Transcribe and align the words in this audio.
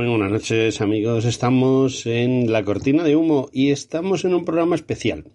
Muy 0.00 0.08
buenas 0.08 0.32
noches 0.32 0.80
amigos. 0.80 1.26
Estamos 1.26 2.06
en 2.06 2.50
la 2.50 2.64
cortina 2.64 3.04
de 3.04 3.16
humo 3.16 3.50
y 3.52 3.70
estamos 3.70 4.24
en 4.24 4.32
un 4.32 4.46
programa 4.46 4.74
especial. 4.74 5.26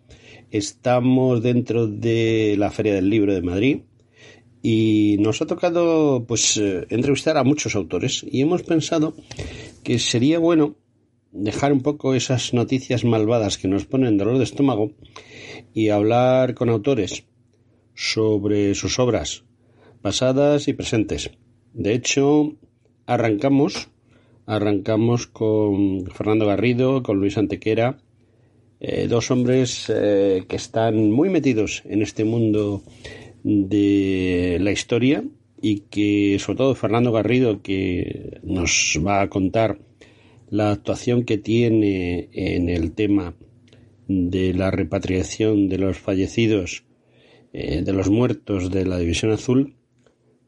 Estamos 0.49 1.43
dentro 1.43 1.85
de 1.85 2.55
la 2.57 2.71
Feria 2.71 2.95
del 2.95 3.11
Libro 3.11 3.35
de 3.35 3.43
Madrid 3.43 3.81
y 4.63 5.17
nos 5.19 5.39
ha 5.43 5.45
tocado 5.45 6.25
pues 6.27 6.57
eh, 6.57 6.87
entrevistar 6.89 7.37
a 7.37 7.43
muchos 7.43 7.75
autores 7.75 8.25
y 8.27 8.41
hemos 8.41 8.63
pensado 8.63 9.13
que 9.83 9.99
sería 9.99 10.39
bueno 10.39 10.77
dejar 11.31 11.71
un 11.71 11.81
poco 11.81 12.15
esas 12.15 12.55
noticias 12.55 13.05
malvadas 13.05 13.59
que 13.59 13.67
nos 13.67 13.85
ponen 13.85 14.17
dolor 14.17 14.39
de 14.39 14.45
estómago 14.45 14.93
y 15.75 15.89
hablar 15.89 16.55
con 16.55 16.69
autores 16.69 17.27
sobre 17.93 18.73
sus 18.73 18.97
obras 18.97 19.43
pasadas 20.01 20.67
y 20.67 20.73
presentes. 20.73 21.29
De 21.73 21.93
hecho, 21.93 22.55
arrancamos 23.05 23.89
Arrancamos 24.45 25.27
con 25.27 26.05
Fernando 26.07 26.45
Garrido, 26.45 27.01
con 27.01 27.19
Luis 27.19 27.37
Antequera, 27.37 27.97
eh, 28.79 29.07
dos 29.07 29.31
hombres 29.31 29.91
eh, 29.93 30.43
que 30.47 30.55
están 30.55 31.11
muy 31.11 31.29
metidos 31.29 31.81
en 31.85 32.01
este 32.01 32.25
mundo 32.25 32.83
de 33.43 34.57
la 34.61 34.71
historia 34.71 35.23
y 35.61 35.81
que 35.89 36.37
sobre 36.39 36.57
todo 36.57 36.75
Fernando 36.75 37.11
Garrido 37.11 37.61
que 37.61 38.39
nos 38.43 38.99
va 39.05 39.21
a 39.21 39.29
contar 39.29 39.79
la 40.49 40.71
actuación 40.71 41.23
que 41.23 41.37
tiene 41.37 42.29
en 42.33 42.69
el 42.69 42.91
tema 42.91 43.35
de 44.07 44.53
la 44.53 44.71
repatriación 44.71 45.69
de 45.69 45.77
los 45.79 45.97
fallecidos, 45.97 46.83
eh, 47.53 47.81
de 47.83 47.93
los 47.93 48.09
muertos 48.09 48.69
de 48.69 48.85
la 48.85 48.99
División 48.99 49.31
Azul, 49.31 49.75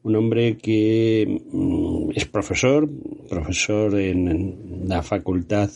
un 0.02 0.16
hombre 0.16 0.56
que 0.56 1.42
mm, 1.52 2.10
es 2.14 2.26
profesor, 2.26 2.88
profesor 3.28 3.98
en 3.98 4.84
la 4.86 5.02
facultad 5.02 5.70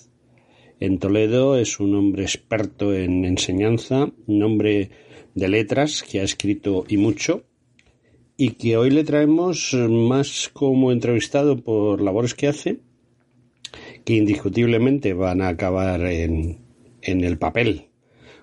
en 0.81 0.99
Toledo, 0.99 1.57
es 1.57 1.79
un 1.79 1.95
hombre 1.95 2.25
experto 2.25 2.93
en 2.93 3.25
enseñanza, 3.25 4.11
un 4.27 4.43
hombre 4.43 4.91
de 5.35 5.49
letras 5.49 6.03
que 6.03 6.21
ha 6.21 6.25
escrito 6.25 6.85
y 6.89 6.97
mucho 6.97 7.45
y 8.37 8.51
que 8.53 8.77
hoy 8.77 8.91
le 8.91 9.05
traemos 9.05 9.75
más 9.75 10.51
como 10.53 10.91
entrevistado 10.91 11.57
por 11.63 12.01
labores 12.01 12.35
que 12.35 12.49
hace, 12.49 12.81
que 14.05 14.15
indiscutiblemente 14.15 15.13
van 15.13 15.43
a 15.43 15.49
acabar 15.49 16.01
en, 16.07 16.59
en 17.03 17.23
el 17.23 17.39
papel. 17.39 17.87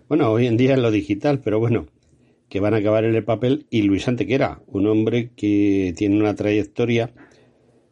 Bueno, 0.08 0.32
hoy 0.32 0.48
en 0.48 0.56
día 0.56 0.76
en 0.76 0.82
lo 0.82 0.92
digital, 0.92 1.42
pero 1.42 1.60
bueno, 1.60 1.88
que 2.50 2.60
van 2.60 2.74
a 2.74 2.78
acabar 2.78 3.06
en 3.06 3.16
el 3.16 3.24
papel 3.24 3.66
y 3.70 3.84
Luis 3.84 4.08
Antequera, 4.08 4.62
un 4.68 4.88
hombre 4.88 5.32
que 5.36 5.94
tiene 5.96 6.20
una 6.20 6.36
trayectoria 6.36 7.12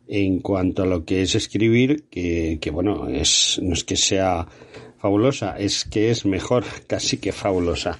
en 0.08 0.40
cuanto 0.40 0.84
a 0.84 0.86
lo 0.86 1.06
que 1.06 1.22
es 1.22 1.36
escribir, 1.36 2.06
que, 2.10 2.58
que 2.60 2.72
bueno, 2.72 3.08
es, 3.10 3.60
no 3.62 3.74
es 3.74 3.84
que 3.84 3.98
sea 3.98 4.48
fabulosa, 4.98 5.58
es 5.58 5.86
que 5.86 6.10
es 6.10 6.26
mejor, 6.26 6.64
casi 6.88 7.18
que 7.18 7.32
fabulosa. 7.32 8.00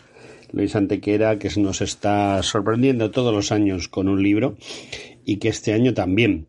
Luis 0.52 0.76
Antequera, 0.76 1.38
que 1.38 1.50
nos 1.60 1.82
está 1.82 2.42
sorprendiendo 2.42 3.12
todos 3.12 3.34
los 3.34 3.52
años 3.52 3.90
con 3.90 4.08
un 4.08 4.24
libro 4.24 4.56
y 5.26 5.38
que 5.38 5.50
este 5.50 5.74
año 5.74 5.94
también. 5.94 6.48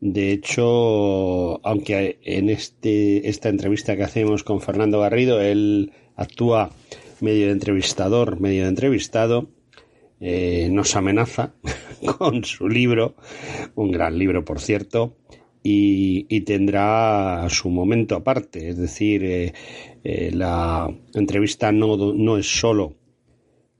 De 0.00 0.30
hecho, 0.32 1.66
aunque 1.66 2.18
en 2.22 2.50
este, 2.50 3.28
esta 3.28 3.48
entrevista 3.48 3.96
que 3.96 4.04
hacemos 4.04 4.44
con 4.44 4.60
Fernando 4.60 5.00
Garrido, 5.00 5.40
él 5.40 5.92
actúa 6.14 6.70
medio 7.20 7.50
entrevistador, 7.50 8.40
medio 8.40 8.66
entrevistado, 8.66 9.48
eh, 10.20 10.68
nos 10.70 10.96
amenaza 10.96 11.54
con 12.18 12.44
su 12.44 12.68
libro, 12.68 13.14
un 13.74 13.90
gran 13.90 14.18
libro 14.18 14.44
por 14.44 14.60
cierto, 14.60 15.16
y, 15.62 16.40
tendrá 16.42 17.46
su 17.50 17.68
momento 17.68 18.16
aparte, 18.16 18.70
es 18.70 18.78
decir, 18.78 19.22
eh, 19.24 19.52
eh, 20.02 20.30
la 20.32 20.88
entrevista 21.12 21.72
no, 21.72 22.14
no 22.14 22.38
es 22.38 22.46
solo 22.46 22.94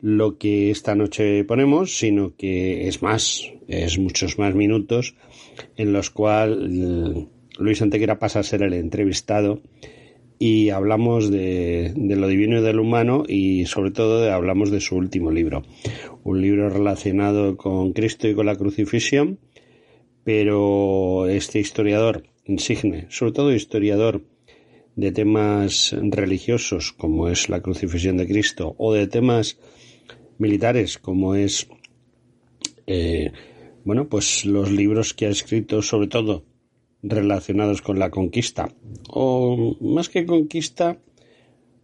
lo 0.00 0.38
que 0.38 0.70
esta 0.70 0.94
noche 0.94 1.44
ponemos, 1.44 1.96
sino 1.96 2.36
que 2.36 2.88
es 2.88 3.02
más, 3.02 3.42
es 3.68 3.98
muchos 3.98 4.38
más 4.38 4.54
minutos 4.54 5.14
en 5.76 5.92
los 5.92 6.10
cuales 6.10 7.26
Luis 7.58 7.82
Antequera 7.82 8.18
pasa 8.18 8.40
a 8.40 8.44
ser 8.44 8.62
el 8.62 8.74
entrevistado 8.74 9.60
y 10.38 10.70
hablamos 10.70 11.30
de, 11.30 11.92
lo 11.96 12.28
divino 12.28 12.58
y 12.58 12.62
de 12.62 12.72
lo 12.72 12.82
humano 12.82 13.24
y 13.26 13.66
sobre 13.66 13.90
todo 13.90 14.32
hablamos 14.32 14.70
de 14.70 14.80
su 14.80 14.96
último 14.96 15.30
libro, 15.30 15.64
un 16.22 16.40
libro 16.40 16.70
relacionado 16.70 17.56
con 17.56 17.92
Cristo 17.92 18.28
y 18.28 18.34
con 18.34 18.46
la 18.46 18.56
crucifixión, 18.56 19.38
pero 20.24 21.26
este 21.28 21.58
historiador 21.58 22.24
insigne, 22.44 23.06
sobre 23.10 23.32
todo 23.32 23.52
historiador 23.52 24.22
de 24.98 25.12
temas 25.12 25.94
religiosos 26.00 26.92
como 26.92 27.28
es 27.28 27.48
la 27.48 27.60
crucifixión 27.60 28.16
de 28.16 28.26
Cristo 28.26 28.74
o 28.78 28.92
de 28.92 29.06
temas 29.06 29.58
militares 30.38 30.98
como 30.98 31.36
es 31.36 31.68
eh, 32.88 33.30
bueno 33.84 34.08
pues 34.08 34.44
los 34.44 34.72
libros 34.72 35.14
que 35.14 35.26
ha 35.26 35.30
escrito 35.30 35.82
sobre 35.82 36.08
todo 36.08 36.44
relacionados 37.08 37.82
con 37.82 37.98
la 37.98 38.10
conquista, 38.10 38.70
o 39.08 39.76
más 39.80 40.08
que 40.08 40.26
conquista, 40.26 40.98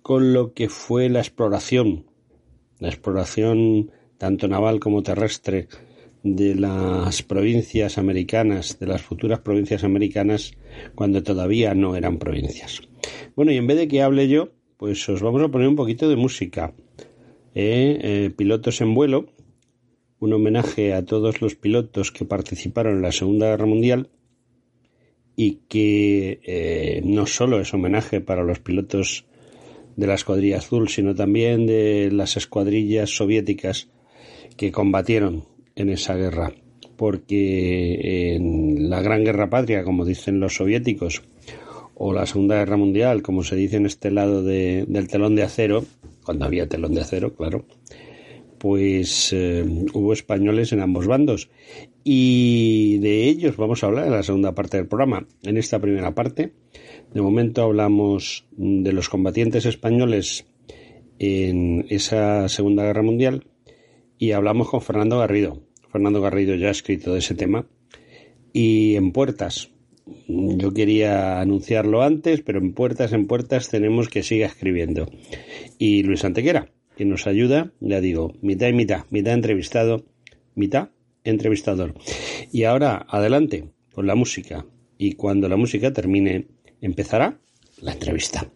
con 0.03 0.32
lo 0.32 0.53
que 0.53 0.69
fue 0.69 1.09
la 1.09 1.21
exploración, 1.21 2.05
la 2.79 2.88
exploración 2.88 3.91
tanto 4.19 4.49
naval 4.49 4.81
como 4.81 5.03
terrestre 5.03 5.69
de 6.23 6.55
las 6.55 7.23
provincias 7.23 7.99
americanas, 7.99 8.79
de 8.79 8.87
las 8.87 9.03
futuras 9.03 9.41
provincias 9.41 9.85
americanas, 9.85 10.53
cuando 10.94 11.23
todavía 11.23 11.75
no 11.75 11.97
eran 11.97 12.19
provincias. 12.19 12.81
Bueno, 13.37 13.53
y 13.53 13.56
en 13.56 13.67
vez 13.67 13.76
de 13.76 13.88
que 13.88 14.03
hable 14.03 14.29
yo, 14.29 14.49
pues 14.76 15.06
os 15.09 15.23
vamos 15.23 15.43
a 15.43 15.49
poner 15.49 15.69
un 15.69 15.76
poquito 15.76 16.09
de 16.09 16.17
música. 16.17 16.73
Eh, 17.55 17.99
eh, 18.03 18.31
pilotos 18.37 18.81
en 18.81 18.94
vuelo, 18.94 19.26
un 20.19 20.32
homenaje 20.32 20.94
a 20.94 21.05
todos 21.05 21.43
los 21.43 21.55
pilotos 21.55 22.11
que 22.11 22.25
participaron 22.25 22.97
en 22.97 23.03
la 23.03 23.12
Segunda 23.12 23.49
Guerra 23.49 23.67
Mundial 23.67 24.09
y 25.36 25.60
que 25.69 26.40
eh, 26.44 27.02
no 27.04 27.26
solo 27.26 27.60
es 27.60 27.75
homenaje 27.75 28.20
para 28.20 28.44
los 28.44 28.60
pilotos 28.60 29.25
de 29.96 30.06
la 30.06 30.14
escuadrilla 30.14 30.58
azul, 30.58 30.88
sino 30.88 31.14
también 31.14 31.66
de 31.66 32.10
las 32.12 32.36
escuadrillas 32.36 33.10
soviéticas 33.10 33.88
que 34.56 34.72
combatieron 34.72 35.44
en 35.76 35.90
esa 35.90 36.14
guerra. 36.14 36.52
Porque 36.96 38.34
en 38.34 38.88
la 38.88 39.02
Gran 39.02 39.25
Guerra 39.25 39.50
Patria, 39.50 39.82
como 39.82 40.04
dicen 40.04 40.38
los 40.38 40.54
soviéticos, 40.54 41.22
o 41.96 42.12
la 42.12 42.26
Segunda 42.26 42.56
Guerra 42.56 42.76
Mundial, 42.76 43.22
como 43.22 43.42
se 43.42 43.56
dice 43.56 43.76
en 43.76 43.87
este 43.87 44.10
lado 44.10 44.42
del 44.42 45.08
telón 45.08 45.37
de 45.37 45.42
acero, 45.42 45.84
cuando 46.25 46.44
había 46.44 46.69
telón 46.69 46.94
de 46.94 47.00
acero, 47.00 47.34
claro, 47.34 47.64
pues 48.64 49.31
eh, 49.34 49.62
hubo 49.93 50.14
españoles 50.14 50.72
en 50.72 50.81
ambos 50.81 51.06
bandos. 51.06 51.50
Y 52.02 52.96
de 53.00 53.25
ellos 53.25 53.58
vamos 53.58 53.84
a 53.84 53.88
hablar 53.88 54.06
en 54.06 54.12
la 54.12 54.22
segunda 54.22 54.55
parte 54.55 54.78
del 54.78 54.87
programa. 54.87 55.26
En 55.43 55.58
esta 55.58 55.78
primera 55.81 56.14
parte, 56.14 56.55
de 57.12 57.20
momento 57.20 57.62
hablamos 57.62 58.46
de 58.52 58.90
los 58.94 59.11
combatientes 59.11 59.66
españoles 59.66 60.46
en 61.19 61.84
esa 61.90 62.49
Segunda 62.49 62.84
Guerra 62.84 63.02
Mundial 63.02 63.46
y 64.19 64.32
hablamos 64.32 64.70
con 64.70 64.81
Fernando 64.81 65.19
Garrido. 65.19 65.61
Fernando 65.93 66.22
Garrido 66.22 66.55
ya 66.55 66.69
ha 66.69 66.70
escrito 66.70 67.12
de 67.12 67.19
ese 67.19 67.34
tema. 67.34 67.66
Y 68.55 68.96
en 68.96 69.12
puertas, 69.12 69.72
yo 70.26 70.72
quería 70.72 71.38
anunciarlo 71.43 72.00
antes, 72.00 72.40
pero 72.40 72.61
en 72.61 72.72
puertas, 72.72 73.12
en 73.12 73.26
puertas 73.26 73.69
tenemos 73.69 74.08
que 74.08 74.22
siga 74.22 74.46
escribiendo. 74.46 75.06
Y 75.76 76.02
Luis 76.02 76.25
Antequera, 76.25 76.70
que 76.96 77.05
nos 77.05 77.26
ayuda, 77.26 77.73
ya 77.81 78.00
digo, 78.00 78.35
mitad 78.41 78.69
y 78.69 78.73
mitad, 78.73 79.05
mitad 79.11 79.35
entrevistado, 79.35 80.05
mitad 80.55 80.91
entrevistador. 81.25 81.94
Y 82.52 82.64
ahora, 82.64 83.06
adelante, 83.08 83.70
con 83.93 84.06
la 84.06 84.14
música. 84.14 84.67
Y 84.99 85.14
cuando 85.14 85.49
la 85.49 85.56
música 85.56 85.93
termine, 85.93 86.46
empezará 86.81 87.38
la 87.81 87.93
entrevista. 87.93 88.49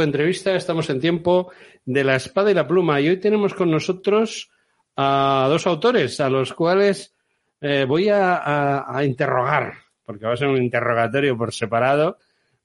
De 0.00 0.06
entrevista, 0.06 0.54
estamos 0.54 0.88
en 0.90 1.00
tiempo 1.00 1.52
de 1.84 2.04
la 2.04 2.16
espada 2.16 2.50
y 2.50 2.54
la 2.54 2.66
pluma 2.66 3.00
y 3.00 3.08
hoy 3.08 3.18
tenemos 3.18 3.54
con 3.54 3.70
nosotros 3.70 4.50
a 4.96 5.46
dos 5.48 5.66
autores 5.66 6.20
a 6.20 6.30
los 6.30 6.52
cuales 6.52 7.14
eh, 7.60 7.84
voy 7.86 8.08
a, 8.10 9.00
interrogar, 9.04 9.74
porque 10.04 10.26
va 10.26 10.34
a 10.34 10.36
ser 10.36 10.48
un 10.48 10.62
interrogatorio 10.62 11.36
por 11.36 11.52
separado, 11.52 12.18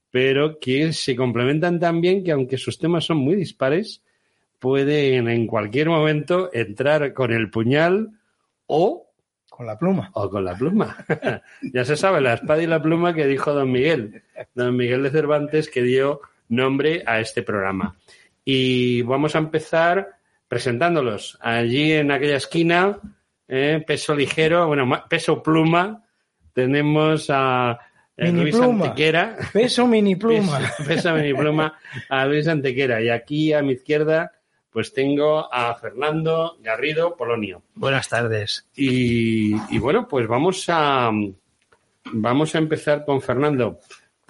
pero 0.09 0.59
que 0.59 0.93
se 0.93 1.15
complementan 1.15 1.79
tan 1.79 2.01
bien 2.01 2.23
que 2.23 2.31
aunque 2.31 2.57
sus 2.57 2.77
temas 2.77 3.05
son 3.05 3.17
muy 3.17 3.35
dispares, 3.35 4.03
pueden 4.59 5.27
en 5.27 5.47
cualquier 5.47 5.89
momento 5.89 6.49
entrar 6.53 7.13
con 7.13 7.31
el 7.31 7.49
puñal 7.49 8.11
o 8.67 9.07
con 9.49 9.65
la 9.65 9.77
pluma. 9.77 10.09
O 10.13 10.29
con 10.29 10.45
la 10.45 10.55
pluma. 10.55 11.05
ya 11.73 11.85
se 11.85 11.95
sabe, 11.95 12.21
la 12.21 12.33
espada 12.33 12.63
y 12.63 12.67
la 12.67 12.81
pluma 12.81 13.13
que 13.13 13.27
dijo 13.27 13.53
don 13.53 13.71
Miguel. 13.71 14.23
Don 14.55 14.75
Miguel 14.75 15.03
de 15.03 15.11
Cervantes 15.11 15.69
que 15.69 15.83
dio 15.83 16.21
nombre 16.51 17.03
a 17.05 17.19
este 17.19 17.41
programa. 17.41 17.95
Y 18.45 19.01
vamos 19.01 19.35
a 19.35 19.39
empezar 19.39 20.17
presentándolos. 20.47 21.37
Allí 21.41 21.93
en 21.93 22.11
aquella 22.11 22.37
esquina, 22.37 22.99
eh, 23.47 23.83
peso 23.85 24.15
ligero, 24.15 24.67
bueno, 24.67 24.87
peso 25.09 25.41
pluma, 25.41 26.03
tenemos 26.53 27.27
a 27.29 27.79
eh, 28.15 28.31
Luis 28.31 28.55
Antequera. 28.59 29.37
Peso 29.51 29.87
mini 29.87 30.15
pluma. 30.17 30.59
peso 30.85 31.13
mini 31.13 31.33
pluma 31.33 31.79
a 32.09 32.25
Luis 32.25 32.47
Antequera. 32.47 33.01
Y 33.01 33.09
aquí 33.09 33.53
a 33.53 33.61
mi 33.61 33.73
izquierda 33.73 34.31
pues 34.71 34.93
tengo 34.93 35.53
a 35.53 35.75
Fernando 35.75 36.57
Garrido 36.61 37.15
Polonio. 37.15 37.61
Buenas 37.75 38.07
tardes. 38.07 38.67
Y, 38.75 39.77
bueno, 39.79 40.07
pues 40.07 40.27
vamos 40.27 40.65
a, 40.69 41.11
vamos 42.05 42.55
a 42.55 42.57
empezar 42.57 43.03
con 43.03 43.21
Fernando, 43.21 43.79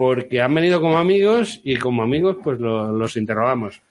porque 0.01 0.41
han 0.41 0.55
venido 0.55 0.81
como 0.81 0.97
amigos 0.97 1.61
y 1.63 1.77
como 1.77 2.01
amigos 2.01 2.37
pues 2.43 2.59
los 2.59 3.15
interrogamos. 3.17 3.83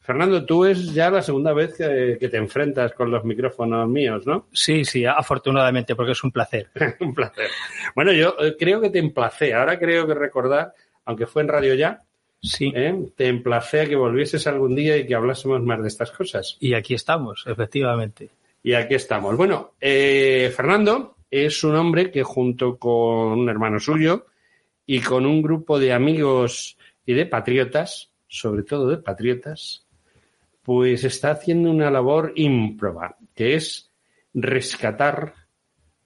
Fernando, 0.00 0.46
tú 0.46 0.64
es 0.64 0.94
ya 0.94 1.10
la 1.10 1.20
segunda 1.20 1.52
vez 1.52 1.74
que, 1.76 2.16
que, 2.18 2.30
te 2.30 2.38
enfrentas 2.38 2.94
con 2.94 3.10
los 3.10 3.24
micrófonos 3.26 3.86
míos, 3.86 4.26
¿no? 4.26 4.46
Sí, 4.54 4.86
sí, 4.86 5.04
afortunadamente, 5.04 5.94
porque 5.94 6.12
es 6.12 6.24
un 6.24 6.32
placer. 6.32 6.70
un 7.00 7.12
placer. 7.12 7.50
Bueno, 7.94 8.10
yo 8.10 8.36
eh, 8.40 8.56
creo 8.58 8.80
que 8.80 8.88
te 8.88 9.00
emplacé. 9.00 9.52
Ahora 9.52 9.78
creo 9.78 10.06
que 10.06 10.14
recordar, 10.14 10.72
aunque 11.04 11.26
fue 11.26 11.42
en 11.42 11.48
Radio 11.48 11.74
Ya, 11.74 12.04
Sí. 12.40 12.72
¿eh? 12.74 12.94
te 13.14 13.26
emplacé 13.28 13.82
a 13.82 13.86
que 13.86 13.96
volvieses 13.96 14.46
algún 14.46 14.74
día 14.74 14.96
y 14.96 15.06
que 15.06 15.14
hablásemos 15.14 15.60
más 15.62 15.82
de 15.82 15.88
estas 15.88 16.10
cosas. 16.10 16.56
Y 16.58 16.72
aquí 16.72 16.94
estamos, 16.94 17.44
efectivamente. 17.46 18.30
Y 18.62 18.72
aquí 18.72 18.94
estamos. 18.94 19.36
Bueno, 19.36 19.72
eh, 19.78 20.50
Fernando 20.56 21.16
es 21.30 21.62
un 21.64 21.76
hombre 21.76 22.10
que 22.10 22.22
junto 22.22 22.78
con 22.78 23.40
un 23.40 23.50
hermano 23.50 23.78
suyo 23.78 24.24
y 24.92 25.00
con 25.02 25.24
un 25.24 25.40
grupo 25.40 25.78
de 25.78 25.92
amigos 25.92 26.76
y 27.06 27.14
de 27.14 27.24
patriotas, 27.24 28.10
sobre 28.26 28.64
todo 28.64 28.88
de 28.88 28.96
patriotas, 28.96 29.86
pues 30.64 31.04
está 31.04 31.30
haciendo 31.30 31.70
una 31.70 31.92
labor 31.92 32.32
ímproba, 32.34 33.16
que 33.32 33.54
es 33.54 33.88
rescatar 34.34 35.34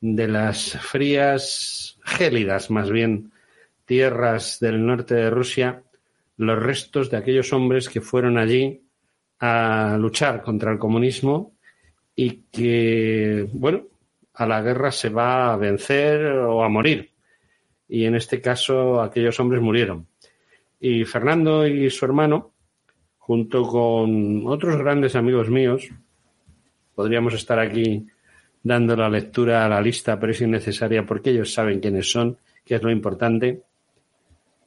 de 0.03 0.29
las 0.29 0.73
frías, 0.73 1.99
gélidas 2.05 2.71
más 2.71 2.91
bien, 2.91 3.33
tierras 3.87 4.61
del 4.61 4.85
norte 4.85 5.15
de 5.15 5.31
Rusia, 5.31 5.83
los 6.37 6.63
restos 6.63 7.11
de 7.11 7.17
aquellos 7.17 7.55
hombres 7.55 7.89
que 7.89 8.03
fueron 8.03 8.37
allí 8.37 8.83
a 9.41 9.97
luchar 9.99 10.43
contra 10.43 10.71
el 10.71 10.79
comunismo 10.79 11.55
y 12.15 12.43
que, 12.53 13.49
bueno, 13.51 13.85
a 14.35 14.45
la 14.45 14.61
guerra 14.61 14.93
se 14.93 15.09
va 15.09 15.55
a 15.55 15.57
vencer 15.57 16.21
o 16.27 16.63
a 16.63 16.69
morir. 16.69 17.14
Y 17.89 18.05
en 18.05 18.15
este 18.15 18.41
caso 18.41 19.01
aquellos 19.01 19.39
hombres 19.41 19.63
murieron. 19.63 20.07
Y 20.81 21.05
Fernando 21.05 21.67
y 21.67 21.91
su 21.91 22.05
hermano, 22.05 22.53
junto 23.19 23.63
con 23.63 24.47
otros 24.47 24.77
grandes 24.77 25.17
amigos 25.17 25.49
míos, 25.49 25.89
podríamos 26.95 27.35
estar 27.35 27.59
aquí 27.59 28.07
dando 28.63 28.97
la 28.97 29.09
lectura 29.09 29.65
a 29.65 29.69
la 29.69 29.81
lista, 29.81 30.19
pero 30.19 30.33
es 30.33 30.41
innecesaria 30.41 31.05
porque 31.05 31.31
ellos 31.31 31.53
saben 31.53 31.81
quiénes 31.81 32.11
son, 32.11 32.39
que 32.65 32.77
es 32.77 32.83
lo 32.83 32.91
importante, 32.91 33.63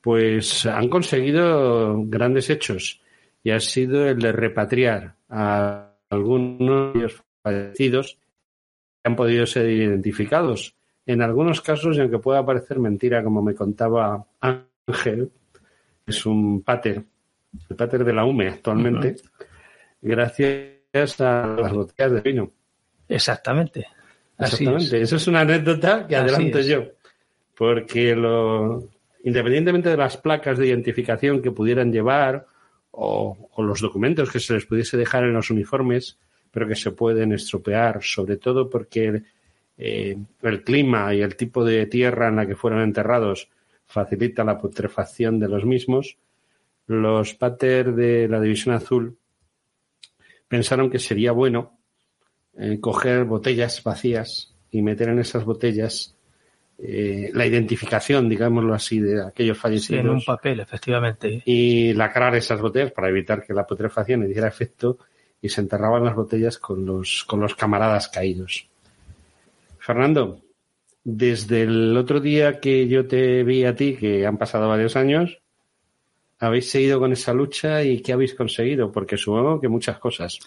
pues 0.01 0.65
han 0.65 0.88
conseguido 0.88 2.03
grandes 2.05 2.50
hechos 2.50 3.01
y 3.43 3.51
ha 3.51 3.59
sido 3.59 4.07
el 4.07 4.19
de 4.19 4.31
repatriar 4.31 5.15
a 5.29 5.91
algunos 6.09 6.93
de 6.93 7.00
ellos 7.00 7.24
fallecidos 7.41 8.17
que 9.01 9.09
han 9.09 9.15
podido 9.15 9.45
ser 9.45 9.69
identificados. 9.69 10.76
En 11.08 11.22
algunos 11.22 11.62
casos, 11.62 11.96
y 11.96 12.02
aunque 12.02 12.20
pueda 12.20 12.46
parecer 12.46 12.80
mentira, 12.80 13.24
como 13.24 13.42
me 13.42 13.56
contaba 13.56 14.26
Ángel, 14.42 15.32
es 16.06 16.26
un 16.26 16.62
pater, 16.62 17.02
el 17.70 17.76
pater 17.78 18.04
de 18.04 18.14
la 18.14 18.26
UME 18.26 18.50
actualmente, 18.50 19.16
gracias 20.02 21.22
a 21.22 21.56
las 21.62 21.72
botellas 21.72 22.12
de 22.12 22.22
vino. 22.22 22.52
Exactamente. 23.08 23.88
Así 24.38 24.66
Exactamente. 24.66 24.98
es. 24.98 25.04
Eso 25.04 25.16
es 25.16 25.28
una 25.28 25.42
anécdota 25.42 26.06
que 26.06 26.18
Así 26.18 26.30
adelanto 26.30 26.60
es. 26.60 26.68
yo. 26.68 26.84
Porque 27.56 28.14
lo, 28.14 28.90
independientemente 29.24 29.90
de 29.90 29.98
las 29.98 30.18
placas 30.18 30.58
de 30.58 30.68
identificación 30.68 31.42
que 31.42 31.52
pudieran 31.52 31.92
llevar 31.92 32.46
o, 32.92 33.50
o 33.54 33.64
los 33.64 33.80
documentos 33.80 34.30
que 34.30 34.42
se 34.42 34.56
les 34.56 34.66
pudiese 34.66 34.98
dejar 34.98 35.24
en 35.24 35.34
los 35.34 35.50
uniformes, 35.50 36.20
pero 36.52 36.68
que 36.68 36.76
se 36.76 36.92
pueden 36.92 37.32
estropear, 37.32 38.04
sobre 38.04 38.36
todo 38.36 38.70
porque 38.70 39.24
eh, 39.77 40.17
el 40.41 40.63
clima 40.63 41.13
y 41.13 41.22
el 41.22 41.36
tipo 41.36 41.63
de 41.63 41.86
tierra 41.86 42.27
en 42.29 42.38
la 42.38 42.48
que 42.48 42.55
fueron 42.55 42.81
enterrados 42.81 43.50
facilita 43.86 44.43
la 44.43 44.57
putrefacción 44.57 45.39
de 45.39 45.48
los 45.48 45.65
mismos, 45.65 46.17
los 46.88 47.34
pater 47.36 47.93
de 47.93 48.27
la 48.27 48.39
División 48.41 48.75
Azul 48.75 49.17
pensaron 50.48 50.89
que 50.89 51.00
sería 51.00 51.31
bueno 51.31 51.77
eh, 52.57 52.79
coger 52.79 53.25
botellas 53.25 53.84
vacías 53.84 54.55
y 54.72 54.81
meter 54.81 55.10
en 55.10 55.19
esas 55.19 55.43
botellas 55.46 56.15
eh, 56.79 57.31
la 57.34 57.46
identificación, 57.46 58.29
digámoslo 58.29 58.74
así, 58.74 59.00
de 59.00 59.25
aquellos 59.25 59.57
Sí, 59.57 59.62
fallecidos 59.62 60.01
en 60.01 60.10
un 60.10 60.24
papel, 60.24 60.60
efectivamente. 60.60 61.41
y 61.46 61.93
lacrar 61.93 62.36
esas 62.36 62.62
botellas 62.62 62.91
para 62.91 63.10
evitar 63.10 63.43
que 63.43 63.53
la 63.53 63.65
putrefacción 63.65 64.22
le 64.22 64.27
diera 64.27 64.48
efecto 64.48 65.00
y 65.41 65.50
se 65.50 65.62
enterraban 65.62 66.03
las 66.03 66.15
botellas 66.15 66.57
con 66.57 66.86
los, 66.86 67.24
con 67.25 67.39
los 67.39 67.55
camaradas 67.55 68.10
caídos. 68.10 68.67
Fernando, 69.88 70.41
desde 71.06 71.62
el 71.62 71.96
otro 71.96 72.20
día 72.20 72.60
que 72.60 72.89
yo 72.89 73.08
te 73.08 73.46
vi 73.46 73.63
a 73.63 73.74
ti, 73.74 73.96
que 73.96 74.27
han 74.27 74.38
pasado 74.38 74.67
varios 74.67 74.98
años, 74.98 75.39
habéis 76.39 76.70
seguido 76.70 77.00
con 77.00 77.13
esa 77.13 77.34
lucha 77.34 77.82
y 77.84 78.01
qué 78.01 78.12
habéis 78.12 78.36
conseguido, 78.36 78.91
porque 78.91 79.15
supongo 79.15 79.62
que 79.62 79.70
muchas 79.70 79.98
cosas. 79.98 80.39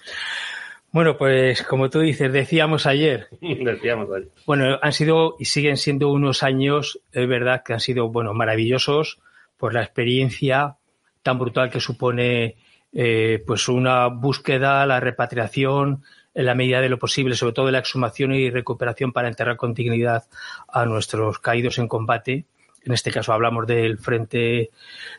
Bueno, 0.93 1.17
pues 1.17 1.63
como 1.63 1.89
tú 1.89 2.01
dices, 2.01 2.31
decíamos 2.31 2.85
ayer, 2.85 3.29
Decíamos 3.41 4.11
ahí. 4.15 4.29
bueno, 4.45 4.79
han 4.83 4.93
sido 4.93 5.37
y 5.39 5.47
siguen 5.47 5.79
siendo 5.79 6.13
unos 6.13 6.43
años, 6.43 7.01
es 7.11 7.27
verdad 7.27 7.63
que 7.65 7.73
han 7.73 7.81
sido, 7.81 8.11
bueno, 8.11 8.35
maravillosos 8.35 9.21
por 9.57 9.73
la 9.73 9.83
experiencia 9.83 10.77
tan 11.23 11.39
brutal 11.39 11.71
que 11.71 11.81
supone, 11.81 12.57
eh, 12.93 13.43
pues 13.47 13.69
una 13.69 14.09
búsqueda, 14.09 14.85
la 14.85 15.01
repatriación, 15.01 16.03
en 16.35 16.47
la 16.47 16.55
medida 16.55 16.81
de 16.81 16.89
lo 16.89 16.99
posible, 16.99 17.35
sobre 17.35 17.55
todo 17.55 17.71
la 17.71 17.79
exhumación 17.79 18.35
y 18.35 18.51
recuperación 18.51 19.13
para 19.13 19.29
enterrar 19.29 19.57
con 19.57 19.75
dignidad 19.75 20.25
a 20.69 20.85
nuestros 20.87 21.39
caídos 21.39 21.79
en 21.79 21.89
combate. 21.89 22.47
En 22.85 22.93
este 22.93 23.11
caso 23.11 23.33
hablamos 23.33 23.67
del 23.67 23.99
frente 23.99 24.71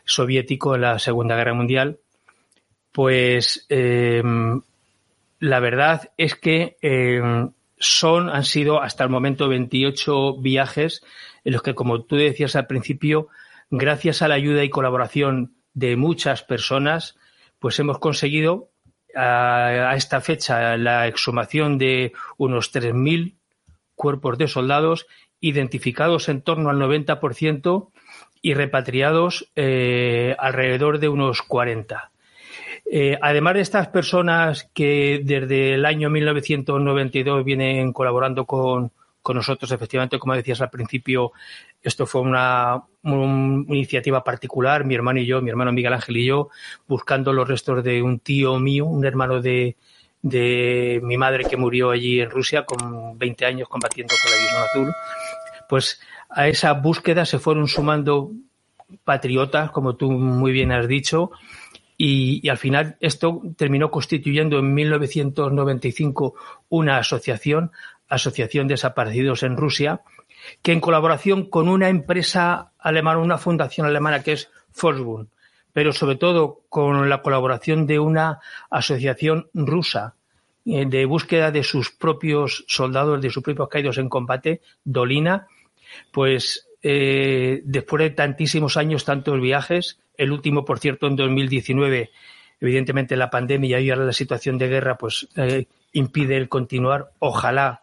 soviético 0.04 0.74
en 0.74 0.80
la 0.82 0.98
Segunda 0.98 1.36
Guerra 1.36 1.54
Mundial. 1.54 1.98
Pues 2.90 3.66
eh, 3.68 4.22
la 5.38 5.60
verdad 5.60 6.10
es 6.16 6.34
que 6.34 6.76
eh, 6.82 7.20
son, 7.78 8.30
han 8.30 8.44
sido 8.44 8.82
hasta 8.82 9.04
el 9.04 9.10
momento 9.10 9.48
28 9.48 10.36
viajes 10.38 11.02
en 11.44 11.52
los 11.52 11.62
que, 11.62 11.74
como 11.74 12.02
tú 12.02 12.16
decías 12.16 12.56
al 12.56 12.66
principio, 12.66 13.28
gracias 13.70 14.22
a 14.22 14.28
la 14.28 14.34
ayuda 14.34 14.62
y 14.64 14.70
colaboración 14.70 15.54
de 15.74 15.96
muchas 15.96 16.42
personas, 16.42 17.16
pues 17.58 17.78
hemos 17.80 17.98
conseguido 17.98 18.68
a, 19.14 19.94
esta 19.96 20.20
fecha 20.20 20.76
la 20.76 21.06
exhumación 21.06 21.78
de 21.78 22.12
unos 22.36 22.72
3.000 22.72 23.34
cuerpos 23.94 24.38
de 24.38 24.48
soldados 24.48 25.06
identificados 25.40 26.28
en 26.28 26.42
torno 26.42 26.70
al 26.70 26.78
90% 26.78 27.88
y 28.40 28.54
repatriados 28.54 29.50
eh, 29.54 30.34
alrededor 30.38 30.98
de 30.98 31.08
unos 31.08 31.42
40. 31.42 32.10
Eh, 32.84 33.18
además 33.22 33.54
de 33.54 33.60
estas 33.60 33.88
personas 33.88 34.68
que 34.74 35.20
desde 35.24 35.74
el 35.74 35.84
año 35.84 36.10
1992 36.10 37.44
vienen 37.44 37.92
colaborando 37.92 38.44
con, 38.44 38.92
con 39.22 39.36
nosotros, 39.36 39.70
efectivamente, 39.72 40.18
como 40.18 40.34
decías 40.34 40.60
al 40.60 40.70
principio, 40.70 41.32
esto 41.82 42.06
fue 42.06 42.20
una, 42.22 42.82
un- 43.02 43.64
una 43.68 43.76
iniciativa 43.76 44.22
particular, 44.24 44.84
mi 44.84 44.94
hermano 44.94 45.20
y 45.20 45.26
yo, 45.26 45.40
mi 45.42 45.50
hermano 45.50 45.72
Miguel 45.72 45.92
Ángel 45.94 46.16
y 46.18 46.26
yo, 46.26 46.48
buscando 46.88 47.32
los 47.32 47.48
restos 47.48 47.82
de 47.84 48.02
un 48.02 48.18
tío 48.20 48.58
mío, 48.58 48.86
un 48.86 49.04
hermano 49.04 49.40
de, 49.40 49.76
de 50.22 51.00
mi 51.02 51.16
madre 51.16 51.44
que 51.44 51.56
murió 51.56 51.90
allí 51.90 52.20
en 52.20 52.30
Rusia 52.30 52.64
con 52.64 53.18
20 53.18 53.46
años 53.46 53.68
combatiendo 53.68 54.14
con 54.22 54.30
la 54.30 54.36
División 54.36 54.62
Azul. 54.62 54.92
Pues 55.68 56.00
a 56.30 56.48
esa 56.48 56.72
búsqueda 56.74 57.24
se 57.24 57.38
fueron 57.38 57.68
sumando 57.68 58.32
patriotas, 59.04 59.70
como 59.70 59.96
tú 59.96 60.10
muy 60.10 60.52
bien 60.52 60.72
has 60.72 60.86
dicho, 60.88 61.30
y, 61.96 62.40
y 62.42 62.48
al 62.48 62.58
final 62.58 62.96
esto 63.00 63.42
terminó 63.56 63.90
constituyendo 63.90 64.58
en 64.58 64.74
1995 64.74 66.34
una 66.68 66.98
asociación, 66.98 67.70
Asociación 68.14 68.68
Desaparecidos 68.68 69.42
en 69.42 69.56
Rusia, 69.56 70.02
que 70.62 70.72
en 70.72 70.80
colaboración 70.80 71.48
con 71.48 71.68
una 71.68 71.88
empresa 71.88 72.72
alemana, 72.78 73.18
una 73.18 73.38
fundación 73.38 73.86
alemana 73.86 74.22
que 74.22 74.32
es 74.32 74.50
Volkswagen, 74.80 75.28
pero 75.72 75.92
sobre 75.92 76.16
todo 76.16 76.60
con 76.68 77.08
la 77.08 77.22
colaboración 77.22 77.86
de 77.86 77.98
una 77.98 78.40
asociación 78.70 79.48
rusa 79.54 80.14
eh, 80.66 80.84
de 80.86 81.06
búsqueda 81.06 81.50
de 81.50 81.64
sus 81.64 81.90
propios 81.90 82.64
soldados, 82.68 83.20
de 83.20 83.30
sus 83.30 83.42
propios 83.42 83.68
caídos 83.68 83.98
en 83.98 84.08
combate, 84.08 84.60
Dolina, 84.84 85.46
pues 86.10 86.68
eh, 86.82 87.62
después 87.64 88.02
de 88.02 88.10
tantísimos 88.10 88.76
años, 88.76 89.04
tantos 89.04 89.40
viajes, 89.40 89.98
el 90.16 90.32
último, 90.32 90.64
por 90.64 90.78
cierto, 90.78 91.06
en 91.06 91.16
2019, 91.16 92.10
evidentemente 92.60 93.16
la 93.16 93.30
pandemia 93.30 93.80
y 93.80 93.90
ahora 93.90 94.04
la 94.04 94.12
situación 94.12 94.58
de 94.58 94.68
guerra, 94.68 94.98
pues 94.98 95.28
eh, 95.36 95.66
impide 95.92 96.36
el 96.36 96.48
continuar. 96.48 97.10
Ojalá 97.18 97.81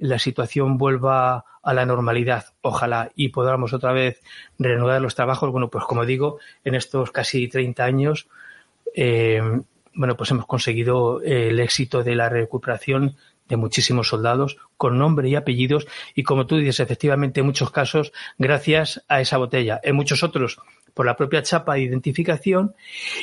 la 0.00 0.18
situación 0.18 0.78
vuelva 0.78 1.44
a 1.62 1.74
la 1.74 1.86
normalidad, 1.86 2.46
ojalá, 2.62 3.12
y 3.14 3.28
podamos 3.28 3.72
otra 3.72 3.92
vez 3.92 4.20
reanudar 4.58 5.00
los 5.02 5.14
trabajos. 5.14 5.52
Bueno, 5.52 5.68
pues 5.68 5.84
como 5.84 6.06
digo, 6.06 6.38
en 6.64 6.74
estos 6.74 7.12
casi 7.12 7.48
30 7.48 7.84
años, 7.84 8.28
eh, 8.94 9.42
bueno, 9.94 10.16
pues 10.16 10.30
hemos 10.30 10.46
conseguido 10.46 11.22
eh, 11.22 11.48
el 11.48 11.60
éxito 11.60 12.02
de 12.02 12.14
la 12.14 12.28
recuperación 12.28 13.16
de 13.48 13.56
muchísimos 13.56 14.08
soldados 14.08 14.56
con 14.76 14.96
nombre 14.96 15.28
y 15.28 15.34
apellidos 15.34 15.86
y 16.14 16.22
como 16.22 16.46
tú 16.46 16.56
dices, 16.56 16.80
efectivamente 16.80 17.40
en 17.40 17.46
muchos 17.46 17.70
casos 17.70 18.12
gracias 18.38 19.04
a 19.08 19.20
esa 19.20 19.36
botella. 19.36 19.80
En 19.82 19.96
muchos 19.96 20.22
otros 20.22 20.58
por 20.94 21.06
la 21.06 21.16
propia 21.16 21.42
chapa 21.42 21.74
de 21.74 21.82
identificación 21.82 22.74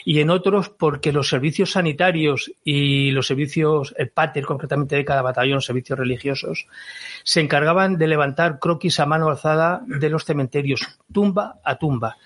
y 0.05 0.19
en 0.19 0.29
otros 0.29 0.69
porque 0.69 1.11
los 1.11 1.29
servicios 1.29 1.71
sanitarios 1.71 2.51
y 2.63 3.11
los 3.11 3.27
servicios, 3.27 3.93
el 3.97 4.09
pater 4.09 4.45
concretamente 4.45 4.95
de 4.95 5.05
cada 5.05 5.21
batallón, 5.21 5.61
servicios 5.61 5.99
religiosos, 5.99 6.67
se 7.23 7.41
encargaban 7.41 7.97
de 7.97 8.07
levantar 8.07 8.59
croquis 8.59 8.99
a 8.99 9.05
mano 9.05 9.29
alzada 9.29 9.81
de 9.85 10.09
los 10.09 10.25
cementerios, 10.25 10.99
tumba 11.11 11.59
a 11.63 11.77
tumba. 11.77 12.17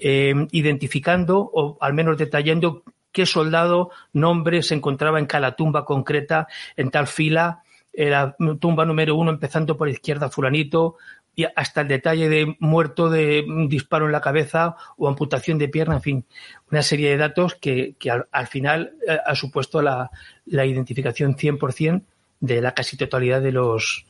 eh, 0.00 0.34
identificando 0.52 1.38
o 1.38 1.76
al 1.80 1.92
menos 1.92 2.16
detallando 2.16 2.82
qué 3.12 3.26
soldado, 3.26 3.90
nombre 4.12 4.62
se 4.62 4.74
encontraba 4.74 5.18
en 5.18 5.26
cada 5.26 5.54
tumba 5.54 5.84
concreta, 5.84 6.48
en 6.76 6.90
tal 6.90 7.06
fila, 7.06 7.62
la 7.92 8.34
tumba 8.58 8.86
número 8.86 9.14
uno 9.16 9.30
empezando 9.30 9.76
por 9.76 9.88
izquierda 9.88 10.30
fulanito, 10.30 10.96
y 11.34 11.46
hasta 11.56 11.80
el 11.80 11.88
detalle 11.88 12.28
de 12.28 12.56
muerto 12.58 13.08
de 13.08 13.44
un 13.46 13.68
disparo 13.68 14.06
en 14.06 14.12
la 14.12 14.20
cabeza 14.20 14.76
o 14.96 15.08
amputación 15.08 15.58
de 15.58 15.68
pierna, 15.68 15.96
en 15.96 16.02
fin, 16.02 16.24
una 16.70 16.82
serie 16.82 17.10
de 17.10 17.16
datos 17.16 17.54
que, 17.54 17.96
al, 18.30 18.46
final 18.46 18.94
eh, 19.08 19.18
ha 19.24 19.34
supuesto 19.34 19.80
la, 19.80 20.10
la 20.46 20.66
identificación 20.66 21.36
100% 21.36 22.02
de 22.40 22.60
la 22.60 22.74
casi 22.74 22.96
totalidad 22.96 23.40
de 23.40 23.52
los 23.52 24.04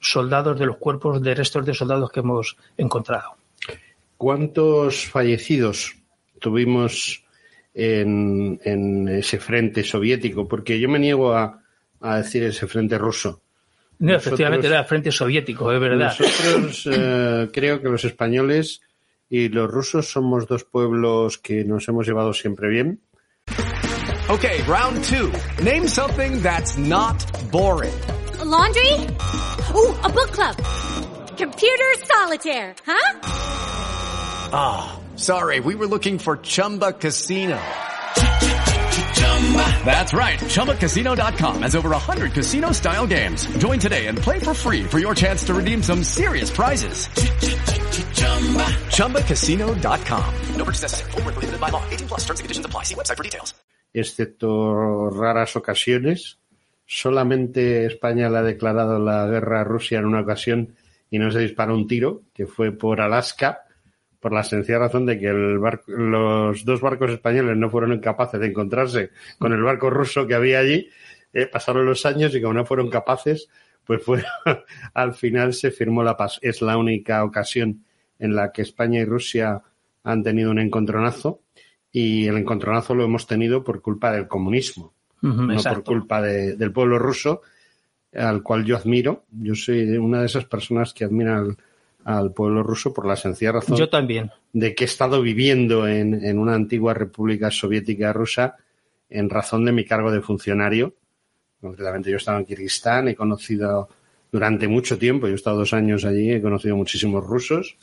soldados, 0.00 0.58
de 0.58 0.66
los 0.66 0.76
cuerpos 0.76 1.22
de 1.22 1.34
restos 1.34 1.64
de 1.64 1.74
soldados 1.74 2.10
que 2.10 2.20
hemos 2.20 2.56
encontrado. 2.76 3.36
¿Cuántos 4.16 5.06
fallecidos 5.06 5.96
tuvimos 6.40 7.24
en, 7.74 8.60
en 8.64 9.08
ese 9.08 9.38
frente 9.38 9.82
soviético? 9.82 10.48
Porque 10.48 10.80
yo 10.80 10.88
me 10.88 10.98
niego 10.98 11.34
a, 11.34 11.62
a 12.00 12.16
decir 12.18 12.42
ese 12.42 12.66
frente 12.66 12.98
ruso. 12.98 13.42
No, 13.98 14.14
efectivamente 14.14 14.66
era 14.66 14.80
el 14.80 14.84
frente 14.84 15.10
soviético, 15.10 15.72
es 15.72 15.80
verdad. 15.80 16.14
Nosotros 16.18 16.88
eh, 16.92 17.48
creo 17.52 17.80
que 17.80 17.88
los 17.88 18.04
españoles 18.04 18.82
y 19.28 19.48
los 19.48 19.70
rusos 19.70 20.10
somos 20.10 20.46
dos 20.46 20.64
pueblos 20.64 21.38
que 21.38 21.64
nos 21.64 21.88
hemos 21.88 22.06
llevado 22.06 22.32
siempre 22.32 22.68
bien. 22.68 23.00
Okay, 24.28 24.60
round 24.62 25.02
two. 25.04 25.32
Name 25.62 25.86
something 25.86 26.42
that's 26.42 26.76
not 26.76 27.16
boring. 27.52 27.94
A 28.40 28.44
laundry? 28.44 28.92
Ooh, 29.74 29.94
a 30.02 30.08
book 30.08 30.32
club. 30.32 30.56
Computer 31.36 31.94
solitaire, 32.04 32.74
huh? 32.84 33.20
Ah, 34.52 34.98
oh, 34.98 35.16
sorry, 35.16 35.60
we 35.60 35.74
were 35.74 35.86
looking 35.86 36.18
for 36.18 36.38
Chumba 36.38 36.92
Casino. 36.92 37.58
That's 39.84 40.12
right. 40.12 40.38
ChumbaCasino.com 40.40 41.62
has 41.62 41.76
over 41.76 41.90
100 41.90 42.32
casino 42.32 42.72
style 42.72 43.06
games. 43.06 43.46
Join 43.58 43.78
today 43.78 44.06
and 44.08 44.18
play 44.18 44.40
for 44.40 44.54
free 44.54 44.82
for 44.82 44.98
your 44.98 45.14
chance 45.14 45.44
to 45.44 45.54
redeem 45.54 45.82
some 45.82 46.02
serious 46.02 46.50
prizes. 46.50 47.08
ChumbaCasino.com. 48.90 50.34
No 50.56 50.64
law. 51.70 51.82
18 51.90 52.08
plus 52.08 52.24
terms 52.24 52.40
and 52.40 52.44
conditions 52.44 52.66
apply. 52.66 52.82
See 52.84 52.94
website 52.94 53.16
for 53.16 53.22
details. 53.22 53.54
Excepto 53.94 55.08
raras 55.08 55.56
ocasiones, 55.56 56.38
solamente 56.84 57.86
España 57.86 58.28
le 58.28 58.38
ha 58.38 58.42
declarado 58.42 58.98
la 58.98 59.26
guerra 59.26 59.62
a 59.62 59.64
Rusia 59.64 59.98
en 59.98 60.04
una 60.04 60.20
ocasión 60.20 60.74
y 61.10 61.18
no 61.18 61.30
se 61.30 61.38
disparó 61.38 61.74
un 61.74 61.86
tiro, 61.86 62.22
que 62.34 62.46
fue 62.46 62.72
por 62.72 63.00
Alaska 63.00 63.65
por 64.26 64.32
la 64.32 64.42
sencilla 64.42 64.80
razón 64.80 65.06
de 65.06 65.20
que 65.20 65.28
el 65.28 65.60
los 65.86 66.64
dos 66.64 66.80
barcos 66.80 67.12
españoles 67.12 67.56
no 67.56 67.70
fueron 67.70 68.00
capaces 68.00 68.40
de 68.40 68.48
encontrarse 68.48 69.10
con 69.38 69.52
el 69.52 69.62
barco 69.62 69.88
ruso 69.88 70.26
que 70.26 70.34
había 70.34 70.58
allí. 70.58 70.88
Eh, 71.32 71.46
pasaron 71.46 71.86
los 71.86 72.04
años 72.06 72.34
y 72.34 72.42
como 72.42 72.54
no 72.54 72.66
fueron 72.66 72.90
capaces, 72.90 73.48
pues 73.84 74.02
fue, 74.02 74.24
al 74.94 75.14
final 75.14 75.54
se 75.54 75.70
firmó 75.70 76.02
la 76.02 76.16
paz. 76.16 76.40
Es 76.42 76.60
la 76.60 76.76
única 76.76 77.22
ocasión 77.22 77.84
en 78.18 78.34
la 78.34 78.50
que 78.50 78.62
España 78.62 78.98
y 78.98 79.04
Rusia 79.04 79.62
han 80.02 80.24
tenido 80.24 80.50
un 80.50 80.58
encontronazo 80.58 81.42
y 81.92 82.26
el 82.26 82.36
encontronazo 82.36 82.96
lo 82.96 83.04
hemos 83.04 83.28
tenido 83.28 83.62
por 83.62 83.80
culpa 83.80 84.10
del 84.10 84.26
comunismo, 84.26 84.92
no 85.22 85.62
por 85.62 85.84
culpa 85.84 86.20
del 86.20 86.72
pueblo 86.72 86.98
ruso, 86.98 87.42
al 88.12 88.42
cual 88.42 88.64
yo 88.64 88.76
admiro. 88.76 89.24
Yo 89.30 89.54
soy 89.54 89.82
una 89.98 90.18
de 90.18 90.26
esas 90.26 90.46
personas 90.46 90.92
que 90.92 91.04
admiran 91.04 91.36
al 91.36 91.56
pueblo 92.34 92.62
ruso 92.62 92.94
por 92.94 93.06
la 93.06 93.16
sencilla 93.16 93.52
razón 93.52 93.76
Yo 93.76 93.88
también. 93.88 94.30
de 94.52 94.74
que 94.74 94.84
he 94.84 94.86
estado 94.86 95.20
viviendo 95.20 95.88
en, 95.88 96.24
en, 96.24 96.38
una 96.38 96.54
antigua 96.54 96.94
república 96.94 97.50
soviética 97.50 98.12
rusa 98.12 98.56
en 99.10 99.28
razón 99.28 99.64
de 99.64 99.72
mi 99.72 99.84
cargo 99.84 100.12
de 100.12 100.20
funcionario. 100.20 100.94
Concretamente 101.60 102.10
yo 102.10 102.16
estaba 102.16 102.38
en 102.38 102.44
Kirguistán, 102.44 103.08
he 103.08 103.14
conocido 103.14 103.88
durante 104.30 104.68
mucho 104.68 104.98
tiempo, 104.98 105.26
yo 105.26 105.32
he 105.32 105.36
estado 105.36 105.58
dos 105.58 105.72
años 105.72 106.04
allí, 106.04 106.30
he 106.32 106.42
conocido 106.42 106.76
muchísimos 106.76 107.24
rusos. 107.24 107.76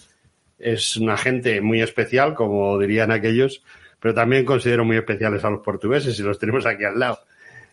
Es 0.58 0.96
una 0.98 1.18
gente 1.18 1.60
muy 1.62 1.82
especial, 1.82 2.36
como 2.36 2.78
dirían 2.80 3.12
aquellos, 3.12 3.64
pero 4.00 4.14
también 4.14 4.46
considero 4.46 4.86
muy 4.86 4.98
especiales 4.98 5.44
a 5.44 5.50
los 5.50 5.62
portugueses 5.62 6.18
y 6.20 6.24
los 6.24 6.40
tenemos 6.40 6.66
aquí 6.66 6.84
al 6.84 7.00
lado. 7.00 7.20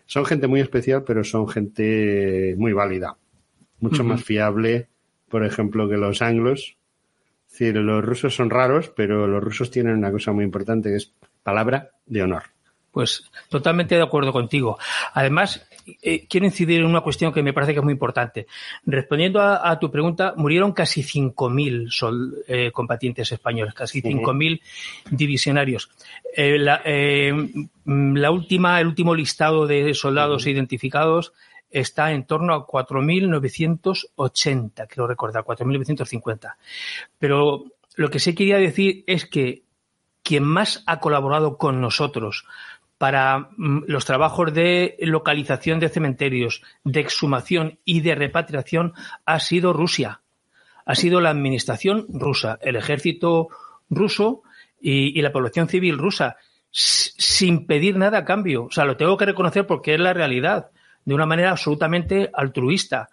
Son 0.07 0.25
gente 0.25 0.49
muy 0.49 0.61
especial, 0.61 1.05
pero 1.05 1.23
son 1.23 1.49
gente 1.49 2.55
muy 2.59 2.73
válida, 2.73 3.17
mucho 3.79 4.03
uh 4.03 4.07
-huh. 4.07 4.09
más 4.09 4.25
fiable, 4.25 4.89
por 5.31 5.45
ejemplo, 5.45 5.89
que 5.89 5.97
los 5.97 6.21
anglos. 6.21 6.77
Es 7.47 7.59
decir, 7.59 7.77
los 7.77 8.05
rusos 8.05 8.35
son 8.35 8.51
raros, 8.51 8.93
pero 8.95 9.27
los 9.27 9.43
rusos 9.43 9.71
tienen 9.71 9.97
una 9.97 10.11
cosa 10.11 10.33
muy 10.33 10.45
importante 10.45 10.91
que 10.91 10.97
es 10.97 11.13
palabra 11.43 11.91
de 12.07 12.23
honor. 12.23 12.43
Pues 12.93 13.31
totalmente 13.49 13.95
de 13.95 14.03
acuerdo 14.03 14.33
contigo. 14.33 14.77
Además, 15.15 15.65
eh, 16.03 16.27
quiero 16.29 16.47
incidir 16.47 16.81
en 16.81 16.87
una 16.87 17.03
cuestión 17.03 17.33
que 17.33 17.43
me 17.43 17.53
parece 17.53 17.73
que 17.73 17.79
es 17.79 17.85
muy 17.85 17.93
importante. 17.93 18.49
Respondiendo 18.85 19.41
a, 19.41 19.71
a 19.71 19.79
tu 19.79 19.93
pregunta, 19.93 20.35
murieron 20.37 20.73
casi 20.73 21.03
5.000 21.03 22.45
eh, 22.49 22.73
combatientes 22.73 23.31
españoles, 23.31 23.75
casi 23.75 24.03
5.000 24.03 24.21
uh 24.21 24.27
-huh. 24.27 24.61
divisionarios. 25.11 25.91
Eh, 26.37 26.59
la, 26.59 26.83
eh, 26.85 27.33
la, 27.85 28.31
última, 28.33 28.81
el 28.81 28.89
último 28.89 29.15
listado 29.15 29.69
de 29.69 29.95
soldados 29.95 30.45
uh 30.45 30.49
-huh. 30.49 30.53
identificados 30.53 31.33
está 31.71 32.13
en 32.13 32.25
torno 32.25 32.55
a 32.55 32.67
4.980, 32.67 34.87
creo 34.89 35.07
recordar, 35.07 35.45
4.950. 35.45 36.55
Pero 37.19 37.65
lo 37.97 38.11
que 38.11 38.19
sí 38.19 38.35
quería 38.35 38.59
decir 38.59 39.05
es 39.07 39.27
que 39.27 39.65
quien 40.23 40.45
más 40.45 40.83
ha 40.87 41.01
colaborado 41.01 41.57
con 41.57 41.81
nosotros 41.81 42.45
para 42.99 43.51
mm, 43.57 43.85
los 43.87 44.05
trabajos 44.05 44.53
de 44.53 44.97
localización 45.01 45.81
de 45.81 45.89
cementerios, 45.89 46.63
de 46.85 47.01
exhumación 47.01 47.79
y 47.85 48.01
de 48.01 48.15
repatriación 48.15 48.93
ha 49.25 49.41
sido 49.41 49.73
Rusia. 49.73 50.21
Ha 50.85 50.95
sido 50.95 51.21
la 51.21 51.31
administración 51.31 52.07
rusa, 52.09 52.59
el 52.63 52.77
ejército 52.77 53.49
ruso 53.89 54.43
y, 54.81 55.19
y 55.19 55.23
la 55.23 55.33
población 55.33 55.69
civil 55.69 55.99
rusa, 55.99 56.37
sin 56.71 57.67
pedir 57.67 57.97
nada 57.97 58.19
a 58.19 58.25
cambio. 58.25 58.65
O 58.65 58.71
sea, 58.71 58.85
lo 58.85 58.97
tengo 58.97 59.17
que 59.17 59.27
reconocer 59.27 59.67
porque 59.67 59.95
es 59.95 60.01
la 60.01 60.13
realidad 60.13 60.71
de 61.05 61.15
una 61.15 61.27
manera 61.27 61.51
absolutamente 61.51 62.31
altruista. 62.33 63.11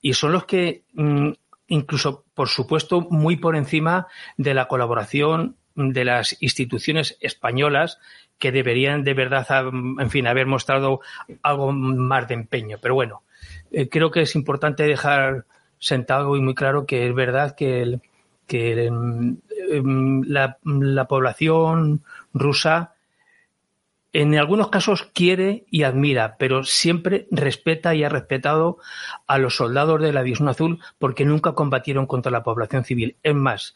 Y 0.00 0.14
son 0.14 0.32
los 0.32 0.44
que, 0.44 0.84
mm, 0.94 1.30
incluso, 1.68 2.24
por 2.34 2.48
supuesto, 2.48 3.00
muy 3.10 3.36
por 3.36 3.56
encima 3.56 4.06
de 4.36 4.54
la 4.54 4.68
colaboración 4.68 5.56
de 5.74 6.04
las 6.04 6.36
instituciones 6.42 7.16
españolas 7.20 7.98
que 8.38 8.52
deberían 8.52 9.04
de 9.04 9.14
verdad, 9.14 9.46
en 9.98 10.10
fin, 10.10 10.26
haber 10.26 10.46
mostrado 10.46 11.00
algo 11.42 11.72
más 11.72 12.28
de 12.28 12.34
empeño. 12.34 12.78
Pero 12.80 12.94
bueno, 12.94 13.22
eh, 13.70 13.88
creo 13.88 14.10
que 14.10 14.22
es 14.22 14.34
importante 14.34 14.84
dejar 14.84 15.44
sentado 15.78 16.36
y 16.36 16.40
muy 16.40 16.54
claro 16.54 16.86
que 16.86 17.06
es 17.06 17.14
verdad 17.14 17.54
que, 17.56 17.82
el, 17.82 18.02
que 18.46 18.72
el, 18.72 19.38
la, 20.26 20.58
la 20.64 21.04
población 21.06 22.02
rusa 22.32 22.94
en 24.12 24.34
algunos 24.36 24.70
casos 24.70 25.10
quiere 25.12 25.66
y 25.70 25.82
admira, 25.82 26.36
pero 26.38 26.64
siempre 26.64 27.26
respeta 27.30 27.94
y 27.94 28.04
ha 28.04 28.08
respetado 28.08 28.78
a 29.26 29.38
los 29.38 29.56
soldados 29.56 30.00
de 30.00 30.12
la 30.12 30.22
División 30.22 30.48
Azul 30.48 30.78
porque 30.98 31.24
nunca 31.24 31.52
combatieron 31.52 32.06
contra 32.06 32.32
la 32.32 32.42
población 32.42 32.84
civil. 32.84 33.16
Es 33.22 33.34
más, 33.34 33.74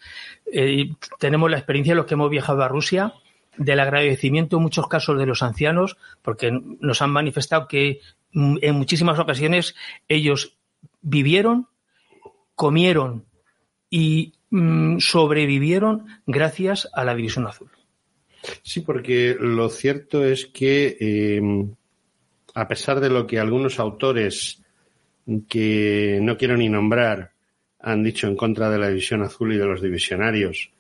eh, 0.53 0.91
tenemos 1.19 1.51
la 1.51 1.59
experiencia 1.59 1.95
los 1.95 2.07
que 2.07 2.15
hemos 2.15 2.31
viajado 2.31 2.63
a 2.63 2.69
Rusia 2.69 3.13
del 3.59 3.81
agradecimiento 3.81 4.57
en 4.57 4.63
muchos 4.63 4.89
casos 4.89 5.19
de 5.19 5.27
los 5.27 5.43
ancianos 5.43 5.99
porque 6.23 6.51
nos 6.51 7.03
han 7.03 7.11
manifestado 7.11 7.69
que 7.69 8.01
mm, 8.33 8.57
en 8.63 8.75
muchísimas 8.75 9.19
ocasiones 9.19 9.75
ellos 10.09 10.57
vivieron, 11.03 11.69
comieron 12.55 13.27
y 13.91 14.33
mmm, 14.49 14.99
sobrevivieron 14.99 16.07
gracias 16.27 16.89
a 16.95 17.05
la 17.05 17.15
División 17.15 17.47
Azul. 17.47 17.69
Sí, 18.63 18.81
porque 18.81 19.37
lo 19.39 19.69
cierto 19.69 20.25
es 20.25 20.47
que, 20.47 20.97
eh, 21.01 21.67
a 22.55 22.69
pesar 22.69 23.01
de 23.01 23.11
lo 23.11 23.27
que 23.27 23.39
algunos 23.39 23.79
autores 23.79 24.61
que 25.49 26.19
no 26.21 26.37
quiero 26.37 26.57
ni 26.57 26.69
nombrar 26.69 27.33
han 27.81 28.03
dicho 28.03 28.27
en 28.27 28.37
contra 28.37 28.71
de 28.71 28.79
la 28.79 28.89
división 28.89 29.23
azul 29.23 29.53
y 29.53 29.59
de 29.59 29.67
los 29.67 29.81
divisionarios, 29.81 30.71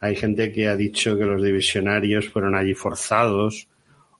hay 0.00 0.16
gente 0.16 0.52
que 0.52 0.68
ha 0.68 0.76
dicho 0.76 1.16
que 1.18 1.24
los 1.24 1.42
divisionarios 1.42 2.28
fueron 2.28 2.54
allí 2.54 2.74
forzados 2.74 3.68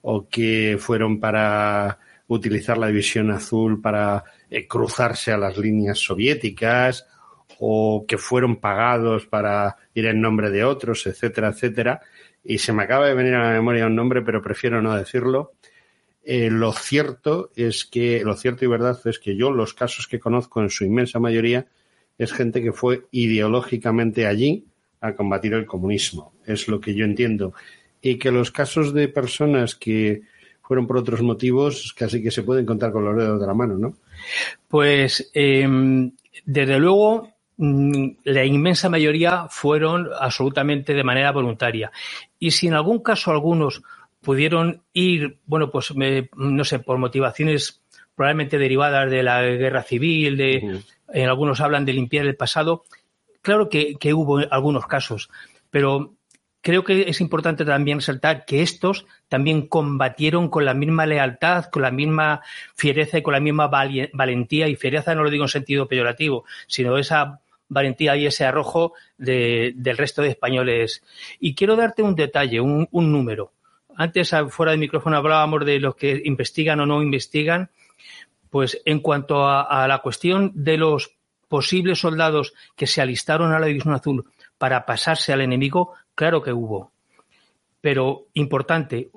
o 0.02 0.28
que 0.28 0.76
fueron 0.78 1.20
para 1.20 1.98
utilizar 2.28 2.78
la 2.78 2.88
división 2.88 3.30
azul 3.30 3.80
para 3.80 4.24
eh, 4.50 4.66
cruzarse 4.66 5.32
a 5.32 5.38
las 5.38 5.56
líneas 5.56 5.98
soviéticas 5.98 7.06
o 7.58 8.04
que 8.06 8.18
fueron 8.18 8.56
pagados 8.56 9.26
para 9.26 9.76
ir 9.94 10.06
en 10.06 10.20
nombre 10.20 10.50
de 10.50 10.64
otros, 10.64 11.06
etcétera, 11.06 11.48
etcétera 11.48 12.00
y 12.44 12.58
se 12.58 12.72
me 12.72 12.84
acaba 12.84 13.06
de 13.06 13.14
venir 13.14 13.34
a 13.34 13.44
la 13.44 13.52
memoria 13.52 13.86
un 13.86 13.94
nombre, 13.94 14.22
pero 14.22 14.40
prefiero 14.40 14.80
no 14.80 14.96
decirlo. 14.96 15.52
Eh, 16.24 16.50
lo 16.50 16.72
cierto 16.72 17.50
es 17.54 17.84
que, 17.84 18.22
lo 18.24 18.34
cierto 18.36 18.64
y 18.64 18.68
verdad 18.68 18.98
es 19.04 19.18
que 19.18 19.36
yo 19.36 19.50
los 19.50 19.74
casos 19.74 20.06
que 20.06 20.18
conozco 20.18 20.62
en 20.62 20.70
su 20.70 20.84
inmensa 20.84 21.18
mayoría 21.18 21.66
es 22.16 22.32
gente 22.32 22.62
que 22.62 22.72
fue 22.72 23.04
ideológicamente 23.10 24.26
allí 24.26 24.64
a 25.00 25.14
combatir 25.14 25.52
el 25.54 25.66
comunismo. 25.66 26.32
Es 26.46 26.68
lo 26.68 26.80
que 26.80 26.94
yo 26.94 27.04
entiendo. 27.04 27.52
Y 28.00 28.18
que 28.18 28.30
los 28.30 28.50
casos 28.50 28.94
de 28.94 29.08
personas 29.08 29.74
que 29.74 30.22
fueron 30.62 30.86
por 30.86 30.96
otros 30.96 31.20
motivos 31.22 31.94
casi 31.94 32.22
que 32.22 32.30
se 32.30 32.42
pueden 32.42 32.64
contar 32.64 32.92
con 32.92 33.04
los 33.04 33.16
dedos 33.16 33.40
de 33.40 33.46
la 33.46 33.54
mano, 33.54 33.76
¿no? 33.76 33.94
Pues 34.68 35.30
em, 35.34 36.12
desde 36.46 36.78
luego 36.78 37.37
la 37.58 38.44
inmensa 38.44 38.88
mayoría 38.88 39.46
fueron 39.50 40.08
absolutamente 40.18 40.94
de 40.94 41.02
manera 41.02 41.32
voluntaria. 41.32 41.90
Y 42.38 42.52
si 42.52 42.68
en 42.68 42.74
algún 42.74 43.00
caso 43.02 43.32
algunos 43.32 43.82
pudieron 44.22 44.82
ir, 44.92 45.38
bueno, 45.44 45.70
pues 45.70 45.92
no 46.36 46.64
sé, 46.64 46.78
por 46.78 46.98
motivaciones 46.98 47.82
probablemente 48.14 48.58
derivadas 48.58 49.10
de 49.10 49.22
la 49.22 49.42
guerra 49.42 49.82
civil, 49.82 50.36
de, 50.36 50.82
en 51.12 51.28
algunos 51.28 51.60
hablan 51.60 51.84
de 51.84 51.92
limpiar 51.92 52.26
el 52.26 52.36
pasado, 52.36 52.84
claro 53.42 53.68
que, 53.68 53.96
que 53.96 54.14
hubo 54.14 54.38
algunos 54.50 54.86
casos, 54.86 55.28
pero 55.70 56.14
creo 56.60 56.84
que 56.84 57.08
es 57.08 57.20
importante 57.20 57.64
también 57.64 57.98
resaltar 57.98 58.44
que 58.44 58.62
estos 58.62 59.06
también 59.28 59.66
combatieron 59.66 60.48
con 60.48 60.64
la 60.64 60.74
misma 60.74 61.06
lealtad, 61.06 61.66
con 61.66 61.82
la 61.82 61.90
misma 61.90 62.42
fiereza 62.74 63.18
y 63.18 63.22
con 63.22 63.32
la 63.32 63.40
misma 63.40 63.68
valentía. 63.68 64.68
Y 64.68 64.76
fiereza 64.76 65.14
no 65.14 65.22
lo 65.22 65.30
digo 65.30 65.44
en 65.44 65.48
sentido 65.48 65.88
peyorativo, 65.88 66.44
sino 66.66 66.98
esa 66.98 67.40
valentía 67.68 68.16
y 68.16 68.26
ese 68.26 68.44
arrojo 68.44 68.94
del 69.16 69.96
resto 69.96 70.22
de 70.22 70.28
españoles. 70.28 71.02
Y 71.38 71.54
quiero 71.54 71.76
darte 71.76 72.02
un 72.02 72.14
detalle, 72.14 72.60
un, 72.60 72.88
número. 72.92 73.52
Antes, 73.96 74.34
fuera 74.50 74.72
de 74.72 74.78
micrófono, 74.78 75.16
hablábamos 75.16 75.64
de 75.64 75.80
los 75.80 75.96
que 75.96 76.20
investigan 76.24 76.80
o 76.80 76.86
no 76.86 77.02
investigan. 77.02 77.70
Pues 78.50 78.80
en 78.84 79.00
cuanto 79.00 79.44
a, 79.46 79.62
a 79.62 79.86
la 79.88 79.98
cuestión 79.98 80.52
de 80.54 80.78
los 80.78 81.16
posibles 81.48 81.98
soldados 81.98 82.54
que 82.76 82.86
se 82.86 83.02
alistaron 83.02 83.52
a 83.52 83.58
la 83.58 83.66
División 83.66 83.94
Azul 83.94 84.30
para 84.56 84.86
pasarse 84.86 85.32
al 85.32 85.40
enemigo, 85.40 85.94
claro 86.14 86.42
que 86.42 86.52
hubo. 86.52 86.92
Pero 87.80 88.26
importante, 88.34 89.10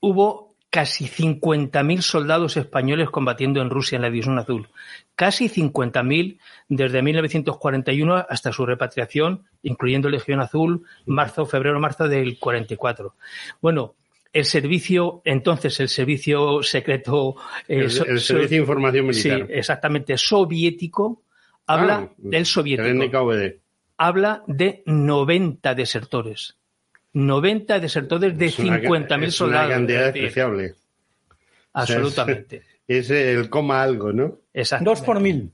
hubo 0.00 0.45
casi 0.76 1.06
50.000 1.06 2.02
soldados 2.02 2.58
españoles 2.58 3.08
combatiendo 3.08 3.62
en 3.62 3.70
Rusia 3.70 3.96
en 3.96 4.02
la 4.02 4.10
División 4.10 4.38
Azul. 4.38 4.68
Casi 5.14 5.48
50.000 5.48 6.38
desde 6.68 7.00
1941 7.00 8.26
hasta 8.28 8.52
su 8.52 8.66
repatriación, 8.66 9.44
incluyendo 9.62 10.10
Legión 10.10 10.40
Azul, 10.40 10.84
marzo, 11.06 11.46
febrero, 11.46 11.80
marzo 11.80 12.08
del 12.08 12.38
44. 12.38 13.14
Bueno, 13.62 13.94
el 14.34 14.44
servicio, 14.44 15.22
entonces 15.24 15.80
el 15.80 15.88
servicio 15.88 16.62
secreto. 16.62 17.36
Eh, 17.66 17.78
el, 17.78 17.90
servicio 17.90 18.46
de 18.46 18.56
información 18.56 19.06
militar. 19.06 19.46
Sí, 19.46 19.54
exactamente, 19.54 20.18
soviético, 20.18 21.22
habla 21.66 22.10
ah, 22.10 22.14
del 22.18 22.44
soviético. 22.44 23.32
Habla 23.96 24.42
de 24.46 24.82
90 24.84 25.74
desertores. 25.74 26.58
90 27.16 27.80
desertores 27.80 28.36
de 28.36 28.46
50.000 28.48 29.30
soldados. 29.30 29.66
Una 29.68 29.74
cantidad 29.74 30.12
despreciable. 30.12 30.74
Absolutamente. 31.72 32.62
es, 32.88 33.08
el 33.08 33.48
coma 33.48 33.82
algo, 33.82 34.12
¿no? 34.12 34.40
Exacto. 34.52 34.90
Dos 34.90 35.00
por 35.00 35.18
mil. 35.20 35.50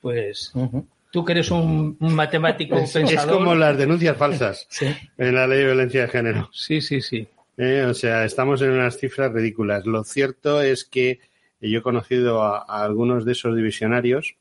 Pues 0.00 0.52
tú 1.12 1.22
que 1.22 1.32
eres 1.32 1.50
un, 1.50 1.98
matemático 2.00 2.76
es, 2.76 2.96
Es 2.96 3.26
como 3.26 3.54
las 3.54 3.76
denuncias 3.76 4.16
falsas 4.16 4.66
en 5.18 5.34
la 5.34 5.46
ley 5.46 5.58
de 5.58 5.66
violencia 5.66 6.00
de 6.00 6.08
género. 6.08 6.48
Sí, 6.50 6.80
sí, 6.80 7.02
sí. 7.02 7.28
Eh, 7.58 7.84
o 7.86 7.92
sea, 7.92 8.24
estamos 8.24 8.62
en 8.62 8.70
unas 8.70 8.96
cifras 8.96 9.32
ridículas. 9.34 9.84
Lo 9.84 10.02
cierto 10.02 10.62
es 10.62 10.86
que 10.86 11.20
yo 11.60 11.80
he 11.80 11.82
conocido 11.82 12.42
a, 12.42 12.60
algunos 12.82 13.26
de 13.26 13.32
esos 13.32 13.54
divisionarios. 13.54 14.34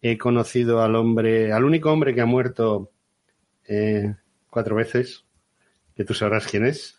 He 0.00 0.16
conocido 0.16 0.80
al 0.80 0.94
hombre, 0.94 1.52
al 1.52 1.64
único 1.64 1.90
hombre 1.90 2.14
que 2.14 2.20
ha 2.20 2.26
muerto 2.26 2.92
eh, 3.66 4.14
cuatro 4.48 4.76
veces 4.76 5.24
que 6.00 6.06
tú 6.06 6.14
sabrás 6.14 6.46
quién 6.46 6.64
es. 6.64 6.96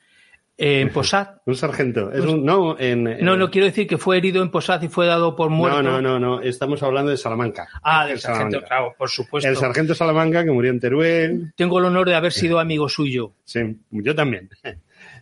En 0.55 0.89
Posad. 0.93 1.37
un 1.47 1.55
sargento. 1.55 2.11
Es 2.11 2.23
un, 2.23 2.45
no, 2.45 2.77
en, 2.77 3.03
no, 3.25 3.35
no 3.35 3.49
quiero 3.49 3.65
decir 3.65 3.87
que 3.87 3.97
fue 3.97 4.17
herido 4.17 4.43
en 4.43 4.51
Posad 4.51 4.79
y 4.83 4.89
fue 4.89 5.07
dado 5.07 5.35
por 5.35 5.49
muerto. 5.49 5.81
No, 5.81 5.99
no, 5.99 6.19
no, 6.19 6.19
no. 6.19 6.39
Estamos 6.39 6.83
hablando 6.83 7.09
de 7.09 7.17
Salamanca. 7.17 7.67
Ah, 7.81 8.05
del 8.05 8.19
sargento, 8.19 8.61
claro, 8.61 8.93
por 8.95 9.09
supuesto. 9.09 9.49
El 9.49 9.57
sargento 9.57 9.95
Salamanca 9.95 10.45
que 10.45 10.51
murió 10.51 10.69
en 10.69 10.79
Teruel. 10.79 11.51
Tengo 11.55 11.79
el 11.79 11.85
honor 11.85 12.09
de 12.09 12.13
haber 12.13 12.31
sido 12.31 12.59
amigo 12.59 12.87
suyo. 12.87 13.33
Sí, 13.43 13.59
yo 13.89 14.13
también. 14.13 14.51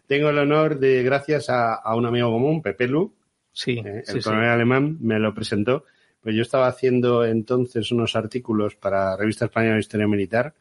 Tengo 0.08 0.30
el 0.30 0.40
honor 0.40 0.78
de, 0.78 1.02
gracias 1.04 1.50
a, 1.50 1.96
un 1.96 2.06
amigo 2.06 2.32
común, 2.32 2.62
Pepe 2.62 2.86
Lu, 2.86 3.16
sí, 3.54 3.82
eh, 3.86 4.04
el 4.06 4.22
coronel 4.22 4.50
alemán, 4.50 4.98
me 5.00 5.20
lo 5.20 5.34
presentó. 5.34 5.86
Pues 6.22 6.36
yo 6.36 6.42
estaba 6.42 6.68
haciendo 6.68 7.24
entonces 7.24 7.94
unos 7.94 8.18
artículos 8.18 8.76
para 8.76 9.16
Revista 9.16 9.46
Española 9.46 9.76
de 9.76 9.80
Historia 9.80 10.08
Militar 10.08 10.54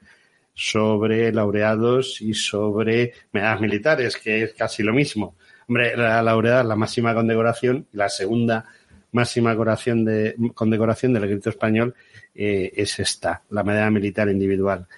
sobre 0.60 1.32
laureados 1.32 2.20
y 2.20 2.34
sobre 2.34 3.12
medallas 3.30 3.60
militares, 3.60 4.16
que 4.16 4.42
es 4.42 4.54
casi 4.54 4.82
lo 4.82 4.92
mismo. 4.92 5.36
Hombre, 5.68 5.96
la 5.96 6.20
laureada 6.20 6.62
es 6.62 6.66
la 6.66 6.74
máxima 6.74 7.14
condecoración 7.14 7.86
la 7.92 8.08
segunda 8.08 8.66
máxima 9.12 9.50
condecoración, 9.50 10.04
de, 10.04 10.34
condecoración 10.54 11.12
del 11.12 11.24
ejército 11.24 11.50
español 11.50 11.94
eh, 12.34 12.72
es 12.74 12.98
esta, 12.98 13.44
la 13.50 13.62
medalla 13.62 13.90
militar 13.90 14.28
individual. 14.28 14.88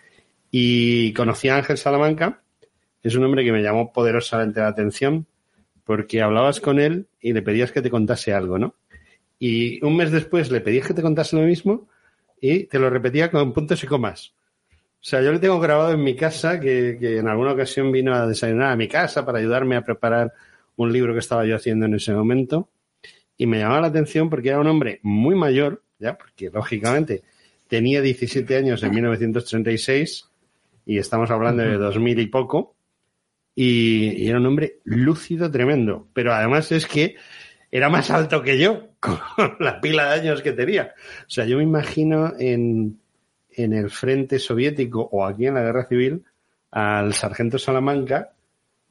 Y 0.50 1.12
conocí 1.12 1.50
a 1.50 1.56
Ángel 1.56 1.76
Salamanca, 1.76 2.40
es 3.02 3.14
un 3.14 3.24
hombre 3.24 3.44
que 3.44 3.52
me 3.52 3.62
llamó 3.62 3.92
poderosamente 3.92 4.60
la 4.60 4.68
atención 4.68 5.26
porque 5.84 6.22
hablabas 6.22 6.60
con 6.60 6.80
él 6.80 7.06
y 7.20 7.34
le 7.34 7.42
pedías 7.42 7.70
que 7.70 7.82
te 7.82 7.90
contase 7.90 8.32
algo, 8.32 8.58
¿no? 8.58 8.76
Y 9.38 9.84
un 9.84 9.94
mes 9.94 10.10
después 10.10 10.50
le 10.50 10.62
pedías 10.62 10.86
que 10.86 10.94
te 10.94 11.02
contase 11.02 11.36
lo 11.36 11.42
mismo 11.42 11.86
y 12.40 12.64
te 12.64 12.78
lo 12.78 12.88
repetía 12.88 13.30
con 13.30 13.52
puntos 13.52 13.84
y 13.84 13.86
comas. 13.86 14.32
O 15.00 15.02
sea, 15.02 15.22
yo 15.22 15.32
le 15.32 15.38
tengo 15.38 15.58
grabado 15.58 15.92
en 15.92 16.04
mi 16.04 16.14
casa, 16.14 16.60
que, 16.60 16.98
en 17.00 17.26
alguna 17.26 17.52
ocasión 17.52 17.90
vino 17.90 18.14
a 18.14 18.26
desayunar 18.26 18.72
a 18.72 18.76
mi 18.76 18.86
casa 18.86 19.24
para 19.24 19.38
ayudarme 19.38 19.76
a 19.76 19.82
preparar 19.82 20.34
un 20.76 20.92
libro 20.92 21.14
que 21.14 21.20
estaba 21.20 21.46
yo 21.46 21.56
haciendo 21.56 21.86
en 21.86 21.94
ese 21.94 22.12
momento. 22.12 22.68
Y 23.38 23.46
me 23.46 23.58
llamaba 23.58 23.80
la 23.80 23.86
atención 23.86 24.28
porque 24.28 24.50
era 24.50 24.60
un 24.60 24.66
hombre 24.66 25.00
muy 25.02 25.34
mayor, 25.34 25.82
ya, 25.98 26.18
porque 26.18 26.50
lógicamente 26.50 27.22
tenía 27.66 28.02
17 28.02 28.54
años 28.56 28.82
en 28.82 28.94
1936 28.94 30.28
y 30.84 30.98
estamos 30.98 31.30
hablando 31.30 31.62
de 31.62 31.78
2000 31.78 32.18
y 32.18 32.26
poco. 32.26 32.76
Y, 33.54 34.22
y, 34.22 34.28
era 34.28 34.38
un 34.38 34.46
hombre 34.46 34.80
lúcido 34.84 35.50
tremendo. 35.50 36.08
Pero 36.12 36.34
además 36.34 36.72
es 36.72 36.84
que 36.86 37.16
era 37.70 37.88
más 37.88 38.10
alto 38.10 38.42
que 38.42 38.58
yo, 38.58 38.88
con 39.00 39.18
la 39.60 39.80
pila 39.80 40.10
de 40.10 40.20
años 40.20 40.42
que 40.42 40.52
tenía. 40.52 40.92
O 41.22 41.30
sea, 41.30 41.46
yo 41.46 41.56
me 41.56 41.62
imagino 41.62 42.34
en, 42.38 42.99
en 43.62 43.72
el 43.72 43.90
frente 43.90 44.38
soviético 44.38 45.08
o 45.12 45.24
aquí 45.24 45.46
en 45.46 45.54
la 45.54 45.62
guerra 45.62 45.86
civil 45.86 46.24
al 46.70 47.14
sargento 47.14 47.58
Salamanca 47.58 48.32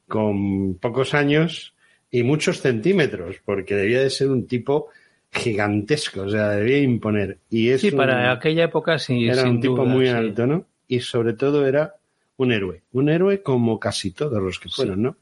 con 0.08 0.74
pocos 0.74 1.14
años 1.14 1.74
y 2.10 2.22
muchos 2.22 2.60
centímetros, 2.60 3.36
porque 3.44 3.76
debía 3.76 4.00
de 4.00 4.10
ser 4.10 4.30
un 4.30 4.46
tipo 4.46 4.88
gigantesco, 5.32 6.22
o 6.22 6.28
sea, 6.28 6.50
debía 6.50 6.78
imponer. 6.78 7.38
Y 7.48 7.70
es 7.70 7.80
sí, 7.80 7.92
para 7.92 8.32
aquella 8.32 8.64
época 8.64 8.98
sí. 8.98 9.28
Era 9.28 9.44
un 9.44 9.60
tipo 9.60 9.84
muy 9.84 10.08
alto, 10.08 10.46
¿no? 10.46 10.66
Y 10.88 11.00
sobre 11.00 11.34
todo 11.34 11.66
era 11.66 11.94
un 12.36 12.52
héroe, 12.52 12.82
un 12.92 13.08
héroe 13.08 13.42
como 13.42 13.78
casi 13.78 14.10
todos 14.10 14.42
los 14.42 14.58
que 14.58 14.68
fueron, 14.68 15.02
¿no? 15.02 15.16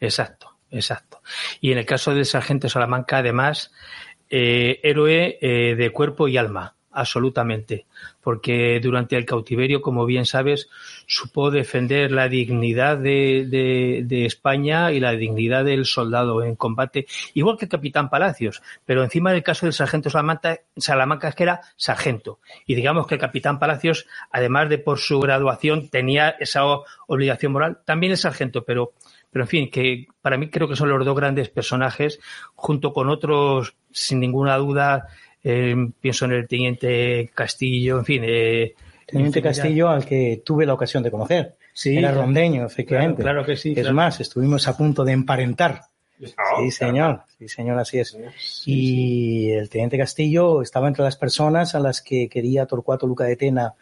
Exacto, 0.00 0.56
exacto. 0.70 1.22
Y 1.60 1.70
en 1.70 1.78
el 1.78 1.86
caso 1.86 2.12
del 2.12 2.26
sargento 2.26 2.68
Salamanca, 2.68 3.18
además, 3.18 3.70
eh, 4.28 4.80
héroe 4.82 5.38
eh, 5.40 5.76
de 5.76 5.90
cuerpo 5.90 6.26
y 6.26 6.36
alma 6.36 6.74
absolutamente, 6.92 7.86
porque 8.22 8.78
durante 8.80 9.16
el 9.16 9.24
cautiverio, 9.24 9.82
como 9.82 10.06
bien 10.06 10.26
sabes, 10.26 10.68
supo 11.06 11.50
defender 11.50 12.12
la 12.12 12.28
dignidad 12.28 12.98
de, 12.98 14.06
España 14.26 14.92
y 14.92 15.00
la 15.00 15.12
dignidad 15.12 15.64
del 15.64 15.84
soldado 15.84 16.42
en 16.42 16.56
combate, 16.56 17.06
igual 17.34 17.56
que 17.58 17.64
el 17.64 17.70
capitán 17.70 18.10
Palacios, 18.10 18.62
pero 18.84 19.02
encima 19.02 19.32
del 19.32 19.42
caso 19.42 19.66
del 19.66 19.72
sargento 19.72 20.10
Salamanca, 20.10 20.60
Salamanca 20.76 21.28
es 21.28 21.34
que 21.34 21.42
era 21.42 21.60
sargento, 21.76 22.40
y 22.66 22.74
digamos 22.74 23.06
que 23.06 23.14
el 23.14 23.20
capitán 23.20 23.58
Palacios, 23.58 24.06
además 24.30 24.68
de 24.68 24.78
por 24.78 24.98
su 24.98 25.18
graduación, 25.20 25.88
tenía 25.88 26.30
esa 26.30 26.62
obligación 27.06 27.52
moral, 27.52 27.78
también 27.84 28.12
es 28.12 28.20
sargento, 28.20 28.64
pero 28.64 28.92
pero 29.32 29.44
en 29.44 29.48
fin, 29.48 29.70
que 29.70 30.06
para 30.20 30.36
mí 30.36 30.50
creo 30.50 30.68
que 30.68 30.76
son 30.76 30.90
los 30.90 31.04
dos 31.06 31.16
grandes 31.16 31.48
personajes, 31.48 32.20
junto 32.54 32.92
con 32.92 33.08
otros, 33.08 33.74
sin 33.90 34.20
ninguna 34.20 34.58
duda, 34.58 35.08
pienso 35.42 36.24
en 36.24 36.32
el 36.32 36.48
teniente 36.48 37.30
Castillo, 37.34 37.98
en 37.98 38.04
fin. 38.04 38.22
Eh, 38.24 38.74
teniente 39.06 39.42
Castillo 39.42 39.88
al 39.88 40.04
que 40.04 40.42
tuve 40.44 40.66
la 40.66 40.74
ocasión 40.74 41.02
de 41.02 41.10
conocer. 41.10 41.56
Sí, 41.74 41.96
Era 41.96 42.12
rondeño, 42.12 42.66
efectivamente. 42.66 43.22
Claro, 43.22 43.44
que 43.44 43.56
sí. 43.56 43.74
Es 43.76 43.90
más, 43.92 44.20
estuvimos 44.20 44.68
a 44.68 44.76
punto 44.76 45.04
de 45.04 45.12
emparentar. 45.12 45.82
Sí, 46.58 46.70
señor. 46.70 47.22
Sí, 47.38 47.48
señor, 47.48 47.78
así 47.78 47.98
es. 47.98 48.16
y 48.66 49.50
el 49.50 49.68
teniente 49.68 49.98
Castillo 49.98 50.62
estaba 50.62 50.86
entre 50.86 51.02
las 51.02 51.16
personas 51.16 51.74
a 51.74 51.80
las 51.80 52.00
que 52.00 52.28
quería 52.28 52.66
Torcuato 52.66 53.06
Luca 53.06 53.24
de 53.24 53.36
Tena 53.36 53.74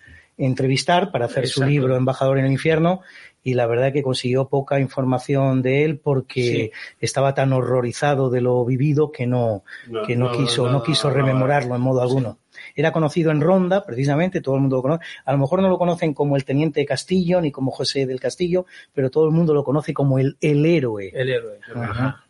entrevistar 0.46 1.12
para 1.12 1.26
hacer 1.26 1.46
su 1.46 1.64
libro 1.64 1.96
Embajador 1.96 2.38
en 2.38 2.46
el 2.46 2.53
Infierno 2.53 3.03
y 3.42 3.55
la 3.55 3.66
verdad 3.66 3.92
que 3.92 4.03
consiguió 4.03 4.48
poca 4.48 4.81
información 4.81 5.62
de 5.62 5.85
él 5.85 5.98
porque 5.98 6.72
estaba 7.00 7.35
tan 7.35 7.53
horrorizado 7.53 8.31
de 8.31 8.40
lo 8.40 8.64
vivido 8.64 9.12
que 9.12 9.26
no, 9.26 9.64
No, 9.88 10.03
que 10.03 10.16
no, 10.16 10.26
no, 10.26 10.33
quiso, 10.33 10.66
no, 10.66 10.72
no, 10.72 10.83
quiso 10.83 11.11
rememorarlo 11.11 11.74
en 11.74 11.81
modo 11.81 12.03
alguno. 12.03 12.38
Era 12.74 12.92
conocido 12.92 13.31
en 13.31 13.40
Ronda, 13.40 13.85
precisamente, 13.85 14.40
todo 14.40 14.57
el 14.57 14.61
mundo 14.61 14.76
lo 14.76 14.83
conoce. 14.83 15.05
A 15.24 15.33
lo 15.33 15.38
mejor 15.38 15.62
no 15.62 15.68
lo 15.68 15.79
conocen 15.79 16.12
como 16.12 16.37
el 16.37 16.44
Teniente 16.44 16.85
Castillo 16.85 17.40
ni 17.40 17.50
como 17.50 17.70
José 17.70 18.07
del 18.07 18.20
Castillo, 18.20 18.66
pero 18.92 19.11
todo 19.11 19.24
el 19.24 19.31
mundo 19.31 19.55
lo 19.55 19.64
conoce 19.64 19.94
como 19.94 20.18
el, 20.18 20.37
el 20.40 20.64
héroe. 20.66 21.11
El 21.14 21.31
héroe. 21.31 21.59
Ajá. 21.74 22.24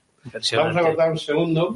Vamos 0.56 0.76
a 0.76 0.80
cortar 0.82 1.10
un 1.10 1.18
segundo 1.18 1.74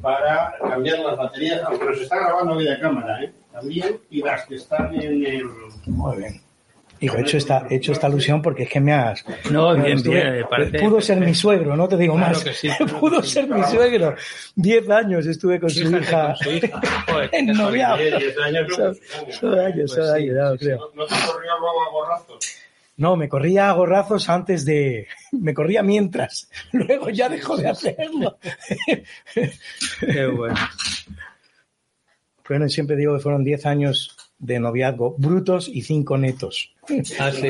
para 0.00 0.54
cambiar 0.58 0.98
las 1.00 1.16
baterías, 1.16 1.60
aunque 1.64 1.84
nos 1.84 2.00
está 2.00 2.16
grabando 2.16 2.54
media 2.56 2.80
cámara, 2.80 3.22
¿eh? 3.22 3.32
También, 3.52 3.98
y 4.10 4.22
las 4.22 4.46
que 4.46 4.54
están 4.56 4.94
en 4.94 5.26
el... 5.26 5.44
Muy 5.86 6.16
bien. 6.16 6.40
Hijo, 7.00 7.16
he 7.16 7.22
hecho 7.22 7.36
esta, 7.36 7.66
he 7.68 7.74
hecho 7.76 7.90
esta 7.90 8.06
alusión 8.06 8.40
porque 8.40 8.62
es 8.62 8.68
que 8.68 8.78
me 8.78 8.92
has. 8.92 9.24
No, 9.50 9.74
bien, 9.74 9.98
estuve- 9.98 10.32
bien, 10.32 10.46
parece- 10.48 10.78
Pudo 10.78 11.00
ser 11.00 11.18
mi 11.18 11.34
suegro, 11.34 11.74
no 11.74 11.88
te 11.88 11.96
digo 11.96 12.14
Claro 12.14 12.34
más. 12.34 12.44
que 12.44 12.52
sí, 12.54 12.68
Pudo 13.00 13.20
que 13.20 13.26
sí. 13.26 13.32
ser 13.32 13.48
mi 13.48 13.62
suegro. 13.64 14.14
Diez 14.54 14.88
años 14.88 15.26
estuve 15.26 15.58
con 15.58 15.68
su 15.68 15.82
hija. 15.82 16.28
con 16.28 16.36
su 16.36 16.50
hija. 16.66 16.80
Joder, 17.10 17.30
en. 17.32 17.60
Oye, 17.60 18.18
10 18.18 18.38
años, 18.38 18.66
no, 18.68 18.74
Son- 18.76 18.96
son 19.32 19.58
años, 19.58 19.90
son 19.90 19.98
Pues 19.98 20.12
sí, 20.16 20.22
años, 20.30 20.36
no, 20.36 20.52
sí, 20.52 20.58
creo. 20.58 20.78
¿No 20.94 21.06
te 21.06 21.14
corrió 21.26 21.58
luego 21.58 21.82
a 21.82 21.90
gorrazos? 21.90 22.56
No, 22.96 23.16
me 23.16 23.28
corría 23.28 23.68
a 23.70 23.72
gorrazos 23.72 24.28
antes 24.28 24.64
de. 24.64 25.08
Me 25.32 25.54
corría 25.54 25.82
mientras. 25.82 26.48
Luego 26.70 27.10
ya 27.10 27.28
dejó 27.28 27.56
de 27.56 27.68
hacerlo. 27.68 28.38
Qué 29.98 30.26
bueno. 30.26 30.54
Bueno, 32.48 32.68
siempre 32.68 32.96
digo 32.96 33.14
que 33.14 33.20
fueron 33.20 33.44
10 33.44 33.66
años 33.66 34.16
de 34.38 34.58
noviazgo 34.58 35.14
brutos 35.18 35.68
y 35.68 35.82
5 35.82 36.18
netos. 36.18 36.74
Ah, 37.18 37.30
sí. 37.30 37.48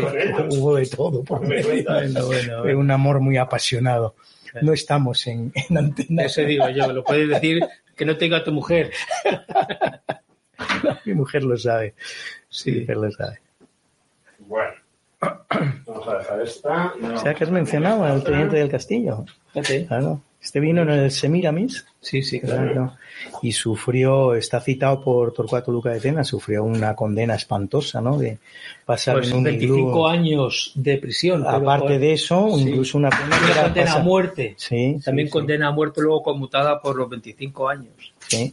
Hubo 0.51 0.77
de 0.77 0.87
todo. 0.87 1.25
por. 1.25 1.41
Bueno, 1.47 1.67
bueno, 1.87 2.21
Fue 2.23 2.55
bueno. 2.63 2.79
un 2.79 2.91
amor 2.91 3.21
muy 3.21 3.37
apasionado. 3.39 4.15
No 4.61 4.73
estamos 4.75 5.27
en, 5.27 5.51
en 5.55 5.79
antena. 5.79 6.25
Eso 6.25 6.43
digo 6.43 6.69
yo, 6.69 6.93
lo 6.93 7.03
puedes 7.03 7.29
decir 7.29 7.61
que 7.97 8.05
no 8.05 8.17
tenga 8.17 8.45
tu 8.45 8.53
mujer. 8.53 8.91
Mi 11.07 11.15
mujer 11.15 11.43
lo 11.45 11.57
sabe. 11.57 11.95
Sí. 12.49 12.71
Mi 12.73 12.81
mujer 12.81 12.97
lo 12.99 13.11
sabe. 13.11 13.39
Bueno. 14.41 14.73
Vamos 15.87 16.09
a 16.09 16.19
dejar 16.19 16.41
esta. 16.43 16.93
O 17.15 17.19
sea 17.19 17.35
que 17.35 17.45
has 17.45 17.51
mencionado 17.51 18.05
al 18.05 18.23
teniente 18.25 18.57
del 18.57 18.69
castillo. 18.69 19.25
Fíjate. 19.53 19.87
Claro. 19.87 20.21
Este 20.43 20.59
vino 20.59 20.83
en 20.83 20.91
el 20.91 21.11
Semiramis. 21.13 21.87
Sí, 22.01 22.23
sí, 22.23 22.41
claro. 22.41 22.73
Claro. 22.73 22.93
Y 23.43 23.53
sufrió, 23.53 24.35
está 24.35 24.61
citado 24.61 25.01
por 25.03 25.33
Torcuato 25.33 25.71
Luca 25.71 25.91
de 25.91 26.01
Tena, 26.01 26.25
sufrió 26.25 26.65
una 26.65 26.97
condena 26.97 27.37
espantosa, 27.37 28.01
¿no? 28.01 28.19
De 28.19 28.39
pasar 28.85 29.19
Pues 29.19 29.31
en 29.31 29.37
un 29.37 29.45
25 29.45 29.79
iglú. 29.79 30.07
años 30.07 30.73
de 30.75 30.99
prisión. 30.99 31.47
Aparte 31.47 31.99
de 32.01 32.13
eso, 32.15 32.49
Sí. 32.57 32.63
incluso 32.71 32.99
una 32.99 33.11
que 33.11 33.53
era 33.53 33.63
condena 33.65 33.93
a 33.95 33.99
muerte. 34.01 34.55
Sí, 34.59 34.97
También 35.05 35.29
sí, 35.29 35.31
sí, 35.31 35.39
condena 35.39 35.69
a 35.69 35.71
muerte 35.71 36.01
luego 36.01 36.23
conmutada 36.25 36.81
por 36.81 36.97
los 36.97 37.09
25 37.09 37.69
años. 37.69 37.93
sí. 38.27 38.53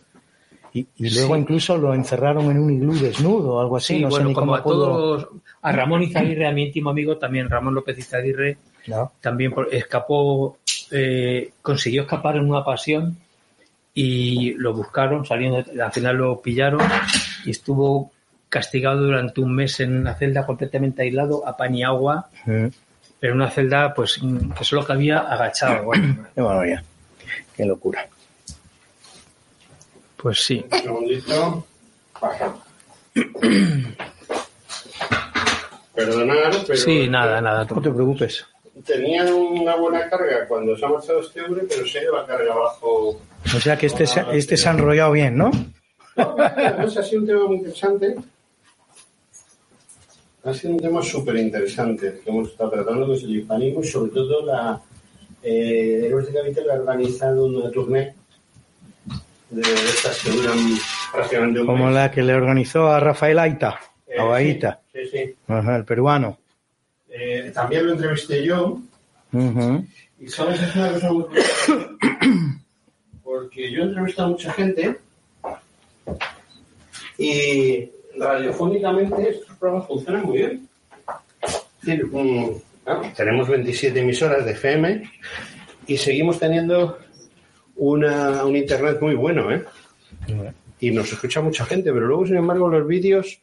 Y, 0.72 0.86
y 0.98 1.10
luego 1.10 1.36
incluso 1.36 1.76
lo 1.80 1.96
encerraron 1.96 2.52
en 2.52 2.60
un 2.60 2.72
iglú 2.72 2.94
desnudo 2.94 3.56
o 3.56 3.60
algo 3.60 3.78
así. 3.78 3.96
Sí, 3.96 4.02
no 4.04 4.10
sé 4.12 4.18
bueno, 4.18 4.30
ni 4.30 4.36
como 4.36 4.46
cómo 4.52 4.56
a 4.56 4.62
todos, 4.64 5.28
a 5.64 5.72
Ramón 5.72 6.04
Izaguirre, 6.04 6.46
a 6.46 6.52
mi 6.52 6.66
íntimo 6.66 6.92
amigo, 6.92 7.18
también 7.18 7.50
Ramón 7.50 7.74
López 7.74 7.98
Izaguirre, 7.98 8.60
No. 8.86 9.12
también 9.20 9.52
escapó, 9.72 10.59
eh, 10.92 11.52
consiguió 11.62 12.04
escapar 12.04 12.38
en 12.38 12.50
una 12.50 12.64
pasión 12.64 13.18
y 13.94 14.54
lo 14.54 14.74
buscaron, 14.74 15.26
saliendo, 15.26 15.64
al 15.84 15.92
final 15.92 16.18
lo 16.18 16.42
pillaron 16.42 16.82
y 17.46 17.52
estuvo 17.52 18.12
castigado 18.50 19.02
durante 19.02 19.42
un 19.42 19.54
mes 19.56 19.80
en 19.80 19.98
una 19.98 20.16
celda 20.16 20.46
completamente 20.46 21.04
aislado, 21.04 21.48
a 21.48 21.56
pan 21.56 21.76
y 21.76 21.84
agua, 21.84 22.30
pero 22.46 23.34
en 23.34 23.34
una 23.34 23.50
celda 23.50 23.94
pues 23.94 24.22
mm, 24.22 24.52
que 24.52 24.64
solo 24.64 24.86
cabía 24.86 25.20
agachado. 25.20 25.84
Bueno, 25.86 26.26
Qué 26.34 26.42
barbaridad. 26.42 26.84
Qué 27.56 27.66
locura. 27.66 28.08
pues 30.18 30.40
sí. 30.44 30.66
Un 30.72 30.80
segundito. 30.80 31.66
Baja. 32.22 32.56
Perdonad, 35.94 36.54
pero... 36.66 36.80
Sí, 36.80 37.08
nada, 37.10 37.42
nada. 37.42 37.66
No 37.66 37.82
te 37.82 37.92
preocupes. 37.92 38.46
Tenía 38.86 39.26
una 39.34 39.76
buena 39.76 40.10
carga 40.10 40.48
cuando 40.48 40.76
se 40.78 40.86
ha 40.86 40.90
marchado 40.90 41.20
este 41.22 41.42
hombre, 41.42 41.64
pero 41.68 41.86
se 41.86 42.00
ha 42.00 42.04
ido 42.04 42.16
la 42.16 42.26
carga 42.26 42.54
abajo. 42.54 43.20
O 43.46 43.60
sea 43.60 43.78
que 43.78 43.88
este, 43.88 44.06
se- 44.08 44.24
este 44.32 44.56
se 44.58 44.70
ha 44.70 44.72
enrollado 44.72 45.12
bien, 45.12 45.38
¿no? 45.38 45.52
No, 46.16 46.36
además 46.38 46.96
ha 46.98 47.04
sido 47.04 47.22
un 47.22 47.28
tema 47.28 47.46
muy 47.48 47.58
interesante. 47.58 48.16
Ha 50.44 50.54
sido 50.54 50.74
un 50.74 50.80
tema 50.80 51.02
súper 51.04 51.36
interesante 51.38 52.22
que 52.24 52.30
hemos 52.30 52.50
estado 52.50 52.72
tratando, 52.72 53.08
que 53.08 53.14
es 53.16 53.24
el 53.24 53.36
hispanismo 53.40 53.82
y 53.84 53.88
sobre 53.88 54.12
todo 54.12 54.46
la... 54.46 54.80
Eh, 55.44 56.04
Héroes 56.08 56.28
de 56.28 56.34
Capital 56.40 56.70
ha 56.70 56.74
organizado 56.74 57.46
una 57.46 57.72
tournée 57.72 58.14
de 59.50 59.62
estas 59.62 60.22
que 60.24 60.32
duran 60.32 60.58
prácticamente 61.14 61.62
un 61.62 61.66
Como 61.68 61.86
mes. 61.86 61.96
la 61.96 62.12
que 62.12 62.22
le 62.24 62.34
organizó 62.34 62.88
a 62.88 63.00
Rafael 63.00 63.40
Aita, 63.40 63.80
Eh, 64.08 64.20
a 64.20 64.24
Baita, 64.26 64.80
Sí, 64.94 65.00
sí. 65.12 65.36
Ajá, 65.48 65.78
el 65.78 65.86
peruano. 65.86 66.38
Eh, 67.12 67.52
también 67.54 67.88
lo 67.88 67.94
entrevisté 67.94 68.44
yo 68.44 68.80
y 70.20 70.28
sabes, 70.28 70.62
es 70.62 70.76
una 70.76 70.92
cosa 70.94 71.12
muy 71.12 71.24
curiosa, 71.24 71.90
porque 73.24 73.72
yo 73.72 73.82
he 73.82 73.86
entrevistado 73.86 74.28
a 74.28 74.32
mucha 74.32 74.54
gente 74.54 74.98
y 77.18 77.90
radiofónicamente 78.18 79.30
estos 79.30 79.56
programas 79.58 79.88
funcionan 79.88 80.24
muy 80.26 80.38
bien. 80.38 80.68
Es 81.44 81.86
decir, 81.86 82.10
claro, 82.84 83.02
tenemos 83.16 83.48
27 83.48 84.00
emisoras 84.00 84.46
de 84.46 84.52
FM 84.52 85.10
y 85.88 85.98
seguimos 85.98 86.40
teniendo 86.40 86.98
una, 87.76 88.44
un 88.46 88.56
internet 88.56 89.00
muy 89.02 89.16
bueno, 89.16 89.52
¿eh? 89.52 89.64
Y 90.80 90.92
nos 90.92 91.12
escucha 91.12 91.42
mucha 91.42 91.66
gente, 91.66 91.92
pero 91.92 92.08
luego, 92.08 92.26
sin 92.26 92.38
embargo, 92.38 92.70
los 92.70 92.88
vídeos 92.88 93.40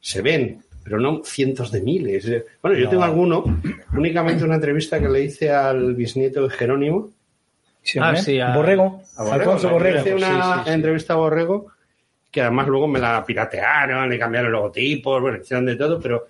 se 0.00 0.22
ven, 0.22 0.62
pero 0.86 1.00
no 1.00 1.22
cientos 1.24 1.72
de 1.72 1.82
miles. 1.82 2.30
Bueno, 2.62 2.78
yo 2.78 2.84
No. 2.84 2.90
tengo 2.90 3.02
alguno, 3.02 3.60
únicamente 3.92 4.44
una 4.44 4.54
entrevista 4.54 5.00
que 5.00 5.08
le 5.08 5.22
hice 5.24 5.50
al 5.50 5.94
bisnieto 5.94 6.44
de 6.46 6.50
Jerónimo. 6.50 7.10
Sí, 7.82 7.98
Ah, 8.00 8.14
sí, 8.14 8.38
a- 8.40 8.54
Borrego, 8.54 9.02
a 9.16 9.22
Borrego. 9.24 9.34
Alfonso 9.42 9.70
Borrego. 9.70 9.98
hice 10.00 10.14
una 10.14 10.26
sí, 10.28 10.34
sí, 10.60 10.64
sí. 10.66 10.70
entrevista 10.72 11.12
a 11.14 11.16
Borrego 11.16 11.66
que 12.30 12.40
además 12.42 12.68
luego 12.68 12.86
me 12.86 12.98
la 13.00 13.24
piratearon, 13.24 14.08
le 14.10 14.18
cambiaron 14.18 14.52
logotipos, 14.52 15.20
bueno, 15.22 15.38
hicieron 15.38 15.64
de 15.66 15.74
todo, 15.76 15.98
pero 16.00 16.26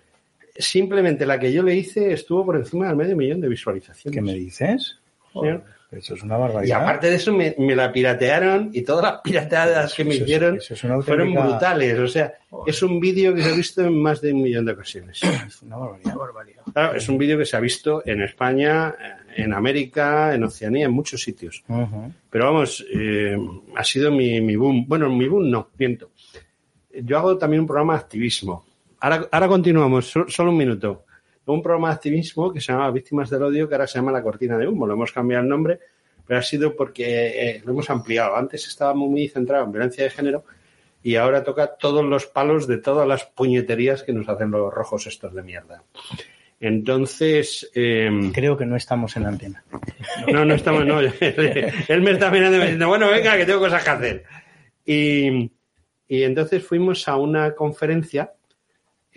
simplemente 0.56 1.26
la 1.26 1.38
que 1.38 1.52
yo 1.52 1.62
le 1.62 1.74
hice 1.74 2.12
estuvo 2.12 2.44
por 2.46 2.56
encima 2.56 2.86
del 2.88 2.96
medio 2.96 3.16
millón 3.16 3.40
de 3.40 3.48
visualizaciones. 3.48 4.14
¿Qué 4.14 4.22
me 4.22 4.32
dices? 4.34 4.96
Señor. 5.32 5.64
Eso 5.96 6.14
es 6.14 6.22
una 6.22 6.36
Y 6.36 6.40
barbaridad. 6.40 6.82
aparte 6.82 7.08
de 7.10 7.16
eso, 7.16 7.32
me, 7.32 7.54
me 7.58 7.74
la 7.74 7.90
piratearon 7.92 8.70
y 8.72 8.82
todas 8.82 9.02
las 9.02 9.20
pirateadas 9.22 9.94
que 9.94 10.04
me 10.04 10.14
Eso 10.14 10.24
hicieron 10.24 10.56
eso 10.56 10.74
es 10.74 10.84
una 10.84 11.00
fueron 11.02 11.32
brutales. 11.32 11.98
O 11.98 12.08
sea, 12.08 12.34
es 12.66 12.82
un 12.82 13.00
vídeo 13.00 13.34
que 13.34 13.42
se 13.42 13.50
ha 13.50 13.56
visto 13.56 13.82
en 13.82 14.00
más 14.00 14.20
de 14.20 14.32
un 14.32 14.42
millón 14.42 14.64
de 14.66 14.72
ocasiones. 14.72 15.20
Es 15.46 15.62
una 15.62 15.76
barbaridad. 15.76 16.62
Claro, 16.72 16.96
es 16.96 17.08
un 17.08 17.16
vídeo 17.18 17.38
que 17.38 17.46
se 17.46 17.56
ha 17.56 17.60
visto 17.60 18.02
en 18.04 18.20
España, 18.22 18.94
en 19.34 19.52
América, 19.54 20.34
en 20.34 20.44
Oceanía, 20.44 20.84
en 20.86 20.92
muchos 20.92 21.22
sitios. 21.22 21.64
Pero 22.30 22.44
vamos, 22.44 22.84
eh, 22.92 23.36
ha 23.76 23.84
sido 23.84 24.10
mi, 24.12 24.40
mi 24.40 24.56
boom. 24.56 24.84
Bueno, 24.86 25.08
mi 25.08 25.26
boom 25.28 25.50
no, 25.50 25.70
miento. 25.78 26.10
Yo 27.02 27.18
hago 27.18 27.38
también 27.38 27.60
un 27.60 27.66
programa 27.66 27.94
de 27.94 28.00
activismo. 28.00 28.64
Ahora, 29.00 29.26
ahora 29.30 29.48
continuamos, 29.48 30.10
so- 30.10 30.28
solo 30.28 30.50
un 30.50 30.56
minuto. 30.58 31.05
Un 31.46 31.62
programa 31.62 31.88
de 31.88 31.94
activismo 31.94 32.52
que 32.52 32.60
se 32.60 32.72
llama 32.72 32.90
Víctimas 32.90 33.30
del 33.30 33.42
Odio, 33.42 33.68
que 33.68 33.74
ahora 33.74 33.86
se 33.86 33.98
llama 33.98 34.12
La 34.12 34.22
Cortina 34.22 34.58
de 34.58 34.66
Humo. 34.66 34.86
Lo 34.86 34.94
hemos 34.94 35.12
cambiado 35.12 35.42
el 35.42 35.48
nombre, 35.48 35.78
pero 36.26 36.40
ha 36.40 36.42
sido 36.42 36.74
porque 36.74 37.04
eh, 37.28 37.62
lo 37.64 37.72
hemos 37.72 37.88
ampliado. 37.88 38.36
Antes 38.36 38.66
estábamos 38.66 39.08
muy 39.08 39.28
centrado 39.28 39.64
en 39.64 39.72
violencia 39.72 40.04
de 40.04 40.10
género 40.10 40.44
y 41.02 41.14
ahora 41.14 41.44
toca 41.44 41.76
todos 41.76 42.04
los 42.04 42.26
palos 42.26 42.66
de 42.66 42.78
todas 42.78 43.06
las 43.06 43.24
puñeterías 43.24 44.02
que 44.02 44.12
nos 44.12 44.28
hacen 44.28 44.50
los 44.50 44.74
rojos 44.74 45.06
estos 45.06 45.32
de 45.34 45.42
mierda. 45.42 45.84
Entonces, 46.58 47.70
eh, 47.74 48.10
Creo 48.32 48.56
que 48.56 48.66
no 48.66 48.76
estamos 48.76 49.16
en 49.16 49.26
antena. 49.26 49.62
no, 50.32 50.44
no 50.44 50.54
estamos, 50.54 50.84
no. 50.84 51.00
Él 51.00 52.02
me 52.02 52.10
está 52.12 52.30
mirando 52.30 52.56
y 52.56 52.58
me 52.58 52.64
diciendo, 52.64 52.88
bueno, 52.88 53.08
venga, 53.08 53.36
que 53.36 53.44
tengo 53.44 53.60
cosas 53.60 53.84
que 53.84 53.90
hacer. 53.90 54.24
Y, 54.84 55.50
y 56.08 56.22
entonces 56.22 56.64
fuimos 56.64 57.06
a 57.08 57.16
una 57.16 57.54
conferencia, 57.54 58.32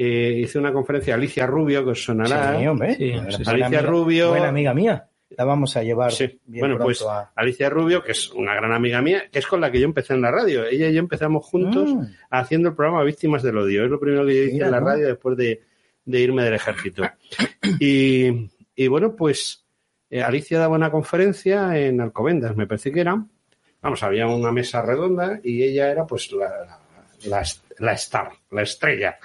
eh, 0.01 0.39
hice 0.39 0.57
una 0.57 0.71
conferencia 0.71 1.13
a 1.13 1.17
Alicia 1.17 1.45
Rubio, 1.45 1.83
que 1.83 1.91
os 1.91 2.01
sonará. 2.03 2.57
Sí, 2.57 2.65
hombre. 2.67 2.95
Sí, 2.95 3.12
amiga- 3.12 3.51
Alicia 3.51 3.81
Rubio. 3.81 4.29
Buena 4.29 4.47
amiga 4.47 4.73
mía. 4.73 5.05
La 5.38 5.43
vamos 5.45 5.75
a 5.77 5.83
llevar 5.83 6.12
Sí, 6.12 6.39
bien 6.45 6.62
bueno, 6.62 6.77
pues 6.83 7.03
a... 7.03 7.31
Alicia 7.35 7.69
Rubio, 7.69 8.01
que 8.01 8.13
es 8.13 8.29
una 8.31 8.55
gran 8.55 8.71
amiga 8.71 9.01
mía, 9.01 9.23
que 9.31 9.39
es 9.39 9.45
con 9.45 9.62
la 9.62 9.69
que 9.71 9.79
yo 9.79 9.85
empecé 9.85 10.13
en 10.13 10.21
la 10.21 10.31
radio. 10.31 10.65
Ella 10.65 10.88
y 10.88 10.93
yo 10.93 10.99
empezamos 10.99 11.45
juntos 11.45 11.93
Mm. 11.93 12.03
haciendo 12.31 12.69
el 12.69 12.75
programa 12.75 13.03
Víctimas 13.03 13.43
del 13.43 13.57
Odio. 13.57 13.83
Es 13.83 13.91
lo 13.91 13.99
primero 13.99 14.25
que 14.25 14.35
yo 14.35 14.41
hice 14.43 14.53
Mira, 14.53 14.65
en 14.67 14.71
la 14.71 14.79
¿no? 14.79 14.88
radio 14.88 15.07
después 15.07 15.35
de, 15.38 15.62
de 16.05 16.19
irme 16.19 16.43
del 16.43 16.53
ejército. 16.55 17.03
Y, 17.79 18.49
y 18.75 18.88
bueno, 18.88 19.15
pues 19.15 19.65
eh, 20.09 20.23
Alicia 20.23 20.57
daba 20.59 20.75
una 20.77 20.89
conferencia 20.89 21.77
en 21.77 21.99
Alcobendas, 22.01 22.55
me 22.55 22.65
parece 22.65 22.91
que 22.91 23.01
era. 23.01 23.21
Vamos, 23.81 24.01
había 24.03 24.25
una 24.27 24.51
mesa 24.51 24.81
redonda 24.81 25.39
y 25.43 25.62
ella 25.63 25.91
era 25.91 26.07
pues 26.07 26.31
la, 26.31 26.79
la, 27.25 27.43
la 27.77 27.93
star, 27.93 28.31
la 28.51 28.62
estrella. 28.63 29.17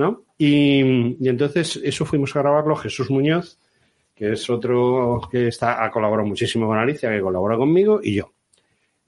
¿No? 0.00 0.24
Y, 0.36 1.16
y 1.24 1.28
entonces 1.28 1.78
eso 1.84 2.04
fuimos 2.04 2.34
a 2.34 2.40
grabarlo 2.40 2.74
Jesús 2.74 3.10
Muñoz, 3.10 3.58
que 4.16 4.32
es 4.32 4.50
otro 4.50 5.20
que 5.30 5.46
está, 5.48 5.84
ha 5.84 5.90
colaborado 5.90 6.26
muchísimo 6.26 6.66
con 6.66 6.76
Alicia, 6.78 7.10
que 7.10 7.20
colabora 7.20 7.56
conmigo, 7.56 8.00
y 8.02 8.16
yo. 8.16 8.32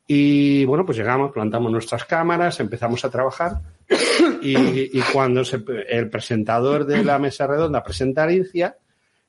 Y 0.06 0.64
bueno, 0.66 0.84
pues 0.84 0.98
llegamos, 0.98 1.32
plantamos 1.32 1.72
nuestras 1.72 2.04
cámaras, 2.04 2.60
empezamos 2.60 3.04
a 3.04 3.10
trabajar 3.10 3.60
y, 4.42 4.54
y 4.98 5.00
cuando 5.12 5.44
se- 5.44 5.62
el 5.88 6.10
presentador 6.10 6.84
de 6.86 7.02
la 7.04 7.18
mesa 7.18 7.46
redonda 7.46 7.82
presenta 7.82 8.22
a 8.22 8.24
Alicia, 8.24 8.76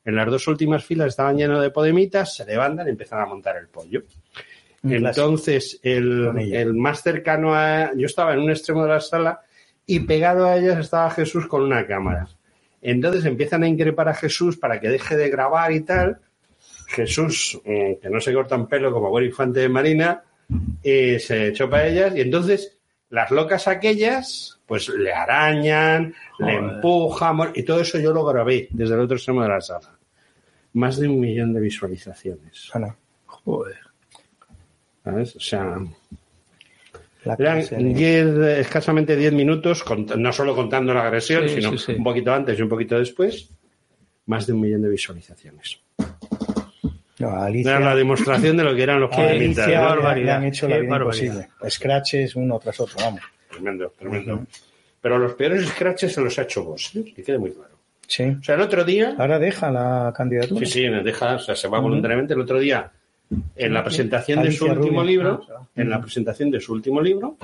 en 0.05 0.15
las 0.15 0.27
dos 0.27 0.47
últimas 0.47 0.83
filas 0.83 1.07
estaban 1.09 1.37
llenos 1.37 1.61
de 1.61 1.69
podemitas, 1.69 2.35
se 2.35 2.45
levantan 2.45 2.87
y 2.87 2.91
empiezan 2.91 3.21
a 3.21 3.25
montar 3.25 3.55
el 3.57 3.67
pollo. 3.67 4.03
Entonces, 4.83 5.79
el, 5.81 6.29
el 6.51 6.73
más 6.73 7.01
cercano 7.01 7.55
a... 7.55 7.91
Yo 7.95 8.05
estaba 8.05 8.33
en 8.33 8.39
un 8.41 8.49
extremo 8.49 8.83
de 8.83 8.89
la 8.89 8.99
sala 8.99 9.39
y 9.85 10.01
pegado 10.01 10.45
a 10.45 10.57
ellas 10.57 10.79
estaba 10.79 11.09
Jesús 11.11 11.47
con 11.47 11.61
una 11.61 11.85
cámara. 11.85 12.27
Entonces 12.81 13.25
empiezan 13.25 13.63
a 13.63 13.67
increpar 13.67 14.09
a 14.09 14.13
Jesús 14.13 14.57
para 14.57 14.79
que 14.79 14.89
deje 14.89 15.15
de 15.15 15.29
grabar 15.29 15.71
y 15.71 15.81
tal. 15.81 16.19
Jesús, 16.87 17.59
eh, 17.65 17.97
que 18.01 18.09
no 18.09 18.19
se 18.19 18.33
corta 18.33 18.55
un 18.55 18.67
pelo 18.67 18.91
como 18.91 19.09
buen 19.09 19.25
infante 19.25 19.61
de 19.61 19.69
Marina, 19.69 20.23
eh, 20.83 21.19
se 21.19 21.47
echó 21.47 21.69
para 21.69 21.87
ellas 21.87 22.15
y 22.15 22.21
entonces 22.21 22.77
las 23.09 23.31
locas 23.31 23.67
aquellas 23.67 24.59
pues 24.65 24.89
le 24.89 25.13
arañan, 25.13 26.13
le 26.39 26.55
empujan 26.55 27.51
y 27.55 27.63
todo 27.63 27.81
eso 27.81 27.99
yo 27.99 28.13
lo 28.13 28.25
grabé 28.25 28.67
desde 28.71 28.95
el 28.95 29.01
otro 29.01 29.17
extremo 29.17 29.43
de 29.43 29.49
la 29.49 29.61
sala. 29.61 29.97
Más 30.73 30.97
de 30.97 31.07
un 31.07 31.19
millón 31.19 31.53
de 31.53 31.61
visualizaciones. 31.61 32.71
Joder. 33.25 33.93
¿sabes? 35.03 35.35
O 35.35 35.39
sea, 35.39 35.77
eran 37.25 37.37
clase 37.37 37.75
de- 37.77 37.83
10, 37.93 38.25
eh, 38.37 38.59
escasamente 38.59 39.15
10 39.15 39.33
minutos, 39.33 39.83
no 40.17 40.33
solo 40.33 40.55
contando 40.55 40.93
la 40.93 41.03
agresión, 41.07 41.47
Sí, 41.47 41.55
sino 41.55 41.71
sí, 41.71 41.77
sí. 41.77 41.91
un 41.97 42.03
poquito 42.03 42.33
antes 42.33 42.57
y 42.57 42.61
un 42.61 42.69
poquito 42.69 42.97
después. 42.99 43.49
Más 44.25 44.47
de 44.47 44.53
un 44.53 44.61
millón 44.61 44.81
de 44.83 44.89
visualizaciones. 44.89 45.79
No, 47.19 47.29
a 47.29 47.45
Alicia, 47.45 47.71
Era 47.71 47.79
la 47.79 47.95
demostración 47.95 48.57
de 48.57 48.63
lo 48.63 48.75
que 48.75 48.83
eran 48.83 48.99
los. 48.99 49.11
Alicia 49.11 49.65
¿no? 49.65 49.71
le- 49.71 49.77
le, 49.77 49.85
barbaridad, 49.87 50.35
han 50.37 50.43
hecho 50.45 50.67
qué 50.67 50.73
la 50.73 50.79
vida 50.79 50.89
barbaridad. 50.91 51.33
imposible. 51.33 51.69
Scratches 51.71 52.35
uno 52.35 52.59
tras 52.59 52.79
otro, 52.79 52.95
vamos. 52.99 53.21
Tremendo, 53.51 53.93
tremendo. 53.97 54.45
Pero 55.01 55.19
los 55.19 55.33
peores 55.33 55.65
scratches 55.67 56.13
se 56.13 56.21
los 56.21 56.37
ha 56.39 56.43
hecho 56.43 56.63
vos, 56.63 56.91
¿eh? 56.95 57.03
que 57.15 57.21
quede 57.23 57.37
muy 57.37 57.51
claro. 57.51 57.73
Sí. 58.07 58.23
O 58.39 58.43
sea, 58.43 58.55
el 58.55 58.61
otro 58.61 58.83
día, 58.83 59.15
Ahora 59.17 59.37
deja 59.39 59.69
la 59.71 60.13
candidatura. 60.15 60.65
sí, 60.65 60.71
sí, 60.71 60.87
deja, 61.03 61.35
o 61.35 61.39
sea, 61.39 61.55
se 61.55 61.67
va 61.67 61.79
voluntariamente. 61.79 62.33
El 62.33 62.41
otro 62.41 62.59
día, 62.59 62.91
en 63.55 63.73
la 63.73 63.83
presentación 63.83 64.43
de 64.43 64.51
su 64.51 64.65
último 64.65 65.03
libro, 65.03 65.45
Ah, 65.49 65.65
en 65.75 65.89
la 65.89 66.01
presentación 66.01 66.51
de 66.51 66.59
su 66.59 66.73
último 66.73 67.01
libro, 67.01 67.37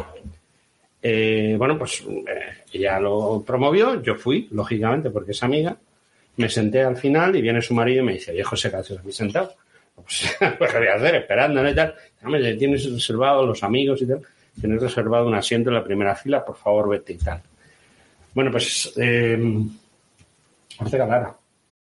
eh, 1.02 1.56
bueno, 1.58 1.78
pues 1.78 2.02
eh, 2.02 2.64
ella 2.74 3.00
lo 3.00 3.44
promovió, 3.46 4.02
yo 4.02 4.16
fui, 4.16 4.48
lógicamente, 4.52 5.10
porque 5.10 5.32
es 5.32 5.44
amiga, 5.44 5.78
me 6.38 6.50
senté 6.50 6.82
al 6.82 6.98
final 6.98 7.36
y 7.36 7.42
viene 7.42 7.62
su 7.62 7.74
marido 7.74 8.04
y 8.04 8.06
me 8.06 8.14
dice, 8.14 8.32
oye, 8.32 8.44
José, 8.44 8.70
¿qué 8.70 8.78
haces 8.78 9.00
aquí 9.00 9.12
sentado? 9.12 9.54
Pues, 9.96 10.38
pues, 10.58 10.72
¿qué 10.72 10.78
voy 10.78 10.88
a 10.88 10.96
hacer? 10.96 11.16
Esperando, 11.16 11.62
¿no? 11.64 11.70
Y 11.70 11.76
tal. 11.76 11.96
Hombre, 12.24 12.56
tienes 12.56 12.92
reservado 12.92 13.46
los 13.46 13.64
amigos 13.64 14.02
y 14.02 14.08
tal, 14.08 14.22
tienes 14.60 14.82
reservado 14.82 15.28
un 15.28 15.36
asiento 15.36 15.70
en 15.70 15.76
la 15.76 15.84
primera 15.84 16.16
fila, 16.16 16.44
por 16.44 16.58
favor, 16.58 16.90
vete 16.90 17.14
y 17.14 17.18
tal. 17.18 17.42
Bueno, 18.34 18.52
pues, 18.52 18.94
eh, 18.98 19.38
Ortega 20.80 21.06
Lara. 21.06 21.36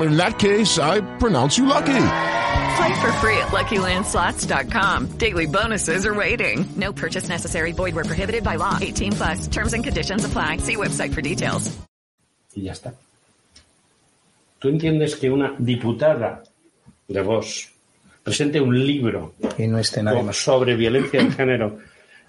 In 0.00 0.16
that 0.16 0.38
case, 0.38 0.78
I 0.78 1.00
pronounce 1.18 1.58
you 1.58 1.66
lucky. 1.66 1.92
Play 2.76 3.00
for 3.00 3.12
free 3.20 3.36
at 3.36 3.48
LuckyLandSlots.com. 3.52 5.18
Daily 5.18 5.46
bonuses 5.46 6.06
are 6.06 6.14
waiting. 6.14 6.64
No 6.76 6.92
purchase 6.92 7.28
necessary. 7.28 7.72
Void 7.72 7.94
where 7.94 8.04
prohibited 8.06 8.42
by 8.42 8.56
law. 8.56 8.78
18 8.80 9.12
plus 9.12 9.46
terms 9.48 9.74
and 9.74 9.84
conditions 9.84 10.24
apply. 10.24 10.58
See 10.58 10.76
website 10.76 11.12
for 11.12 11.20
details. 11.22 11.70
y 12.56 12.62
ya 12.62 12.72
está. 12.72 12.92
¿Tú 14.58 14.68
entiendes 14.68 15.14
que 15.16 15.30
una 15.30 15.54
diputada 15.58 16.42
de 17.08 17.22
vos 17.22 17.68
presente 18.24 18.60
un 18.60 18.74
libro 18.86 19.34
Y 19.56 19.66
no 19.68 19.78
esté 19.78 20.02
nadie 20.02 20.22
más. 20.22 20.36
sobre 20.36 20.74
violencia 20.76 21.22
de 21.22 21.30
género? 21.30 21.78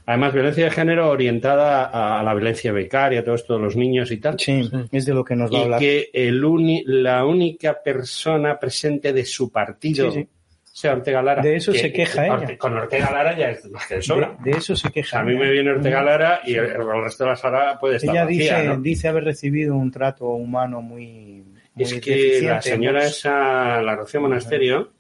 Además, 0.06 0.34
violencia 0.34 0.66
de 0.66 0.72
género 0.72 1.10
orientada 1.10 1.86
a 2.20 2.24
la 2.24 2.34
violencia 2.34 2.72
becaria, 2.72 3.24
todo 3.24 3.36
esto 3.36 3.54
de 3.56 3.60
los 3.62 3.76
niños 3.76 4.12
y 4.12 4.18
tal. 4.18 4.38
Sí, 4.40 4.70
es 4.92 5.06
de 5.06 5.14
lo 5.14 5.24
que 5.24 5.36
nos 5.36 5.52
va 5.54 5.58
a 5.58 5.60
Y 5.60 5.64
hablar. 5.64 5.80
que 5.80 6.10
el 6.14 6.44
uni- 6.44 6.84
la 6.86 7.26
única 7.26 7.82
persona 7.84 8.60
presente 8.60 9.14
de 9.14 9.24
su 9.26 9.52
partido 9.52 10.12
Sí, 10.12 10.22
sí. 10.22 10.28
sea 10.64 10.94
Ortega 10.94 11.22
Lara. 11.22 11.42
De 11.42 11.56
eso 11.56 11.72
que- 11.72 11.80
se 11.80 11.94
queja 11.94 12.26
ella. 12.26 12.36
Orte- 12.40 12.58
Con 12.58 12.74
Ortega 12.78 13.12
Lara 13.12 13.38
ya 13.38 13.50
es 13.52 13.70
más 13.70 13.86
que 13.88 13.96
de 13.96 14.02
sobra. 14.02 14.36
De, 14.44 14.52
de 14.52 14.58
eso 14.58 14.76
se 14.76 14.90
queja. 14.90 15.20
a 15.20 15.24
mí 15.24 15.36
me 15.36 15.52
viene 15.52 15.70
Ortega 15.72 16.02
Lara 16.02 16.42
y 16.46 16.56
el, 16.56 16.66
el 16.66 17.04
resto 17.04 17.24
de 17.26 17.30
la 17.30 17.36
sala 17.36 17.78
puede 17.80 17.98
estar 17.98 18.14
Ella 18.16 18.24
vacía, 18.26 18.56
dice, 18.58 18.68
¿no? 18.68 18.78
dice 18.82 19.08
haber 19.08 19.24
recibido 19.26 19.76
un 19.76 19.92
trato 19.92 20.26
humano 20.30 20.82
muy, 20.82 21.44
muy 21.76 21.84
Es 21.84 21.94
que 22.02 22.40
la 22.42 22.62
señora 22.62 23.00
pues. 23.02 23.18
esa, 23.18 23.82
la 23.82 23.96
Rocío 23.96 24.20
Monasterio, 24.22 24.92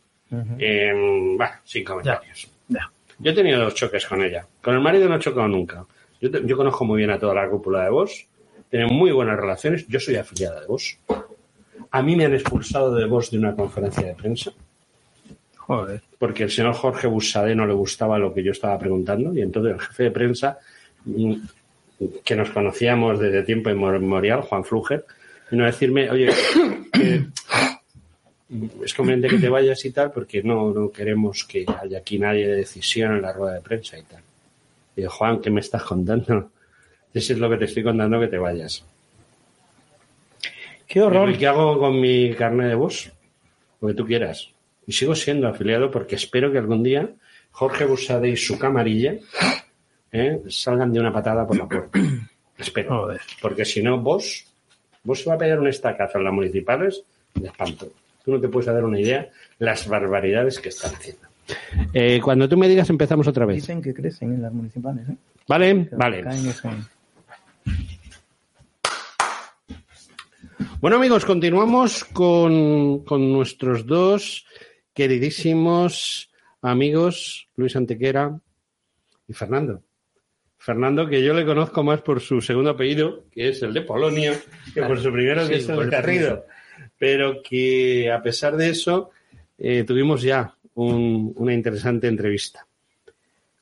eh, 0.59 0.91
bueno, 1.37 1.53
sin 1.63 1.83
comentarios. 1.83 2.49
Ya. 2.67 2.89
Yo 3.21 3.31
he 3.31 3.33
tenido 3.35 3.59
dos 3.61 3.75
choques 3.75 4.05
con 4.05 4.21
ella. 4.23 4.47
Con 4.61 4.73
el 4.75 4.81
marido 4.81 5.07
no 5.07 5.15
he 5.15 5.19
chocado 5.19 5.47
nunca. 5.47 5.85
Yo, 6.19 6.29
te- 6.31 6.45
yo 6.45 6.57
conozco 6.57 6.85
muy 6.85 6.97
bien 6.97 7.11
a 7.11 7.19
toda 7.19 7.33
la 7.35 7.49
cúpula 7.49 7.83
de 7.83 7.89
Vos. 7.89 8.27
Tenemos 8.69 8.93
muy 8.93 9.11
buenas 9.11 9.37
relaciones. 9.39 9.87
Yo 9.87 9.99
soy 9.99 10.15
afiliada 10.15 10.61
de 10.61 10.67
Vos. 10.67 10.97
A 11.91 12.01
mí 12.01 12.15
me 12.15 12.25
han 12.25 12.33
expulsado 12.33 12.93
de 12.95 13.05
Vos 13.05 13.31
de 13.31 13.37
una 13.37 13.55
conferencia 13.55 14.03
de 14.07 14.15
prensa 14.15 14.51
Joder. 15.57 16.01
porque 16.17 16.43
el 16.43 16.51
señor 16.51 16.73
Jorge 16.73 17.07
Busadé 17.07 17.53
no 17.55 17.65
le 17.65 17.73
gustaba 17.73 18.17
lo 18.17 18.33
que 18.33 18.43
yo 18.43 18.51
estaba 18.51 18.77
preguntando 18.79 19.33
y 19.33 19.41
entonces 19.41 19.73
el 19.73 19.79
jefe 19.79 20.03
de 20.03 20.11
prensa 20.11 20.57
mm, 21.05 21.33
que 22.23 22.35
nos 22.35 22.49
conocíamos 22.49 23.19
desde 23.19 23.43
tiempo 23.43 23.69
inmemorial, 23.69 24.41
Juan 24.41 24.63
Fluger, 24.63 25.05
vino 25.51 25.63
a 25.63 25.67
decirme, 25.67 26.09
oye, 26.09 26.29
que 26.91 27.25
es 28.83 28.93
conveniente 28.93 29.29
que 29.29 29.41
te 29.41 29.49
vayas 29.49 29.83
y 29.85 29.91
tal 29.91 30.11
porque 30.11 30.43
no, 30.43 30.73
no 30.73 30.91
queremos 30.91 31.45
que 31.45 31.65
haya 31.81 31.99
aquí 31.99 32.19
nadie 32.19 32.47
de 32.47 32.57
decisión 32.57 33.15
en 33.15 33.21
la 33.21 33.31
rueda 33.31 33.55
de 33.55 33.61
prensa 33.61 33.97
y 33.97 34.03
tal. 34.03 34.21
Y 34.95 35.01
yo, 35.03 35.09
Juan, 35.09 35.39
¿qué 35.41 35.49
me 35.49 35.61
estás 35.61 35.83
contando? 35.83 36.51
Eso 37.13 37.33
es 37.33 37.39
lo 37.39 37.49
que 37.49 37.57
te 37.57 37.65
estoy 37.65 37.83
contando, 37.83 38.19
que 38.19 38.27
te 38.27 38.37
vayas. 38.37 38.83
Qué 40.87 41.01
horror. 41.01 41.29
¿Y 41.31 41.37
qué 41.37 41.47
hago 41.47 41.79
con 41.79 41.99
mi 41.99 42.33
carne 42.33 42.67
de 42.67 42.75
voz? 42.75 43.11
Lo 43.79 43.87
que 43.87 43.93
tú 43.93 44.05
quieras. 44.05 44.49
Y 44.85 44.91
sigo 44.91 45.15
siendo 45.15 45.47
afiliado 45.47 45.89
porque 45.89 46.15
espero 46.15 46.51
que 46.51 46.57
algún 46.57 46.83
día 46.83 47.09
Jorge 47.51 47.85
Busade 47.85 48.29
y 48.29 48.35
su 48.35 48.57
camarilla 48.59 49.15
¿eh? 50.11 50.41
salgan 50.49 50.91
de 50.91 50.99
una 50.99 51.13
patada 51.13 51.47
por 51.47 51.57
la 51.57 51.67
puerta. 51.67 51.99
espero. 52.57 53.09
Porque 53.41 53.63
si 53.63 53.81
no, 53.81 53.99
vos, 53.99 54.45
vos 55.03 55.19
se 55.21 55.29
va 55.29 55.35
a 55.35 55.37
pegar 55.37 55.59
un 55.59 55.67
estacazo 55.67 56.17
en 56.17 56.25
las 56.25 56.33
municipales 56.33 57.03
de 57.35 57.47
espanto. 57.47 57.91
Tú 58.23 58.31
no 58.31 58.39
te 58.39 58.47
puedes 58.47 58.67
dar 58.67 58.83
una 58.83 58.99
idea 58.99 59.29
las 59.59 59.87
barbaridades 59.87 60.59
que 60.59 60.69
están 60.69 60.93
haciendo. 60.93 61.27
Eh, 61.93 62.19
cuando 62.23 62.47
tú 62.47 62.57
me 62.57 62.67
digas 62.67 62.89
empezamos 62.89 63.27
otra 63.27 63.45
vez. 63.45 63.57
Dicen 63.57 63.81
que 63.81 63.93
crecen 63.93 64.33
en 64.33 64.41
las 64.41 64.53
municipales. 64.53 65.09
¿eh? 65.09 65.15
¿Vale? 65.47 65.87
Que 65.89 65.95
Vale. 65.95 66.23
Bueno 70.79 70.97
amigos, 70.97 71.25
continuamos 71.25 72.05
con, 72.05 73.03
con 73.03 73.31
nuestros 73.31 73.85
dos 73.85 74.45
queridísimos 74.93 76.31
amigos, 76.61 77.47
Luis 77.55 77.75
Antequera 77.75 78.39
y 79.27 79.33
Fernando. 79.33 79.81
Fernando, 80.57 81.07
que 81.07 81.23
yo 81.23 81.33
le 81.33 81.45
conozco 81.45 81.83
más 81.83 82.01
por 82.01 82.21
su 82.21 82.39
segundo 82.39 82.69
apellido, 82.71 83.25
que 83.31 83.49
es 83.49 83.63
el 83.63 83.73
de 83.73 83.81
Polonio, 83.81 84.33
que 84.73 84.83
por 84.83 84.99
su 84.99 85.11
primero, 85.11 85.41
que 85.47 85.55
Sí, 85.55 85.63
es 85.63 85.69
el 85.69 85.79
de 85.79 85.87
Garrido. 85.87 86.45
Pero 87.01 87.41
que 87.41 88.11
a 88.11 88.21
pesar 88.21 88.55
de 88.55 88.69
eso, 88.69 89.09
eh, 89.57 89.83
tuvimos 89.83 90.21
ya 90.21 90.53
un- 90.75 91.33
una 91.35 91.51
interesante 91.53 92.07
entrevista. 92.07 92.67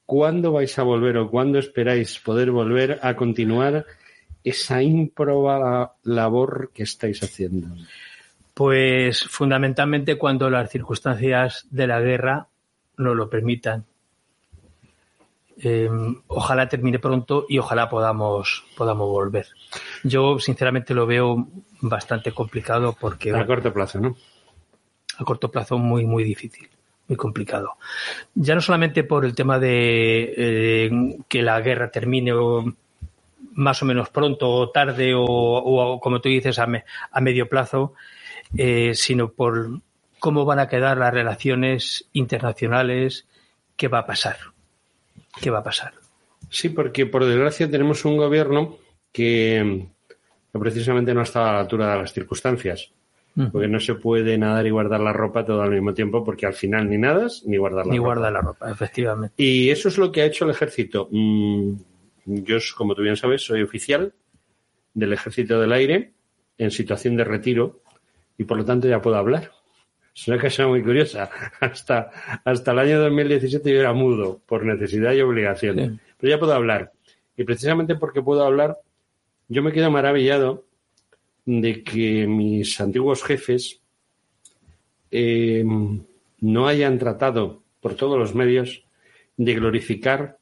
¿cuándo 0.05 0.51
vais 0.51 0.77
a 0.79 0.83
volver 0.83 1.17
o 1.17 1.29
cuándo 1.29 1.59
esperáis 1.59 2.17
poder 2.19 2.49
volver 2.49 2.97
a 3.03 3.15
continuar 3.15 3.85
esa 4.43 4.81
ímproba 4.81 5.93
labor 6.03 6.71
que 6.73 6.81
estáis 6.83 7.21
haciendo? 7.21 7.67
Pues 8.55 9.23
fundamentalmente 9.23 10.17
cuando 10.17 10.49
las 10.49 10.71
circunstancias 10.71 11.67
de 11.69 11.85
la 11.85 12.01
guerra 12.01 12.47
nos 12.97 13.15
lo 13.15 13.29
permitan. 13.29 13.85
Eh, 15.61 15.89
ojalá 16.27 16.69
termine 16.69 16.99
pronto 16.99 17.45
y 17.49 17.57
ojalá 17.59 17.89
podamos, 17.89 18.63
podamos 18.77 19.07
volver. 19.07 19.47
Yo 20.03 20.39
sinceramente 20.39 20.93
lo 20.93 21.05
veo 21.05 21.47
bastante 21.81 22.31
complicado 22.31 22.95
porque... 22.99 23.35
A 23.35 23.45
corto 23.45 23.73
plazo, 23.73 23.99
¿no? 23.99 24.15
A 25.17 25.23
corto 25.25 25.51
plazo 25.51 25.77
muy, 25.77 26.05
muy 26.05 26.23
difícil, 26.23 26.69
muy 27.07 27.17
complicado. 27.17 27.77
Ya 28.35 28.55
no 28.55 28.61
solamente 28.61 29.03
por 29.03 29.25
el 29.25 29.35
tema 29.35 29.59
de 29.59 30.33
eh, 30.37 31.17
que 31.27 31.41
la 31.41 31.59
guerra 31.59 31.91
termine 31.91 32.31
o 32.31 32.63
más 33.51 33.81
o 33.81 33.85
menos 33.85 34.09
pronto 34.09 34.49
o 34.49 34.69
tarde 34.69 35.13
o, 35.13 35.25
o 35.25 35.99
como 35.99 36.21
tú 36.21 36.29
dices 36.29 36.57
a, 36.59 36.67
me, 36.67 36.85
a 37.11 37.19
medio 37.19 37.49
plazo, 37.49 37.93
eh, 38.55 38.93
sino 38.95 39.31
por 39.33 39.81
cómo 40.19 40.45
van 40.45 40.59
a 40.59 40.69
quedar 40.69 40.97
las 40.97 41.13
relaciones 41.13 42.07
internacionales, 42.13 43.27
qué 43.75 43.89
va 43.89 43.99
a 43.99 44.05
pasar. 44.05 44.37
¿Qué 45.41 45.49
va 45.49 45.59
a 45.59 45.63
pasar? 45.63 45.93
Sí, 46.49 46.69
porque 46.69 47.05
por 47.05 47.25
desgracia 47.25 47.69
tenemos 47.69 48.05
un 48.05 48.17
gobierno 48.17 48.77
que, 49.11 49.87
que 50.51 50.59
precisamente 50.59 51.13
no 51.13 51.21
está 51.21 51.49
a 51.49 51.53
la 51.53 51.59
altura 51.61 51.91
de 51.93 51.97
las 52.01 52.13
circunstancias. 52.13 52.91
Porque 53.53 53.69
no 53.69 53.79
se 53.79 53.95
puede 53.95 54.37
nadar 54.37 54.67
y 54.67 54.69
guardar 54.69 54.99
la 54.99 55.13
ropa 55.13 55.45
todo 55.45 55.61
al 55.61 55.71
mismo 55.71 55.93
tiempo, 55.93 56.25
porque 56.25 56.45
al 56.45 56.53
final 56.53 56.89
ni 56.89 56.97
nadas 56.97 57.43
ni 57.45 57.55
guardar 57.55 57.85
la 57.85 57.91
Ni 57.93 57.97
ropa. 57.97 58.07
guarda 58.07 58.31
la 58.31 58.41
ropa, 58.41 58.69
efectivamente. 58.69 59.33
Y 59.41 59.69
eso 59.69 59.87
es 59.87 59.97
lo 59.97 60.11
que 60.11 60.21
ha 60.21 60.25
hecho 60.25 60.43
el 60.43 60.51
ejército. 60.51 61.07
Mm, 61.09 61.73
Yo, 62.25 62.57
como 62.75 62.95
tú 62.95 63.01
bien 63.01 63.15
sabes, 63.15 63.43
soy 63.43 63.61
oficial 63.61 64.13
del 64.93 65.13
ejército 65.13 65.57
del 65.61 65.71
aire 65.71 66.11
en 66.57 66.69
situación 66.71 67.15
de 67.15 67.23
retiro 67.23 67.79
y 68.37 68.43
por 68.43 68.57
lo 68.57 68.65
tanto 68.65 68.89
ya 68.89 69.01
puedo 69.01 69.15
hablar. 69.15 69.51
Es 70.15 70.27
una 70.27 70.39
cosa 70.39 70.67
muy 70.67 70.83
curiosa. 70.83 71.29
Hasta, 71.59 72.11
hasta 72.43 72.71
el 72.71 72.79
año 72.79 72.99
2017 72.99 73.71
yo 73.71 73.79
era 73.79 73.93
mudo 73.93 74.41
por 74.45 74.65
necesidad 74.65 75.13
y 75.13 75.21
obligación. 75.21 75.77
Sí. 75.77 75.99
Pero 76.17 76.31
ya 76.31 76.39
puedo 76.39 76.53
hablar. 76.53 76.91
Y 77.37 77.43
precisamente 77.43 77.95
porque 77.95 78.21
puedo 78.21 78.43
hablar, 78.43 78.77
yo 79.47 79.63
me 79.63 79.71
quedo 79.71 79.89
maravillado 79.89 80.65
de 81.45 81.83
que 81.83 82.27
mis 82.27 82.79
antiguos 82.81 83.23
jefes 83.23 83.79
eh, 85.11 85.63
no 86.41 86.67
hayan 86.67 86.99
tratado 86.99 87.63
por 87.79 87.95
todos 87.95 88.17
los 88.19 88.35
medios 88.35 88.83
de 89.37 89.53
glorificar 89.55 90.37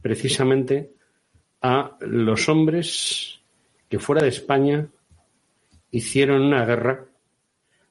precisamente 0.00 0.90
a 1.60 1.96
los 2.00 2.48
hombres 2.48 3.40
que 3.88 3.98
fuera 3.98 4.22
de 4.22 4.30
España 4.30 4.88
hicieron 5.90 6.42
una 6.42 6.64
guerra, 6.64 7.06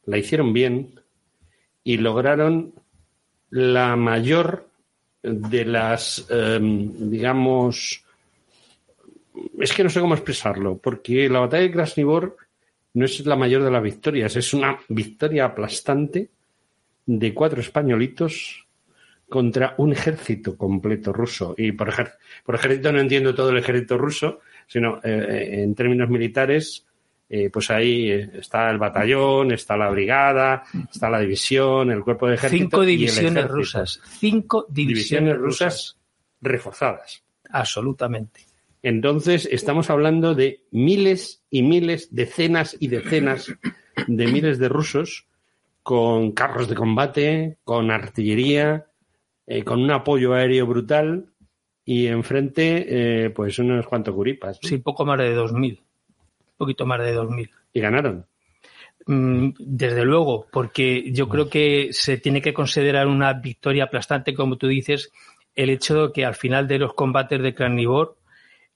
la 0.06 0.18
hicieron 0.18 0.52
bien 0.52 1.01
y 1.84 1.98
lograron 1.98 2.74
la 3.50 3.96
mayor 3.96 4.68
de 5.24 5.66
las, 5.66 6.26
eh, 6.30 6.60
digamos, 6.62 8.04
es 9.60 9.74
que 9.74 9.84
no 9.84 9.90
sé 9.90 10.00
cómo 10.00 10.16
expresarlo, 10.16 10.78
porque 10.78 11.30
la 11.30 11.40
batalla 11.40 11.64
de 11.64 11.72
Krasnivor 11.72 12.38
no 12.94 13.06
es 13.06 13.26
la 13.26 13.36
mayor 13.36 13.64
de 13.64 13.72
las 13.72 13.84
victorias, 13.84 14.36
es 14.36 14.54
una 14.54 14.78
victoria 14.90 15.46
aplastante 15.46 16.30
de 17.06 17.34
cuatro 17.34 17.62
españolitos 17.62 18.68
contra 19.30 19.76
un 19.78 19.94
ejército 19.94 20.58
completo 20.58 21.14
ruso. 21.14 21.56
Y 21.58 21.72
por, 21.72 21.90
ejer- 21.90 22.14
por 22.44 22.56
ejército 22.56 22.92
no 22.92 23.00
entiendo 23.00 23.34
todo 23.34 23.50
el 23.52 23.58
ejército 23.58 23.98
ruso, 23.98 24.40
sino 24.68 24.98
eh, 24.98 25.02
eh, 25.04 25.64
en 25.64 25.74
términos 25.74 26.10
militares, 26.10 26.86
eh, 27.34 27.50
pues 27.50 27.72
ahí 27.72 28.12
eh, 28.12 28.30
está 28.34 28.70
el 28.70 28.78
batallón, 28.78 29.54
está 29.54 29.78
la 29.78 29.90
brigada, 29.90 30.64
está 30.92 31.10
la 31.10 31.20
división, 31.22 31.90
el 31.90 32.04
cuerpo 32.04 32.28
de 32.28 32.36
ejército. 32.36 32.64
Cinco 32.66 32.84
y 32.84 32.88
divisiones 32.88 33.32
ejército. 33.32 33.54
rusas. 33.56 34.02
Cinco 34.20 34.66
divisiones, 34.68 34.96
Divisiones 35.30 35.38
rusas. 35.38 35.74
rusas 35.74 35.98
reforzadas. 36.42 37.24
Absolutamente. 37.50 38.42
Entonces, 38.84 39.48
estamos 39.50 39.90
hablando 39.90 40.36
de 40.36 40.66
miles 40.72 41.44
y 41.50 41.64
miles, 41.64 42.10
decenas 42.14 42.76
y 42.80 42.88
decenas 42.88 43.48
de 44.08 44.28
miles 44.28 44.58
de 44.60 44.68
rusos 44.70 45.28
con 45.84 46.34
carros 46.34 46.68
de 46.68 46.76
combate, 46.76 47.58
con 47.64 47.92
artillería, 47.92 48.88
eh, 49.48 49.64
con 49.64 49.82
un 49.82 49.92
apoyo 49.92 50.34
aéreo 50.34 50.66
brutal 50.68 51.28
y 51.86 52.08
enfrente, 52.08 53.26
eh, 53.26 53.30
pues 53.30 53.58
unos 53.60 53.88
cuantos 53.88 54.14
curipas. 54.16 54.60
¿no? 54.62 54.68
Sí, 54.70 54.80
poco 54.80 55.06
más 55.06 55.18
de 55.20 55.36
2.000. 55.36 55.80
Poquito 56.62 56.86
más 56.86 57.00
de 57.00 57.18
2.000. 57.18 57.50
Y 57.74 57.80
ganaron. 57.80 58.24
Mm, 59.08 59.50
Desde 59.58 60.06
luego, 60.06 60.46
porque 60.52 61.12
yo 61.12 61.28
creo 61.28 61.50
que 61.50 61.90
se 61.92 62.20
tiene 62.20 62.40
que 62.40 62.54
considerar 62.54 63.08
una 63.08 63.34
victoria 63.34 63.86
aplastante, 63.86 64.36
como 64.36 64.58
tú 64.58 64.68
dices, 64.68 65.12
el 65.56 65.72
hecho 65.72 66.06
de 66.06 66.14
que 66.14 66.24
al 66.24 66.36
final 66.36 66.68
de 66.68 66.78
los 66.78 66.94
combates 66.94 67.42
de 67.42 67.56
Krasnivor, 67.56 68.16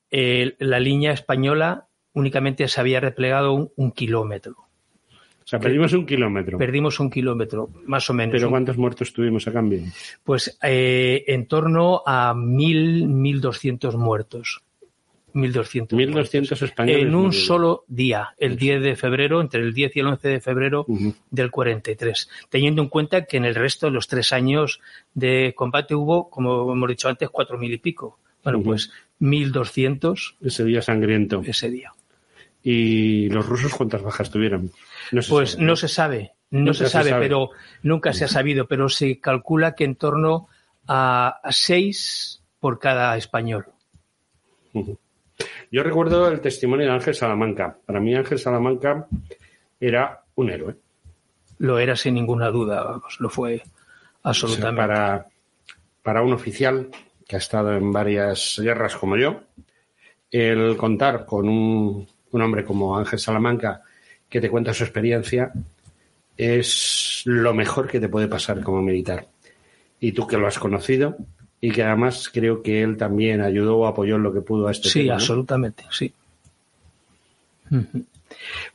eh, 0.09 0.55
la 0.57 0.79
línea 0.79 1.11
española 1.11 1.85
únicamente 2.13 2.67
se 2.67 2.81
había 2.81 2.99
replegado 2.99 3.53
un, 3.53 3.71
un 3.75 3.91
kilómetro. 3.91 4.55
O 4.57 5.47
sea, 5.47 5.59
perdimos 5.59 5.93
un 5.93 6.07
kilómetro. 6.07 6.57
Perdimos 6.57 6.99
un 6.99 7.11
kilómetro, 7.11 7.69
más 7.85 8.09
o 8.09 8.15
menos. 8.15 8.33
Pero 8.33 8.49
¿cuántos 8.49 8.79
muertos 8.79 9.13
tuvimos 9.13 9.47
a 9.47 9.53
cambio? 9.53 9.81
Pues 10.23 10.57
eh, 10.63 11.23
en 11.27 11.45
torno 11.45 12.01
a 12.03 12.33
1.000, 12.33 13.05
1.200 13.41 13.95
muertos. 13.95 14.63
1.200. 15.35 15.89
1.200 15.89 16.61
españoles. 16.63 17.03
En 17.05 17.13
un 17.13 17.33
solo 17.33 17.83
día, 17.87 18.33
el 18.37 18.55
10 18.57 18.81
de 18.81 18.95
febrero, 18.95 19.41
entre 19.41 19.61
el 19.61 19.73
10 19.73 19.95
y 19.97 19.99
el 19.99 20.07
11 20.07 20.27
de 20.29 20.39
febrero 20.41 20.85
del 21.29 21.51
43, 21.51 22.29
teniendo 22.49 22.81
en 22.81 22.87
cuenta 22.89 23.25
que 23.25 23.37
en 23.37 23.45
el 23.45 23.53
resto 23.53 23.87
de 23.87 23.91
los 23.91 24.07
tres 24.07 24.31
años 24.33 24.79
de 25.13 25.53
combate 25.55 25.93
hubo, 25.93 26.29
como 26.29 26.71
hemos 26.71 26.89
dicho 26.89 27.09
antes, 27.09 27.29
cuatro 27.29 27.57
mil 27.57 27.71
y 27.73 27.77
pico. 27.77 28.17
Bueno, 28.43 28.59
Ujú. 28.59 28.69
pues 28.69 28.91
1.200 29.19 30.35
Ese 30.41 30.63
día 30.63 30.81
sangriento. 30.81 31.41
ese 31.45 31.69
día. 31.69 31.93
¿Y 32.63 33.29
los 33.29 33.45
rusos 33.45 33.73
cuántas 33.75 34.01
bajas 34.01 34.31
tuvieron? 34.31 34.71
No 35.11 35.21
Pues 35.29 35.51
sabe. 35.51 35.63
no 35.65 35.75
se 35.75 35.87
sabe, 35.87 36.31
no 36.49 36.59
Nunca 36.59 36.73
se 36.73 36.85
se 36.85 36.89
sabe, 36.91 37.13
pero 37.19 37.49
nunca 37.83 38.13
se 38.13 38.23
ha 38.25 38.27
sabido, 38.27 38.67
pero 38.67 38.89
se 38.89 39.19
calcula 39.19 39.75
que 39.75 39.83
en 39.83 39.95
torno 39.95 40.47
a, 40.87 41.39
a 41.43 41.51
seis 41.51 42.41
por 42.59 42.79
cada 42.79 43.15
español. 43.17 43.65
Ujú. 44.73 44.97
Yo 45.71 45.83
recuerdo 45.83 46.27
el 46.27 46.41
testimonio 46.41 46.85
de 46.85 46.93
Ángel 46.93 47.15
Salamanca. 47.15 47.77
Para 47.85 47.99
mí 47.99 48.15
Ángel 48.15 48.39
Salamanca 48.39 49.07
era 49.79 50.23
un 50.35 50.49
héroe. 50.49 50.75
Lo 51.57 51.79
era 51.79 51.95
sin 51.95 52.15
ninguna 52.15 52.49
duda, 52.49 52.83
vamos, 52.83 53.17
lo 53.19 53.29
fue 53.29 53.55
O 53.55 53.57
sea, 53.57 53.69
absolutamente. 54.23 54.81
para, 54.81 55.27
para 56.03 56.21
un 56.21 56.33
oficial 56.33 56.89
que 57.27 57.35
ha 57.35 57.39
estado 57.39 57.73
en 57.73 57.91
varias 57.91 58.59
guerras 58.61 58.95
como 58.95 59.17
yo, 59.17 59.41
el 60.31 60.75
contar 60.77 61.25
con 61.25 61.47
un, 61.47 62.07
un 62.31 62.41
hombre 62.41 62.63
como 62.63 62.97
Ángel 62.97 63.19
Salamanca 63.19 63.81
que 64.29 64.41
te 64.41 64.49
cuenta 64.49 64.73
su 64.73 64.83
experiencia 64.83 65.53
es 66.37 67.21
lo 67.25 67.53
mejor 67.53 67.87
que 67.87 67.99
te 67.99 68.09
puede 68.09 68.27
pasar 68.27 68.61
como 68.61 68.81
militar. 68.81 69.27
Y 69.99 70.11
tú 70.11 70.27
que 70.27 70.37
lo 70.37 70.47
has 70.47 70.59
conocido 70.59 71.15
y 71.65 71.71
que 71.71 71.81
además 71.81 72.29
creo 72.31 72.61
que 72.61 72.83
él 72.83 72.95
también 72.95 73.41
ayudó 73.41 73.77
o 73.77 73.87
apoyó 73.87 74.17
en 74.17 74.23
lo 74.23 74.31
que 74.31 74.41
pudo 74.41 74.67
a 74.67 74.71
este 74.71 74.87
Sí, 74.87 74.99
tema, 74.99 75.13
¿no? 75.13 75.15
absolutamente, 75.15 75.83
sí. 75.89 76.13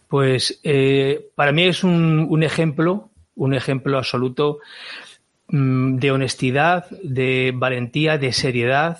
Pues 0.09 0.59
eh, 0.65 1.29
para 1.37 1.53
mí 1.53 1.63
es 1.69 1.85
un, 1.85 2.27
un 2.29 2.43
ejemplo, 2.43 3.09
un 3.37 3.55
ejemplo 3.55 3.97
absoluto 3.97 4.59
mm, 5.47 5.99
de 5.99 6.11
honestidad, 6.11 6.91
de 7.05 7.53
valentía, 7.55 8.19
de 8.19 8.33
seriedad 8.33 8.99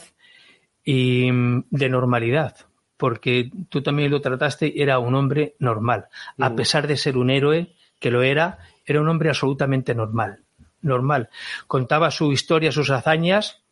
y 0.85 1.33
mm, 1.33 1.65
de 1.71 1.89
normalidad. 1.89 2.55
Porque 2.97 3.51
tú 3.71 3.83
también 3.83 4.13
lo 4.13 4.21
trataste, 4.21 4.81
era 4.81 5.01
un 5.01 5.17
hombre 5.17 5.57
normal. 5.59 6.07
A 6.39 6.55
pesar 6.55 6.87
de 6.87 6.97
ser 6.97 7.17
un 7.17 7.31
héroe, 7.31 7.75
que 7.99 8.13
lo 8.13 8.23
era, 8.23 8.59
era 8.87 9.01
un 9.01 9.09
hombre 9.09 9.31
absolutamente 9.31 9.97
normal. 9.97 10.41
Normal. 10.81 11.29
Contaba 11.67 12.13
su 12.13 12.31
historia, 12.33 12.71
sus 12.71 12.91
hazañas, 12.91 13.63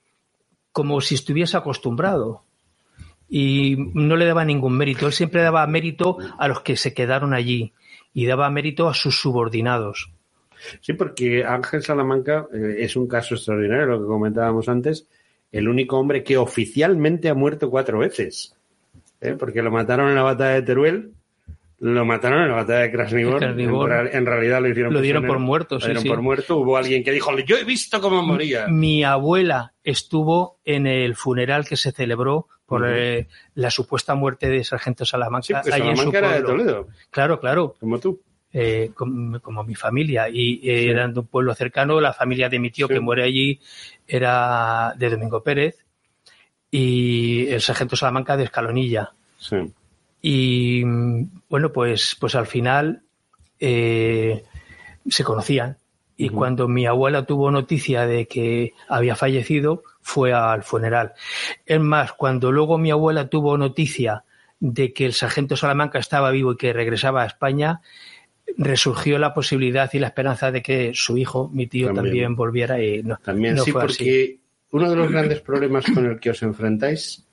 como 0.78 1.00
si 1.00 1.16
estuviese 1.16 1.56
acostumbrado 1.56 2.44
y 3.28 3.74
no 3.94 4.14
le 4.14 4.26
daba 4.26 4.44
ningún 4.44 4.76
mérito. 4.76 5.08
Él 5.08 5.12
siempre 5.12 5.42
daba 5.42 5.66
mérito 5.66 6.18
a 6.38 6.46
los 6.46 6.60
que 6.60 6.76
se 6.76 6.94
quedaron 6.94 7.34
allí 7.34 7.72
y 8.14 8.26
daba 8.26 8.48
mérito 8.48 8.88
a 8.88 8.94
sus 8.94 9.20
subordinados. 9.20 10.12
Sí, 10.80 10.92
porque 10.92 11.44
Ángel 11.44 11.82
Salamanca 11.82 12.46
eh, 12.54 12.76
es 12.78 12.94
un 12.94 13.08
caso 13.08 13.34
extraordinario, 13.34 13.86
lo 13.86 14.00
que 14.00 14.06
comentábamos 14.06 14.68
antes, 14.68 15.08
el 15.50 15.68
único 15.68 15.98
hombre 15.98 16.22
que 16.22 16.36
oficialmente 16.36 17.28
ha 17.28 17.34
muerto 17.34 17.70
cuatro 17.70 17.98
veces. 17.98 18.54
¿eh? 19.20 19.34
Porque 19.36 19.62
lo 19.62 19.72
mataron 19.72 20.10
en 20.10 20.14
la 20.14 20.22
batalla 20.22 20.54
de 20.54 20.62
Teruel, 20.62 21.12
Lo 21.80 22.04
mataron 22.04 22.42
en 22.42 22.48
la 22.48 22.54
batalla 22.56 22.80
de 22.80 22.90
Krasnivor. 22.90 23.42
En, 23.44 23.56
real- 23.56 24.10
en 24.12 24.26
realidad 24.26 24.60
lo 24.60 24.68
hicieron 24.68 24.92
Lo 24.92 25.00
dieron 25.00 25.24
por 25.26 25.38
muerto, 25.38 25.76
Lo 25.78 25.84
dieron 25.86 26.02
sí. 26.02 26.08
por 26.08 26.20
muerto. 26.22 26.56
Hubo 26.56 26.76
alguien 26.76 27.04
que 27.04 27.12
dijo, 27.12 27.36
yo 27.38 27.56
he 27.56 27.62
visto 27.64 28.00
cómo 28.00 28.20
moría. 28.22 28.66
Mi 28.66 29.04
abuela 29.04 29.74
estuvo 29.84 30.58
en 30.64 30.88
el 30.88 31.14
funeral 31.14 31.64
que 31.68 31.76
se 31.76 31.92
celebró 31.92 32.48
por 32.66 32.84
eh, 32.88 33.28
la 33.54 33.70
supuesta 33.70 34.14
muerte 34.16 34.48
de 34.48 34.64
Sargento 34.64 35.04
Salamanca. 35.04 35.62
Sí, 35.62 35.70
allí 35.72 35.88
en 35.88 35.96
su 35.96 36.02
Salamanca 36.02 36.18
era 36.18 36.32
de. 36.32 36.42
Toledo. 36.42 36.88
Claro, 37.10 37.38
claro. 37.38 37.74
Como 37.78 37.98
tú. 38.00 38.20
Eh, 38.52 38.90
com- 38.94 39.38
como, 39.40 39.62
mi 39.62 39.76
familia. 39.76 40.28
Y 40.28 40.68
eh, 40.68 40.90
eran 40.90 41.14
de 41.14 41.20
un 41.20 41.26
pueblo 41.28 41.54
cercano. 41.54 42.00
La 42.00 42.12
familia 42.12 42.48
de 42.48 42.58
mi 42.58 42.70
tío 42.70 42.88
que 42.88 42.98
muere 42.98 43.22
allí 43.22 43.60
era 44.06 44.94
de 44.96 45.10
Domingo 45.10 45.42
Pérez. 45.44 45.76
Y 46.70 47.46
el 47.48 47.60
Sargento 47.60 47.94
Salamanca 47.96 48.36
de 48.36 48.44
Escalonilla. 48.44 49.12
Sí. 49.38 49.56
Y 50.20 50.82
bueno, 51.48 51.72
pues, 51.72 52.16
pues 52.18 52.34
al 52.34 52.46
final 52.46 53.02
eh, 53.60 54.42
se 55.08 55.24
conocían. 55.24 55.76
Y 56.16 56.30
cuando 56.30 56.66
mi 56.66 56.84
abuela 56.84 57.24
tuvo 57.26 57.50
noticia 57.52 58.04
de 58.04 58.26
que 58.26 58.72
había 58.88 59.14
fallecido, 59.14 59.84
fue 60.00 60.32
al 60.32 60.64
funeral. 60.64 61.12
Es 61.64 61.80
más, 61.80 62.12
cuando 62.12 62.50
luego 62.50 62.76
mi 62.76 62.90
abuela 62.90 63.28
tuvo 63.28 63.56
noticia 63.56 64.24
de 64.58 64.92
que 64.92 65.06
el 65.06 65.12
sargento 65.12 65.56
Salamanca 65.56 66.00
estaba 66.00 66.32
vivo 66.32 66.52
y 66.52 66.56
que 66.56 66.72
regresaba 66.72 67.22
a 67.22 67.26
España, 67.26 67.82
resurgió 68.56 69.20
la 69.20 69.32
posibilidad 69.32 69.88
y 69.92 70.00
la 70.00 70.08
esperanza 70.08 70.50
de 70.50 70.60
que 70.60 70.90
su 70.92 71.16
hijo, 71.18 71.48
mi 71.52 71.68
tío, 71.68 71.86
También. 71.88 72.04
también, 72.06 72.34
volviera. 72.34 72.82
Y 72.82 73.04
no, 73.04 73.16
También 73.22 73.54
no 73.54 73.62
sí, 73.62 73.70
fue 73.70 73.82
porque 73.82 73.94
así. 73.94 74.40
uno 74.72 74.90
de 74.90 74.96
los 74.96 75.12
grandes 75.12 75.40
problemas 75.40 75.84
con 75.94 76.04
el 76.04 76.18
que 76.18 76.30
os 76.30 76.42
enfrentáis, 76.42 77.24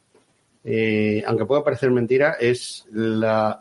eh, 0.66 1.24
aunque 1.28 1.45
pueda 1.45 1.63
parecer 1.63 1.91
mentira, 1.91 2.38
es 2.39 2.88
la, 2.91 3.59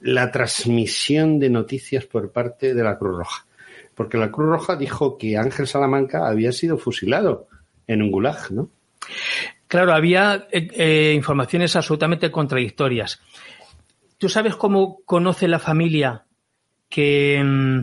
la 0.00 0.30
transmisión 0.30 1.40
de 1.40 1.50
noticias 1.50 2.06
por 2.06 2.30
parte 2.30 2.74
de 2.74 2.84
la 2.84 2.96
Cruz 2.96 3.18
Roja. 3.18 3.46
Porque 3.96 4.16
la 4.16 4.30
Cruz 4.30 4.48
Roja 4.48 4.76
dijo 4.76 5.18
que 5.18 5.36
Ángel 5.36 5.66
Salamanca 5.66 6.28
había 6.28 6.52
sido 6.52 6.78
fusilado 6.78 7.48
en 7.88 8.02
un 8.02 8.12
gulag, 8.12 8.52
¿no? 8.52 8.70
Claro, 9.66 9.92
había 9.92 10.46
eh, 10.52 10.68
eh, 10.74 11.12
informaciones 11.14 11.74
absolutamente 11.74 12.30
contradictorias. 12.30 13.20
¿Tú 14.16 14.28
sabes 14.28 14.54
cómo 14.54 15.00
conoce 15.04 15.48
la 15.48 15.58
familia 15.58 16.24
que, 16.88 17.42
mm, 17.42 17.80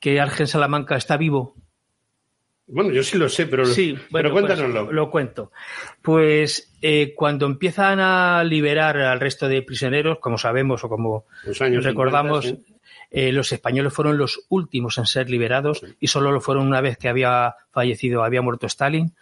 que 0.00 0.20
Ángel 0.20 0.48
Salamanca 0.48 0.96
está 0.96 1.16
vivo? 1.16 1.54
Bueno, 2.66 2.90
yo 2.92 3.02
sí 3.02 3.18
lo 3.18 3.28
sé, 3.28 3.46
pero, 3.46 3.66
Sí, 3.66 3.92
pero 4.10 4.30
bueno, 4.30 4.30
pues, 4.30 4.44
cuéntanoslo. 4.58 4.92
lo 4.92 5.10
cuento. 5.10 5.52
Pues 6.00 6.74
eh, 6.80 7.12
cuando 7.14 7.46
empiezan 7.46 8.00
a 8.00 8.42
liberar 8.42 8.96
al 8.98 9.20
resto 9.20 9.48
de 9.48 9.62
prisioneros, 9.62 10.18
como 10.18 10.38
sabemos 10.38 10.82
o 10.82 10.88
como 10.88 11.26
Los 11.44 11.60
años 11.60 11.84
recordamos, 11.84 12.46
50, 12.46 12.74
eh, 13.10 13.32
los 13.32 13.52
españoles 13.52 13.92
fueron 13.92 14.16
los 14.16 14.46
últimos 14.48 14.96
en 14.98 15.06
ser 15.06 15.28
liberados 15.28 15.84
y 16.00 16.06
solo 16.06 16.32
lo 16.32 16.40
fueron 16.40 16.66
una 16.66 16.80
vez 16.80 16.96
que 16.96 17.08
había 17.08 17.54
fallecido, 17.70 18.24
había 18.24 18.42
muerto 18.42 18.66
Stalin. 18.66 19.14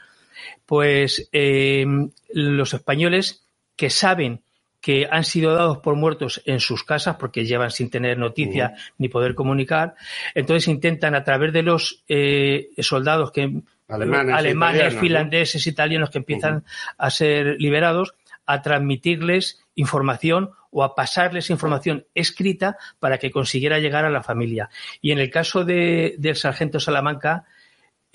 Pues 0.65 1.29
eh, 1.33 1.85
los 2.33 2.75
españoles 2.75 3.47
que 3.77 3.91
saben 3.91 4.43
que 4.83 5.09
han 5.11 5.25
sido 5.25 5.55
dados 5.55 5.79
por 5.79 5.95
muertos 5.95 6.43
en 6.45 6.61
sus 6.61 6.85
casas 6.85 7.17
porque 7.17 7.47
llevan 7.47 7.71
sin 7.71 7.89
tener 7.89 8.19
noticia 8.19 8.75
ni 8.99 9.09
poder 9.09 9.35
comunicar, 9.35 9.95
entonces 10.35 10.69
intentan 10.69 11.15
a 11.15 11.23
través 11.25 11.53
de 11.53 11.63
los 11.63 12.03
eh, 12.09 12.69
soldados 12.79 13.31
que 13.31 13.63
Alemanes, 13.89 14.35
alemanes, 14.35 14.75
italianos, 14.75 14.95
¿no? 14.95 15.01
finlandeses, 15.01 15.67
italianos 15.67 16.11
que 16.11 16.19
empiezan 16.19 16.65
a 16.97 17.11
ser 17.11 17.57
liberados, 17.61 18.15
a 18.47 18.63
transmitirles 18.63 19.61
información 19.75 20.51
o 20.71 20.83
a 20.83 20.95
pasarles 20.95 21.51
información 21.51 22.07
escrita 22.15 22.79
para 22.99 23.19
que 23.19 23.31
consiguiera 23.31 23.79
llegar 23.79 24.07
a 24.07 24.11
la 24.11 24.23
familia. 24.23 24.71
Y 25.03 25.13
en 25.13 25.19
el 25.19 25.31
caso 25.31 25.65
de, 25.65 26.15
del 26.19 26.37
sargento 26.37 26.81
Salamanca, 26.81 27.45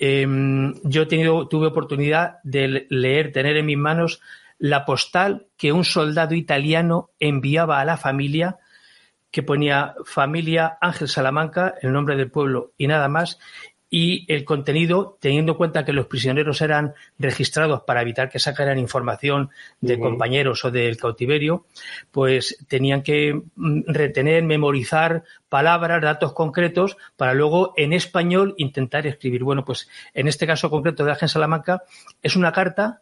em, 0.00 0.74
yo 0.82 1.02
he 1.02 1.06
tenido, 1.06 1.46
tuve 1.46 1.68
oportunidad 1.68 2.38
de 2.42 2.86
leer, 2.90 3.30
tener 3.32 3.56
en 3.56 3.66
mis 3.66 3.78
manos 3.78 4.20
la 4.58 4.84
postal 4.84 5.46
que 5.56 5.72
un 5.72 5.84
soldado 5.84 6.34
italiano 6.34 7.10
enviaba 7.18 7.80
a 7.80 7.84
la 7.84 7.96
familia, 7.96 8.58
que 9.30 9.42
ponía 9.42 9.94
familia 10.04 10.78
Ángel 10.80 11.08
Salamanca, 11.08 11.74
el 11.82 11.92
nombre 11.92 12.16
del 12.16 12.30
pueblo 12.30 12.72
y 12.76 12.86
nada 12.86 13.08
más, 13.08 13.38
y 13.90 14.30
el 14.32 14.44
contenido, 14.44 15.16
teniendo 15.20 15.52
en 15.52 15.58
cuenta 15.58 15.84
que 15.84 15.94
los 15.94 16.06
prisioneros 16.06 16.60
eran 16.60 16.94
registrados 17.18 17.82
para 17.86 18.02
evitar 18.02 18.28
que 18.28 18.38
sacaran 18.38 18.78
información 18.78 19.48
de 19.80 19.98
compañeros 19.98 20.64
o 20.64 20.70
del 20.70 20.98
cautiverio, 20.98 21.66
pues 22.10 22.58
tenían 22.68 23.02
que 23.02 23.40
mm, 23.56 23.82
retener, 23.86 24.42
memorizar 24.44 25.24
palabras, 25.48 26.02
datos 26.02 26.34
concretos, 26.34 26.98
para 27.16 27.32
luego 27.32 27.72
en 27.76 27.94
español 27.94 28.54
intentar 28.58 29.06
escribir. 29.06 29.42
Bueno, 29.42 29.64
pues 29.64 29.88
en 30.12 30.28
este 30.28 30.46
caso 30.46 30.68
concreto 30.68 31.04
de 31.04 31.12
Ángel 31.12 31.30
Salamanca 31.30 31.82
es 32.22 32.36
una 32.36 32.52
carta 32.52 33.00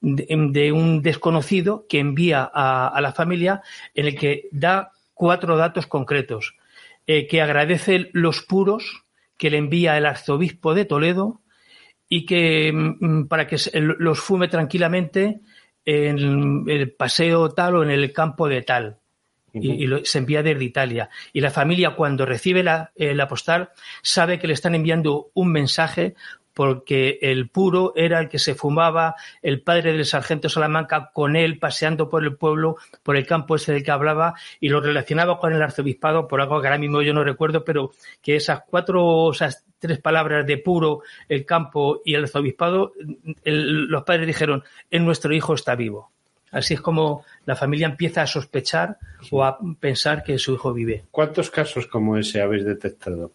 de, 0.00 0.26
de 0.52 0.72
un 0.72 1.02
desconocido 1.02 1.86
que 1.88 1.98
envía 1.98 2.48
a, 2.52 2.88
a 2.88 3.00
la 3.00 3.12
familia 3.12 3.62
en 3.94 4.06
el 4.06 4.16
que 4.16 4.48
da 4.52 4.92
cuatro 5.14 5.56
datos 5.56 5.86
concretos, 5.86 6.56
eh, 7.06 7.26
que 7.26 7.40
agradece 7.40 8.10
los 8.12 8.42
puros 8.42 9.04
que 9.36 9.50
le 9.50 9.58
envía 9.58 9.96
el 9.96 10.06
arzobispo 10.06 10.74
de 10.74 10.84
Toledo 10.84 11.40
y 12.08 12.24
que 12.26 12.72
mm, 12.72 13.26
para 13.26 13.46
que 13.46 13.56
los 13.98 14.20
fume 14.20 14.48
tranquilamente 14.48 15.40
en 15.84 16.68
el 16.68 16.92
paseo 16.92 17.50
tal 17.50 17.76
o 17.76 17.82
en 17.82 17.90
el 17.90 18.12
campo 18.12 18.48
de 18.48 18.62
tal. 18.62 18.98
Y, 19.52 19.72
y 19.84 19.86
lo- 19.86 20.04
se 20.04 20.18
envía 20.18 20.42
desde 20.42 20.64
Italia. 20.64 21.08
Y 21.32 21.40
la 21.40 21.50
familia, 21.50 21.94
cuando 21.94 22.26
recibe 22.26 22.62
la, 22.62 22.92
eh, 22.94 23.14
la 23.14 23.26
postal, 23.26 23.70
sabe 24.02 24.38
que 24.38 24.46
le 24.46 24.52
están 24.52 24.74
enviando 24.74 25.30
un 25.32 25.50
mensaje 25.50 26.14
porque 26.56 27.18
el 27.20 27.50
puro 27.50 27.92
era 27.96 28.18
el 28.18 28.30
que 28.30 28.38
se 28.38 28.54
fumaba 28.54 29.14
el 29.42 29.60
padre 29.60 29.92
del 29.92 30.06
sargento 30.06 30.48
Salamanca 30.48 31.10
con 31.12 31.36
él 31.36 31.58
paseando 31.58 32.08
por 32.08 32.24
el 32.24 32.34
pueblo, 32.34 32.76
por 33.02 33.18
el 33.18 33.26
campo 33.26 33.56
ese 33.56 33.74
del 33.74 33.84
que 33.84 33.90
hablaba 33.90 34.32
y 34.58 34.70
lo 34.70 34.80
relacionaba 34.80 35.38
con 35.38 35.52
el 35.52 35.60
arzobispado 35.60 36.26
por 36.26 36.40
algo 36.40 36.58
que 36.62 36.68
ahora 36.68 36.78
mismo 36.78 37.02
yo 37.02 37.12
no 37.12 37.22
recuerdo, 37.22 37.62
pero 37.62 37.90
que 38.22 38.36
esas 38.36 38.62
cuatro, 38.66 39.30
esas 39.32 39.66
tres 39.78 39.98
palabras 39.98 40.46
de 40.46 40.56
puro, 40.56 41.02
el 41.28 41.44
campo 41.44 42.00
y 42.06 42.14
el 42.14 42.22
arzobispado, 42.22 42.94
el- 43.44 43.84
los 43.88 44.04
padres 44.04 44.26
dijeron, 44.26 44.64
en 44.90 45.04
nuestro 45.04 45.34
hijo 45.34 45.52
está 45.52 45.74
vivo. 45.74 46.10
Así 46.52 46.72
es 46.72 46.80
como 46.80 47.22
la 47.44 47.54
familia 47.54 47.86
empieza 47.86 48.22
a 48.22 48.26
sospechar 48.26 48.96
o 49.30 49.44
a 49.44 49.58
pensar 49.78 50.22
que 50.22 50.38
su 50.38 50.54
hijo 50.54 50.72
vive. 50.72 51.04
¿Cuántos 51.10 51.50
casos 51.50 51.86
como 51.86 52.16
ese 52.16 52.40
habéis 52.40 52.64
detectado? 52.64 53.32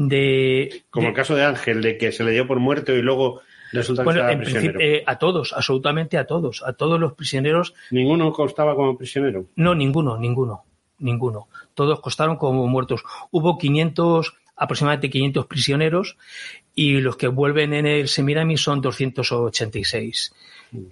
De, 0.00 0.82
Como 0.90 1.04
de- 1.04 1.08
el 1.10 1.14
caso 1.16 1.34
de 1.34 1.44
Ángel, 1.44 1.82
de 1.82 1.98
que 1.98 2.12
se 2.12 2.22
le 2.24 2.30
dio 2.30 2.46
por 2.46 2.60
muerto 2.60 2.92
y 2.94 3.02
luego 3.02 3.40
resulta 3.72 4.02
que 4.02 4.04
bueno, 4.04 4.20
estaba 4.20 4.32
en 4.32 4.38
prisionero. 4.38 4.72
principio, 4.78 4.96
eh, 4.98 5.04
a 5.06 5.18
todos, 5.18 5.52
absolutamente 5.52 6.16
a 6.18 6.24
todos, 6.26 6.62
a 6.64 6.72
todos 6.72 7.00
los 7.00 7.14
prisioneros. 7.14 7.74
¿Ninguno 7.90 8.32
constaba 8.32 8.76
como 8.76 8.96
prisionero? 8.96 9.46
No, 9.56 9.74
ninguno, 9.74 10.16
ninguno, 10.16 10.64
ninguno. 11.00 11.48
Todos 11.74 12.00
costaron 12.00 12.36
como 12.36 12.66
muertos. 12.68 13.02
Hubo 13.32 13.58
500, 13.58 14.34
aproximadamente 14.56 15.10
500 15.10 15.46
prisioneros 15.46 16.16
y 16.76 17.00
los 17.00 17.16
que 17.16 17.26
vuelven 17.26 17.72
en 17.74 17.86
el 17.86 18.06
Semiramis 18.08 18.60
son 18.62 18.80
286. 18.80 20.32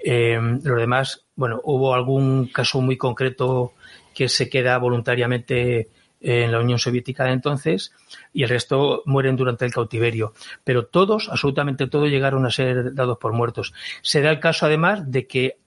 Eh, 0.04 0.38
los 0.64 0.78
demás, 0.78 1.24
bueno, 1.36 1.60
hubo 1.64 1.94
algún 1.94 2.46
caso 2.46 2.80
muy 2.80 2.96
concreto 2.96 3.72
que 4.14 4.28
se 4.28 4.48
queda 4.48 4.78
voluntariamente 4.78 5.88
en 6.20 6.52
la 6.52 6.60
Unión 6.60 6.78
Soviética 6.78 7.24
de 7.24 7.32
entonces 7.32 7.92
y 8.32 8.42
el 8.42 8.48
resto 8.48 9.02
mueren 9.06 9.36
durante 9.36 9.64
el 9.64 9.72
cautiverio. 9.72 10.32
Pero 10.64 10.86
todos, 10.86 11.28
absolutamente 11.28 11.86
todos, 11.86 12.08
llegaron 12.08 12.46
a 12.46 12.50
ser 12.50 12.94
dados 12.94 13.18
por 13.18 13.32
muertos. 13.32 13.74
Se 14.02 14.20
da 14.20 14.30
el 14.30 14.40
caso, 14.40 14.66
además, 14.66 15.10
de 15.10 15.26
que 15.26 15.58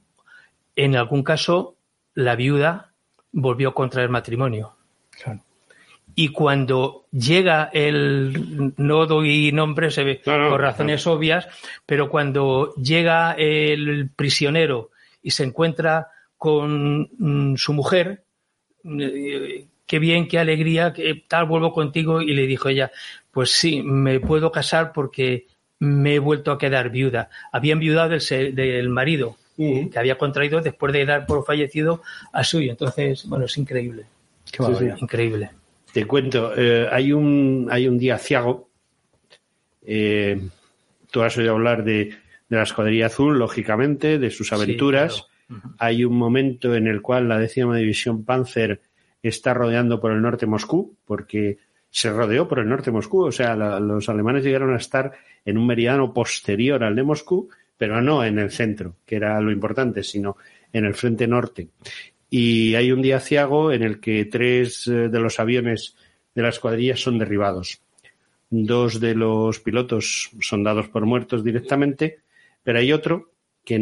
en 0.75 0.95
algún 0.95 1.23
caso 1.23 1.75
la 2.13 2.35
viuda 2.35 2.93
volvió 3.31 3.69
a 3.69 3.73
contraer 3.73 4.09
matrimonio. 4.09 4.75
Y 6.15 6.29
cuando 6.29 7.05
llega 7.11 7.69
el, 7.71 8.73
no 8.77 9.05
doy 9.05 9.51
nombres 9.51 9.93
se 9.93 10.03
ve, 10.03 10.21
por 10.23 10.59
razones 10.59 11.05
obvias, 11.07 11.47
pero 11.85 12.09
cuando 12.09 12.73
llega 12.75 13.33
el 13.33 14.09
prisionero 14.15 14.89
y 15.21 15.31
se 15.31 15.43
encuentra 15.43 16.09
con 16.37 17.09
mm, 17.17 17.55
su 17.55 17.73
mujer, 17.73 18.23
eh, 18.83 19.67
qué 19.89 19.97
bien, 19.97 20.27
qué 20.27 20.37
alegría, 20.37 20.93
que 20.93 21.23
tal, 21.27 21.45
vuelvo 21.45 21.73
contigo. 21.73 22.21
Y 22.21 22.33
le 22.35 22.45
dijo 22.45 22.69
ella, 22.69 22.91
pues 23.31 23.49
sí, 23.51 23.81
me 23.81 24.19
puedo 24.19 24.51
casar 24.51 24.93
porque 24.93 25.47
me 25.79 26.15
he 26.15 26.19
vuelto 26.19 26.51
a 26.51 26.59
quedar 26.59 26.91
viuda. 26.91 27.29
Había 27.51 27.73
enviudado 27.73 28.09
del, 28.11 28.55
del 28.55 28.89
marido 28.89 29.35
que 29.57 29.91
había 29.97 30.17
contraído 30.17 30.61
después 30.61 30.93
de 30.93 31.05
dar 31.05 31.25
por 31.25 31.43
fallecido 31.43 32.01
a 32.31 32.43
suyo. 32.43 32.71
Entonces, 32.71 33.25
bueno, 33.27 33.45
es 33.45 33.57
increíble. 33.57 34.05
Qué. 34.51 34.63
Increíble. 35.01 35.49
Te 35.91 36.05
cuento, 36.05 36.53
eh, 36.55 36.87
hay 36.91 37.11
un 37.11 37.67
hay 37.71 37.87
un 37.87 37.97
día 37.97 38.17
ciago. 38.19 38.69
eh, 39.85 40.39
tú 41.11 41.21
has 41.23 41.35
oído 41.37 41.53
hablar 41.53 41.83
de, 41.83 42.13
de 42.47 42.57
la 42.57 42.63
escuadrilla 42.63 43.07
azul, 43.07 43.39
lógicamente, 43.39 44.19
de 44.19 44.29
sus 44.29 44.49
Sí, 44.49 44.55
aventuras. 44.55 45.25
Hay 45.79 46.05
un 46.05 46.15
momento 46.15 46.75
en 46.75 46.85
el 46.87 47.01
cual 47.01 47.27
la 47.27 47.39
décima 47.39 47.75
división 47.75 48.23
Panzer 48.23 48.81
está 49.21 49.53
rodeando 49.53 49.99
por 49.99 50.11
el 50.11 50.21
norte 50.21 50.45
Moscú, 50.45 50.95
porque 51.05 51.57
se 51.89 52.11
rodeó 52.11 52.47
por 52.47 52.59
el 52.59 52.69
norte 52.69 52.91
Moscú, 52.91 53.23
o 53.23 53.31
sea, 53.31 53.55
los 53.55 54.09
alemanes 54.09 54.43
llegaron 54.43 54.73
a 54.73 54.77
estar 54.77 55.11
en 55.43 55.57
un 55.57 55.65
meridiano 55.65 56.13
posterior 56.13 56.83
al 56.83 56.95
de 56.95 57.03
Moscú, 57.03 57.49
pero 57.77 58.01
no 58.01 58.23
en 58.23 58.39
el 58.39 58.51
centro, 58.51 58.95
que 59.05 59.15
era 59.15 59.39
lo 59.41 59.51
importante, 59.51 60.03
sino 60.03 60.37
en 60.71 60.85
el 60.85 60.93
frente 60.93 61.27
norte. 61.27 61.69
Y 62.29 62.75
hay 62.75 62.91
un 62.91 63.01
día 63.01 63.19
ciago 63.19 63.71
en 63.71 63.83
el 63.83 63.99
que 63.99 64.25
tres 64.25 64.85
eh, 64.87 65.09
de 65.09 65.19
los 65.19 65.39
aviones 65.39 65.95
de 66.35 66.41
la 66.43 66.49
escuadrilla 66.49 66.95
son 66.95 67.17
derribados. 67.17 67.81
Dos 68.51 68.99
de 68.99 69.15
los 69.15 69.59
pilotos 69.59 70.31
son 70.41 70.63
dados 70.63 70.89
por 70.89 71.05
muertos 71.05 71.43
directamente, 71.43 72.19
pero 72.63 72.79
hay 72.79 72.91
otro 72.91 73.31
que 73.63 73.77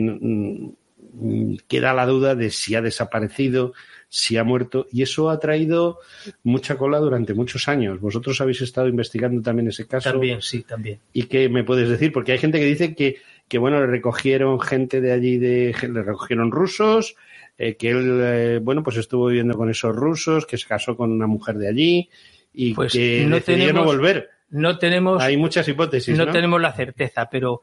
queda 1.67 1.93
la 1.93 2.05
duda 2.05 2.35
de 2.35 2.49
si 2.49 2.75
ha 2.75 2.81
desaparecido, 2.81 3.73
si 4.09 4.37
ha 4.37 4.43
muerto, 4.43 4.87
y 4.91 5.01
eso 5.01 5.29
ha 5.29 5.39
traído 5.39 5.99
mucha 6.43 6.77
cola 6.77 6.99
durante 6.99 7.33
muchos 7.33 7.67
años. 7.67 7.99
Vosotros 7.99 8.39
habéis 8.41 8.61
estado 8.61 8.87
investigando 8.87 9.41
también 9.41 9.67
ese 9.67 9.87
caso. 9.87 10.11
También, 10.11 10.41
sí, 10.41 10.63
también. 10.63 10.99
¿Y 11.13 11.23
qué 11.23 11.49
me 11.49 11.63
puedes 11.63 11.89
decir? 11.89 12.11
Porque 12.11 12.31
hay 12.31 12.37
gente 12.37 12.59
que 12.59 12.65
dice 12.65 12.95
que, 12.95 13.17
que 13.47 13.57
bueno, 13.57 13.79
le 13.79 13.87
recogieron 13.87 14.59
gente 14.59 15.01
de 15.01 15.11
allí, 15.11 15.37
de, 15.37 15.75
le 15.91 16.03
recogieron 16.03 16.51
rusos, 16.51 17.15
eh, 17.57 17.75
que 17.75 17.89
él, 17.89 18.19
eh, 18.21 18.59
bueno, 18.61 18.83
pues 18.83 18.97
estuvo 18.97 19.27
viviendo 19.27 19.57
con 19.57 19.69
esos 19.69 19.95
rusos, 19.95 20.45
que 20.45 20.57
se 20.57 20.67
casó 20.67 20.95
con 20.95 21.11
una 21.11 21.27
mujer 21.27 21.57
de 21.57 21.67
allí 21.67 22.09
y 22.53 22.73
Pues 22.73 22.93
que 22.93 23.25
no 23.27 23.35
decidió 23.35 23.73
no 23.73 23.83
volver. 23.83 24.29
No 24.49 24.77
tenemos, 24.77 25.21
Hay 25.21 25.35
muchas 25.35 25.67
hipótesis, 25.67 26.17
no, 26.17 26.25
¿no? 26.25 26.31
tenemos 26.31 26.61
la 26.61 26.71
certeza, 26.71 27.27
pero 27.29 27.61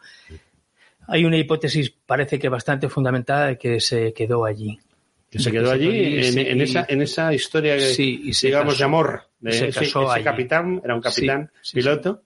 hay 1.08 1.24
una 1.24 1.36
hipótesis, 1.36 1.90
parece 1.90 2.38
que 2.38 2.48
bastante 2.48 2.88
fundamentada, 2.88 3.48
de 3.48 3.58
que 3.58 3.80
se 3.80 4.12
quedó 4.12 4.44
allí. 4.44 4.78
Que 5.30 5.38
se 5.40 5.50
quedó 5.50 5.72
allí 5.72 5.88
en, 6.24 6.60
esa, 6.60 6.86
en 6.88 7.02
esa 7.02 7.34
historia, 7.34 7.78
Sí, 7.80 8.20
y 8.24 8.32
se 8.34 8.46
digamos, 8.48 8.74
casó. 8.74 8.78
de 8.78 8.84
amor. 8.84 9.22
De 9.40 9.52
Se 9.52 9.68
ese- 9.68 9.80
casó 9.80 10.02
ese 10.04 10.12
allí. 10.14 10.24
capitán, 10.24 10.80
era 10.84 10.94
un 10.94 11.00
capitán 11.00 11.50
Sí, 11.60 11.70
sí, 11.70 11.76
piloto. 11.76 12.22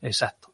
Exacto. 0.00 0.52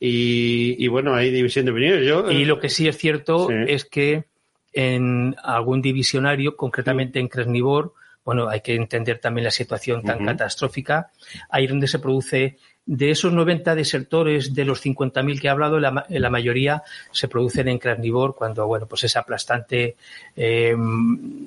Y, 0.00 0.74
y 0.84 0.88
bueno, 0.88 1.14
hay 1.14 1.30
división 1.30 1.64
de 1.64 1.70
opiniones. 1.72 2.06
Yo, 2.06 2.30
Y 2.30 2.44
lo 2.44 2.58
que 2.58 2.68
sí 2.68 2.88
es 2.88 2.98
cierto 2.98 3.48
es 3.50 3.84
que 3.84 4.24
en 4.72 5.36
algún 5.42 5.80
divisionario, 5.80 6.56
concretamente 6.56 7.20
en 7.20 7.28
Kresnivor, 7.28 7.94
bueno, 8.24 8.48
hay 8.48 8.60
que 8.60 8.74
entender 8.74 9.18
también 9.20 9.44
la 9.44 9.50
situación 9.50 10.02
tan 10.02 10.24
catastrófica, 10.24 11.10
ahí 11.50 11.66
donde 11.66 11.86
se 11.86 11.98
produce, 12.00 12.56
de 12.86 13.10
esos 13.10 13.32
90 13.32 13.74
desertores 13.74 14.52
de 14.52 14.64
los 14.64 14.84
50.000 14.84 15.40
que 15.40 15.46
he 15.46 15.50
hablado, 15.50 15.80
la, 15.80 16.04
la 16.08 16.30
mayoría 16.30 16.82
se 17.12 17.28
producen 17.28 17.68
en 17.68 17.78
Krasnivor 17.78 18.34
cuando, 18.34 18.66
bueno, 18.66 18.86
pues 18.86 19.04
es 19.04 19.16
aplastante 19.16 19.96
eh, 20.36 20.76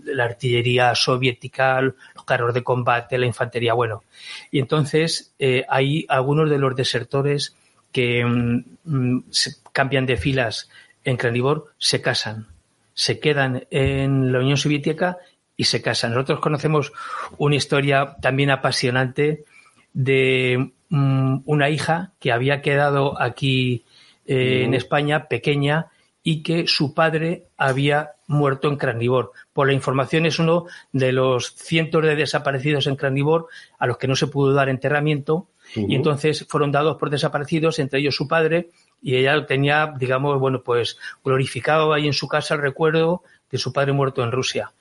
la 0.06 0.24
artillería 0.24 0.96
soviética, 0.96 1.82
los 1.82 1.96
carros 2.26 2.54
de 2.54 2.64
combate, 2.64 3.18
la 3.18 3.28
infantería, 3.28 3.74
bueno. 3.74 4.04
Y 4.50 4.60
entonces 4.60 5.34
eh, 5.38 5.64
hay 5.70 6.06
algunos 6.10 6.50
de 6.50 6.58
los 6.58 6.76
desertores 6.76 7.56
que 7.92 8.26
mm, 8.26 8.64
mm, 8.86 9.24
se 9.30 9.52
cambian 9.72 10.08
de 10.08 10.18
filas 10.18 10.70
en 11.04 11.18
Krasnivor, 11.18 11.74
se 11.78 12.02
casan, 12.02 12.48
se 12.96 13.20
quedan 13.20 13.68
en 13.70 14.32
la 14.32 14.40
Unión 14.40 14.58
Soviética 14.58 15.20
y 15.56 15.66
se 15.66 15.84
casan. 15.84 16.14
Nosotros 16.14 16.40
conocemos 16.40 16.92
una 17.38 17.56
historia 17.56 18.16
también 18.22 18.50
apasionante 18.50 19.46
de 19.94 20.72
mm, 20.90 21.40
una 21.46 21.70
hija 21.70 22.14
que 22.20 22.32
había 22.32 22.62
quedado 22.62 23.22
aquí 23.22 23.86
eh, 24.26 24.64
en. 24.66 24.74
España, 24.74 25.28
pequeña, 25.28 25.88
y 26.24 26.44
que 26.44 26.68
su 26.68 26.94
padre 26.94 27.46
había 27.58 28.12
muerto 28.28 28.68
en 28.68 28.76
Krasnivor. 28.76 29.32
Por 29.54 29.68
la 29.68 29.74
información 29.74 30.26
es 30.26 30.40
uno 30.40 30.66
de 30.92 31.14
los 31.14 31.56
cientos 31.56 32.04
de 32.04 32.16
desaparecidos 32.16 32.88
en 32.88 32.98
Krasnivor 32.98 33.48
a 33.80 33.88
los 33.88 33.98
que 33.98 34.10
no 34.10 34.16
se 34.16 34.28
pudo 34.28 34.54
dar 34.54 34.68
enterramiento 34.68 35.48
y 35.76 35.96
entonces 35.96 36.46
fueron 36.48 36.72
dados 36.72 36.98
por 36.98 37.10
desaparecidos, 37.10 37.80
entre 37.80 38.00
ellos 38.00 38.16
su 38.16 38.28
padre, 38.28 38.70
y 39.02 39.16
ella 39.16 39.46
tenía, 39.46 39.94
digamos, 39.98 40.40
bueno, 40.40 40.64
pues 40.64 40.98
glorificado 41.24 41.94
ahí 41.94 42.08
en 42.08 42.14
su 42.14 42.28
casa 42.28 42.56
el 42.56 42.62
recuerdo 42.62 43.24
de 43.52 43.58
su 43.58 43.74
padre 43.74 43.92
muerto 43.94 44.24
en 44.24 44.32
Rusia. 44.32 44.74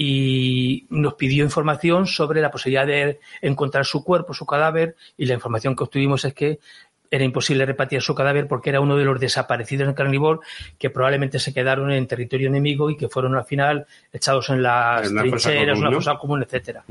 Y 0.00 0.86
nos 0.90 1.14
pidió 1.14 1.42
información 1.42 2.06
sobre 2.06 2.40
la 2.40 2.52
posibilidad 2.52 2.86
de 2.86 3.18
encontrar 3.42 3.84
su 3.84 4.04
cuerpo, 4.04 4.32
su 4.32 4.46
cadáver, 4.46 4.94
y 5.16 5.26
la 5.26 5.34
información 5.34 5.74
que 5.74 5.82
obtuvimos 5.82 6.24
es 6.24 6.34
que 6.34 6.60
era 7.10 7.24
imposible 7.24 7.66
repatriar 7.66 8.02
su 8.02 8.14
cadáver 8.14 8.46
porque 8.46 8.70
era 8.70 8.80
uno 8.80 8.96
de 8.96 9.04
los 9.04 9.18
desaparecidos 9.18 9.88
en 9.88 9.94
Carnivor 9.94 10.40
que 10.78 10.90
probablemente 10.90 11.38
se 11.38 11.52
quedaron 11.52 11.90
en 11.90 12.06
territorio 12.06 12.48
enemigo 12.48 12.90
y 12.90 12.96
que 12.96 13.08
fueron 13.08 13.34
al 13.34 13.44
final 13.44 13.86
echados 14.12 14.50
en 14.50 14.62
las 14.62 15.10
una 15.10 15.22
trincheras, 15.22 15.74
común, 15.74 15.88
una 15.88 15.96
fosa 15.96 16.18
común, 16.18 16.42
etcétera. 16.42 16.84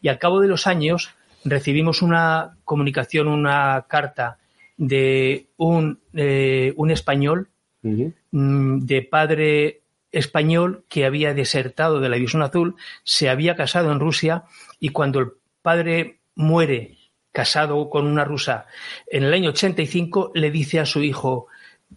Y 0.00 0.08
al 0.08 0.18
cabo 0.18 0.40
de 0.40 0.48
los 0.48 0.66
años 0.66 1.10
recibimos 1.44 2.00
una 2.00 2.56
comunicación, 2.64 3.28
una 3.28 3.84
carta 3.86 4.38
de 4.76 5.46
un, 5.56 5.98
eh, 6.14 6.72
un 6.76 6.90
español 6.90 7.48
mm, 7.82 8.78
de 8.80 9.02
padre 9.02 9.80
español 10.18 10.84
que 10.88 11.04
había 11.04 11.34
desertado 11.34 12.00
de 12.00 12.08
la 12.08 12.16
División 12.16 12.42
Azul, 12.42 12.76
se 13.04 13.28
había 13.28 13.56
casado 13.56 13.92
en 13.92 14.00
Rusia 14.00 14.44
y 14.80 14.90
cuando 14.90 15.20
el 15.20 15.32
padre 15.62 16.20
muere 16.34 16.98
casado 17.32 17.90
con 17.90 18.06
una 18.06 18.24
rusa 18.24 18.66
en 19.06 19.24
el 19.24 19.32
año 19.34 19.50
85, 19.50 20.32
le 20.34 20.50
dice 20.50 20.80
a 20.80 20.86
su 20.86 21.02
hijo, 21.02 21.48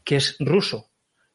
que 0.04 0.18
es 0.18 0.36
ruso, 0.40 0.88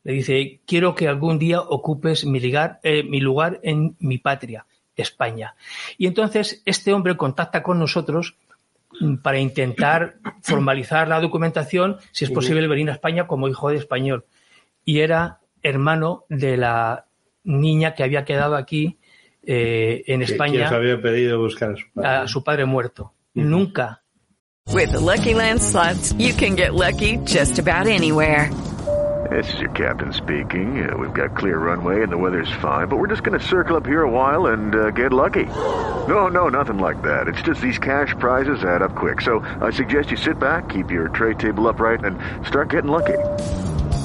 le 0.02 0.12
dice, 0.12 0.60
quiero 0.66 0.94
que 0.94 1.08
algún 1.08 1.38
día 1.38 1.60
ocupes 1.60 2.26
mi 2.26 2.38
lugar, 2.38 2.80
eh, 2.82 3.02
mi 3.02 3.20
lugar 3.20 3.60
en 3.62 3.96
mi 4.00 4.18
patria, 4.18 4.66
España. 4.94 5.54
Y 5.96 6.06
entonces 6.06 6.62
este 6.66 6.92
hombre 6.92 7.16
contacta 7.16 7.62
con 7.62 7.78
nosotros 7.78 8.36
mm, 9.00 9.16
para 9.16 9.38
intentar 9.38 10.16
formalizar 10.42 11.08
la 11.08 11.20
documentación, 11.20 11.96
si 12.12 12.26
es 12.26 12.30
posible 12.30 12.68
venir 12.68 12.90
a 12.90 12.92
España 12.92 13.26
como 13.26 13.48
hijo 13.48 13.70
de 13.70 13.76
español. 13.76 14.26
Y 14.84 15.00
era 15.00 15.40
hermano 15.64 16.24
de 16.28 16.56
la 16.56 17.06
niña 17.42 17.94
que 17.94 18.04
había 18.04 18.24
quedado 18.24 18.54
aquí 18.54 18.98
eh, 19.42 20.04
en 20.06 20.22
España 20.22 20.52
¿Quién 20.52 20.66
os 20.66 20.72
había 20.72 21.02
pedido 21.02 21.38
buscar 21.40 21.72
a 21.72 21.76
su 21.76 21.84
padre? 21.92 22.08
a 22.08 22.28
su 22.28 22.44
padre 22.44 22.64
muerto. 22.64 23.12
Nunca 23.34 24.00
With 24.72 24.92
the 24.92 25.00
Lucky 25.00 25.34
Land 25.34 25.60
slots, 25.62 26.12
you 26.14 26.32
can 26.32 26.56
get 26.56 26.72
lucky 26.74 27.18
just 27.24 27.58
about 27.58 27.86
anywhere. 27.86 28.50
This 29.30 29.52
is 29.54 29.60
your 29.60 29.70
captain 29.70 30.12
speaking. 30.12 30.88
Uh, 30.88 30.96
we've 30.96 31.12
got 31.14 31.36
clear 31.36 31.58
runway 31.58 32.02
and 32.02 32.10
the 32.10 32.16
weather's 32.16 32.50
fine, 32.60 32.88
but 32.88 32.96
we're 32.98 33.08
just 33.08 33.22
going 33.22 33.38
to 33.38 33.44
circle 33.44 33.76
up 33.76 33.86
here 33.86 34.02
a 34.02 34.10
while 34.10 34.46
and 34.52 34.74
uh, 34.74 34.90
get 34.90 35.12
lucky. 35.12 35.46
No, 36.08 36.28
no, 36.28 36.48
nothing 36.48 36.78
like 36.78 37.00
that. 37.02 37.28
It's 37.28 37.42
just 37.42 37.60
these 37.60 37.78
cash 37.78 38.14
prizes 38.18 38.64
add 38.64 38.82
up 38.82 38.94
quick. 38.94 39.20
So 39.20 39.40
I 39.60 39.70
suggest 39.70 40.10
you 40.10 40.16
sit 40.16 40.38
back, 40.38 40.68
keep 40.68 40.90
your 40.90 41.08
tray 41.08 41.34
table 41.34 41.68
upright, 41.68 42.04
and 42.04 42.18
start 42.46 42.70
getting 42.70 42.90
lucky. 42.90 43.18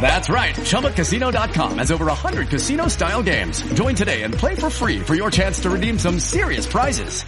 That's 0.00 0.28
right. 0.30 0.54
ChumbaCasino.com 0.56 1.78
has 1.78 1.92
over 1.92 2.06
100 2.06 2.48
casino 2.48 2.88
style 2.88 3.22
games. 3.22 3.62
Join 3.74 3.94
today 3.94 4.22
and 4.22 4.34
play 4.34 4.54
for 4.56 4.70
free 4.70 5.00
for 5.00 5.14
your 5.14 5.30
chance 5.30 5.60
to 5.60 5.70
redeem 5.70 5.98
some 5.98 6.18
serious 6.18 6.66
prizes. 6.66 7.24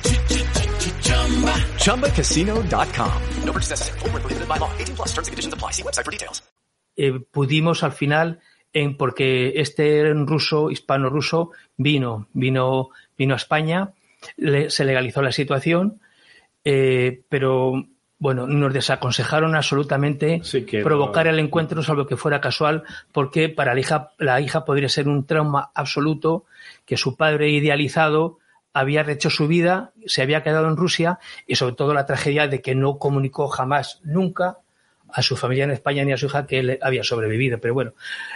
ChumbaCasino.com. 1.79 3.13
No 3.45 3.53
purchase 3.53 3.71
necessary. 3.71 3.99
Void 4.01 4.13
where 4.13 4.21
prohibited 4.23 4.49
by 4.49 4.57
law. 4.59 4.71
18 4.79 4.97
plus 4.97 5.09
terms 5.13 5.29
and 5.29 5.33
conditions 5.33 5.55
apply. 5.55 5.71
See 5.73 5.83
website 5.83 6.05
for 6.05 6.11
details. 6.11 6.43
eh, 6.97 7.13
pudimos 7.31 7.83
al 7.85 7.93
final, 7.93 8.41
en, 8.75 8.97
porque 8.99 9.55
este 9.57 10.13
ruso, 10.13 10.71
hispano-ruso, 10.71 11.51
vino, 11.79 12.27
vino, 12.35 12.91
vino 13.17 13.35
a 13.35 13.37
España, 13.39 13.93
le- 14.37 14.69
se 14.71 14.85
legalizó 14.85 15.23
la 15.23 15.33
situación, 15.33 16.01
eh, 16.65 17.23
pero 17.31 17.83
bueno, 18.23 18.47
nos 18.47 18.73
desaconsejaron 18.73 19.57
absolutamente 19.57 20.41
Sí 20.45 20.65
que- 20.65 20.85
provocar 20.85 21.27
el 21.27 21.41
encuentro, 21.41 21.83
salvo 21.83 22.07
que 22.07 22.17
fuera 22.17 22.41
casual, 22.41 22.85
porque 23.11 23.49
para 23.49 23.75
la 23.75 23.81
hija, 23.81 24.11
la 24.17 24.41
hija 24.41 24.65
podría 24.65 24.89
ser 24.89 25.09
un 25.09 25.27
trauma 25.27 25.71
absoluto 25.75 26.45
que 26.87 26.97
su 26.97 27.17
padre 27.17 27.51
idealizado 27.51 28.39
había 28.73 29.03
rehecho 29.03 29.29
su 29.29 29.49
vida, 29.49 29.91
se 30.07 30.23
había 30.23 30.45
quedado 30.45 30.69
en 30.69 30.77
Rusia 30.77 31.19
y 31.49 31.57
sobre 31.57 31.75
todo 31.75 31.95
la 31.95 32.07
tragedia 32.07 32.47
de 32.47 32.63
que 32.63 32.77
no 32.77 32.97
comunicó 32.99 33.49
jamás, 33.49 33.99
nunca, 34.05 34.59
a 35.13 35.21
su 35.21 35.37
familia 35.37 35.65
en 35.65 35.73
España 35.73 36.05
ni 36.05 36.13
a 36.13 36.17
su 36.17 36.27
hija 36.27 36.47
que 36.47 36.61
él 36.61 36.79
había 36.81 37.03
sobrevivido. 37.03 37.59
Pero 37.59 37.75
bueno, 37.75 37.93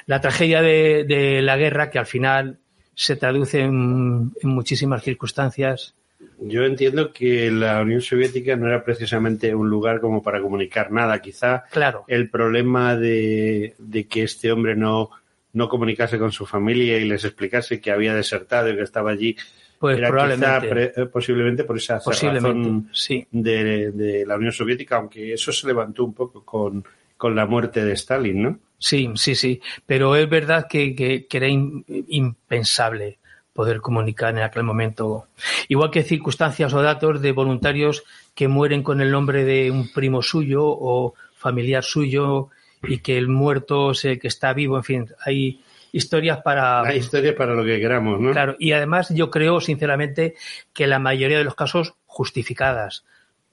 la 0.07 0.20
tragedia 0.20 0.62
de, 0.62 1.05
de 1.05 1.43
la 1.43 1.57
guerra, 1.57 1.91
que 1.91 2.01
al 2.01 2.07
final 2.07 2.59
se 2.97 3.14
traduce 3.14 3.61
en, 3.61 4.32
en 4.43 4.49
muchísimas 4.51 5.05
circunstancias 5.05 5.95
Yo 6.39 6.64
entiendo 6.64 7.12
que 7.12 7.51
la 7.51 7.80
Unión 7.80 8.03
Soviética 8.03 8.57
no 8.57 8.66
era 8.68 8.84
precisamente 8.84 9.55
un 9.55 9.70
lugar 9.70 10.01
como 10.01 10.22
para 10.22 10.41
comunicar 10.41 10.93
nada. 10.93 11.20
Quizá 11.20 11.64
Claro. 11.70 12.05
el 12.09 12.28
problema 12.28 12.95
de, 12.97 13.74
de 13.78 14.05
que 14.07 14.24
este 14.24 14.53
hombre 14.53 14.76
no, 14.76 15.11
no 15.55 15.68
comunicase 15.68 16.18
con 16.18 16.32
su 16.32 16.45
familia 16.45 16.99
y 16.99 17.05
les 17.07 17.24
explicase 17.24 17.80
que 17.80 17.91
había 17.91 18.14
desertado 18.14 18.68
y 18.70 18.76
que 18.76 18.82
estaba 18.82 19.12
allí 19.12 19.34
Pues 19.78 19.97
era 19.97 20.09
probablemente. 20.09 20.91
quizá 20.91 21.03
eh, 21.03 21.07
posiblemente 21.07 21.64
por 21.64 21.78
esa 21.78 22.01
cerrazón 22.01 22.91
sí. 22.93 23.26
de, 23.30 23.93
de 23.93 24.26
la 24.26 24.37
Unión 24.37 24.53
Soviética, 24.53 24.97
aunque 24.97 25.32
eso 25.32 25.53
se 25.53 25.66
levantó 25.66 26.05
un 26.05 26.12
poco 26.12 26.45
con, 26.45 26.84
con 27.16 27.34
la 27.34 27.47
muerte 27.47 27.82
de 27.82 27.93
Stalin, 27.95 28.43
¿no? 28.43 28.59
Sí, 28.78 29.09
sí, 29.14 29.34
sí. 29.34 29.59
Pero 29.87 30.14
es 30.16 30.28
verdad 30.28 30.66
que, 30.68 30.95
que- 30.95 31.26
que 31.26 31.37
era 31.39 31.49
in- 31.49 31.82
impensable 32.09 33.18
poder 33.57 33.81
comunicar 33.81 34.37
en 34.37 34.43
aquel 34.45 34.63
momento. 34.63 35.27
Igual 35.69 35.91
que 35.91 36.05
circunstancias 36.05 36.73
o 36.75 36.83
datos 36.83 37.21
de 37.21 37.33
voluntarios 37.33 38.05
que 38.35 38.47
mueren 38.47 38.83
con 38.85 39.01
el 39.01 39.11
nombre 39.11 39.45
de 39.45 39.71
un 39.73 39.91
primo 39.93 40.23
suyo 40.23 40.63
o 40.65 41.15
familiar 41.35 41.83
suyo 41.83 42.51
y 42.83 42.99
que 42.99 43.17
el 43.19 43.29
muerto 43.29 43.95
se, 43.95 44.19
que 44.19 44.29
está 44.29 44.53
vivo, 44.53 44.77
en 44.77 44.85
fin, 44.85 45.07
hay 45.25 45.61
historias 45.93 46.43
para... 46.43 46.83
Hay 46.83 46.99
historias 46.99 47.35
para 47.35 47.55
lo 47.55 47.65
que 47.65 47.81
queramos, 47.81 48.21
¿no? 48.21 48.31
Claro, 48.33 48.55
y 48.59 48.73
además 48.73 49.09
yo 49.11 49.31
creo 49.31 49.61
sinceramente 49.61 50.35
que 50.75 50.87
la 50.87 50.99
mayoría 50.99 51.39
de 51.39 51.45
los 51.45 51.55
casos 51.55 51.95
justificadas, 52.07 53.05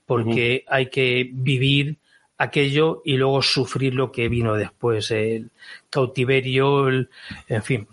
porque 0.06 0.66
hay 0.68 0.90
que 0.90 1.30
vivir 1.32 1.98
aquello 2.38 3.02
y 3.06 3.16
luego 3.16 3.42
sufrir 3.42 3.96
lo 3.96 4.12
que 4.12 4.28
vino 4.28 4.56
después, 4.56 5.12
el 5.12 5.52
cautiverio, 5.90 6.90
el- 6.90 7.10
en 7.48 7.64
fin. 7.64 7.88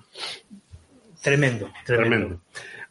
Tremendo, 1.23 1.71
tremendo. 1.85 2.11
Tremendo. 2.11 2.41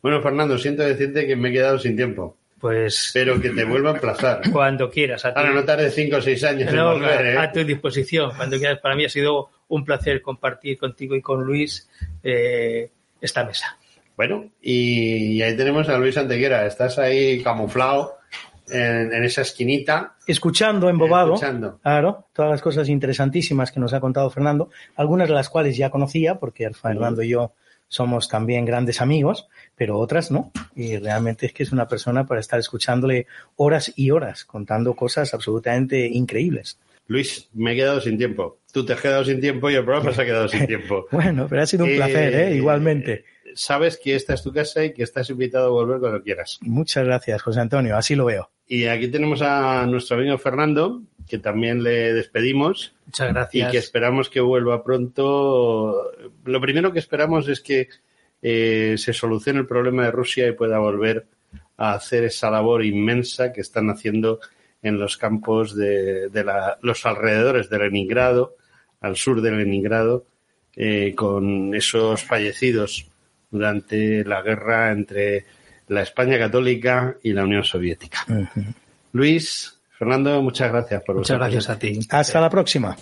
Bueno, 0.01 0.21
Fernando, 0.21 0.57
siento 0.57 0.83
decirte 0.83 1.27
que 1.27 1.35
me 1.35 1.49
he 1.49 1.51
quedado 1.51 1.77
sin 1.77 1.95
tiempo. 1.95 2.37
Pues 2.59 3.11
Pero 3.13 3.39
que 3.39 3.51
te 3.51 3.63
vuelva 3.63 3.91
a 3.91 3.93
emplazar. 3.93 4.41
cuando 4.51 4.89
quieras. 4.89 5.23
A 5.25 5.33
tu, 5.33 5.39
Ahora 5.39 5.53
no 5.53 5.63
tarde 5.63 5.89
cinco 5.89 6.17
o 6.17 6.21
seis 6.21 6.43
años 6.43 6.69
en 6.69 6.75
No, 6.75 6.93
volver, 6.93 7.25
¿eh? 7.25 7.37
a 7.37 7.51
tu 7.51 7.63
disposición. 7.63 8.31
Cuando 8.35 8.57
quieras. 8.57 8.79
Para 8.79 8.95
mí 8.95 9.05
ha 9.05 9.09
sido 9.09 9.49
un 9.69 9.85
placer 9.85 10.21
compartir 10.21 10.77
contigo 10.77 11.15
y 11.15 11.21
con 11.21 11.43
Luis 11.43 11.89
eh, 12.23 12.89
esta 13.21 13.43
mesa. 13.45 13.77
Bueno, 14.17 14.49
y 14.61 15.41
ahí 15.41 15.55
tenemos 15.55 15.87
a 15.87 15.97
Luis 15.97 16.17
Antequera. 16.17 16.65
Estás 16.65 16.99
ahí 16.99 17.41
camuflado 17.41 18.17
en, 18.69 19.13
en 19.13 19.23
esa 19.23 19.41
esquinita. 19.41 20.15
Escuchando, 20.27 20.89
embobado. 20.89 21.35
Escuchando. 21.35 21.79
Claro, 21.81 22.25
todas 22.33 22.51
las 22.51 22.61
cosas 22.61 22.89
interesantísimas 22.89 23.71
que 23.71 23.79
nos 23.79 23.93
ha 23.93 24.01
contado 24.01 24.29
Fernando, 24.29 24.69
algunas 24.97 25.29
de 25.29 25.33
las 25.35 25.47
cuales 25.47 25.77
ya 25.77 25.89
conocía, 25.89 26.35
porque 26.35 26.69
Fernando 26.71 27.23
y 27.23 27.29
yo 27.29 27.53
somos 27.89 28.29
también 28.29 28.63
grandes 28.63 29.01
amigos, 29.01 29.49
pero 29.75 29.97
otras 29.99 30.31
no. 30.31 30.51
Y 30.75 30.97
realmente 30.97 31.47
es 31.47 31.53
que 31.53 31.63
es 31.63 31.73
una 31.73 31.87
persona 31.89 32.25
para 32.25 32.39
estar 32.39 32.59
escuchándole 32.59 33.27
horas 33.57 33.91
y 33.97 34.11
horas, 34.11 34.45
contando 34.45 34.93
cosas 34.95 35.33
absolutamente 35.33 36.07
increíbles. 36.07 36.79
Luis, 37.07 37.49
me 37.53 37.73
he 37.73 37.75
quedado 37.75 37.99
sin 37.99 38.17
tiempo. 38.17 38.59
Tú 38.71 38.85
te 38.85 38.93
has 38.93 39.01
quedado 39.01 39.25
sin 39.25 39.41
tiempo 39.41 39.69
y 39.69 39.73
el 39.75 39.83
programa 39.83 40.13
se 40.13 40.21
ha 40.21 40.25
quedado 40.25 40.47
sin 40.47 40.65
tiempo. 40.67 41.07
Bueno, 41.11 41.47
pero 41.49 41.63
ha 41.63 41.65
sido 41.65 41.83
un 41.85 41.91
Eh, 41.91 41.95
placer, 41.97 42.33
¿eh? 42.35 42.55
igualmente. 42.55 43.25
Sabes 43.55 43.97
que 43.97 44.13
esta 44.15 44.35
es 44.35 44.43
tu 44.43 44.53
casa 44.53 44.85
y 44.85 44.93
que 44.93 45.01
estás 45.01 45.27
invitado 45.31 45.65
a 45.65 45.69
volver 45.71 45.99
cuando 45.99 46.21
quieras. 46.21 46.59
Muchas 46.61 47.03
gracias, 47.03 47.41
José 47.41 47.59
Antonio, 47.59 47.97
así 47.97 48.13
lo 48.15 48.25
veo. 48.25 48.51
Y 48.69 48.85
aquí 48.85 49.07
tenemos 49.07 49.41
a 49.41 49.85
nuestro 49.87 50.17
amigo 50.17 50.37
Fernando, 50.37 51.01
que 51.27 51.39
también 51.39 51.81
le 51.83 52.13
despedimos 52.13 52.93
Muchas 53.07 53.29
y 53.29 53.33
gracias. 53.33 53.71
que 53.71 53.77
esperamos 53.79 54.29
que 54.29 54.39
vuelva 54.41 54.83
pronto. 54.83 56.11
Lo 56.45 56.61
primero 56.61 56.93
que 56.93 56.99
esperamos 56.99 57.47
es 57.49 57.61
que 57.61 57.89
eh, 58.43 58.95
se 58.97 59.11
solucione 59.11 59.59
el 59.59 59.65
problema 59.65 60.05
de 60.05 60.11
Rusia 60.11 60.47
y 60.47 60.51
pueda 60.53 60.77
volver 60.79 61.25
a 61.77 61.93
hacer 61.93 62.23
esa 62.25 62.51
labor 62.51 62.85
inmensa 62.85 63.51
que 63.51 63.61
están 63.61 63.89
haciendo 63.89 64.39
en 64.83 64.99
los 64.99 65.17
campos 65.17 65.75
de, 65.75 66.29
de 66.29 66.43
la- 66.43 66.77
los 66.83 67.05
alrededores 67.05 67.69
de 67.69 67.79
Leningrado, 67.79 68.55
al 69.01 69.15
sur 69.15 69.41
de 69.41 69.51
Leningrado, 69.51 70.25
eh, 70.75 71.13
con 71.15 71.73
esos 71.73 72.23
fallecidos 72.23 73.07
durante 73.49 74.23
la 74.23 74.41
guerra 74.43 74.91
entre 74.91 75.45
la 75.89 76.03
España 76.03 76.37
católica 76.37 77.15
y 77.21 77.33
la 77.33 77.43
Unión 77.43 77.63
Soviética. 77.63 78.25
Luis, 79.11 79.79
Fernando, 79.97 80.41
muchas 80.41 80.71
gracias 80.71 81.03
por 81.03 81.15
Muchas 81.17 81.37
gracias 81.37 81.69
a 81.69 81.77
ti. 81.77 81.99
Hasta 82.09 82.39
la 82.39 82.49
próxima. 82.49 82.95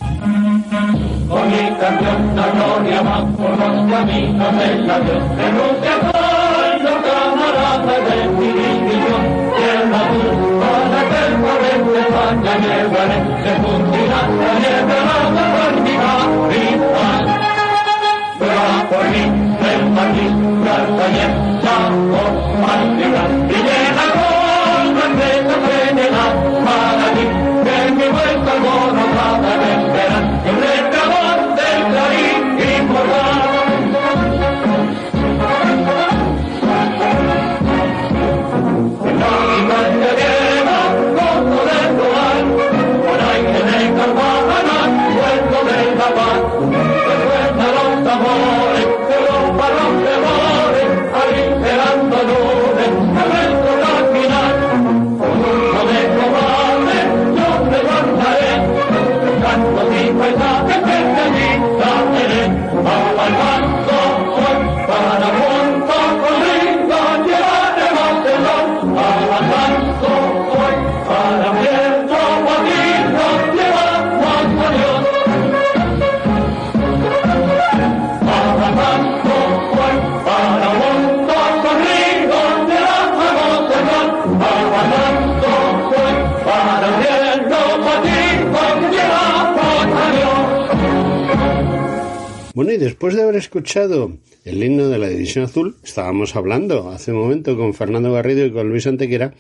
Bueno, 92.57 92.71
y 92.71 92.77
después 92.77 93.13
de 93.13 93.21
haber 93.21 93.35
escuchado 93.35 94.17
el 94.43 94.63
himno 94.63 94.89
de 94.89 94.97
la 94.97 95.07
División 95.07 95.45
Azul, 95.45 95.75
estábamos 95.83 96.35
hablando 96.35 96.89
hace 96.89 97.11
un 97.11 97.19
momento 97.19 97.55
con 97.55 97.75
Fernando 97.75 98.11
Garrido 98.11 98.47
y 98.47 98.51
con 98.51 98.67
Luis 98.67 98.87
Antequera 98.87 99.35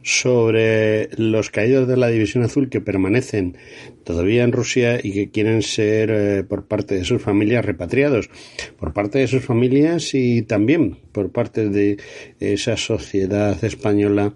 sobre 0.00 1.10
los 1.18 1.50
caídos 1.50 1.86
de 1.86 1.98
la 1.98 2.08
División 2.08 2.44
Azul 2.44 2.70
que 2.70 2.80
permanecen 2.80 3.58
todavía 4.04 4.42
en 4.42 4.52
Rusia 4.52 4.98
y 5.02 5.12
que 5.12 5.30
quieren 5.30 5.60
ser 5.60 6.10
eh, 6.10 6.44
por 6.44 6.64
parte 6.64 6.94
de 6.94 7.04
sus 7.04 7.20
familias 7.20 7.62
repatriados, 7.62 8.30
por 8.78 8.94
parte 8.94 9.18
de 9.18 9.26
sus 9.26 9.44
familias 9.44 10.14
y 10.14 10.40
también 10.40 10.96
por 11.12 11.30
parte 11.30 11.68
de 11.68 11.98
esa 12.40 12.78
sociedad 12.78 13.62
española 13.62 14.34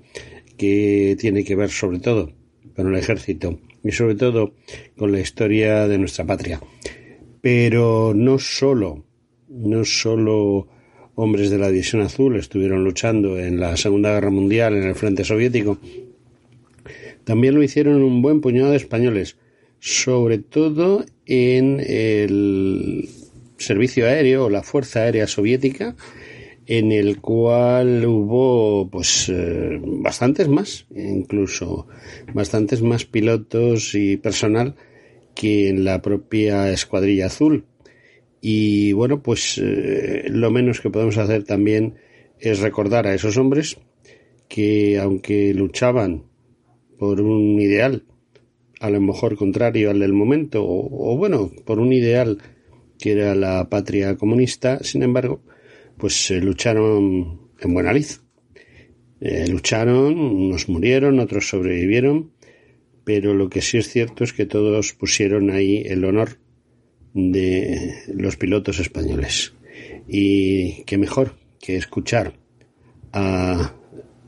que 0.59 1.17
tiene 1.19 1.43
que 1.43 1.57
ver 1.57 1.71
sobre 1.71 2.01
todo 2.01 2.33
con 2.75 2.87
el 2.87 3.01
ejército 3.01 3.59
y 3.83 3.93
sobre 3.93 4.15
todo 4.15 4.53
con 4.99 5.11
la 5.11 5.21
historia 5.21 5.89
de 5.89 5.97
nuestra 5.97 6.27
patria 6.27 6.61
pero 7.47 8.13
no 8.13 8.41
solo, 8.41 9.05
no 9.49 9.85
solo 9.85 10.67
hombres 11.15 11.49
de 11.49 11.59
la 11.59 11.71
División 11.71 12.03
Azul 12.03 12.35
estuvieron 12.35 12.83
luchando 12.83 13.39
en 13.39 13.61
la 13.61 13.77
Segunda 13.77 14.13
Guerra 14.13 14.31
Mundial 14.31 14.75
en 14.75 14.83
el 14.83 14.97
frente 14.97 15.23
soviético, 15.23 15.79
también 17.23 17.55
lo 17.55 17.63
hicieron 17.63 18.03
un 18.03 18.21
buen 18.21 18.41
puñado 18.41 18.73
de 18.73 18.79
españoles, 18.79 19.37
sobre 19.79 20.39
todo 20.39 21.05
en 21.25 21.79
el 21.79 23.09
servicio 23.59 24.07
aéreo 24.07 24.47
o 24.47 24.51
la 24.51 24.65
Fuerza 24.65 25.03
Aérea 25.03 25.29
Soviética, 25.29 25.95
en 26.67 26.91
el 26.91 27.21
cual 27.21 28.05
hubo 28.07 28.91
pues 28.91 29.29
eh, 29.29 29.81
bastantes 29.81 30.49
más, 30.49 30.87
incluso 30.97 31.87
bastantes 32.35 32.83
más 32.83 33.05
pilotos 33.05 33.95
y 33.95 34.17
personal 34.17 34.75
que 35.37 35.69
en 35.69 35.85
la 35.85 36.03
propia 36.03 36.73
Escuadrilla 36.73 37.27
Azul. 37.27 37.67
Y 38.41 38.93
bueno, 38.93 39.23
pues 39.23 39.61
eh, 39.63 40.25
lo 40.29 40.51
menos 40.51 40.81
que 40.81 40.91
podemos 40.91 41.19
hacer 41.19 41.45
también 41.45 41.95
es 42.41 42.59
recordar 42.61 43.07
a 43.07 43.15
esos 43.15 43.37
hombres 43.37 43.77
que 44.49 44.99
aunque 44.99 45.55
luchaban 45.55 46.25
por 46.99 47.21
un 47.21 47.61
ideal, 47.61 48.05
a 48.81 48.91
lo 48.91 49.01
mejor 49.01 49.37
contrario 49.37 49.91
al 49.91 50.01
del 50.01 50.13
momento, 50.13 50.65
o, 50.65 51.17
bueno, 51.17 51.51
por 51.65 51.79
un 51.79 51.93
ideal 51.93 52.39
que 52.99 53.13
era 53.13 53.35
la 53.35 53.69
patria 53.69 54.17
comunista, 54.17 54.83
sin 54.83 55.03
embargo, 55.03 55.43
pues 55.99 56.31
eh, 56.31 56.41
lucharon 56.41 57.41
en 57.61 57.75
buena 57.75 57.93
lid. 57.93 58.07
Eh, 59.21 59.47
lucharon, 59.49 60.19
unos 60.19 60.69
murieron, 60.69 61.21
otros 61.21 61.49
sobrevivieron, 61.49 62.33
pero 63.07 63.35
lo 63.35 63.49
que 63.49 63.63
sí 63.63 63.79
es 63.79 63.89
cierto 63.89 64.25
es 64.25 64.33
que 64.33 64.47
todos 64.47 64.93
pusieron 64.93 65.51
ahí 65.51 65.85
el 65.87 66.05
honor 66.05 66.41
de 67.15 68.03
los 68.13 68.37
pilotos 68.37 68.81
españoles. 68.81 69.55
Y 70.09 70.83
qué 70.87 70.99
mejor 70.99 71.37
que 71.61 71.77
escuchar 71.77 72.35
a 73.13 73.77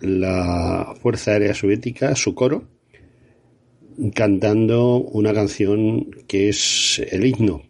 la 0.00 0.94
Fuerza 1.02 1.32
Aérea 1.32 1.54
Soviética, 1.54 2.14
su 2.14 2.36
coro, 2.36 2.68
cantando 4.14 4.98
una 4.98 5.34
canción 5.34 6.12
que 6.28 6.48
es 6.48 7.02
el 7.10 7.26
himno 7.26 7.64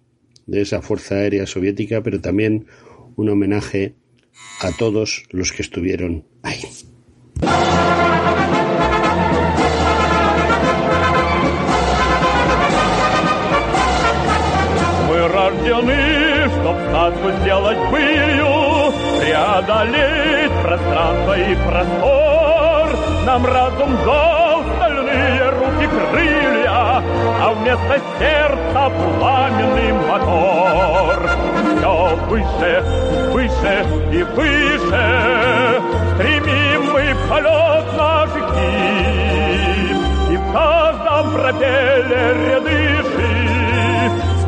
de 0.46 0.60
esa 0.60 0.82
Fuerza 0.82 1.14
Aérea 1.14 1.46
Soviética, 1.46 2.02
pero 2.02 2.20
también 2.20 2.66
un 3.16 3.30
homenaje 3.30 3.94
a 4.60 4.76
todos 4.76 5.22
los 5.30 5.52
que 5.52 5.62
estuvieron 5.62 6.26
ahí. 6.42 6.60
Сказку 17.08 17.30
сделать 17.40 17.78
былью, 17.90 18.92
преодолеть 19.20 20.52
пространство 20.62 21.38
и 21.38 21.54
простор. 21.54 22.88
Нам 23.24 23.46
разум 23.46 23.96
дал 24.04 24.62
стальные 24.76 25.50
руки 25.50 25.88
крылья, 26.12 27.02
а 27.40 27.54
вместо 27.54 28.00
сердца 28.18 28.90
пламенный 29.18 29.92
мотор. 29.92 31.30
Все 31.76 32.16
выше, 32.28 32.84
выше 33.32 33.86
и 34.12 34.22
выше 34.22 35.82
стремим 36.14 36.92
мы 36.92 37.04
полет 37.28 37.86
наших 37.96 38.46
сил. 38.54 39.98
И 40.30 40.36
в 40.36 40.52
каждом 40.52 41.32
пропеллере 41.32 42.60
дыши 42.60 43.07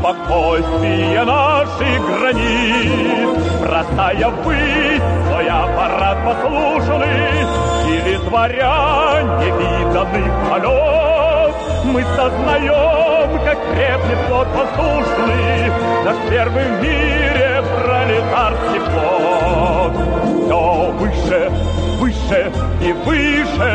спокойствие 0.01 1.25
наших 1.25 2.01
границ. 2.07 3.29
Бросая 3.61 4.29
ввысь 4.31 5.03
свой 5.29 5.49
аппарат 5.49 6.19
послушный 6.25 7.47
или 7.89 8.17
творя 8.29 9.21
невиданный 9.41 10.31
полет, 10.49 11.55
мы 11.85 12.03
сознаем, 12.17 13.45
как 13.45 13.59
крепнет 13.73 14.19
флот 14.27 14.49
воздушный, 14.49 15.73
наш 16.05 16.17
первый 16.31 16.65
в 16.65 16.83
мире 16.83 17.63
пролетарский 17.77 18.81
флот. 18.91 19.93
Все 20.47 20.91
выше, 20.99 21.51
выше 21.99 22.53
и 22.83 22.93
выше 22.93 23.71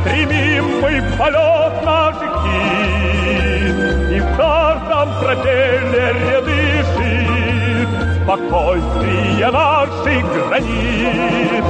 стремим 0.00 0.80
мы 0.80 1.02
полет 1.18 1.84
наших. 1.84 2.28
И 4.10 4.20
в 4.20 4.36
каждом 4.36 5.07
пропели 5.20 6.14
ряды 6.30 6.84
шин, 6.96 7.88
спокойствие 8.22 9.50
наших 9.50 10.24
границ. 10.48 11.64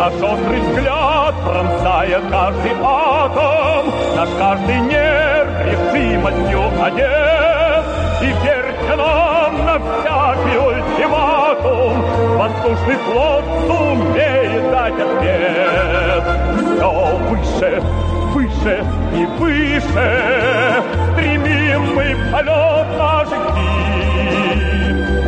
Наш 0.00 0.14
острый 0.14 0.60
взгляд 0.60 1.34
пронзает 1.44 2.22
каждый 2.30 2.72
атом, 2.82 3.92
Наш 4.16 4.30
каждый 4.38 4.80
нерв 4.80 5.50
решимостью 5.66 6.62
одет. 6.82 7.84
И 8.22 8.32
верьте 8.42 8.96
нам 8.96 9.66
на 9.66 9.78
всякий 9.78 10.56
ультиматум, 10.56 12.02
Воздушный 12.38 12.96
флот 12.96 13.44
сумеет 13.66 14.70
дать 14.70 14.94
ответ. 14.94 16.24
Все 16.56 16.90
выше, 17.28 17.82
выше 18.32 18.84
и 19.14 19.26
выше 19.38 20.82
Стремим 21.12 21.94
мы 21.94 22.14
в 22.14 22.32
полет 22.32 22.88
наших 22.98 23.42
сил. 23.52 24.56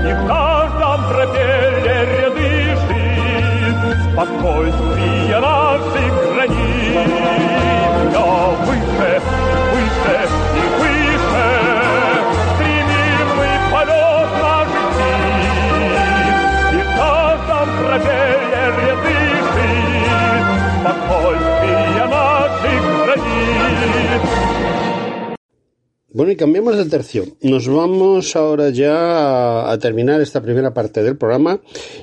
И 0.08 0.12
в 0.14 0.26
каждом 0.26 0.98
пропеллере 1.10 2.30
дышит 2.30 2.41
спокойствие 4.12 5.40
наших 5.40 6.12
границ. 6.34 7.08
Все 8.10 8.26
выше, 8.66 9.22
выше 9.72 10.18
и 10.54 10.64
выше 10.80 11.46
мы 13.36 13.48
полет 13.70 14.30
наших 14.42 14.88
сил. 14.98 15.92
И 16.72 16.82
в 16.82 16.90
каждом 16.96 17.68
пропеллере 17.78 18.92
дышит 19.02 20.46
спокойствие 20.80 22.04
наших 22.06 22.82
границ. 23.04 24.22
Bueno, 26.14 26.30
y 26.30 26.36
cambiamos 26.36 26.76
de 26.76 26.84
tercio. 26.84 27.24
Nos 27.40 27.66
vamos 27.66 28.36
ahora 28.36 28.68
ya 28.68 29.70
a, 29.70 29.78
terminar 29.78 30.20
esta 30.20 30.42
primera 30.42 30.74
parte 30.74 31.02
del 31.02 31.16
programa 31.16 31.62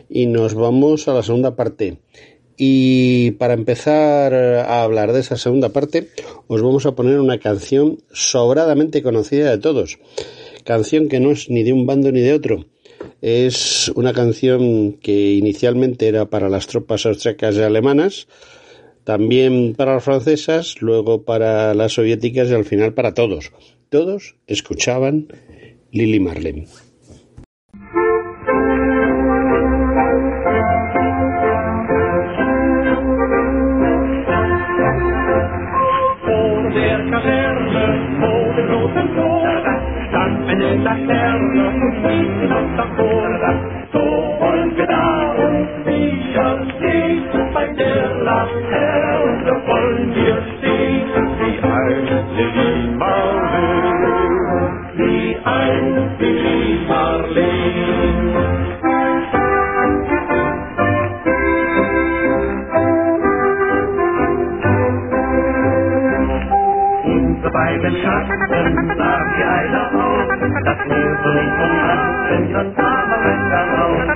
y 0.10 0.26
nos 0.26 0.56
vamos 0.56 1.08
a 1.08 1.14
la 1.14 1.22
segunda 1.22 1.56
parte. 1.56 2.00
Y 2.58 3.32
para 3.32 3.54
empezar 3.54 4.34
a 4.34 4.82
hablar 4.82 5.14
de 5.14 5.20
esa 5.20 5.38
segunda 5.38 5.70
parte, 5.70 6.10
os 6.48 6.60
vamos 6.64 6.88
a 6.88 6.96
poner 6.96 7.20
una 7.20 7.38
canción 7.38 8.00
sobradamente 8.12 9.04
conocida 9.04 9.52
de 9.52 9.60
todos. 9.60 10.00
Canción 10.64 11.08
que 11.08 11.20
no 11.20 11.30
es 11.30 11.48
ni 11.52 11.62
de 11.62 11.74
un 11.74 11.86
bando 11.86 12.12
ni 12.12 12.22
de 12.22 12.34
otro. 12.34 12.66
Es 13.22 13.92
una 13.94 14.14
canción 14.14 14.94
que 14.94 15.34
inicialmente 15.34 16.08
era 16.08 16.26
para 16.32 16.50
las 16.50 16.66
tropas 16.66 17.06
austriacas 17.06 17.58
y 17.58 17.62
alemanas, 17.62 18.28
también 19.04 19.76
para 19.76 19.94
las 19.94 20.04
francesas, 20.04 20.82
luego 20.82 21.26
para 21.26 21.76
las 21.76 21.94
soviéticas 21.94 22.50
y 22.50 22.56
al 22.56 22.66
final 22.66 22.96
para 22.96 23.14
todos. 23.14 23.52
Todos 23.90 24.36
escuchaban 24.46 25.30
Lily 25.92 26.20
Marlene. 26.20 26.68
Ein 56.20 57.34
Lili 57.34 58.36
Unsere 67.04 67.52
beiden 67.52 67.96
Schatten 67.98 68.96
sahen 68.98 69.34
wie 69.38 69.44
einer 69.44 69.92
aus, 69.96 70.30
das 70.66 70.78
so 71.24 71.32
nicht 71.34 71.60
umrasten, 71.66 72.54
das 72.54 72.76
Samenrecht 72.76 73.52
darauf. 73.52 74.10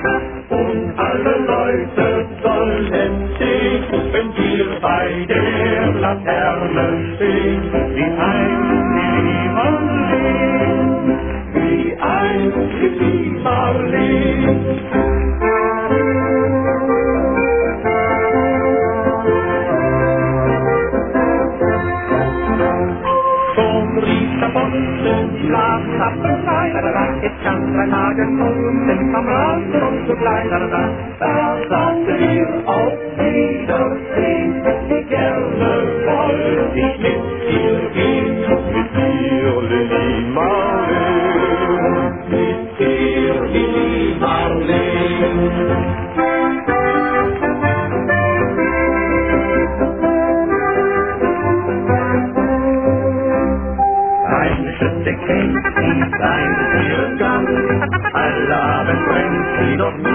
Und 0.50 0.94
alle 0.98 1.38
Leute 1.46 2.26
sollen 2.42 2.92
sehen, 3.38 3.84
wenn 4.12 4.36
wir 4.36 4.80
bei 4.80 5.26
der 5.28 5.92
Laterne 5.94 7.16
stehen, 7.16 7.62
wie 7.94 8.04
ein 8.04 9.03
Auf 32.66 32.92
Wiedersehen, 33.18 34.64
gerne 35.08 35.70
folge 36.06 36.72
ich 36.76 37.00
mit 37.00 37.18
dir. 37.50 37.63
Friedhof 59.56 60.13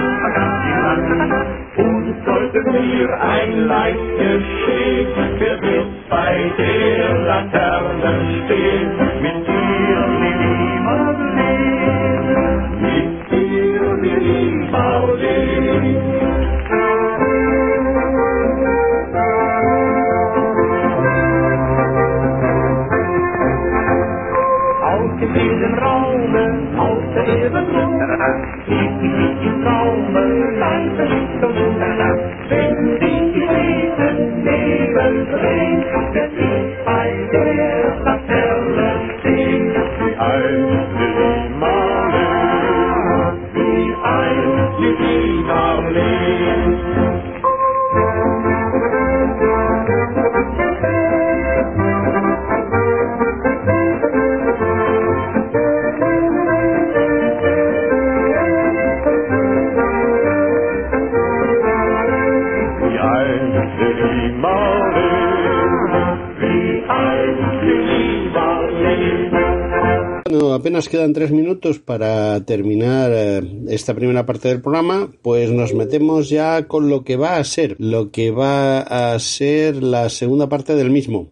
Quedan 70.87 71.13
tres 71.13 71.31
minutos 71.31 71.79
para 71.79 72.45
terminar 72.45 73.11
eh, 73.13 73.41
esta 73.67 73.93
primera 73.93 74.25
parte 74.25 74.47
del 74.47 74.61
programa, 74.61 75.11
pues 75.21 75.51
nos 75.51 75.73
metemos 75.73 76.29
ya 76.29 76.67
con 76.67 76.89
lo 76.89 77.03
que 77.03 77.17
va 77.17 77.35
a 77.35 77.43
ser, 77.43 77.75
lo 77.79 78.11
que 78.11 78.31
va 78.31 78.79
a 78.79 79.19
ser 79.19 79.83
la 79.83 80.09
segunda 80.09 80.47
parte 80.47 80.75
del 80.75 80.89
mismo 80.89 81.31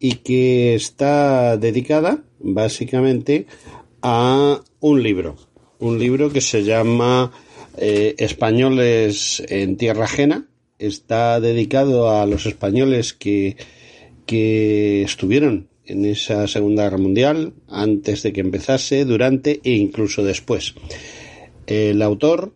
y 0.00 0.16
que 0.16 0.74
está 0.74 1.56
dedicada 1.56 2.24
básicamente 2.40 3.46
a 4.02 4.60
un 4.80 5.02
libro, 5.02 5.36
un 5.78 5.98
libro 5.98 6.32
que 6.32 6.40
se 6.40 6.64
llama 6.64 7.30
eh, 7.76 8.16
Españoles 8.18 9.44
en 9.48 9.76
Tierra 9.76 10.06
Ajena, 10.06 10.48
está 10.78 11.40
dedicado 11.40 12.10
a 12.10 12.26
los 12.26 12.46
españoles 12.46 13.12
que, 13.12 13.56
que 14.26 15.02
estuvieron 15.02 15.68
en 15.92 16.04
esa 16.04 16.48
Segunda 16.48 16.84
Guerra 16.84 16.98
Mundial, 16.98 17.52
antes 17.68 18.22
de 18.22 18.32
que 18.32 18.40
empezase, 18.40 19.04
durante 19.04 19.60
e 19.62 19.72
incluso 19.72 20.24
después. 20.24 20.74
El 21.66 22.02
autor, 22.02 22.52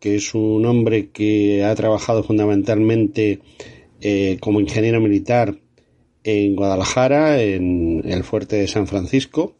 que 0.00 0.16
es 0.16 0.34
un 0.34 0.64
hombre 0.64 1.10
que 1.10 1.64
ha 1.64 1.74
trabajado 1.74 2.22
fundamentalmente 2.22 3.40
eh, 4.00 4.38
como 4.40 4.60
ingeniero 4.60 5.00
militar 5.00 5.58
en 6.24 6.56
Guadalajara, 6.56 7.42
en 7.42 8.02
el 8.04 8.24
fuerte 8.24 8.56
de 8.56 8.68
San 8.68 8.86
Francisco, 8.86 9.56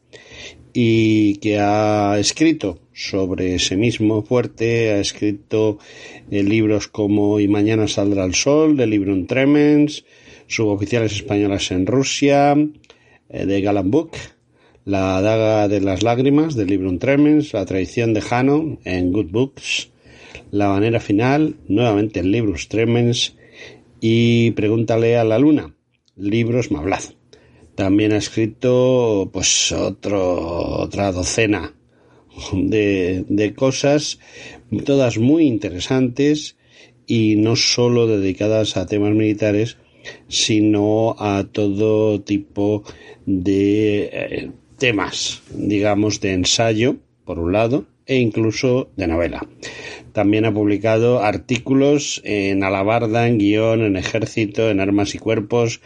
y 0.72 1.36
que 1.36 1.58
ha 1.58 2.18
escrito 2.18 2.80
sobre 2.92 3.54
ese 3.54 3.76
mismo 3.76 4.22
fuerte, 4.22 4.90
ha 4.90 5.00
escrito 5.00 5.78
eh, 6.30 6.42
libros 6.42 6.88
como 6.88 7.40
Y 7.40 7.48
mañana 7.48 7.88
saldrá 7.88 8.24
el 8.24 8.34
sol, 8.34 8.76
de 8.76 8.86
Librum 8.86 9.26
Tremens, 9.26 10.04
Suboficiales 10.48 11.12
españolas 11.12 11.70
en 11.72 11.86
Rusia, 11.86 12.54
de 13.28 13.60
Galán 13.60 13.90
Book, 13.90 14.12
La 14.84 15.20
daga 15.20 15.68
de 15.68 15.80
las 15.80 16.02
lágrimas, 16.02 16.54
de 16.54 16.64
Librum 16.64 16.98
Tremens, 16.98 17.52
La 17.52 17.66
traición 17.66 18.14
de 18.14 18.20
Jano, 18.20 18.78
en 18.84 19.12
Good 19.12 19.30
Books, 19.30 19.90
La 20.50 20.68
manera 20.68 21.00
final, 21.00 21.56
nuevamente 21.68 22.20
en 22.20 22.30
Libros 22.30 22.68
Tremens, 22.68 23.36
y 24.00 24.52
Pregúntale 24.52 25.16
a 25.16 25.24
la 25.24 25.38
luna, 25.38 25.74
Libros 26.16 26.70
Mablad. 26.70 27.02
También 27.74 28.12
ha 28.12 28.16
escrito 28.16 29.28
pues 29.32 29.72
otro, 29.72 30.80
otra 30.80 31.12
docena 31.12 31.74
de, 32.52 33.24
de 33.28 33.54
cosas, 33.54 34.18
todas 34.84 35.18
muy 35.18 35.46
interesantes 35.46 36.56
y 37.06 37.36
no 37.36 37.56
solo 37.56 38.06
dedicadas 38.06 38.76
a 38.76 38.86
temas 38.86 39.12
militares, 39.12 39.76
sino 40.28 41.16
a 41.18 41.44
todo 41.50 42.20
tipo 42.20 42.84
de 43.26 44.10
eh, 44.12 44.50
temas, 44.78 45.42
digamos, 45.50 46.20
de 46.20 46.32
ensayo, 46.32 46.96
por 47.24 47.38
un 47.38 47.52
lado, 47.52 47.86
e 48.06 48.16
incluso 48.16 48.90
de 48.96 49.06
novela. 49.08 49.46
También 50.12 50.44
ha 50.46 50.54
publicado 50.54 51.20
artículos 51.20 52.22
en 52.24 52.62
Alabarda, 52.62 53.26
en 53.28 53.38
Guión, 53.38 53.82
en 53.82 53.96
Ejército, 53.96 54.70
en 54.70 54.80
Armas 54.80 55.14
y 55.14 55.18
Cuerpos, 55.18 55.80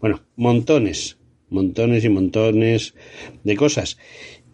bueno, 0.00 0.22
montones, 0.34 1.18
montones 1.50 2.04
y 2.04 2.08
montones 2.08 2.94
de 3.44 3.56
cosas. 3.56 3.98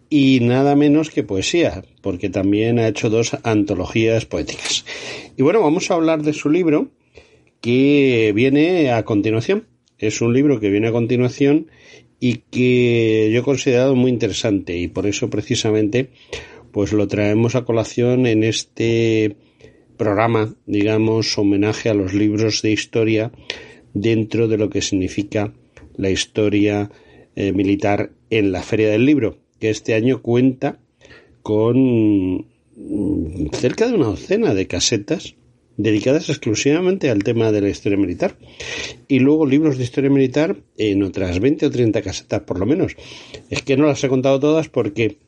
Y 0.09 0.39
nada 0.41 0.75
menos 0.75 1.09
que 1.09 1.23
poesía, 1.23 1.83
porque 2.01 2.29
también 2.29 2.77
ha 2.77 2.87
hecho 2.87 3.09
dos 3.09 3.35
antologías 3.41 4.25
poéticas. 4.25 4.85
Y 5.35 5.41
bueno, 5.41 5.61
vamos 5.61 5.89
a 5.89 5.95
hablar 5.95 6.21
de 6.21 6.33
su 6.33 6.49
libro, 6.51 6.91
que 7.63 8.33
viene 8.35 8.91
a 8.91 9.05
continuación. 9.05 9.67
Es 9.97 10.19
un 10.19 10.33
libro 10.33 10.59
que 10.59 10.69
viene 10.69 10.89
a 10.89 10.91
continuación 10.91 11.67
y 12.19 12.39
que 12.51 13.29
yo 13.31 13.39
he 13.39 13.43
considerado 13.43 13.95
muy 13.95 14.11
interesante 14.11 14.77
y 14.77 14.89
por 14.89 15.07
eso 15.07 15.29
precisamente 15.29 16.09
pues 16.73 16.91
lo 16.91 17.07
traemos 17.07 17.55
a 17.55 17.63
colación 17.63 18.27
en 18.27 18.43
este 18.43 19.37
programa, 19.95 20.53
digamos, 20.65 21.37
homenaje 21.37 21.87
a 21.87 21.93
los 21.93 22.13
libros 22.13 22.61
de 22.63 22.71
historia 22.71 23.31
dentro 23.93 24.49
de 24.49 24.57
lo 24.57 24.69
que 24.69 24.81
significa 24.81 25.53
la 25.95 26.09
historia 26.09 26.91
eh, 27.37 27.53
militar 27.53 28.11
en 28.29 28.51
la 28.51 28.61
Feria 28.61 28.89
del 28.89 29.05
Libro, 29.05 29.37
que 29.61 29.69
este 29.69 29.93
año 29.93 30.21
cuenta 30.21 30.79
con 31.43 32.45
mm, 32.75 33.47
cerca 33.53 33.87
de 33.87 33.93
una 33.93 34.07
docena 34.07 34.53
de 34.53 34.67
casetas 34.67 35.35
dedicadas 35.77 36.29
exclusivamente 36.29 37.09
al 37.09 37.23
tema 37.23 37.51
de 37.51 37.61
la 37.61 37.69
historia 37.69 37.97
militar. 37.97 38.37
Y 39.07 39.19
luego 39.19 39.45
libros 39.45 39.77
de 39.77 39.83
historia 39.83 40.09
militar 40.09 40.57
en 40.77 41.03
otras 41.03 41.39
20 41.39 41.65
o 41.65 41.71
30 41.71 42.01
casetas 42.01 42.41
por 42.41 42.59
lo 42.59 42.65
menos. 42.65 42.95
Es 43.49 43.61
que 43.61 43.77
no 43.77 43.85
las 43.85 44.03
he 44.03 44.09
contado 44.09 44.39
todas 44.39 44.69
porque 44.69 45.19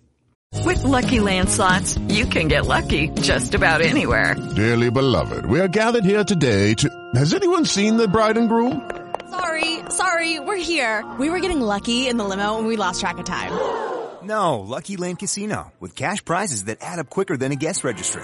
With 0.63 0.83
Lucky 0.83 1.19
Land 1.19 1.49
slots, 1.49 1.97
you 2.07 2.25
can 2.25 2.47
get 2.47 2.65
lucky 2.65 3.09
just 3.21 3.53
about 3.53 3.81
anywhere. 3.81 4.35
Dearly 4.55 4.89
beloved, 4.89 5.45
we 5.45 5.59
are 5.59 5.67
gathered 5.67 6.05
here 6.05 6.23
today 6.23 6.73
to. 6.75 6.89
Has 7.15 7.33
anyone 7.33 7.65
seen 7.65 7.97
the 7.97 8.07
bride 8.07 8.37
and 8.37 8.47
groom? 8.47 8.89
Sorry, 9.29 9.79
sorry, 9.89 10.39
we're 10.39 10.55
here. 10.55 11.03
We 11.19 11.29
were 11.29 11.39
getting 11.39 11.59
lucky 11.59 12.07
in 12.07 12.17
the 12.17 12.23
limo 12.23 12.57
and 12.57 12.67
we 12.67 12.77
lost 12.77 13.01
track 13.01 13.17
of 13.17 13.25
time. 13.25 13.51
No, 14.23 14.59
Lucky 14.61 14.97
Land 14.97 15.19
Casino, 15.19 15.71
with 15.79 15.95
cash 15.95 16.23
prizes 16.23 16.65
that 16.65 16.79
add 16.81 16.99
up 16.99 17.09
quicker 17.09 17.37
than 17.37 17.51
a 17.51 17.55
guest 17.55 17.83
registry. 17.83 18.23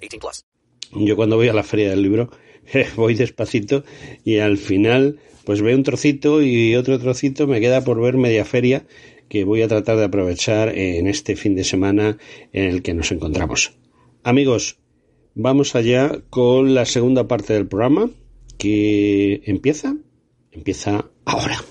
18 0.00 0.18
plus. 0.18 0.44
Yo 0.92 1.16
cuando 1.16 1.36
voy 1.36 1.48
a 1.48 1.52
la 1.52 1.62
feria 1.62 1.90
del 1.90 2.02
libro 2.02 2.30
voy 2.96 3.14
despacito 3.14 3.84
y 4.24 4.38
al 4.38 4.58
final 4.58 5.18
pues 5.44 5.62
veo 5.62 5.76
un 5.76 5.84
trocito 5.84 6.42
y 6.42 6.74
otro 6.74 6.98
trocito 6.98 7.46
me 7.46 7.60
queda 7.60 7.84
por 7.84 8.00
ver 8.00 8.16
media 8.16 8.44
feria 8.44 8.86
que 9.28 9.44
voy 9.44 9.62
a 9.62 9.68
tratar 9.68 9.96
de 9.96 10.04
aprovechar 10.04 10.76
en 10.76 11.06
este 11.06 11.36
fin 11.36 11.54
de 11.54 11.64
semana 11.64 12.18
en 12.52 12.64
el 12.64 12.82
que 12.82 12.94
nos 12.94 13.12
encontramos. 13.12 13.72
Amigos, 14.22 14.78
vamos 15.34 15.74
allá 15.74 16.20
con 16.30 16.74
la 16.74 16.84
segunda 16.84 17.28
parte 17.28 17.52
del 17.52 17.66
programa 17.66 18.10
que 18.58 19.42
empieza, 19.44 19.96
empieza 20.52 21.10
ahora. 21.24 21.62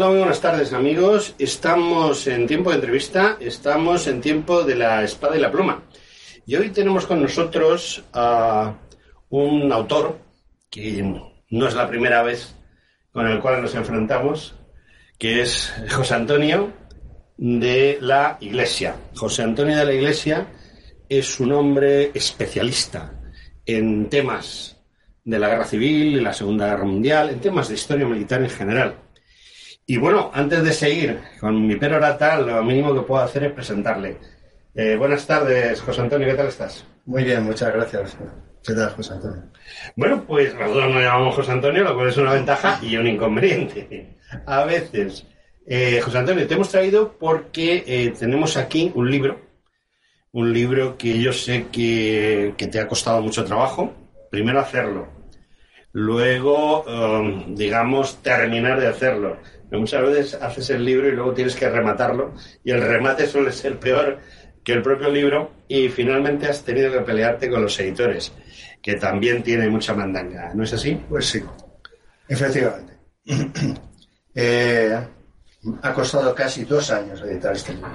Muy 0.00 0.16
buenas 0.16 0.40
tardes 0.40 0.72
amigos. 0.72 1.34
Estamos 1.38 2.26
en 2.26 2.46
tiempo 2.46 2.70
de 2.70 2.76
entrevista, 2.76 3.36
estamos 3.38 4.06
en 4.06 4.22
tiempo 4.22 4.62
de 4.62 4.74
la 4.74 5.04
espada 5.04 5.36
y 5.36 5.40
la 5.40 5.52
pluma. 5.52 5.82
Y 6.46 6.56
hoy 6.56 6.70
tenemos 6.70 7.04
con 7.04 7.20
nosotros 7.20 8.02
a 8.14 8.78
un 9.28 9.70
autor 9.70 10.18
que 10.70 11.02
no 11.50 11.68
es 11.68 11.74
la 11.74 11.86
primera 11.86 12.22
vez 12.22 12.56
con 13.12 13.26
el 13.26 13.40
cual 13.40 13.60
nos 13.60 13.74
enfrentamos, 13.74 14.54
que 15.18 15.42
es 15.42 15.70
José 15.90 16.14
Antonio 16.14 16.72
de 17.36 17.98
la 18.00 18.38
Iglesia. 18.40 18.96
José 19.14 19.42
Antonio 19.42 19.76
de 19.76 19.84
la 19.84 19.92
Iglesia 19.92 20.46
es 21.10 21.38
un 21.40 21.52
hombre 21.52 22.10
especialista 22.14 23.20
en 23.66 24.08
temas 24.08 24.78
de 25.22 25.38
la 25.38 25.50
guerra 25.50 25.66
civil, 25.66 26.16
en 26.16 26.24
la 26.24 26.32
Segunda 26.32 26.68
Guerra 26.68 26.86
Mundial, 26.86 27.28
en 27.28 27.40
temas 27.40 27.68
de 27.68 27.74
historia 27.74 28.06
militar 28.06 28.42
en 28.42 28.48
general. 28.48 29.09
Y 29.90 29.96
bueno, 29.96 30.30
antes 30.32 30.62
de 30.62 30.72
seguir 30.72 31.18
con 31.40 31.66
mi 31.66 31.74
perorata, 31.74 32.38
lo 32.38 32.62
mínimo 32.62 32.94
que 32.94 33.00
puedo 33.00 33.24
hacer 33.24 33.42
es 33.42 33.52
presentarle. 33.52 34.18
Eh, 34.72 34.94
buenas 34.94 35.26
tardes, 35.26 35.80
José 35.80 36.02
Antonio, 36.02 36.28
¿qué 36.28 36.34
tal 36.34 36.46
estás? 36.46 36.86
Muy 37.06 37.24
bien, 37.24 37.42
muchas 37.42 37.74
gracias. 37.74 38.16
¿Qué 38.64 38.72
tal, 38.72 38.90
José 38.90 39.14
Antonio? 39.14 39.42
Bueno, 39.96 40.22
pues 40.28 40.54
nosotros 40.54 40.94
nos 40.94 41.02
llamamos 41.02 41.34
José 41.34 41.50
Antonio, 41.50 41.82
lo 41.82 41.96
cual 41.96 42.08
es 42.08 42.16
una 42.18 42.34
ventaja 42.34 42.78
y 42.80 42.96
un 42.96 43.08
inconveniente. 43.08 44.16
A 44.46 44.64
veces. 44.64 45.26
Eh, 45.66 46.00
José 46.00 46.18
Antonio, 46.18 46.46
te 46.46 46.54
hemos 46.54 46.68
traído 46.68 47.16
porque 47.18 47.82
eh, 47.84 48.14
tenemos 48.16 48.56
aquí 48.56 48.92
un 48.94 49.10
libro, 49.10 49.40
un 50.30 50.52
libro 50.52 50.96
que 50.96 51.18
yo 51.18 51.32
sé 51.32 51.66
que, 51.72 52.54
que 52.56 52.68
te 52.68 52.78
ha 52.78 52.86
costado 52.86 53.20
mucho 53.22 53.44
trabajo. 53.44 53.92
Primero 54.30 54.60
hacerlo, 54.60 55.08
luego, 55.92 56.84
um, 56.84 57.56
digamos, 57.56 58.22
terminar 58.22 58.80
de 58.80 58.86
hacerlo. 58.86 59.38
Pero 59.70 59.80
muchas 59.80 60.02
veces 60.02 60.34
haces 60.34 60.70
el 60.70 60.84
libro 60.84 61.08
y 61.08 61.12
luego 61.12 61.32
tienes 61.32 61.54
que 61.54 61.70
rematarlo 61.70 62.34
y 62.64 62.72
el 62.72 62.82
remate 62.82 63.26
suele 63.26 63.52
ser 63.52 63.78
peor 63.78 64.18
que 64.64 64.72
el 64.72 64.82
propio 64.82 65.08
libro 65.08 65.52
y 65.68 65.88
finalmente 65.88 66.48
has 66.48 66.62
tenido 66.64 66.92
que 66.92 67.00
pelearte 67.00 67.48
con 67.48 67.62
los 67.62 67.78
editores, 67.78 68.32
que 68.82 68.96
también 68.96 69.42
tiene 69.42 69.68
mucha 69.68 69.94
mandanga, 69.94 70.52
¿no 70.54 70.64
es 70.64 70.72
así? 70.72 71.00
Pues 71.08 71.26
sí, 71.26 71.42
efectivamente. 72.28 72.98
Eh, 74.32 74.96
ha 75.82 75.92
costado 75.92 76.32
casi 76.32 76.64
dos 76.64 76.88
años 76.92 77.20
editar 77.22 77.52
este 77.52 77.74
libro. 77.74 77.90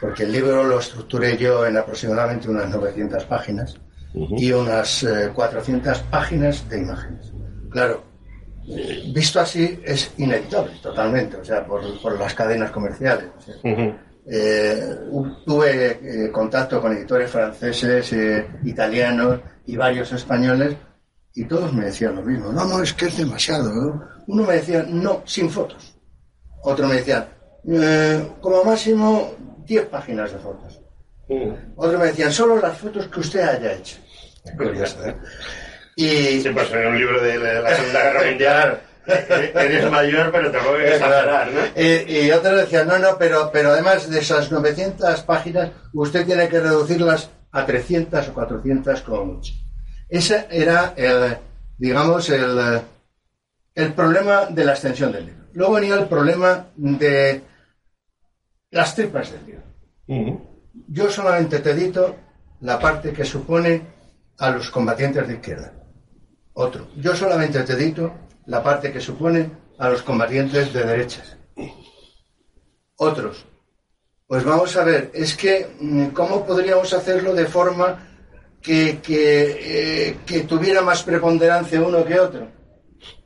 Porque 0.00 0.22
el 0.22 0.32
libro 0.32 0.64
lo 0.64 0.78
estructuré 0.78 1.36
yo 1.36 1.66
en 1.66 1.76
aproximadamente 1.76 2.48
unas 2.48 2.70
900 2.70 3.22
páginas 3.24 3.78
y 4.14 4.50
unas 4.50 5.02
eh, 5.02 5.30
400 5.32 5.98
páginas 6.04 6.68
de 6.70 6.78
imágenes. 6.78 7.32
Claro, 7.70 8.02
visto 9.12 9.40
así 9.40 9.80
es 9.84 10.12
inevitable 10.18 10.72
totalmente, 10.82 11.36
o 11.36 11.44
sea, 11.44 11.64
por, 11.66 11.82
por 12.00 12.18
las 12.18 12.34
cadenas 12.34 12.70
comerciales. 12.70 13.26
o 13.36 13.40
sea, 13.40 13.54
eh, 14.26 14.96
tuve 15.44 15.98
eh, 16.26 16.30
contacto 16.32 16.80
con 16.80 16.96
editores 16.96 17.30
franceses, 17.30 18.10
eh, 18.14 18.46
italianos 18.64 19.40
y 19.66 19.76
varios 19.76 20.10
españoles 20.12 20.74
y 21.34 21.44
todos 21.44 21.72
me 21.74 21.86
decían 21.86 22.14
lo 22.16 22.22
mismo. 22.22 22.50
No, 22.52 22.64
no, 22.64 22.82
es 22.82 22.94
que 22.94 23.06
es 23.06 23.16
demasiado. 23.18 23.70
¿no? 23.72 24.08
Uno 24.28 24.44
me 24.44 24.54
decía, 24.54 24.84
no, 24.88 25.22
sin 25.26 25.50
fotos. 25.50 25.94
Otro 26.62 26.86
me 26.88 26.94
decía, 26.94 27.28
"Eh, 27.68 28.26
como 28.40 28.64
máximo 28.64 29.34
10 29.66 29.86
páginas 29.86 30.32
de 30.32 30.38
fotos. 30.38 30.80
Otro 31.76 31.98
me 31.98 32.06
decían, 32.06 32.30
solo 32.32 32.58
las 32.60 32.76
fotos 32.78 33.08
que 33.08 33.20
usted 33.20 33.40
haya 33.40 33.72
hecho. 33.72 33.96
Y... 35.96 36.40
Sí, 36.40 36.50
pues 36.52 36.70
en 36.72 36.86
un 36.86 36.98
libro 36.98 37.20
de 37.22 37.38
la 37.38 37.60
la 37.60 37.76
Segunda 37.76 38.02
Guerra 38.02 38.24
Mundial 38.30 38.80
eres 39.06 39.90
mayor, 39.90 40.30
pero 40.32 40.50
tampoco 40.50 40.76
hay 40.76 40.84
que 40.84 40.94
exagerar, 40.94 41.50
¿no? 41.50 41.60
Y, 41.82 42.26
y 42.26 42.30
otros 42.30 42.56
decían, 42.56 42.88
no, 42.88 42.98
no, 42.98 43.18
pero, 43.18 43.50
pero 43.52 43.70
además 43.70 44.08
de 44.08 44.20
esas 44.20 44.50
900 44.50 45.20
páginas, 45.22 45.70
usted 45.92 46.24
tiene 46.24 46.48
que 46.48 46.60
reducirlas 46.60 47.30
a 47.52 47.66
300 47.66 48.28
o 48.28 48.34
400 48.34 49.00
como 49.02 49.24
mucho. 49.26 49.52
Ese 50.08 50.46
era, 50.50 50.94
el, 50.96 51.36
digamos, 51.76 52.28
el, 52.30 52.80
el 53.74 53.92
problema 53.92 54.46
de 54.46 54.64
la 54.64 54.72
extensión 54.72 55.12
del 55.12 55.26
libro. 55.26 55.44
Luego 55.52 55.74
venía 55.74 55.94
el 55.94 56.06
problema 56.06 56.66
de 56.76 57.42
las 58.70 58.94
tripas 58.94 59.30
del 59.32 59.46
libro. 59.46 60.40
Yo 60.88 61.10
solamente 61.10 61.60
te 61.60 61.70
edito 61.70 62.16
la 62.60 62.78
parte 62.78 63.12
que 63.12 63.24
supone 63.24 63.82
a 64.38 64.50
los 64.50 64.70
combatientes 64.70 65.28
de 65.28 65.34
izquierda. 65.34 65.72
Otro. 66.54 66.86
Yo 66.96 67.14
solamente 67.14 67.62
te 67.62 67.72
edito 67.72 68.12
la 68.46 68.62
parte 68.62 68.92
que 68.92 69.00
supone 69.00 69.50
a 69.78 69.88
los 69.88 70.02
combatientes 70.02 70.72
de 70.72 70.84
derechas. 70.84 71.36
Otros. 72.96 73.46
Pues 74.26 74.44
vamos 74.44 74.76
a 74.76 74.84
ver, 74.84 75.10
es 75.12 75.36
que, 75.36 75.68
mm, 75.78 76.06
¿cómo 76.08 76.46
podríamos 76.46 76.92
hacerlo 76.94 77.34
de 77.34 77.44
forma 77.46 77.98
que, 78.62 79.00
que, 79.02 80.08
eh, 80.08 80.16
que 80.24 80.40
tuviera 80.40 80.80
más 80.80 81.02
preponderancia 81.02 81.82
uno 81.82 82.04
que 82.04 82.18
otro? 82.18 82.48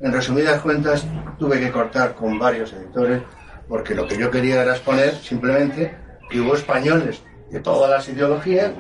En 0.01 0.13
resumidas 0.13 0.61
cuentas, 0.61 1.07
tuve 1.39 1.61
que 1.61 1.71
cortar 1.71 2.15
con 2.15 2.39
varios 2.39 2.73
editores 2.73 3.23
porque 3.69 3.95
lo 3.95 4.09
que 4.09 4.17
yo 4.17 4.31
quería 4.31 4.63
era 4.63 4.73
exponer 4.73 5.15
simplemente 5.15 5.95
que 6.31 6.41
hubo 6.41 6.55
españoles 6.55 7.23
de 7.51 7.61
todas 7.61 7.91
las 7.91 8.09
ideologías 8.09 8.73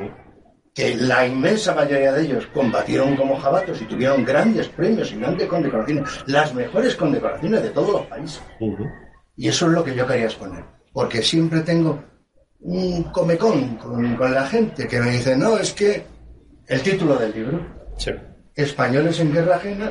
que 0.79 0.95
la 0.95 1.27
inmensa 1.27 1.75
mayoría 1.75 2.13
de 2.13 2.23
ellos 2.23 2.47
combatieron 2.55 3.17
como 3.17 3.37
jabatos 3.37 3.83
y 3.83 3.85
tuvieron 3.87 4.25
grandes 4.25 4.69
premios 4.69 5.11
y 5.11 5.17
grandes 5.19 5.49
condecoraciones, 5.49 6.09
las 6.27 6.55
mejores 6.55 6.95
condecoraciones 6.95 7.65
de 7.65 7.71
todos 7.71 7.95
los 7.95 8.07
países. 8.07 8.41
Y 9.35 9.49
eso 9.49 9.67
es 9.67 9.73
lo 9.73 9.83
que 9.83 9.97
yo 9.97 10.07
quería 10.07 10.27
exponer, 10.27 10.65
porque 10.93 11.21
siempre 11.21 11.63
tengo 11.63 12.01
un 12.61 13.03
comecón 13.11 13.75
con, 13.79 14.15
con 14.15 14.33
la 14.33 14.47
gente 14.47 14.87
que 14.87 15.01
me 15.01 15.11
dice, 15.11 15.37
no, 15.37 15.59
es 15.59 15.73
que 15.73 16.05
el 16.69 16.81
título 16.81 17.17
del 17.17 17.33
libro, 17.33 17.61
Españoles 18.55 19.19
en 19.19 19.33
Guerra 19.33 19.57
Ajena, 19.57 19.91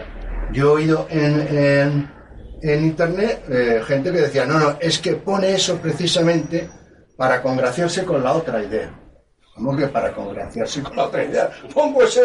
yo 0.54 0.70
he 0.70 0.84
oído 0.84 1.08
en, 1.10 1.42
en, 1.54 2.12
en 2.62 2.86
internet 2.86 3.44
eh, 3.50 3.82
gente 3.86 4.10
que 4.14 4.22
decía, 4.22 4.46
no, 4.46 4.58
no, 4.58 4.78
es 4.80 5.00
que 5.00 5.18
pone 5.18 5.52
eso 5.52 5.80
precisamente 5.80 6.70
para 7.18 7.42
congraciarse 7.42 8.06
con 8.06 8.24
la 8.24 8.32
otra 8.32 8.64
idea. 8.64 8.90
¿Cómo 9.58 9.76
que 9.76 9.88
para 9.88 10.14
congraciarse 10.14 10.84
con 10.84 10.96
la 10.96 11.06
otra 11.06 11.24
idea? 11.26 11.50
Pongo 11.74 12.04
eso 12.04 12.22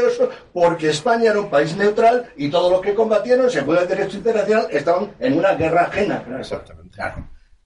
porque 0.53 0.91
España 0.91 1.31
era 1.31 1.41
un 1.41 1.49
país 1.49 1.75
neutral 1.77 2.31
y 2.37 2.51
todos 2.51 2.71
los 2.71 2.81
que 2.83 2.95
combatieron, 2.95 3.51
según 3.51 3.79
el 3.79 3.89
derecho 3.89 4.19
internacional, 4.19 4.67
estaban 4.71 5.13
en 5.19 5.39
una 5.39 5.55
guerra 5.55 5.85
ajena. 5.85 6.23
Exactamente. 6.39 6.99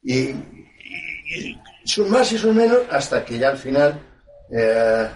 Y, 0.04 0.18
y- 0.18 1.60
y 1.84 1.88
sus 1.88 2.08
más 2.08 2.30
y 2.32 2.38
sus 2.38 2.54
menos, 2.54 2.78
hasta 2.90 3.24
que 3.24 3.38
ya 3.38 3.48
al 3.50 3.58
final 3.58 4.00
eh, 4.52 5.08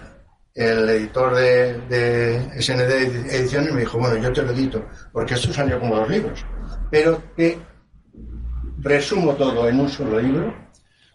el 0.53 0.89
editor 0.89 1.33
de, 1.35 1.79
de 1.87 2.61
SND 2.61 3.33
Ediciones 3.33 3.73
me 3.73 3.79
dijo, 3.81 3.97
bueno, 3.97 4.17
yo 4.17 4.33
te 4.33 4.41
lo 4.43 4.51
edito, 4.51 4.85
porque 5.13 5.35
esto 5.35 5.53
salió 5.53 5.79
como 5.79 5.95
los 5.95 6.09
libros, 6.09 6.45
pero 6.89 7.23
te 7.37 7.57
resumo 8.79 9.33
todo 9.35 9.67
en 9.69 9.79
un 9.79 9.89
solo 9.89 10.19
libro, 10.19 10.53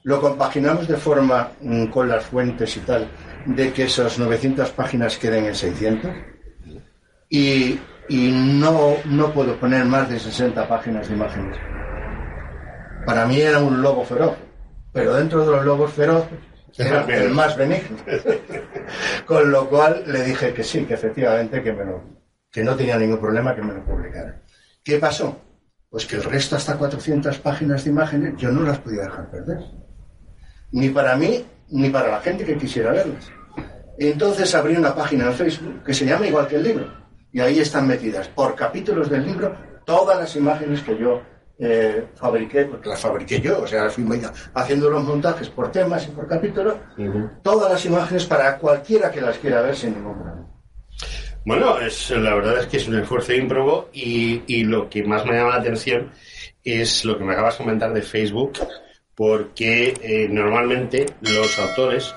lo 0.07 0.21
compaginamos 0.21 0.87
de 0.87 0.97
forma 0.97 1.51
mm, 1.61 1.87
con 1.87 2.09
las 2.09 2.27
fuentes 2.27 2.77
y 2.77 2.81
tal, 2.81 3.09
de 3.45 3.73
que 3.73 3.87
esas 3.87 4.21
900 4.21 4.71
páginas 4.71 5.19
queden 5.19 5.47
en 5.47 5.55
600, 5.57 6.13
y, 7.29 7.81
y 8.09 8.31
no, 8.31 8.95
no 9.07 9.33
puedo 9.33 9.57
poner 9.57 9.85
más 9.85 10.09
de 10.09 10.21
60 10.21 10.69
páginas 10.69 11.09
de 11.09 11.15
imágenes. 11.15 11.59
Para 13.05 13.27
mí 13.27 13.41
era 13.41 13.59
un 13.59 13.83
lobo 13.83 14.05
feroz, 14.05 14.37
pero 14.93 15.13
dentro 15.15 15.45
de 15.45 15.51
los 15.51 15.65
lobos 15.65 15.93
feroces 15.93 16.39
era 16.79 17.05
el 17.05 17.31
más 17.31 17.57
benigno. 17.57 17.97
Con 19.27 19.51
lo 19.51 19.69
cual 19.69 20.05
le 20.07 20.23
dije 20.23 20.55
que 20.55 20.63
sí, 20.63 20.85
que 20.85 20.95
efectivamente 20.95 21.65
que 21.65 21.73
me 21.73 21.85
lo, 21.85 22.05
que 22.49 22.63
no 22.63 22.77
tenía 22.77 22.97
ningún 22.97 23.19
problema 23.19 23.57
que 23.57 23.63
me 23.63 23.75
lo 23.75 23.85
publicaran. 23.85 24.41
¿Qué 24.85 24.99
pasó? 24.99 25.37
Pues 25.91 26.07
que 26.07 26.15
el 26.15 26.23
resto, 26.23 26.55
hasta 26.55 26.79
400 26.79 27.39
páginas 27.39 27.83
de 27.83 27.91
imágenes, 27.91 28.35
yo 28.37 28.53
no 28.53 28.63
las 28.63 28.79
podía 28.79 29.03
dejar 29.03 29.29
perder. 29.33 29.86
Ni 30.73 30.89
para 30.91 31.17
mí, 31.17 31.45
ni 31.71 31.91
para 31.91 32.09
la 32.11 32.21
gente 32.21 32.45
que 32.45 32.57
quisiera 32.57 32.93
verlas. 32.93 33.31
Entonces 33.99 34.55
abrí 34.55 34.77
una 34.77 34.95
página 34.95 35.27
en 35.27 35.33
Facebook 35.35 35.83
que 35.85 35.95
se 35.95 36.05
llama 36.05 36.27
igual 36.27 36.47
que 36.47 36.57
el 36.57 36.63
libro. 36.65 36.87
Y 37.33 37.41
ahí 37.41 37.59
están 37.61 37.87
metidas 37.87 38.29
por 38.29 38.55
capítulos 38.55 39.11
del 39.11 39.25
libro 39.27 39.55
todas 39.85 40.19
las 40.19 40.35
imágenes 40.37 40.83
que 40.83 40.99
yo 40.99 41.23
eh, 41.59 42.09
fabriqué, 42.15 42.65
porque 42.67 42.89
las 42.91 43.01
fabriqué 43.01 43.41
yo, 43.41 43.63
o 43.63 43.67
sea, 43.67 43.89
fui 43.89 44.05
muy- 44.05 44.21
haciendo 44.55 44.91
los 44.91 45.03
montajes 45.05 45.49
por 45.49 45.71
temas 45.71 46.07
y 46.07 46.11
por 46.11 46.27
capítulo, 46.29 46.79
todas 47.43 47.71
las 47.73 47.85
imágenes 47.87 48.25
para 48.27 48.59
cualquiera 48.59 49.11
que 49.11 49.21
las 49.23 49.39
quiera 49.39 49.63
ver 49.63 49.75
sin 49.77 49.95
ningún 49.95 50.15
problema. 50.15 50.47
Bueno, 51.47 51.79
es, 51.79 52.11
la 52.11 52.35
verdad 52.35 52.59
es 52.59 52.67
que 52.67 52.77
es 52.79 52.89
un 52.89 52.99
esfuerzo 52.99 53.33
ímprobo 53.33 53.89
y, 53.93 54.43
y 54.49 54.65
lo 54.65 54.91
que 54.91 55.05
más 55.05 55.25
me 55.25 55.35
llama 55.35 55.51
la 55.51 55.57
atención 55.61 56.11
es 56.65 57.05
lo 57.05 57.17
que 57.17 57.25
me 57.25 57.33
acabas 57.33 57.57
de 57.57 57.65
comentar 57.65 57.93
de 57.93 58.03
Facebook, 58.03 58.53
porque 59.17 59.95
eh, 60.03 60.29
normalmente 60.31 61.07
los 61.23 61.59
autores 61.59 62.15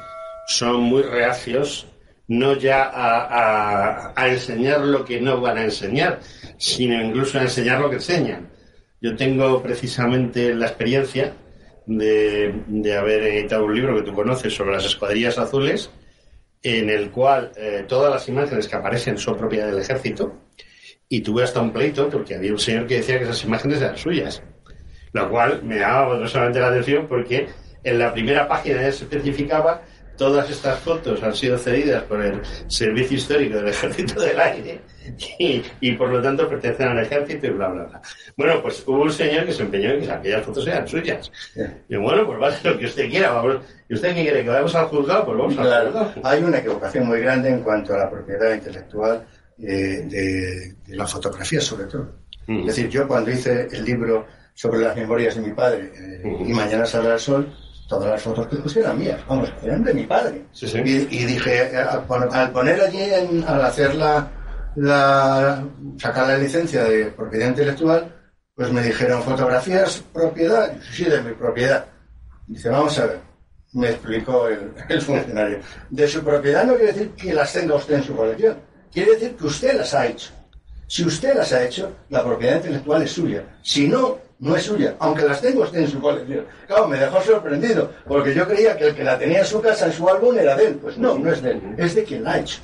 son 0.47 0.81
muy 0.81 1.01
reacios 1.03 1.87
no 2.27 2.53
ya 2.55 2.83
a, 2.83 4.13
a- 4.15 4.27
enseñar 4.29 4.81
lo 4.81 5.03
que 5.03 5.19
no 5.19 5.41
van 5.41 5.57
a 5.57 5.63
enseñar, 5.63 6.19
sino 6.57 7.01
incluso 7.03 7.39
a 7.39 7.43
enseñar 7.43 7.81
lo 7.81 7.89
que 7.89 7.95
enseñan. 7.95 8.49
Yo 9.01 9.15
tengo 9.15 9.63
precisamente 9.63 10.53
la 10.53 10.67
experiencia 10.67 11.33
de, 11.87 12.53
de 12.67 12.95
haber 12.97 13.23
editado 13.23 13.65
un 13.65 13.73
libro 13.73 13.95
que 13.95 14.03
tú 14.03 14.13
conoces 14.13 14.53
sobre 14.53 14.73
las 14.73 14.85
escuadrillas 14.85 15.39
azules, 15.39 15.89
en 16.61 16.89
el 16.91 17.09
cual 17.09 17.51
eh, 17.57 17.85
todas 17.87 18.11
las 18.11 18.27
imágenes 18.29 18.67
que 18.67 18.75
aparecen 18.75 19.17
son 19.17 19.37
propiedad 19.37 19.67
del 19.67 19.79
ejército, 19.79 20.35
y 21.07 21.21
tuve 21.21 21.43
hasta 21.43 21.61
un 21.61 21.71
pleito 21.73 22.09
porque 22.09 22.35
había 22.35 22.51
un 22.51 22.59
señor 22.59 22.85
que 22.85 22.97
decía 22.97 23.17
que 23.17 23.23
esas 23.23 23.43
imágenes 23.43 23.81
eran 23.81 23.97
suyas, 23.97 24.43
lo 25.13 25.29
cual 25.29 25.61
me 25.63 25.79
llamaba 25.79 26.07
poderosamente 26.09 26.59
la 26.59 26.67
atención 26.67 27.07
porque 27.07 27.47
en 27.83 27.99
la 27.99 28.11
primera 28.13 28.47
página 28.47 28.81
ya 28.81 28.91
se 28.91 29.03
especificaba 29.05 29.81
todas 30.17 30.49
estas 30.49 30.77
fotos 30.79 31.23
han 31.23 31.33
sido 31.33 31.57
cedidas 31.57 32.03
por 32.03 32.21
el 32.21 32.41
Servicio 32.67 33.15
Histórico 33.15 33.55
del 33.55 33.69
Ejército 33.69 34.19
del 34.19 34.37
Aire 34.37 34.81
y, 35.39 35.63
y 35.79 35.91
por 35.93 36.09
lo 36.09 36.21
tanto 36.21 36.47
pertenecen 36.49 36.89
al 36.89 36.99
ejército 36.99 37.47
y 37.47 37.51
bla, 37.51 37.69
bla, 37.69 37.85
bla. 37.85 38.01
Bueno, 38.35 38.61
pues 38.61 38.83
hubo 38.85 39.03
un 39.03 39.13
señor 39.13 39.45
que 39.45 39.53
se 39.53 39.63
empeñó 39.63 39.91
en 39.91 40.01
que 40.01 40.11
aquellas 40.11 40.45
fotos 40.45 40.67
eran 40.67 40.85
suyas. 40.85 41.31
Y 41.87 41.95
bueno, 41.95 42.25
pues 42.27 42.37
vale, 42.37 42.55
lo 42.65 42.77
que 42.77 42.85
usted 42.85 43.09
quiera. 43.09 43.31
Vamos. 43.31 43.59
¿Y 43.87 43.93
usted 43.93 44.13
qué 44.13 44.21
quiere? 44.23 44.43
¿Que 44.43 44.49
vayamos 44.49 44.75
al 44.75 44.85
juzgado? 44.87 45.25
Pues 45.25 45.37
vamos 45.37 45.57
al 45.57 45.65
Claro, 45.65 45.91
juzgado. 45.91 46.21
hay 46.27 46.43
una 46.43 46.57
equivocación 46.57 47.07
muy 47.07 47.21
grande 47.21 47.49
en 47.49 47.61
cuanto 47.61 47.93
a 47.93 47.99
la 47.99 48.09
propiedad 48.11 48.53
intelectual 48.53 49.25
eh, 49.57 49.65
de, 50.05 50.73
de 50.85 50.95
la 50.97 51.07
fotografía, 51.07 51.61
sobre 51.61 51.85
todo. 51.85 52.11
Mm. 52.47 52.59
Es 52.59 52.65
decir, 52.65 52.89
yo 52.89 53.07
cuando 53.07 53.31
hice 53.31 53.67
el 53.71 53.85
libro 53.85 54.27
sobre 54.61 54.79
las 54.79 54.93
memorias 54.93 55.35
de 55.35 55.41
mi 55.41 55.53
padre 55.53 55.89
eh, 55.95 56.37
y 56.45 56.51
Mañana 56.51 56.85
saldrá 56.85 57.13
el 57.13 57.19
sol, 57.21 57.47
todas 57.87 58.09
las 58.09 58.21
fotos 58.21 58.45
que 58.47 58.57
puse 58.57 58.81
eran 58.81 58.97
mías, 58.99 59.21
vamos, 59.25 59.49
eran 59.63 59.85
de 59.85 59.93
mi 59.93 60.03
padre. 60.03 60.43
Sí, 60.51 60.67
sí. 60.67 60.79
Y, 60.83 60.95
y 61.17 61.25
dije, 61.25 61.77
al, 61.77 62.03
al 62.33 62.51
poner 62.51 62.81
allí, 62.81 63.01
en- 63.01 63.45
al 63.47 63.61
hacer 63.63 63.95
la, 63.95 64.29
la- 64.75 65.63
sacar 65.97 66.27
la 66.27 66.37
licencia 66.37 66.83
de 66.83 67.05
propiedad 67.05 67.47
intelectual, 67.47 68.13
pues 68.53 68.69
me 68.73 68.81
dijeron, 68.83 69.23
¿fotografías 69.23 70.03
propiedad? 70.13 70.73
Sí, 70.91 71.05
de 71.05 71.21
mi 71.21 71.31
propiedad. 71.31 71.85
Dice, 72.45 72.67
vamos 72.67 72.99
a 72.99 73.05
ver, 73.05 73.19
me 73.71 73.91
explicó 73.91 74.49
el, 74.49 74.73
el 74.89 75.01
funcionario. 75.01 75.59
De 75.89 76.05
su 76.05 76.21
propiedad 76.21 76.65
no 76.65 76.75
quiere 76.75 76.91
decir 76.91 77.11
que 77.11 77.33
las 77.33 77.53
tenga 77.53 77.75
usted 77.75 77.95
en 77.95 78.03
su 78.03 78.13
colección, 78.13 78.57
quiere 78.91 79.11
decir 79.13 79.35
que 79.37 79.45
usted 79.45 79.77
las 79.77 79.93
ha 79.93 80.05
hecho. 80.05 80.31
Si 80.85 81.05
usted 81.05 81.33
las 81.33 81.53
ha 81.53 81.63
hecho, 81.63 81.95
la 82.09 82.25
propiedad 82.25 82.57
intelectual 82.57 83.03
es 83.03 83.11
suya. 83.11 83.43
Si 83.61 83.87
no, 83.87 84.17
no 84.39 84.55
es 84.55 84.63
suya, 84.63 84.95
aunque 84.99 85.23
las 85.23 85.41
tenga 85.41 85.61
usted 85.61 85.79
en 85.79 85.87
su 85.89 85.99
colección. 85.99 86.45
Claro, 86.67 86.87
me 86.87 86.97
dejó 86.97 87.21
sorprendido, 87.21 87.91
porque 88.07 88.33
yo 88.33 88.47
creía 88.47 88.77
que 88.77 88.87
el 88.87 88.95
que 88.95 89.03
la 89.03 89.17
tenía 89.17 89.39
en 89.39 89.45
su 89.45 89.61
casa, 89.61 89.87
en 89.87 89.93
su 89.93 90.07
álbum, 90.09 90.37
era 90.37 90.55
de 90.55 90.67
él. 90.67 90.75
Pues 90.75 90.97
no, 90.97 91.17
no 91.17 91.31
es 91.31 91.41
de 91.41 91.51
él, 91.51 91.61
es 91.77 91.95
de 91.95 92.03
quien 92.03 92.23
la 92.23 92.33
ha 92.33 92.39
hecho. 92.39 92.59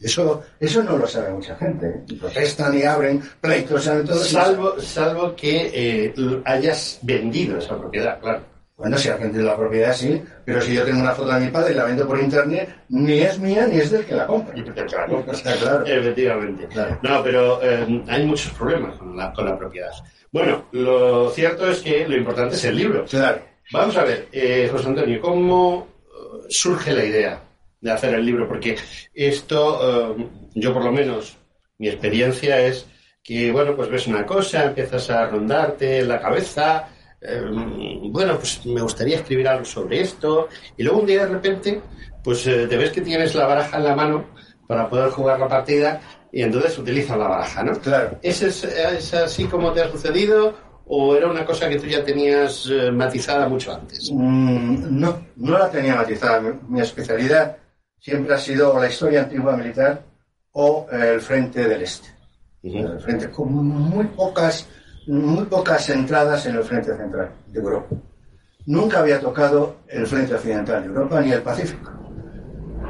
Eso, 0.00 0.42
eso 0.60 0.82
no 0.82 0.98
lo 0.98 1.06
sabe 1.06 1.30
mucha 1.30 1.56
gente. 1.56 2.02
Y 2.08 2.16
protestan 2.16 2.76
y 2.76 2.82
abren 2.82 3.22
pleitos. 3.40 3.84
Salvo, 3.84 4.78
salvo 4.80 5.34
que 5.34 5.70
eh, 5.72 6.14
hayas 6.44 6.98
vendido 7.02 7.58
esa 7.58 7.78
propiedad, 7.78 8.20
claro. 8.20 8.53
Bueno, 8.76 8.98
si 8.98 9.08
has 9.08 9.20
vendido 9.20 9.44
la 9.44 9.56
propiedad, 9.56 9.94
sí, 9.94 10.20
pero 10.44 10.60
si 10.60 10.74
yo 10.74 10.84
tengo 10.84 11.00
una 11.00 11.12
foto 11.12 11.32
de 11.32 11.44
mi 11.44 11.50
padre 11.50 11.72
y 11.72 11.76
la 11.76 11.84
vendo 11.84 12.08
por 12.08 12.18
internet, 12.18 12.74
ni 12.88 13.20
es 13.20 13.38
mía 13.38 13.66
ni 13.68 13.78
es 13.78 13.90
del 13.90 14.04
que 14.04 14.14
la 14.14 14.26
compra. 14.26 14.54
Está 14.58 14.84
claro. 14.84 15.86
Efectivamente. 15.86 16.68
No, 17.02 17.22
pero 17.22 17.62
eh, 17.62 18.02
hay 18.08 18.26
muchos 18.26 18.52
problemas 18.52 18.96
con 18.96 19.16
la, 19.16 19.32
con 19.32 19.44
la 19.44 19.56
propiedad. 19.56 19.92
Bueno, 20.32 20.64
lo 20.72 21.30
cierto 21.30 21.70
es 21.70 21.80
que 21.80 22.08
lo 22.08 22.16
importante 22.16 22.56
es 22.56 22.64
el 22.64 22.76
libro. 22.76 23.04
Claro. 23.04 23.40
Vamos 23.72 23.96
a 23.96 24.04
ver, 24.04 24.28
eh, 24.32 24.68
José 24.70 24.88
Antonio, 24.88 25.20
¿cómo 25.20 25.86
eh, 26.06 26.46
surge 26.48 26.92
la 26.92 27.04
idea 27.04 27.40
de 27.80 27.90
hacer 27.92 28.14
el 28.14 28.26
libro? 28.26 28.48
Porque 28.48 28.76
esto, 29.14 30.16
eh, 30.18 30.26
yo 30.54 30.74
por 30.74 30.84
lo 30.84 30.92
menos, 30.92 31.36
mi 31.78 31.88
experiencia 31.88 32.60
es 32.60 32.86
que, 33.22 33.52
bueno, 33.52 33.74
pues 33.74 33.88
ves 33.88 34.06
una 34.06 34.26
cosa, 34.26 34.64
empiezas 34.64 35.08
a 35.10 35.26
rondarte 35.26 36.00
en 36.00 36.08
la 36.08 36.20
cabeza, 36.20 36.88
eh, 37.24 38.00
bueno, 38.10 38.36
pues 38.38 38.64
me 38.66 38.80
gustaría 38.80 39.16
escribir 39.16 39.48
algo 39.48 39.64
sobre 39.64 40.00
esto, 40.02 40.48
y 40.76 40.82
luego 40.82 41.00
un 41.00 41.06
día 41.06 41.26
de 41.26 41.32
repente, 41.32 41.80
pues 42.22 42.46
eh, 42.46 42.66
te 42.68 42.76
ves 42.76 42.90
que 42.90 43.00
tienes 43.00 43.34
la 43.34 43.46
baraja 43.46 43.78
en 43.78 43.84
la 43.84 43.94
mano 43.94 44.26
para 44.66 44.88
poder 44.88 45.10
jugar 45.10 45.38
la 45.38 45.48
partida 45.48 46.00
y 46.32 46.42
entonces 46.42 46.78
utilizas 46.78 47.18
la 47.18 47.28
baraja, 47.28 47.62
¿no? 47.62 47.78
Claro. 47.80 48.18
¿Es, 48.22 48.42
es, 48.42 48.64
es 48.64 49.14
así 49.14 49.44
como 49.44 49.72
te 49.72 49.82
ha 49.82 49.90
sucedido 49.90 50.54
o 50.86 51.14
era 51.14 51.28
una 51.28 51.44
cosa 51.44 51.68
que 51.68 51.78
tú 51.78 51.86
ya 51.86 52.02
tenías 52.04 52.68
eh, 52.70 52.90
matizada 52.90 53.48
mucho 53.48 53.72
antes? 53.72 54.10
Mm, 54.12 54.98
no, 54.98 55.26
no 55.36 55.58
la 55.58 55.70
tenía 55.70 55.94
matizada. 55.94 56.40
Mi, 56.40 56.50
mi 56.68 56.80
especialidad 56.80 57.56
siempre 57.98 58.34
ha 58.34 58.38
sido 58.38 58.78
la 58.78 58.88
historia 58.88 59.22
antigua 59.22 59.56
militar 59.56 60.02
o 60.52 60.86
el 60.90 61.20
frente 61.20 61.68
del 61.68 61.82
este. 61.82 62.08
El 62.62 62.98
frente, 63.00 63.30
con 63.30 63.52
muy 63.52 64.06
pocas, 64.06 64.66
muy 65.06 65.44
pocas 65.44 65.88
entradas 65.90 66.46
en 66.46 66.56
el 66.56 66.64
frente 66.64 66.96
central 66.96 67.30
de 67.48 67.58
Europa. 67.60 67.94
Nunca 68.66 69.00
había 69.00 69.20
tocado 69.20 69.76
el 69.88 70.06
frente 70.06 70.34
occidental 70.34 70.82
de 70.82 70.88
Europa 70.88 71.20
ni 71.20 71.32
el 71.32 71.42
Pacífico. 71.42 71.90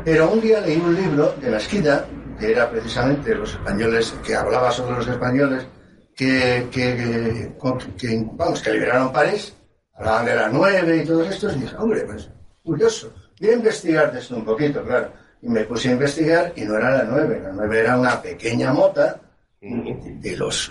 Pero 0.05 0.31
un 0.31 0.41
día 0.41 0.61
leí 0.61 0.79
un 0.79 0.95
libro 0.95 1.35
de 1.41 1.51
la 1.51 1.57
esquina, 1.57 2.05
que 2.39 2.53
era 2.53 2.71
precisamente 2.71 3.35
los 3.35 3.53
españoles, 3.53 4.15
que 4.25 4.37
hablaba 4.37 4.71
sobre 4.71 4.97
los 4.97 5.09
españoles 5.09 5.67
que, 6.15 6.69
que, 6.71 6.97
que- 6.97 8.31
vamos, 8.39 8.63
que 8.63 8.73
liberaron 8.73 9.13
París, 9.13 9.55
hablaban 9.95 10.27
de 10.27 10.35
la 10.37 10.49
nueve 10.49 10.99
y 11.03 11.05
todos 11.07 11.29
estos, 11.29 11.57
y 11.57 11.61
dije, 11.61 11.75
hombre, 11.77 12.03
pues 12.03 12.31
curioso, 12.63 13.13
voy 13.41 13.51
a 13.51 13.55
investigar 13.55 14.13
de 14.13 14.21
esto 14.21 14.37
un 14.37 14.45
poquito, 14.45 14.83
claro. 14.85 15.11
Y 15.43 15.49
me 15.49 15.65
puse 15.65 15.89
a 15.89 15.93
investigar 15.93 16.53
y 16.57 16.63
no 16.63 16.77
era 16.77 16.99
la 16.99 17.05
nueve, 17.05 17.41
la 17.43 17.53
nueve 17.53 17.81
era 17.81 17.99
una 17.99 18.21
pequeña 18.23 18.73
mota 18.73 19.21
de 19.61 20.37
los 20.37 20.71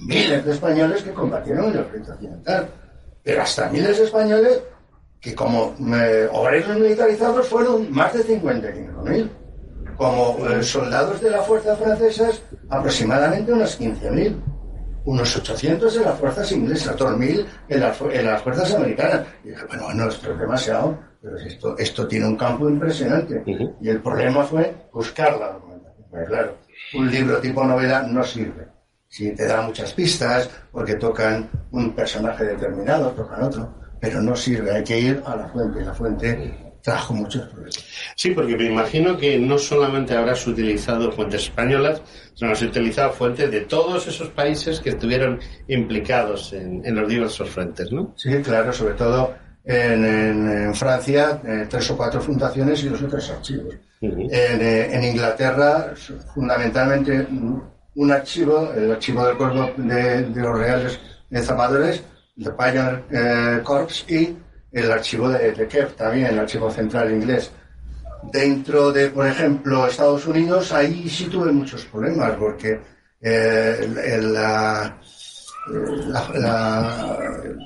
miles 0.00 0.44
de 0.44 0.52
españoles 0.52 1.02
que 1.02 1.12
combatieron 1.12 1.70
en 1.70 1.78
el 1.78 1.84
frente 1.84 2.12
occidental. 2.12 2.68
Pero 3.22 3.42
hasta 3.42 3.68
miles 3.68 3.98
de 3.98 4.04
españoles 4.04 4.60
que 5.20 5.34
como 5.34 5.74
eh, 5.94 6.28
obreros 6.32 6.76
militarizados 6.78 7.46
fueron 7.46 7.92
más 7.92 8.12
de 8.14 8.24
55.000. 8.24 9.28
Como 9.96 10.48
eh, 10.48 10.62
soldados 10.62 11.20
de 11.20 11.30
las 11.30 11.46
fuerzas 11.46 11.78
francesas, 11.78 12.42
aproximadamente 12.70 13.52
unos 13.52 13.78
15.000. 13.78 14.34
Unos 15.02 15.34
800 15.36 15.96
en 15.96 16.02
las 16.02 16.18
fuerzas 16.18 16.52
inglesas, 16.52 16.96
2.000 16.96 17.46
en 17.68 17.80
las, 17.80 18.00
en 18.00 18.26
las 18.26 18.42
fuerzas 18.42 18.74
americanas. 18.74 19.26
Y 19.44 19.48
dije, 19.48 19.64
bueno, 19.66 19.84
bueno, 19.84 20.08
esto 20.08 20.32
es 20.32 20.38
demasiado, 20.38 20.98
pero 21.22 21.38
esto, 21.38 21.78
esto 21.78 22.06
tiene 22.06 22.26
un 22.26 22.36
campo 22.36 22.68
impresionante. 22.68 23.42
Y 23.80 23.88
el 23.88 24.00
problema 24.00 24.44
fue 24.44 24.74
buscar 24.92 25.38
la 25.38 25.52
documentación. 25.52 26.06
Pues 26.10 26.28
claro, 26.28 26.56
un 26.94 27.10
libro 27.10 27.40
tipo 27.40 27.64
novela 27.64 28.02
no 28.02 28.22
sirve. 28.24 28.68
Si 29.10 29.32
te 29.34 29.44
da 29.46 29.60
muchas 29.62 29.92
pistas, 29.92 30.48
porque 30.70 30.94
tocan 30.94 31.50
un 31.72 31.92
personaje 31.94 32.44
determinado, 32.44 33.10
tocan 33.10 33.42
otro, 33.42 33.74
pero 34.00 34.22
no 34.22 34.36
sirve, 34.36 34.70
hay 34.70 34.84
que 34.84 34.98
ir 35.00 35.22
a 35.26 35.34
la 35.36 35.48
fuente. 35.48 35.80
y 35.80 35.84
La 35.84 35.92
fuente 35.94 36.56
trajo 36.80 37.12
muchos 37.12 37.42
problemas. 37.48 37.84
Sí, 38.16 38.30
porque 38.30 38.56
me 38.56 38.66
imagino 38.66 39.16
que 39.18 39.36
no 39.38 39.58
solamente 39.58 40.16
habrás 40.16 40.46
utilizado 40.46 41.10
fuentes 41.12 41.42
españolas, 41.42 42.00
sino 42.34 42.52
has 42.52 42.62
utilizado 42.62 43.10
fuentes 43.12 43.50
de 43.50 43.62
todos 43.62 44.06
esos 44.06 44.28
países 44.28 44.80
que 44.80 44.90
estuvieron 44.90 45.40
implicados 45.68 46.52
en, 46.52 46.80
en 46.86 46.94
los 46.94 47.08
diversos 47.08 47.50
frentes, 47.50 47.90
¿no? 47.92 48.14
Sí, 48.16 48.30
claro, 48.42 48.72
sobre 48.72 48.94
todo 48.94 49.34
en, 49.64 50.04
en- 50.04 50.48
en 50.68 50.74
Francia, 50.74 51.42
eh, 51.44 51.66
tres 51.68 51.90
o 51.90 51.96
cuatro 51.96 52.20
fundaciones 52.20 52.82
y 52.84 52.88
los 52.88 53.02
otros 53.02 53.28
archivos. 53.28 53.74
en, 54.00 54.30
eh, 54.30 54.94
en 54.94 55.04
Inglaterra, 55.04 55.92
fundamentalmente, 56.32 57.26
un 57.94 58.12
archivo, 58.12 58.72
el 58.72 58.92
archivo 58.92 59.26
del 59.26 59.36
cuerpo 59.36 59.70
de, 59.76 60.28
los 60.34 60.58
reales 60.58 61.00
zapadores, 61.42 62.02
de 62.36 62.50
Pioneer 62.50 63.04
eh, 63.10 63.60
Corps, 63.62 64.04
y 64.08 64.36
el 64.72 64.92
archivo 64.92 65.28
de, 65.28 65.52
de 65.52 65.66
Kev, 65.66 65.94
también 65.94 66.26
el 66.26 66.38
archivo 66.38 66.70
central 66.70 67.10
inglés. 67.10 67.50
Dentro 68.32 68.92
de, 68.92 69.10
por 69.10 69.26
ejemplo, 69.26 69.86
Estados 69.86 70.26
Unidos, 70.26 70.72
ahí 70.72 71.08
sí 71.08 71.24
tuve 71.26 71.50
muchos 71.52 71.84
problemas, 71.86 72.32
porque 72.32 72.80
eh, 73.20 73.88
el 74.04 74.36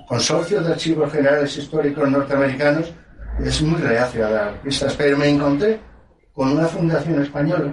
consorcio 0.07 0.61
de 0.63 0.73
archivos 0.73 1.13
generales 1.13 1.57
históricos 1.57 2.11
norteamericanos 2.11 2.93
es 3.41 3.63
muy 3.63 3.81
reacio 3.81 4.27
a 4.27 4.31
dar 4.31 4.63
pistas, 4.63 4.95
pero 4.95 5.17
me 5.17 5.29
encontré 5.29 5.81
con 6.33 6.51
una 6.51 6.67
fundación 6.67 7.23
española, 7.23 7.73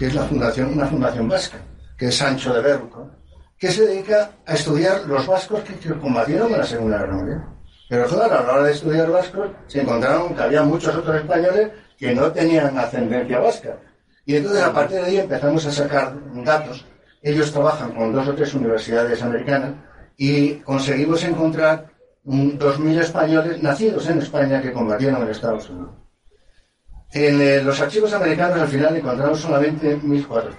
que 0.00 0.06
es 0.06 0.14
la 0.14 0.22
fundación, 0.22 0.72
una 0.72 0.86
fundación 0.86 1.28
vasca, 1.28 1.58
que 1.98 2.06
es 2.06 2.16
Sancho 2.16 2.54
de 2.54 2.62
Berruco, 2.62 3.10
que 3.58 3.70
se 3.70 3.84
dedica 3.84 4.30
a 4.46 4.54
estudiar 4.54 5.02
los 5.06 5.26
vascos 5.26 5.60
que, 5.60 5.74
que 5.74 5.92
combatieron 5.92 6.50
en 6.50 6.58
la 6.58 6.64
Segunda 6.64 6.96
Guerra 6.96 7.16
Mundial. 7.16 7.44
Pero 7.86 8.06
claro, 8.06 8.38
a 8.38 8.42
la 8.42 8.52
hora 8.54 8.62
de 8.62 8.72
estudiar 8.72 9.10
vascos, 9.10 9.50
se 9.66 9.82
encontraron 9.82 10.34
que 10.34 10.42
había 10.42 10.62
muchos 10.62 10.96
otros 10.96 11.16
españoles 11.16 11.72
que 11.98 12.14
no 12.14 12.32
tenían 12.32 12.78
ascendencia 12.78 13.40
vasca. 13.40 13.76
Y 14.24 14.36
entonces 14.36 14.62
a 14.62 14.72
partir 14.72 15.02
de 15.02 15.04
ahí 15.04 15.18
empezamos 15.18 15.66
a 15.66 15.70
sacar 15.70 16.14
datos. 16.44 16.86
Ellos 17.20 17.52
trabajan 17.52 17.92
con 17.92 18.14
dos 18.14 18.26
o 18.26 18.34
tres 18.34 18.54
universidades 18.54 19.22
americanas 19.22 19.74
y 20.16 20.54
conseguimos 20.60 21.22
encontrar 21.24 21.92
un 22.24 22.58
2.000 22.58 23.00
españoles 23.00 23.62
nacidos 23.62 24.08
en 24.08 24.20
España 24.20 24.62
que 24.62 24.72
combatieron 24.72 25.20
en 25.20 25.28
Estados 25.28 25.68
Unidos. 25.68 25.99
En 27.12 27.40
eh, 27.40 27.62
los 27.62 27.80
archivos 27.80 28.12
americanos 28.12 28.58
al 28.60 28.68
final 28.68 28.96
encontramos 28.96 29.40
solamente 29.40 29.98
1.400. 30.00 30.54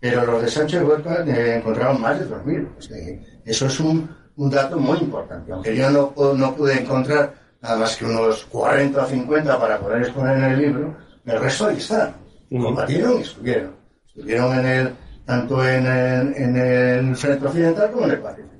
Pero 0.00 0.26
los 0.26 0.42
de 0.42 0.48
Sánchez 0.48 0.82
Huerta 0.82 1.24
eh, 1.26 1.56
encontraron 1.56 2.00
más 2.00 2.18
de 2.18 2.26
2.000. 2.28 2.68
O 2.78 2.82
sea, 2.82 2.96
que 2.96 3.20
eso 3.44 3.66
es 3.66 3.80
un, 3.80 4.10
un 4.36 4.50
dato 4.50 4.78
muy 4.78 4.98
importante. 4.98 5.52
Aunque 5.52 5.74
yo 5.76 5.90
no, 5.90 6.12
no 6.34 6.54
pude 6.54 6.80
encontrar 6.80 7.34
nada 7.62 7.76
más 7.76 7.96
que 7.96 8.04
unos 8.04 8.44
40 8.46 9.02
o 9.02 9.06
50 9.06 9.60
para 9.60 9.78
poder 9.78 10.02
exponer 10.02 10.36
en 10.38 10.44
el 10.44 10.58
libro, 10.58 10.96
el 11.24 11.40
resto 11.40 11.66
ahí 11.66 11.76
está. 11.78 12.14
Combatieron 12.50 13.18
y 13.18 13.22
estuvieron. 13.22 13.74
Estuvieron 14.08 14.58
en 14.60 14.66
el, 14.66 14.94
tanto 15.24 15.66
en 15.66 15.86
el, 15.86 16.34
en 16.36 16.56
el 16.56 17.16
frente 17.16 17.46
occidental 17.46 17.90
como 17.90 18.04
en 18.06 18.10
el 18.12 18.18
Pacífico. 18.20 18.50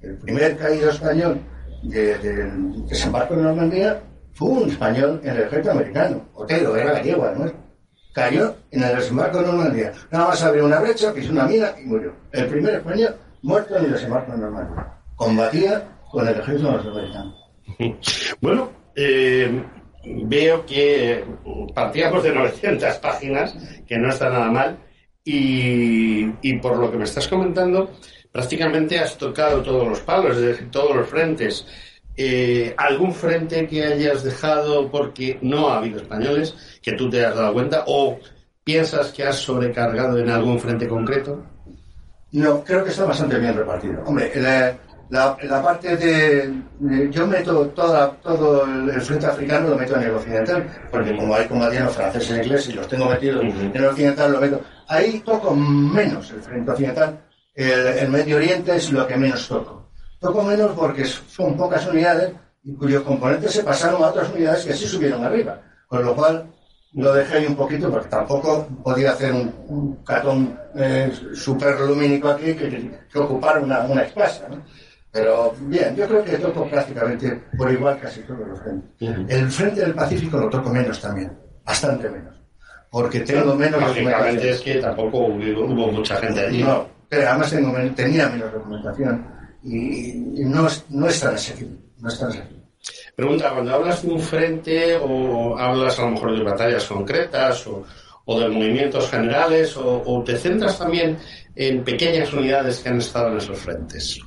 El 0.00 0.16
primer 0.18 0.56
caído 0.56 0.90
español 0.90 1.40
de- 1.84 2.18
del 2.18 2.86
desembarco 2.86 3.34
de 3.36 3.42
Normandía 3.42 4.00
fue 4.34 4.48
un 4.48 4.70
español 4.70 5.20
en 5.22 5.36
el 5.36 5.42
ejército 5.42 5.72
americano. 5.72 6.28
Otero, 6.34 6.76
era 6.76 6.92
gallego 6.92 7.24
además. 7.24 7.52
Cayó 8.14 8.54
en 8.70 8.82
el 8.82 8.96
desembarco 8.96 9.38
de 9.38 9.46
Normandía. 9.46 9.92
Nada 10.10 10.28
más 10.28 10.42
abrió 10.42 10.66
una 10.66 10.80
brecha, 10.80 11.12
pisó 11.12 11.32
una 11.32 11.46
mina 11.46 11.72
y 11.80 11.86
murió. 11.86 12.14
El 12.32 12.46
primer 12.46 12.74
español 12.74 13.16
muerto 13.42 13.76
en 13.76 13.84
el 13.86 13.92
desembarco 13.92 14.32
de 14.32 14.38
Normandía. 14.38 14.86
Combatía 15.16 15.88
con 16.10 16.28
el 16.28 16.38
ejército 16.38 16.70
norteamericano. 16.70 17.36
Bueno, 18.40 18.70
eh, 18.96 19.64
veo 20.24 20.66
que 20.66 21.24
partíamos 21.74 22.22
de 22.22 22.34
900 22.34 22.94
páginas, 22.96 23.54
que 23.86 23.96
no 23.98 24.10
está 24.10 24.28
nada 24.28 24.50
mal, 24.50 24.78
y, 25.24 26.26
y 26.42 26.58
por 26.58 26.76
lo 26.76 26.90
que 26.90 26.98
me 26.98 27.04
estás 27.04 27.28
comentando, 27.28 27.90
prácticamente 28.32 28.98
has 28.98 29.16
tocado 29.16 29.62
todos 29.62 29.88
los 29.88 30.00
palos, 30.00 30.36
es 30.36 30.42
decir, 30.42 30.70
todos 30.70 30.96
los 30.96 31.08
frentes. 31.08 31.66
Eh, 32.16 32.74
¿Algún 32.76 33.14
frente 33.14 33.66
que 33.66 33.84
hayas 33.84 34.22
dejado 34.22 34.90
porque 34.90 35.38
no 35.42 35.68
ha 35.68 35.78
habido 35.78 35.98
españoles, 36.00 36.54
que 36.82 36.92
tú 36.92 37.08
te 37.08 37.24
has 37.24 37.34
dado 37.34 37.52
cuenta, 37.54 37.84
o 37.86 38.18
piensas 38.64 39.12
que 39.12 39.24
has 39.24 39.36
sobrecargado 39.36 40.18
en 40.18 40.28
algún 40.28 40.58
frente 40.60 40.86
concreto? 40.86 41.42
No, 42.32 42.62
creo 42.64 42.84
que 42.84 42.90
está 42.90 43.04
bastante 43.04 43.38
bien 43.38 43.54
repartido. 43.56 44.02
Hombre, 44.06 44.30
la, 44.36 44.76
la- 45.10 45.36
la 45.42 45.62
parte 45.62 45.96
de, 45.96 46.52
de- 46.80 47.10
Yo 47.10 47.26
meto 47.26 47.66
toda, 47.68 48.10
todo 48.22 48.64
el, 48.64 48.88
el 48.90 49.00
frente 49.02 49.26
africano, 49.26 49.68
lo 49.70 49.76
meto 49.76 49.96
en 49.96 50.02
el 50.02 50.10
occidental, 50.14 50.66
porque 50.90 51.14
como 51.16 51.34
hay 51.34 51.46
combatientes 51.46 51.94
franceses 51.94 52.30
e 52.30 52.42
ingleses 52.42 52.68
y 52.70 52.72
los 52.74 52.88
tengo 52.88 53.06
metidos 53.08 53.42
en 53.42 53.72
el 53.74 53.84
occidental, 53.86 54.32
lo 54.32 54.40
meto. 54.40 54.60
Ahí 54.88 55.20
toco 55.24 55.54
menos 55.54 56.30
el 56.30 56.42
frente 56.42 56.70
occidental. 56.70 57.20
El, 57.54 57.70
el 57.86 58.08
Medio 58.08 58.36
Oriente 58.36 58.76
es 58.76 58.90
lo 58.92 59.06
que 59.06 59.16
menos 59.16 59.46
toco. 59.48 59.81
Toco 60.22 60.42
menos 60.44 60.70
porque 60.76 61.04
son 61.04 61.56
pocas 61.56 61.84
unidades 61.88 62.32
y 62.62 62.72
cuyos 62.74 63.02
componentes 63.02 63.50
se 63.50 63.64
pasaron 63.64 64.04
a 64.04 64.06
otras 64.06 64.30
unidades 64.30 64.64
que 64.64 64.72
sí 64.72 64.86
subieron 64.86 65.24
arriba. 65.24 65.60
Con 65.88 66.04
lo 66.04 66.14
cual 66.14 66.46
lo 66.94 67.12
dejé 67.12 67.38
ahí 67.38 67.46
un 67.46 67.56
poquito 67.56 67.90
porque 67.90 68.08
tampoco 68.08 68.68
podía 68.84 69.10
hacer 69.10 69.32
un, 69.32 69.52
un 69.66 69.96
catón 70.04 70.56
eh, 70.76 71.12
súper 71.34 71.80
lumínico 71.80 72.28
aquí 72.28 72.54
que, 72.54 73.00
que 73.12 73.18
ocupara 73.18 73.58
una, 73.58 73.80
una 73.80 74.02
espasa. 74.02 74.48
¿no? 74.48 74.62
Pero 75.10 75.54
bien, 75.62 75.96
yo 75.96 76.06
creo 76.06 76.24
que 76.24 76.38
toco 76.38 76.68
prácticamente 76.70 77.42
por 77.58 77.72
igual 77.72 77.98
casi 78.00 78.20
todos 78.20 78.46
los 78.46 78.60
frentes. 78.60 78.90
El 79.28 79.50
frente 79.50 79.80
del 79.80 79.94
Pacífico 79.94 80.38
lo 80.38 80.48
toco 80.48 80.70
menos 80.70 81.00
también, 81.00 81.36
bastante 81.64 82.08
menos. 82.08 82.34
Porque 82.90 83.20
tengo 83.20 83.56
menos 83.56 83.80
documentación. 83.80 84.38
es 84.38 84.60
que 84.60 84.74
tampoco 84.76 85.18
hubo, 85.18 85.64
hubo 85.64 85.92
mucha 85.92 86.16
gente 86.16 86.46
allí. 86.46 86.62
No, 86.62 86.86
pero 87.08 87.28
además 87.28 87.50
tengo 87.50 87.72
tenía 87.96 88.28
menos 88.28 88.52
documentación 88.52 89.41
y, 89.64 90.14
no, 90.44 90.66
no 90.90 91.06
es 91.06 91.20
tan 91.20 91.34
asequible. 91.34 91.78
No 91.98 92.08
es 92.08 92.18
tan 92.18 92.28
asequible. 92.28 92.62
Pregunta, 93.14 93.52
cuando 93.52 93.74
hablas 93.74 94.02
de 94.02 94.12
un 94.12 94.20
frente 94.20 94.96
o 94.96 95.56
hablas 95.56 95.98
a 95.98 96.02
lo 96.02 96.10
mejor 96.12 96.36
de 96.36 96.42
batallas 96.42 96.84
concretas 96.84 97.66
o, 97.66 97.84
o 98.24 98.40
de 98.40 98.48
movimientos 98.48 99.08
generales 99.08 99.76
o, 99.76 100.02
o 100.04 100.24
te 100.24 100.36
centras 100.36 100.78
también 100.78 101.18
en 101.54 101.84
pequeñas 101.84 102.32
unidades 102.32 102.80
que 102.80 102.88
han 102.88 102.98
estado 102.98 103.28
en 103.28 103.38
esos 103.38 103.58
frentes. 103.58 104.18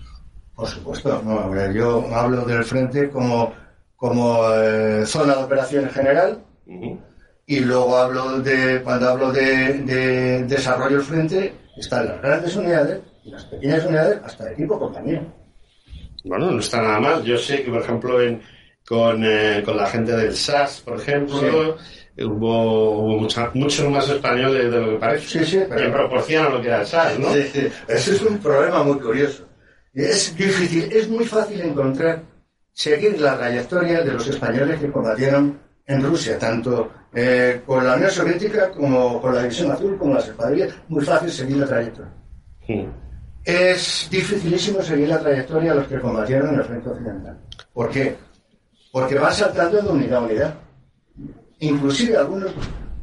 Por 0.56 0.68
supuesto, 0.70 1.22
no, 1.26 1.72
yo 1.72 2.08
hablo 2.16 2.46
del 2.46 2.64
frente 2.64 3.10
como, 3.10 3.54
como 3.98 4.50
eh, 4.54 5.06
zona 5.06 5.36
de 5.36 5.44
operaciones 5.44 5.94
general 5.94 6.42
y 7.46 7.60
luego 7.60 7.98
hablo 7.98 8.40
de, 8.40 8.82
cuando 8.82 9.10
hablo 9.10 9.32
de, 9.34 9.74
de 9.80 10.44
desarrollo 10.46 10.98
del 10.98 11.06
frente, 11.06 11.54
están 11.76 12.08
las 12.08 12.22
grandes 12.22 12.56
unidades 12.56 13.02
y 13.26 13.32
las 13.32 13.44
pequeñas 13.46 13.86
unidades 13.86 14.20
hasta 14.24 14.52
equipo 14.52 14.80
compañía. 14.80 15.22
Bueno, 16.24 16.52
no 16.52 16.60
está 16.60 16.82
nada 16.82 17.00
mal. 17.00 17.24
Yo 17.24 17.38
sé 17.38 17.64
que, 17.64 17.72
por 17.72 17.82
ejemplo, 17.82 18.22
en, 18.22 18.42
con, 18.88 19.22
eh, 19.24 19.62
con 19.66 19.78
la 19.78 19.88
gente 19.88 20.16
del 20.16 20.36
SAS, 20.36 20.82
por 20.82 20.98
ejemplo, 21.00 21.76
hubo, 22.18 22.92
hubo 23.02 23.18
mucha- 23.20 23.52
muchos 23.54 23.90
más 23.90 24.08
españoles 24.10 24.72
de 24.72 24.80
lo 24.80 24.90
que 24.92 24.96
parece. 24.98 25.28
En 25.86 25.92
proporción 25.92 26.46
a 26.46 26.50
lo 26.50 26.62
que 26.62 26.68
era 26.68 26.82
el 26.82 26.88
SAS, 26.88 27.20
¿no? 27.20 27.34
Sí, 27.34 27.44
sí. 27.54 27.68
Ese 27.88 28.12
es 28.16 28.22
un 28.22 28.38
problema 28.40 28.84
muy 28.84 29.00
curioso. 29.00 29.48
Es 29.94 30.36
difícil, 30.36 30.90
es 30.92 31.08
muy 31.10 31.26
fácil 31.26 31.62
encontrar, 31.62 32.22
seguir 32.74 33.20
la 33.22 33.38
trayectoria 33.38 34.02
de 34.04 34.12
los 34.14 34.28
españoles 34.28 34.80
que 34.80 34.92
combatieron 34.92 35.60
en 35.88 36.04
Rusia, 36.04 36.38
tanto 36.40 36.92
eh, 37.14 37.62
con 37.66 37.86
la 37.86 37.96
Unión 37.96 38.12
Soviética 38.12 38.72
como 38.72 39.22
con 39.22 39.34
la 39.36 39.44
División 39.44 39.72
Azul, 39.72 39.98
como 39.98 40.16
las 40.16 40.28
escuadrillas. 40.28 40.74
Muy 40.90 41.04
fácil 41.06 41.32
seguir 41.32 41.58
la 41.58 41.68
trayectoria. 41.68 42.12
Es 43.46 44.08
dificilísimo 44.10 44.82
seguir 44.82 45.08
la 45.08 45.20
trayectoria 45.20 45.72
de 45.72 45.80
los 45.80 45.88
que 45.88 46.00
combatieron 46.00 46.50
en 46.50 46.60
el 46.60 46.66
frente 46.66 46.90
occidental. 46.90 47.38
¿Por 47.72 47.92
qué? 47.92 48.16
Porque 48.92 49.20
van 49.20 49.34
saltando 49.34 49.84
de 49.84 49.90
unidad 49.90 50.18
a 50.18 50.22
unidad. 50.22 50.56
Inclusive 51.60 52.18
algunos 52.18 52.52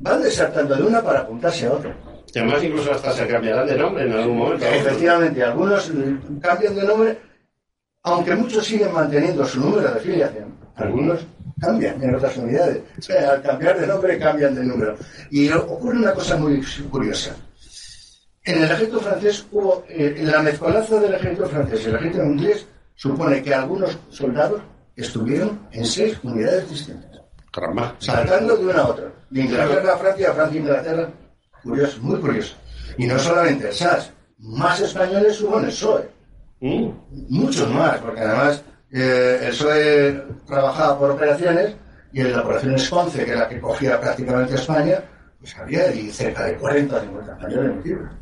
van 0.01 0.29
saltando 0.31 0.75
de 0.75 0.83
una 0.83 1.01
para 1.01 1.21
apuntarse 1.21 1.67
a 1.67 1.73
otra. 1.73 1.97
Y 2.35 2.39
además 2.41 2.65
incluso 2.65 2.91
hasta 2.91 3.13
se 3.13 3.27
cambiarán 3.29 3.69
de 3.69 3.77
nombre 3.77 4.05
en 4.05 4.13
algún 4.15 4.39
momento. 4.39 4.67
Efectivamente, 4.67 5.45
algunos 5.45 5.93
cambian 6.41 6.75
de 6.75 6.85
nombre, 6.85 7.19
aunque 8.03 8.35
muchos 8.35 8.67
siguen 8.67 8.93
manteniendo 8.93 9.45
su 9.45 9.61
número 9.61 9.95
de 9.95 10.01
filiación. 10.01 10.57
Algunos 10.75 11.21
cambian 11.61 12.03
en 12.03 12.17
otras 12.17 12.37
unidades. 12.37 12.83
O 12.99 13.03
sea, 13.03 13.31
al 13.31 13.43
cambiar 13.43 13.79
de 13.79 13.87
nombre 13.87 14.19
cambian 14.19 14.57
de 14.57 14.65
número. 14.65 14.97
Y 15.31 15.49
ocurre 15.51 15.99
una 15.99 16.13
cosa 16.13 16.37
muy 16.37 16.61
curiosa. 16.91 17.37
En 18.45 18.59
el 18.59 18.65
ejército 18.65 19.01
francés 19.01 19.47
hubo, 19.53 19.85
eh, 19.89 20.21
la 20.23 20.43
mezcolanza 20.43 20.99
del 20.99 21.15
ejército 21.15 21.49
francés 21.49 21.83
y 21.85 21.89
el 21.89 21.95
ejército 21.95 22.25
inglés 22.25 22.67
supone 22.97 23.43
que 23.43 23.55
algunos 23.55 23.97
soldados 24.11 24.63
estuvieron 24.97 25.69
en 25.71 25.87
seis 25.87 26.19
unidades 26.23 26.69
distintas. 26.69 27.21
Caramba. 27.53 27.95
Saltando 27.99 28.57
de 28.57 28.67
una 28.67 28.81
a 28.81 28.89
otra. 28.89 29.13
De 29.31 29.41
Inglaterra 29.43 29.95
a 29.95 29.99
Francia, 29.99 30.31
a 30.31 30.35
Francia 30.35 30.59
a 30.59 30.63
Inglaterra. 30.63 31.11
Curioso, 31.63 32.03
muy 32.03 32.19
curioso. 32.19 32.57
Y 32.99 33.07
no 33.07 33.19
solamente 33.19 33.69
el 33.69 33.75
SAS, 33.75 34.13
más 34.39 34.81
españoles 34.81 35.41
hubo 35.41 35.59
en 35.59 35.65
el 35.67 35.71
PSOE. 35.71 36.09
Muchos 36.61 37.71
más, 37.71 37.99
porque 37.99 38.21
además 38.21 38.63
eh, 38.91 39.39
el 39.43 39.51
PSOE 39.51 40.25
trabajaba 40.47 40.99
por 40.99 41.11
operaciones 41.13 41.77
y 42.13 42.21
en 42.21 42.33
la 42.33 42.43
operación 42.43 42.75
Esconce, 42.75 43.25
que 43.25 43.31
era 43.31 43.41
la 43.43 43.49
que 43.49 43.61
cogía 43.61 44.01
prácticamente 44.01 44.57
España, 44.57 45.03
pues 45.39 45.57
había 45.57 45.93
cerca 46.13 46.45
de 46.45 46.57
40 46.57 46.97
o 46.97 47.01
50 47.01 47.33
españoles 47.33 47.77
metidos. 47.77 48.22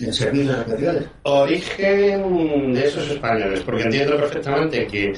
En 0.00 0.12
servicios 0.12 0.58
especiales. 0.58 1.04
Origen 1.22 2.74
de 2.74 2.86
esos 2.86 3.10
españoles, 3.10 3.60
porque 3.60 3.82
entiendo 3.82 4.16
perfectamente 4.16 4.86
que 4.86 5.12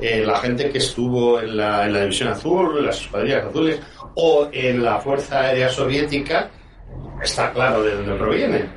eh, 0.00 0.24
la 0.26 0.38
gente 0.38 0.68
que 0.70 0.78
estuvo 0.78 1.40
en 1.40 1.56
la, 1.56 1.86
en 1.86 1.92
la 1.92 2.00
División 2.00 2.30
Azul, 2.30 2.78
en 2.78 2.86
las 2.86 3.00
escuadrillas 3.00 3.44
azules 3.46 3.80
o 4.16 4.48
en 4.52 4.82
la 4.82 4.98
Fuerza 4.98 5.42
Aérea 5.42 5.68
Soviética, 5.68 6.50
está 7.22 7.52
claro 7.52 7.82
de 7.82 7.94
dónde 7.94 8.14
proviene. 8.14 8.68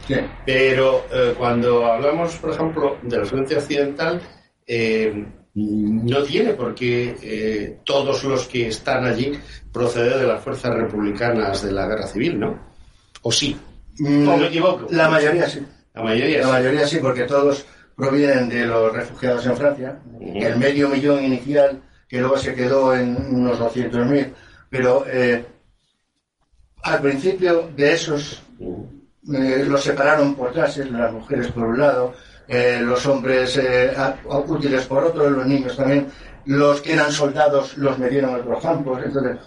Pero 0.46 1.06
eh, 1.12 1.34
cuando 1.38 1.86
hablamos, 1.86 2.36
por 2.36 2.52
ejemplo, 2.52 2.98
del 3.02 3.26
Frente 3.26 3.58
Occidental, 3.58 4.22
eh, 4.66 5.26
no 5.56 6.24
tiene 6.24 6.54
porque 6.54 7.16
eh, 7.22 7.80
todos 7.84 8.24
los 8.24 8.48
que 8.48 8.68
están 8.68 9.06
allí 9.06 9.32
proceden 9.72 10.20
de 10.20 10.28
las 10.28 10.44
fuerzas 10.44 10.74
republicanas 10.76 11.64
de 11.64 11.72
la 11.72 11.88
guerra 11.88 12.08
civil, 12.08 12.40
¿no? 12.40 12.60
¿O 13.22 13.32
sí? 13.32 13.58
Mm, 14.00 14.28
¿O 14.28 14.38
me 14.38 14.48
equivoco? 14.48 14.88
La 14.90 15.10
mayoría 15.10 15.48
sí. 15.48 15.66
La 15.94 16.04
mayoría 16.04 16.40
La 16.40 16.46
sí. 16.46 16.52
mayoría 16.52 16.88
sí, 16.88 16.98
porque 17.02 17.24
todos 17.24 17.66
provienen 17.96 18.48
de 18.50 18.66
los 18.66 18.94
refugiados 18.94 19.46
en 19.46 19.58
Francia. 19.58 20.00
El 20.20 20.58
medio 20.58 20.88
millón 20.88 21.24
inicial, 21.24 21.82
que 22.08 22.20
luego 22.20 22.38
se 22.38 22.54
quedó 22.56 22.96
en 22.96 23.16
unos 23.36 23.60
200.000. 23.60 24.34
Pero 24.70 25.04
eh, 25.08 25.46
al 26.84 27.02
principio 27.02 27.70
de 27.76 27.94
esos, 27.94 28.42
eh, 28.62 29.66
los 29.68 29.84
separaron 29.84 30.36
por 30.36 30.54
clases, 30.54 30.90
las 30.90 31.12
mujeres 31.12 31.48
por 31.52 31.66
un 31.66 31.80
lado, 31.80 32.14
eh, 32.48 32.80
los 32.82 33.06
hombres 33.06 33.60
útiles 34.48 34.86
por 34.86 35.04
otro, 35.04 35.30
los 35.30 35.46
niños 35.46 35.76
también. 35.76 36.08
Los 36.46 36.82
que 36.82 36.94
eran 36.94 37.12
soldados 37.12 37.78
los 37.78 38.00
metieron 38.00 38.32
en 38.32 38.36
otros 38.38 38.64
campos. 38.64 39.02
Entonces, 39.04 39.38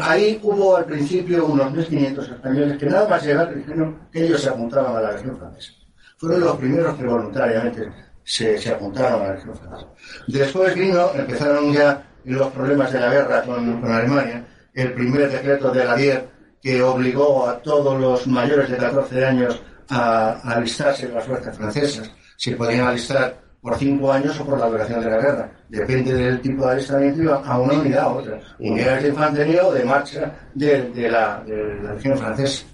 Ahí 0.00 0.38
hubo 0.44 0.76
al 0.76 0.84
principio 0.84 1.46
unos 1.46 1.72
1.500 1.72 2.34
españoles 2.34 2.78
que 2.78 2.86
nada 2.86 3.08
más 3.08 3.24
llegar 3.24 3.52
dijeron 3.52 3.98
que 4.12 4.24
ellos 4.24 4.40
se 4.40 4.48
apuntaban 4.48 4.96
a 4.96 5.00
la 5.00 5.12
Legión 5.12 5.36
Francesa. 5.36 5.72
Fueron 6.18 6.40
los 6.40 6.56
primeros 6.56 6.96
que 6.96 7.04
voluntariamente 7.04 7.92
se, 8.22 8.58
se 8.58 8.70
apuntaron 8.70 9.22
a 9.22 9.26
la 9.26 9.34
Legión 9.34 9.56
Francesa. 9.56 9.88
Después 10.28 10.74
vino, 10.74 11.10
empezaron 11.14 11.72
ya 11.72 12.06
los 12.24 12.52
problemas 12.52 12.92
de 12.92 13.00
la 13.00 13.10
guerra 13.12 13.42
con, 13.42 13.80
con 13.80 13.90
Alemania, 13.90 14.46
el 14.72 14.92
primer 14.92 15.30
decreto 15.30 15.72
de 15.72 15.84
la 15.84 15.96
DIER 15.96 16.28
que 16.62 16.82
obligó 16.82 17.48
a 17.48 17.60
todos 17.60 18.00
los 18.00 18.26
mayores 18.28 18.70
de 18.70 18.76
14 18.76 19.26
años 19.26 19.60
a, 19.88 20.30
a 20.44 20.50
alistarse 20.52 21.06
en 21.06 21.14
las 21.14 21.24
fuerzas 21.24 21.56
francesas. 21.56 22.10
Se 22.36 22.52
podían 22.52 22.86
alistar 22.86 23.45
por 23.66 23.76
cinco 23.78 24.12
años 24.12 24.38
o 24.38 24.46
por 24.46 24.60
la 24.60 24.66
duración 24.66 25.00
de 25.00 25.10
la 25.10 25.16
guerra. 25.16 25.50
Depende 25.68 26.14
del 26.14 26.40
tipo 26.40 26.64
de 26.64 26.72
alistamiento, 26.74 27.20
iba 27.20 27.42
a 27.44 27.58
una 27.58 27.72
unidad 27.72 28.04
a 28.04 28.08
otra. 28.10 28.40
Unidades 28.60 29.02
de 29.02 29.08
infantería 29.08 29.66
o 29.66 29.72
de 29.72 29.84
marcha 29.84 30.32
de, 30.54 30.82
de 30.92 31.10
la, 31.10 31.42
de 31.44 31.82
la 31.82 31.94
Legión 31.94 32.16
Francesa. 32.16 32.64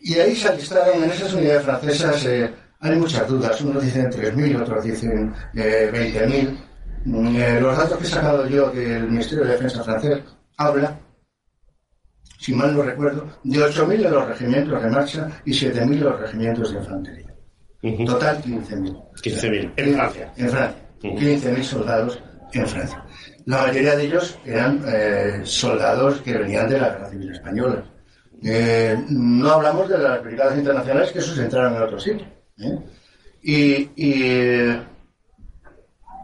Y 0.00 0.14
ahí 0.14 0.34
se 0.34 0.48
alistaron 0.48 1.02
en 1.02 1.10
esas 1.10 1.34
unidades 1.34 1.64
francesas, 1.64 2.24
eh, 2.24 2.50
hay 2.80 2.96
muchas 2.96 3.28
dudas. 3.28 3.60
Unos 3.60 3.82
dicen 3.82 4.10
3.000, 4.10 4.62
otros 4.62 4.84
dicen 4.84 5.34
eh, 5.54 5.90
20.000. 5.92 6.58
Mm, 7.04 7.36
eh, 7.36 7.60
los 7.60 7.76
datos 7.76 7.98
que 7.98 8.04
he 8.04 8.08
sacado 8.08 8.46
yo 8.46 8.70
del 8.70 9.02
Ministerio 9.02 9.44
de 9.44 9.52
Defensa 9.52 9.84
francés 9.84 10.22
habla, 10.56 10.98
si 12.38 12.54
mal 12.54 12.74
no 12.74 12.84
recuerdo, 12.84 13.28
de 13.44 13.58
8.000 13.58 13.98
de 13.98 14.10
los 14.10 14.28
regimientos 14.28 14.82
de 14.82 14.88
marcha 14.88 15.28
y 15.44 15.52
7.000 15.52 15.90
de 15.90 15.96
los 15.96 16.20
regimientos 16.20 16.72
de 16.72 16.78
infantería. 16.78 17.37
Total 17.80 18.42
15.000. 18.42 19.12
15.000 19.22 19.72
en 19.76 19.94
Francia. 19.94 20.32
En 20.36 20.48
Francia. 20.50 20.82
15.000 21.00 21.62
soldados 21.62 22.20
en 22.52 22.66
Francia. 22.66 23.04
La 23.46 23.62
mayoría 23.62 23.96
de 23.96 24.04
ellos 24.04 24.38
eran 24.44 24.82
eh, 24.86 25.40
soldados 25.44 26.20
que 26.22 26.36
venían 26.36 26.68
de 26.68 26.78
la 26.80 26.88
Guerra 26.90 27.10
Civil 27.10 27.32
Española. 27.32 27.84
Eh, 28.42 28.96
no 29.10 29.50
hablamos 29.52 29.88
de 29.88 29.98
las 29.98 30.22
brigadas 30.22 30.58
internacionales, 30.58 31.12
que 31.12 31.18
esos 31.20 31.38
entraron 31.38 31.76
en 31.76 31.82
otro 31.82 31.98
sitio. 32.00 32.26
¿eh? 32.58 32.78
Y, 33.42 33.90
y, 33.96 34.76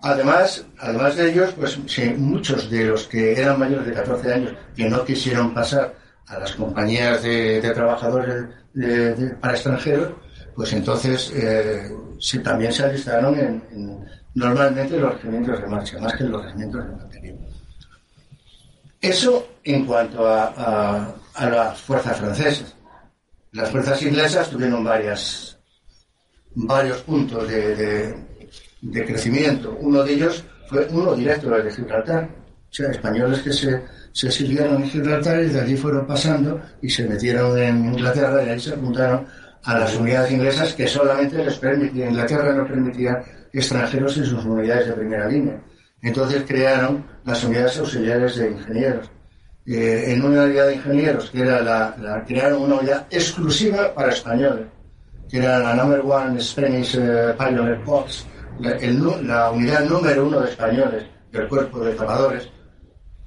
además, 0.02 0.64
además 0.78 1.16
de 1.16 1.30
ellos, 1.30 1.52
pues 1.58 1.78
muchos 2.18 2.70
de 2.70 2.84
los 2.84 3.06
que 3.06 3.32
eran 3.40 3.58
mayores 3.58 3.86
de 3.86 3.92
14 3.94 4.32
años 4.32 4.52
que 4.76 4.88
no 4.88 5.04
quisieron 5.04 5.54
pasar 5.54 5.94
a 6.26 6.38
las 6.38 6.52
compañías 6.52 7.22
de, 7.22 7.60
de 7.60 7.70
trabajadores 7.70 8.44
de- 8.72 9.14
de- 9.14 9.34
para 9.36 9.54
extranjeros, 9.54 10.10
pues 10.54 10.72
entonces 10.72 11.32
eh, 11.34 11.90
también 12.42 12.72
se 12.72 12.84
alistaron 12.84 13.38
en, 13.38 13.62
en- 13.72 14.04
los 14.98 15.14
regimientos 15.14 15.60
de 15.60 15.66
marcha, 15.68 15.98
más 16.00 16.12
que 16.14 16.24
los 16.24 16.44
regimientos 16.44 16.84
de 16.84 16.92
infantería. 16.92 17.34
Eso 19.00 19.48
en 19.62 19.84
cuanto 19.84 20.26
a, 20.26 21.14
las 21.38 21.80
fuerzas 21.80 22.18
francesas. 22.18 22.74
Las 23.52 23.70
fuerzas 23.70 24.02
inglesas 24.02 24.50
tuvieron 24.50 24.82
varios 24.82 25.56
puntos 27.02 27.48
de, 27.48 28.14
crecimiento. 29.06 29.76
Uno 29.80 30.02
de 30.02 30.14
ellos 30.14 30.42
fue 30.68 30.88
uno 30.90 31.14
directo 31.14 31.50
de 31.50 31.70
Gibraltar. 31.70 32.24
O 32.24 32.74
sea, 32.74 32.90
españoles 32.90 33.40
que 33.40 33.52
se, 33.52 33.82
se 34.10 34.26
exiliaron 34.26 34.82
en 34.82 34.90
Gibraltar 34.90 35.40
y 35.42 35.48
de 35.48 35.60
allí 35.60 35.76
fueron 35.76 36.06
pasando 36.06 36.60
y 36.82 36.90
se 36.90 37.06
metieron 37.06 37.56
en 37.58 37.84
Inglaterra 37.92 38.42
y 38.42 38.48
ahí 38.48 38.58
se 38.58 38.72
apuntaron 38.72 39.26
a 39.64 39.78
las 39.78 39.96
unidades 39.96 40.30
inglesas 40.32 40.74
que 40.74 40.86
solamente 40.86 41.42
les 41.44 41.58
permitía, 41.58 42.08
Inglaterra 42.10 42.52
no 42.52 42.66
permitía 42.66 43.22
extranjeros 43.52 44.16
en 44.18 44.26
sus 44.26 44.44
unidades 44.44 44.88
de 44.88 44.92
primera 44.94 45.26
línea. 45.28 45.60
Entonces 46.02 46.44
crearon 46.46 47.04
las 47.24 47.42
unidades 47.44 47.78
auxiliares 47.78 48.36
de 48.36 48.50
ingenieros. 48.50 49.10
Eh, 49.66 50.12
en 50.12 50.22
una 50.22 50.42
unidad 50.44 50.66
de 50.66 50.74
ingenieros, 50.74 51.30
que 51.30 51.40
era 51.40 51.62
la, 51.62 51.94
la- 51.98 52.22
crearon 52.24 52.62
una 52.62 52.74
unidad 52.76 53.06
exclusiva 53.10 53.94
para 53.94 54.10
españoles, 54.10 54.66
que 55.30 55.38
era 55.38 55.58
la 55.60 55.74
Number 55.74 56.00
One 56.04 56.38
Spanish 56.40 56.96
eh, 57.00 57.34
Pioneer 57.38 57.80
Corps, 57.82 58.26
la, 58.60 58.72
el 58.72 59.02
la 59.26 59.50
unidad 59.50 59.84
número 59.86 60.26
uno 60.26 60.40
de 60.40 60.50
españoles 60.50 61.04
del 61.32 61.48
cuerpo 61.48 61.78
de 61.80 61.94
zapadores, 61.94 62.50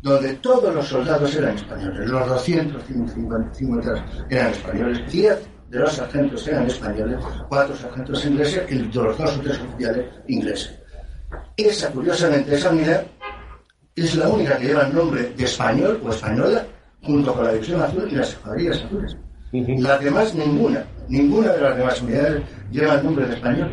donde 0.04 0.34
todos 0.36 0.74
los 0.76 0.88
soldados 0.88 1.34
eran 1.36 1.56
españoles, 1.56 2.08
los 2.08 2.28
250 2.28 4.06
eran 4.30 4.52
españoles, 4.52 5.12
10 5.12 5.40
de 5.70 5.80
los 5.80 5.94
sargentos 5.94 6.48
eran 6.48 6.66
españoles, 6.68 7.20
4 7.50 7.76
sargentos 7.76 8.26
ingleses 8.26 8.64
y 8.70 8.78
de 8.78 8.84
los 8.84 9.18
dos 9.18 9.38
o 9.38 9.42
tres 9.42 9.60
oficiales 9.60 10.06
ingleses. 10.28 10.80
Esa, 11.58 11.90
curiosamente, 11.92 12.56
esa 12.56 12.70
unidad 12.70 13.06
es 13.96 14.16
la 14.16 14.30
única 14.30 14.58
que 14.58 14.68
lleva 14.68 14.88
el 14.88 14.96
nombre 14.96 15.24
de 15.36 15.44
español 15.44 16.00
o 16.04 16.10
española, 16.10 16.66
junto 17.04 17.34
con 17.34 17.44
la 17.44 17.54
división 17.54 17.82
azul 17.82 18.08
y 18.10 18.16
las 18.16 18.30
escuadrillas 18.30 18.84
azules. 18.84 19.18
Las 19.52 20.02
demás, 20.02 20.36
ninguna, 20.36 20.86
ninguna 21.08 21.54
de 21.54 21.62
las 21.62 21.78
demás 21.78 22.02
unidades 22.02 22.44
lleva 22.72 22.96
el 22.96 23.04
nombre 23.04 23.26
de 23.26 23.34
español. 23.36 23.70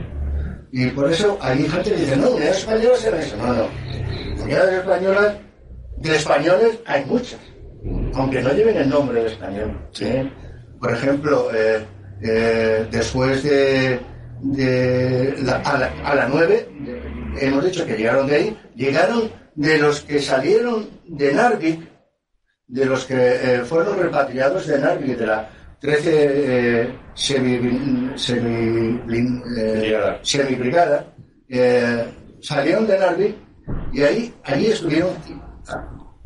Y 0.73 0.87
por 0.89 1.11
eso 1.11 1.39
hay 1.41 1.69
gente 1.69 1.91
que 1.91 1.97
dice, 1.97 2.17
no, 2.17 2.31
unidades 2.31 2.59
españolas 2.59 3.05
eran 3.05 3.21
eso. 3.21 3.37
No, 3.37 3.53
no. 3.53 4.43
Unidades 4.43 4.75
españolas, 4.81 5.35
de 5.99 6.17
españoles 6.17 6.79
hay 6.87 7.05
muchas, 7.05 7.41
aunque 8.15 8.43
no 8.43 8.53
lleven 8.53 8.77
el 8.77 8.89
nombre 8.89 9.23
de 9.23 9.27
español. 9.29 9.79
¿sí? 9.93 10.07
Por 10.85 10.93
ejemplo, 10.93 11.49
eh, 11.55 11.83
eh, 12.21 12.87
después 12.91 13.43
de, 13.43 13.99
de 14.43 15.35
la- 15.43 15.57
a, 15.65 15.79
la, 15.79 15.87
a 16.05 16.15
la 16.15 16.29
9, 16.29 16.69
de- 16.81 17.47
hemos 17.47 17.65
dicho 17.65 17.87
que 17.87 17.97
llegaron 17.97 18.27
de 18.27 18.35
ahí, 18.37 18.59
llegaron 18.77 19.31
de 19.55 19.79
los 19.79 20.03
que 20.03 20.21
salieron 20.21 20.91
de 21.09 21.33
Narvik, 21.33 21.89
de 22.67 22.85
los 22.85 23.07
que 23.07 23.15
eh, 23.17 23.63
fueron 23.65 23.99
repatriados 23.99 24.67
de 24.67 24.79
Narvik, 24.79 25.17
de 25.17 25.27
la 25.27 25.49
13 25.81 26.11
eh, 26.13 26.95
semi, 27.15 28.13
semi, 28.17 29.01
semibrigada, 30.21 31.15
salieron 32.43 32.87
de 32.87 32.99
Narvik 32.99 33.37
y 33.91 34.03
ahí, 34.03 34.35
allí 34.45 34.67
estuvieron, 34.67 35.13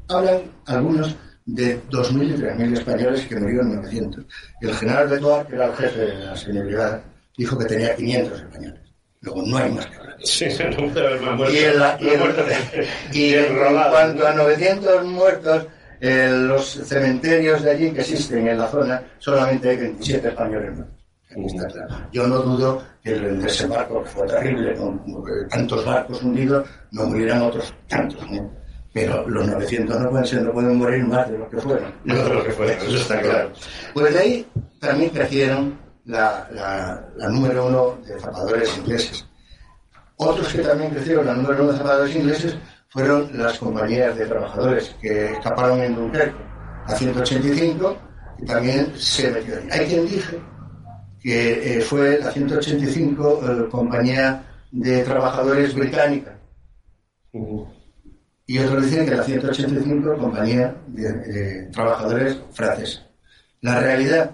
hablan 0.08 0.40
algunos 0.66 1.14
de 1.48 1.80
2.000 1.90 2.28
y 2.28 2.42
3.000 2.42 2.72
españoles 2.78 3.26
que 3.26 3.36
murieron 3.36 3.70
en 3.70 3.76
900. 3.76 4.24
Y 4.60 4.66
el 4.66 4.74
general 4.74 5.08
Betoar, 5.08 5.46
que 5.46 5.54
era 5.54 5.66
el 5.66 5.72
jefe 5.74 6.00
de 6.00 6.14
la 6.26 6.36
semibrigada, 6.36 7.02
dijo 7.36 7.58
que 7.58 7.64
tenía 7.64 7.96
500 7.96 8.40
españoles. 8.40 8.80
Luego 9.22 9.42
no 9.46 9.56
hay 9.56 9.70
más 9.72 9.86
que 9.86 9.96
hablar. 9.96 10.16
Sí, 10.22 10.46
no 10.70 10.92
puede 10.92 11.06
haber 11.06 11.20
más 11.22 11.36
muertos. 11.36 11.56
Y, 11.56 11.64
en, 11.64 11.78
la- 11.78 11.96
y 12.00 12.08
en- 12.08 12.18
Muertos. 12.20 12.46
y 13.12 13.34
en 13.34 13.44
Enrolados. 13.46 13.92
cuanto 13.92 14.26
a 14.26 14.32
900 14.34 15.04
muertos, 15.06 15.66
en 16.00 16.48
los 16.48 16.64
cementerios 16.66 17.62
de 17.62 17.70
allí 17.70 17.90
que 17.92 18.00
existen 18.02 18.46
en 18.46 18.58
la 18.58 18.68
zona, 18.68 19.02
solamente 19.18 19.70
hay 19.70 19.76
27 19.78 20.28
españoles 20.28 20.78
está 21.46 21.66
claro. 21.68 21.94
Yo 22.12 22.26
no 22.26 22.38
dudo 22.40 22.82
que 23.02 23.12
el 23.12 23.40
desembarco, 23.42 24.02
que 24.02 24.08
fue 24.10 24.26
terrible, 24.26 24.74
con 24.76 25.00
tantos 25.48 25.84
barcos 25.84 26.22
hundidos, 26.22 26.66
no 26.92 27.04
murieran 27.06 27.42
otros 27.42 27.72
tantos. 27.86 28.28
¿no? 28.30 28.50
Pero 28.92 29.28
los 29.28 29.46
900 29.46 30.00
no 30.00 30.10
pueden 30.10 30.26
ser, 30.26 30.42
no 30.42 30.52
pueden 30.52 30.76
morir 30.76 31.04
más 31.06 31.30
de 31.30 31.38
lo 31.38 31.48
que 31.50 31.58
fueron. 31.58 31.92
Más 32.04 32.24
de 32.24 32.34
lo 32.34 32.44
que 32.44 32.50
fueron, 32.52 32.76
eso 32.78 32.96
está 32.96 33.20
claro. 33.20 33.52
Pues 33.94 34.12
de 34.14 34.18
ahí 34.20 34.46
también 34.80 35.10
crecieron 35.10 35.78
la, 36.06 36.48
la- 36.52 37.06
la 37.16 37.28
número 37.28 37.66
uno 37.66 37.98
de 38.06 38.18
zapadores 38.18 38.76
ingleses. 38.78 39.26
Otros 40.16 40.48
que 40.52 40.58
también 40.62 40.90
crecieron 40.90 41.26
la 41.26 41.34
número 41.34 41.62
uno 41.64 41.72
de 41.72 41.78
zapadores 41.78 42.16
ingleses 42.16 42.56
fueron 42.88 43.28
las 43.34 43.58
compañías 43.58 44.16
de 44.16 44.26
trabajadores 44.26 44.96
que 45.00 45.32
escaparon 45.32 45.80
en 45.82 45.94
Dunkerque 45.94 46.42
a 46.86 46.94
185 46.94 47.98
y 48.38 48.46
también 48.46 48.92
se 48.96 49.30
metió 49.30 49.54
ahí. 49.58 49.68
Hay 49.70 49.86
quien 49.86 50.06
dice 50.06 50.38
que 51.20 51.78
eh, 51.78 51.80
fue 51.82 52.18
la 52.18 52.30
185 52.32 53.40
eh, 53.44 53.68
compañía 53.70 54.42
de 54.72 55.02
trabajadores 55.04 55.74
británica 55.74 56.38
y 58.48 58.58
otros 58.58 58.82
dicen 58.82 59.04
que 59.04 59.14
la 59.14 59.22
185 59.22 60.16
compañía 60.16 60.74
de, 60.86 61.12
de 61.12 61.62
trabajadores 61.66 62.38
francesa. 62.50 63.06
La 63.60 63.78
realidad 63.78 64.30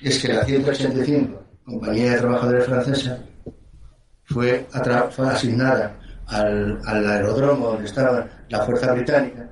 es 0.00 0.22
que 0.22 0.32
la 0.32 0.42
185 0.42 1.42
compañía 1.62 2.12
de 2.12 2.18
trabajadores 2.18 2.64
francesa 2.64 3.18
fue, 4.24 4.66
fue 5.10 5.28
asignada 5.28 5.98
al, 6.28 6.80
al 6.86 7.06
aeródromo 7.06 7.68
donde 7.68 7.84
estaba 7.84 8.26
la 8.48 8.64
fuerza 8.64 8.94
británica. 8.94 9.50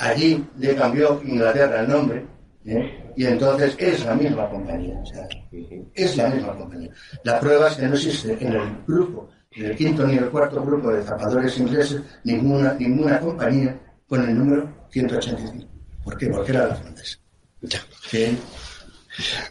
Allí 0.00 0.46
le 0.58 0.76
cambió 0.76 1.20
Inglaterra 1.24 1.80
el 1.80 1.88
nombre 1.88 2.26
¿eh? 2.66 3.12
y 3.16 3.24
entonces 3.24 3.74
es 3.78 4.04
la 4.04 4.14
misma 4.14 4.50
compañía. 4.50 5.00
o 5.00 5.06
sea, 5.06 5.26
es 5.94 6.14
la 6.14 6.28
misma 6.28 6.54
compañía. 6.54 6.90
La 7.24 7.40
prueba 7.40 7.68
es 7.68 7.76
que 7.76 7.86
no 7.86 7.94
existe 7.94 8.36
en 8.38 8.52
el 8.52 8.76
grupo, 8.86 9.30
en 9.52 9.66
el 9.66 9.76
quinto 9.76 10.06
ni 10.06 10.16
el 10.16 10.28
cuarto 10.28 10.62
grupo 10.62 10.90
de 10.90 11.02
zapadores 11.02 11.58
ingleses, 11.58 12.02
ninguna, 12.24 12.74
ninguna 12.74 13.18
compañía 13.20 13.78
con 14.06 14.28
el 14.28 14.36
número 14.36 14.68
185. 14.90 15.66
¿Por 16.04 16.16
qué? 16.16 16.28
Porque 16.28 16.52
era 16.52 16.68
la 16.68 16.74
francesa. 16.74 17.18
Sí. 18.08 18.38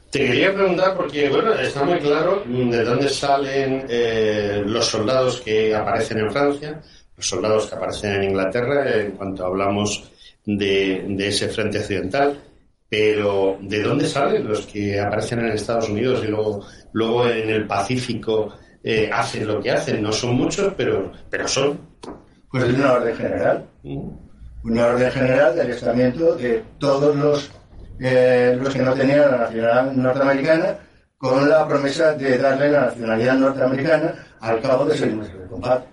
Te 0.10 0.20
quería 0.20 0.54
preguntar, 0.54 0.96
porque 0.96 1.30
bueno, 1.30 1.54
está 1.54 1.84
muy 1.84 2.00
claro 2.00 2.42
de 2.46 2.84
dónde 2.84 3.10
salen 3.10 3.86
eh, 3.90 4.64
los 4.66 4.86
soldados 4.86 5.42
que 5.42 5.76
aparecen 5.76 6.20
en 6.20 6.32
Francia, 6.32 6.82
los 7.18 7.28
soldados 7.28 7.68
que 7.68 7.76
aparecen 7.76 8.14
en 8.14 8.24
Inglaterra, 8.30 8.98
en 8.98 9.12
cuanto 9.12 9.46
hablamos 9.46 10.10
de, 10.46 11.06
de 11.10 11.28
ese 11.28 11.50
frente 11.50 11.80
occidental, 11.80 12.42
pero 12.88 13.58
¿de 13.62 13.84
dónde 13.84 14.08
salen 14.08 14.48
los 14.48 14.66
que 14.66 14.98
aparecen 15.00 15.40
en 15.40 15.48
Estados 15.48 15.90
Unidos 15.90 16.24
y 16.24 16.28
luego, 16.28 16.66
luego 16.94 17.28
en 17.28 17.50
el 17.50 17.68
Pacífico 17.68 18.54
eh, 18.90 19.10
hacen 19.12 19.46
lo 19.46 19.62
que 19.62 19.72
hacen? 19.72 20.02
No 20.02 20.14
son 20.14 20.36
muchos, 20.36 20.74
pero, 20.78 21.12
pero 21.30 21.46
son. 21.46 21.78
Pues 22.50 22.64
es 22.64 22.74
una 22.74 22.94
orden 22.94 23.16
general. 23.18 23.66
Una 24.64 24.86
orden 24.88 25.12
general 25.12 25.56
de 25.56 25.62
alistamiento 25.62 26.36
de 26.36 26.64
todos 26.80 27.14
los, 27.14 27.52
eh, 28.00 28.58
los 28.58 28.74
que 28.74 28.82
no 28.82 28.94
tenían 28.94 29.30
la 29.32 29.38
nacionalidad 29.40 29.92
norteamericana 29.92 30.80
con 31.18 31.50
la 31.50 31.68
promesa 31.68 32.14
de 32.14 32.38
darle 32.38 32.72
la 32.72 32.86
nacionalidad 32.86 33.36
norteamericana 33.36 34.14
al 34.40 34.62
cabo 34.62 34.86
de 34.86 34.98
seis 34.98 35.14
meses 35.14 35.38
de 35.38 35.48
combate. 35.48 35.88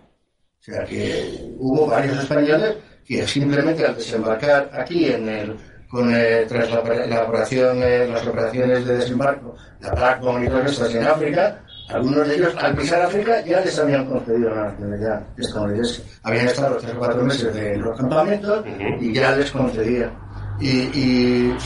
O 0.61 0.62
sea 0.62 0.85
que 0.85 1.53
hubo 1.59 1.89
varios 1.89 2.16
españoles 2.16 2.77
que 3.05 3.27
simplemente 3.27 3.85
al 3.85 3.97
desembarcar 3.97 4.71
aquí 4.73 5.07
en 5.07 5.29
el 5.29 5.57
con 5.95 6.12
eh, 6.12 6.45
tras 6.49 6.69
la, 6.71 7.07
la 7.07 7.23
operación, 7.23 7.81
eh, 7.81 8.09
las 8.09 8.27
operaciones 8.27 8.85
de 8.85 8.97
desembarco, 8.97 9.55
la 9.81 9.95
Blackbone 9.95 10.45
y 10.45 10.49
todas 10.49 10.73
estas 10.73 10.93
en 10.93 11.07
África, 11.07 11.64
algunos 11.89 12.27
de 12.27 12.36
ellos 12.36 12.55
al 12.59 12.77
pisar 12.77 13.02
África 13.02 13.44
ya 13.44 13.61
les 13.61 13.78
habían 13.78 14.06
concedido 14.06 14.51
la 14.55 14.65
nacionalidad 14.70 15.23
estadounidense. 15.36 16.02
Habían 16.23 16.48
estado 16.48 16.77
tres 16.77 16.94
o 16.94 16.98
cuatro 16.98 17.23
meses 17.24 17.55
de 17.55 17.77
los 17.77 17.97
campamentos 17.98 18.65
y 19.01 19.12
ya 19.12 19.36
les 19.36 19.51
concedían. 19.51 20.12
Y, 20.61 20.69
y 20.69 21.56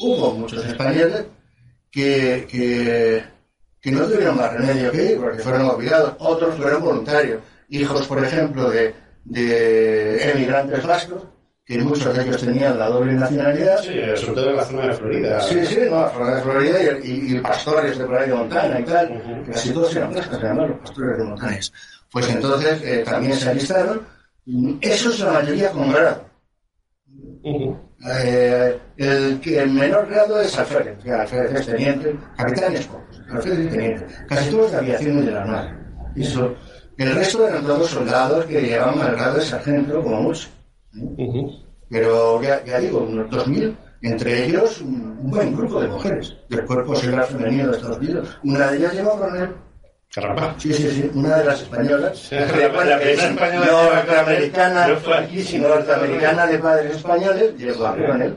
hubo 0.00 0.32
muchos 0.32 0.64
españoles 0.64 1.24
que, 1.90 2.46
que, 2.50 3.22
que 3.80 3.90
no 3.92 4.04
tuvieron 4.06 4.36
más 4.36 4.52
remedio 4.52 4.90
que 4.90 5.12
ir 5.12 5.20
porque 5.20 5.38
fueron 5.38 5.66
obligados, 5.66 6.14
otros 6.18 6.56
fueron 6.56 6.82
voluntarios. 6.82 7.42
Hijos, 7.68 8.06
por 8.06 8.24
ejemplo, 8.24 8.70
de, 8.70 8.94
de 9.24 10.30
emigrantes 10.30 10.84
vascos, 10.86 11.22
que 11.64 11.78
muchos 11.78 12.16
de 12.16 12.22
ellos 12.24 12.40
tenían 12.40 12.78
la 12.78 12.88
doble 12.88 13.12
nacionalidad. 13.14 13.78
Sí, 13.78 13.94
sobre 14.16 14.34
todo 14.34 14.50
en 14.50 14.56
la 14.56 14.64
zona 14.64 14.86
de 14.88 14.92
Florida. 14.94 15.40
Sí, 15.40 15.66
sí, 15.66 15.78
no, 15.88 16.00
la 16.02 16.10
zona 16.10 16.34
de 16.34 16.42
Florida 16.42 16.78
y, 16.82 17.08
y, 17.08 17.36
y 17.36 17.40
pastores 17.40 17.98
de 17.98 18.18
ahí 18.18 18.28
de 18.28 18.34
Montana 18.34 18.80
y 18.80 18.84
tal. 18.84 19.44
Casi 19.50 19.70
todos 19.70 19.94
eran 19.96 20.12
vascos, 20.14 20.38
además, 20.42 20.68
los 20.70 20.78
pastores 20.80 21.18
de 21.18 21.24
Montana. 21.24 21.58
Pues 22.10 22.28
entonces 22.28 22.82
eh, 22.82 23.02
también 23.04 23.34
se 23.34 23.50
alistaron. 23.50 24.06
Eso 24.80 25.10
es 25.10 25.20
la 25.20 25.32
mayoría 25.32 25.70
con 25.70 25.92
grado. 25.92 26.24
Eh, 27.44 28.78
el, 28.96 29.40
el 29.44 29.70
menor 29.70 30.08
grado 30.08 30.40
es 30.40 30.58
alférez, 30.58 30.98
que 31.02 31.12
alférez 31.12 31.60
es 31.60 31.66
teniente, 31.66 32.16
capitán 32.36 32.74
es 32.74 32.86
pocos, 32.86 33.22
alférez 33.30 33.58
es 33.60 33.70
teniente. 33.70 34.06
Casi 34.28 34.50
todos 34.50 34.72
de 34.72 34.76
aviación 34.78 35.18
y 35.18 35.26
de 35.26 35.30
la 35.30 35.42
armada. 35.42 35.78
Eso. 36.16 36.54
El 36.98 37.14
resto 37.14 37.46
eran 37.46 37.64
todos 37.64 37.88
soldados 37.88 38.44
que 38.46 38.60
llegaban 38.60 39.00
al 39.00 39.14
grado 39.16 39.38
de 39.38 39.44
sargento, 39.44 40.02
como 40.02 40.22
mucho. 40.22 40.48
Pero 41.88 42.42
ya, 42.42 42.64
ya, 42.64 42.78
digo, 42.78 43.00
unos 43.00 43.30
2.000, 43.30 43.76
entre 44.02 44.46
ellos 44.46 44.80
un, 44.80 45.18
un, 45.20 45.30
buen 45.30 45.54
grupo 45.54 45.80
de 45.80 45.88
mujeres 45.88 46.36
del 46.48 46.64
cuerpo 46.64 46.96
seglar 46.96 47.26
femenino 47.26 47.68
de 47.68 47.76
Estados 47.76 47.98
Unidos. 47.98 48.38
Una 48.44 48.70
de 48.70 48.78
ellas 48.78 48.94
lleva 48.94 49.18
coronel. 49.18 49.50
Caramba. 50.14 50.54
Sí, 50.58 50.74
sí, 50.74 50.90
sí, 50.90 51.10
una 51.14 51.38
de 51.38 51.44
las 51.44 51.62
españolas. 51.62 52.30
la, 52.32 52.40
la 52.40 52.98
primera 52.98 53.28
española. 53.28 54.04
Norteamericana, 54.06 54.88
norteamericana 54.88 56.46
de 56.46 56.58
padres 56.58 56.96
españoles, 56.96 57.56
llegó 57.56 57.86
a 57.86 57.96
coronel. 57.96 58.36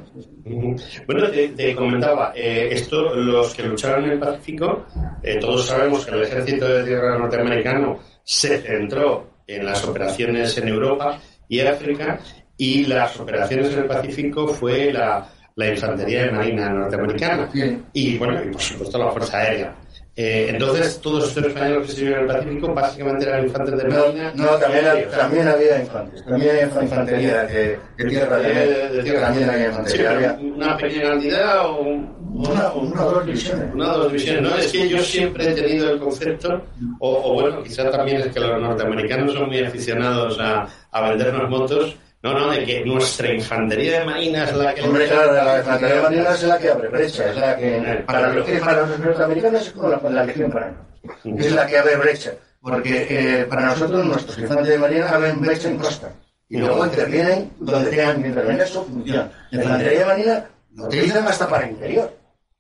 Bueno, 1.06 1.30
te, 1.32 1.50
te 1.50 1.76
comentaba, 1.76 2.32
eh, 2.34 2.70
esto, 2.72 3.14
los 3.16 3.54
que 3.54 3.64
lucharon 3.64 4.06
en 4.06 4.12
el 4.12 4.20
Pacífico, 4.20 4.86
eh, 5.22 5.38
todos 5.38 5.66
sabemos 5.66 6.06
que 6.06 6.12
el 6.12 6.24
ejército 6.24 6.66
de 6.66 6.84
tierra 6.86 7.18
norteamericano 7.18 8.00
se 8.24 8.62
centró 8.62 9.42
en 9.46 9.66
las 9.66 9.84
operaciones 9.84 10.58
en 10.58 10.70
Europa 10.70 11.20
y 11.50 11.60
África 11.60 12.20
y 12.58 12.86
las 12.86 13.20
operaciones 13.20 13.74
en 13.74 13.80
el 13.80 13.86
Pacífico 13.86 14.48
fue 14.48 14.92
la, 14.92 15.28
la 15.56 15.68
infantería 15.68 16.24
de 16.26 16.32
marina 16.32 16.70
norteamericana. 16.70 17.50
Y 17.94 18.18
bueno 18.18 18.44
y 18.44 18.50
por 18.52 18.62
supuesto 18.62 18.98
la 18.98 19.12
fuerza 19.12 19.38
aérea. 19.40 19.76
Eh, 20.18 20.48
entonces 20.50 21.02
todos 21.02 21.28
estos 21.28 21.46
españoles 21.46 21.88
que 21.88 21.94
sirvieron 21.94 22.24
en 22.24 22.30
el 22.30 22.36
Pacífico 22.38 22.74
básicamente 22.74 23.26
eran 23.28 23.44
infantes 23.44 23.78
de 23.78 23.84
marina. 23.84 24.32
No, 24.34 24.48
también, 24.52 24.88
había, 24.88 25.10
también 25.10 25.48
había 25.50 25.82
infantes 25.82 26.24
también 26.24 26.52
había 26.52 26.64
infantería 26.84 27.44
de, 27.44 27.80
de 27.98 28.06
tierra 28.06 28.38
de, 28.38 28.54
de, 28.54 28.90
de 28.92 29.04
tierra 29.04 29.22
también 29.28 29.50
había 29.50 29.68
infantería 29.68 30.10
sí, 30.10 30.16
había 30.16 30.40
una 30.56 30.78
pequeña 30.78 31.10
cantidad 31.10 31.70
o 31.70 31.82
una, 31.82 32.72
una 32.74 33.06
o 33.06 33.12
dos 33.12 33.26
divisiones. 33.26 33.74
una 33.74 33.92
o 33.94 33.98
dos 33.98 34.08
divisiones 34.14 34.42
no 34.42 34.58
es 34.58 34.72
que 34.72 34.88
yo 34.88 35.00
siempre 35.00 35.50
he 35.50 35.54
tenido 35.54 35.90
el 35.92 36.00
concepto 36.00 36.64
o, 37.00 37.32
o 37.32 37.34
bueno 37.34 37.62
quizá 37.62 37.90
también 37.92 38.22
es 38.22 38.28
que 38.28 38.40
los 38.40 38.62
norteamericanos 38.62 39.34
son 39.34 39.48
muy 39.48 39.60
aficionados 39.60 40.38
a, 40.40 40.66
a 40.92 41.10
vendernos 41.10 41.50
motos 41.50 41.98
no, 42.26 42.34
no, 42.34 42.50
de 42.50 42.66
que 42.66 42.84
nuestra 42.84 43.32
infantería 43.32 44.00
de 44.00 44.06
marina 44.06 44.46
es 44.46 44.56
la 44.56 44.74
que... 44.74 44.82
Hombre, 44.82 45.08
claro, 45.08 45.32
la 45.32 45.60
infantería 45.60 45.96
de 45.98 46.02
marina 46.02 46.32
es 46.32 46.42
la 46.42 46.58
que 46.58 46.70
abre 46.72 46.88
brecha, 46.88 47.30
es 47.30 47.36
la 47.38 47.56
que... 47.56 48.04
Para 48.08 48.34
los, 48.34 48.50
para 48.62 48.82
los 48.82 49.00
norteamericanos 49.00 49.62
es 49.68 49.72
como 49.74 49.90
la, 49.90 50.10
la 50.10 50.24
legión 50.24 50.52
para 50.52 50.72
nosotros. 50.72 51.46
Es 51.46 51.52
la 51.52 51.68
que 51.68 51.78
abre 51.78 51.98
brecha, 51.98 52.32
porque 52.60 53.06
eh, 53.08 53.46
para 53.46 53.68
nosotros 53.68 54.04
nuestros 54.04 54.40
infantes 54.40 54.70
de 54.70 54.78
marina 54.80 55.08
abren 55.10 55.40
brecha 55.40 55.70
en 55.70 55.78
costa. 55.78 56.14
Y 56.50 56.58
luego 56.58 56.86
intervienen 56.86 57.52
donde 57.60 57.92
tengan 57.92 58.20
que 58.24 58.30
intervenir 58.30 58.66
su 58.66 58.84
función. 58.86 59.32
La 59.52 59.64
infantería 59.64 60.00
de 60.00 60.06
marina 60.06 60.46
lo 60.74 60.86
utilizan 60.86 61.28
hasta 61.28 61.48
para 61.48 61.70
interior. 61.70 62.12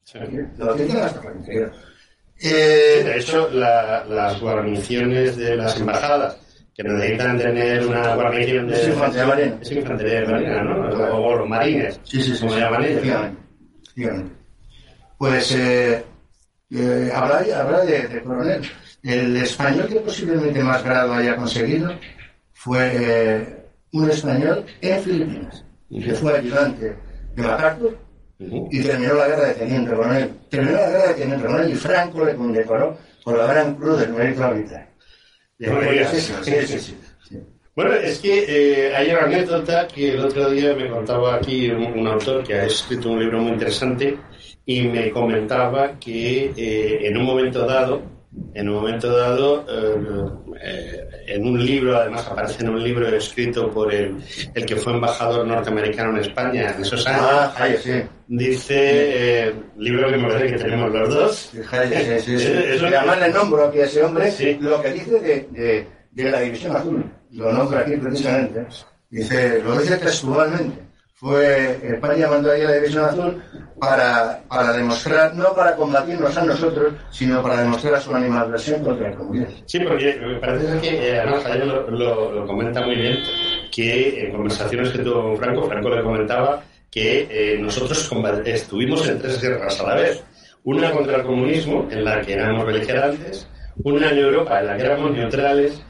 Sí. 0.03 0.19
Lo 0.59 0.75
utilizan 0.75 1.01
hasta 1.01 1.21
para 1.21 1.35
interior. 1.37 1.71
Eh, 2.39 3.01
de 3.03 3.17
hecho, 3.17 3.49
la, 3.51 4.05
las 4.05 4.39
guarniciones 4.39 5.37
de 5.37 5.55
las 5.55 5.75
embajadas 5.79 6.44
que 6.75 6.83
necesitan 6.83 7.37
tener 7.37 7.87
una 7.87 8.15
guarnición 8.15 8.67
de... 8.67 8.75
Es 8.75 8.87
infantería 9.71 10.21
de 10.21 10.27
marina. 10.27 10.63
¿no? 10.63 10.89
O, 11.17 11.35
los 11.37 11.47
marines, 11.47 11.99
sí, 12.03 12.21
sí, 12.21 12.35
sí, 12.35 12.41
como 12.41 12.57
llaman 12.57 12.83
ellos. 12.83 13.03
Dígame. 13.95 14.25
Pues 15.17 15.55
eh, 15.55 16.03
eh, 16.71 17.11
habla, 17.15 17.45
habla 17.57 17.79
de, 17.85 18.07
de, 18.09 18.21
coronel. 18.21 18.61
El 19.01 19.37
español 19.37 19.87
que 19.87 19.95
posiblemente 20.01 20.61
más 20.61 20.83
grado 20.83 21.13
haya 21.13 21.37
conseguido 21.37 21.93
fue 22.51 22.91
eh, 22.93 23.65
un 23.93 24.09
español 24.09 24.65
en 24.81 25.01
Filipinas, 25.01 25.63
que 25.89 26.13
fue 26.13 26.37
ayudante 26.37 26.93
de 27.35 27.41
MacArthur 27.41 27.97
y 28.37 28.81
terminó 28.81 29.13
la 29.13 29.27
guerra 29.27 29.47
de 29.47 29.53
teniente 29.53 29.95
coronel. 29.95 30.29
Terminó 30.49 30.73
la 30.73 30.89
guerra 30.89 31.07
de 31.07 31.13
teniente 31.13 31.45
coronel 31.45 31.71
y 31.71 31.75
Franco 31.75 32.25
le 32.25 32.35
condecoró 32.35 32.97
por 33.23 33.37
la 33.37 33.45
gran 33.47 33.75
cruz 33.75 33.99
del 33.99 34.11
mérito 34.11 34.45
militar. 34.49 34.89
Bueno, 37.75 37.93
es 37.93 38.19
que 38.19 38.45
eh, 38.47 38.95
hay 38.95 39.11
una 39.11 39.23
anécdota 39.23 39.87
que 39.87 40.13
el 40.13 40.21
otro 40.21 40.49
día 40.49 40.73
me 40.75 40.89
contaba 40.89 41.35
aquí 41.35 41.69
un, 41.69 41.99
un, 41.99 42.07
autor 42.07 42.43
que 42.43 42.53
ha 42.53 42.65
escrito 42.65 43.09
un 43.11 43.19
libro 43.19 43.39
muy 43.39 43.51
interesante 43.51 44.17
y 44.65 44.83
me 44.83 45.11
comentaba 45.11 45.99
que 45.99 46.53
eh, 46.55 47.07
en 47.07 47.17
un 47.17 47.25
momento 47.25 47.65
dado, 47.65 48.01
en 48.53 48.69
un 48.69 48.75
momento 48.75 49.09
dado, 49.15 49.65
eh, 50.61 51.04
en 51.27 51.45
un 51.45 51.65
libro, 51.65 51.97
además 51.97 52.27
aparece 52.27 52.63
en 52.63 52.69
un 52.69 52.83
libro 52.83 53.07
escrito 53.07 53.71
por 53.71 53.93
el, 53.93 54.17
el 54.53 54.65
que 54.65 54.75
fue 54.75 54.93
embajador 54.93 55.45
norteamericano 55.45 56.11
en 56.11 56.17
España 56.17 56.73
en 56.75 56.81
esos 56.81 57.05
años, 57.07 57.21
ah, 57.23 57.53
Jaya, 57.55 57.77
sí. 57.81 58.03
dice, 58.27 59.53
libro 59.77 60.09
que 60.09 60.17
me 60.17 60.27
parece 60.29 60.55
que 60.55 60.63
tenemos 60.63 60.91
los 60.91 61.09
dos. 61.13 61.51
Jaya, 61.65 62.19
sí, 62.19 62.37
sí, 62.37 62.39
sí. 62.39 62.51
Y 62.81 62.93
además 62.93 63.19
le 63.19 63.29
nombro 63.29 63.65
aquí 63.65 63.79
a 63.79 63.85
ese 63.85 64.03
hombre 64.03 64.31
lo 64.59 64.81
que 64.81 64.91
dice 64.93 65.19
de, 65.19 65.47
de, 65.51 65.87
de 66.11 66.31
la 66.31 66.39
División 66.41 66.75
Azul 66.75 67.03
lo 67.35 67.51
nombra 67.51 67.81
aquí 67.81 67.97
precisamente, 67.97 68.65
dice, 69.09 69.61
lo 69.61 69.77
dice 69.77 69.97
textualmente. 69.97 70.84
Fue, 71.17 71.79
España 71.81 72.27
mandó 72.27 72.51
a 72.51 72.57
la 72.57 72.73
División 72.73 73.05
Azul 73.05 73.41
para, 73.79 74.43
para 74.49 74.73
demostrar, 74.73 75.33
no 75.33 75.53
para 75.55 75.73
combatirnos 75.73 76.35
a 76.35 76.43
nosotros, 76.43 76.93
sino 77.09 77.41
para 77.41 77.61
demostrar 77.61 78.01
su 78.01 78.13
animadversión 78.13 78.83
contra 78.83 79.07
el 79.07 79.15
comunismo. 79.15 79.55
Sí, 79.65 79.79
porque 79.79 80.17
me 80.19 80.35
parece 80.41 80.77
que, 80.81 81.07
eh, 81.07 81.19
además, 81.21 81.45
ayer 81.45 81.67
lo, 81.67 81.89
lo, 81.89 82.31
lo, 82.33 82.45
comenta 82.45 82.85
muy 82.85 82.95
bien, 82.95 83.17
que 83.71 84.25
en 84.25 84.33
conversaciones 84.33 84.89
que 84.89 84.97
tuvo 84.99 85.23
con 85.23 85.37
Franco, 85.37 85.69
Franco 85.69 85.89
le 85.89 86.03
comentaba 86.03 86.61
que 86.91 87.27
eh, 87.31 87.59
nosotros 87.59 88.11
estuvimos 88.43 89.07
en 89.07 89.17
tres 89.17 89.41
guerras 89.41 89.79
a 89.79 89.87
la 89.87 89.95
vez. 89.95 90.21
Una 90.65 90.91
contra 90.91 91.15
el 91.15 91.23
comunismo, 91.23 91.87
en 91.91 92.03
la 92.03 92.19
que 92.19 92.33
éramos 92.33 92.65
beligerantes, 92.65 93.47
una 93.85 94.09
en 94.09 94.17
Europa 94.17 94.59
en 94.59 94.67
la 94.67 94.75
que 94.75 94.83
éramos 94.83 95.11
neutrales 95.11 95.81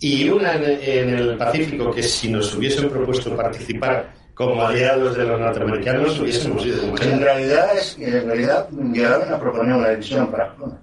y 0.00 0.28
una 0.28 0.54
en, 0.54 0.64
en 0.64 1.14
el 1.14 1.36
Pacífico 1.36 1.92
que 1.92 2.02
si 2.02 2.32
nos 2.32 2.52
hubiesen 2.56 2.90
propuesto 2.90 3.36
participar 3.36 4.21
como 4.34 4.62
aliados 4.62 5.16
de 5.16 5.24
los 5.24 5.38
norteamericanos 5.38 6.18
hubiésemos 6.18 6.64
ido. 6.64 6.82
En 7.00 7.20
realidad, 7.20 7.76
es, 7.76 7.96
en 7.98 8.26
realidad 8.26 8.68
llegaron 8.70 9.32
a 9.32 9.38
proponer 9.38 9.74
una 9.74 9.90
división 9.90 10.30
para 10.30 10.48
Japón. 10.48 10.78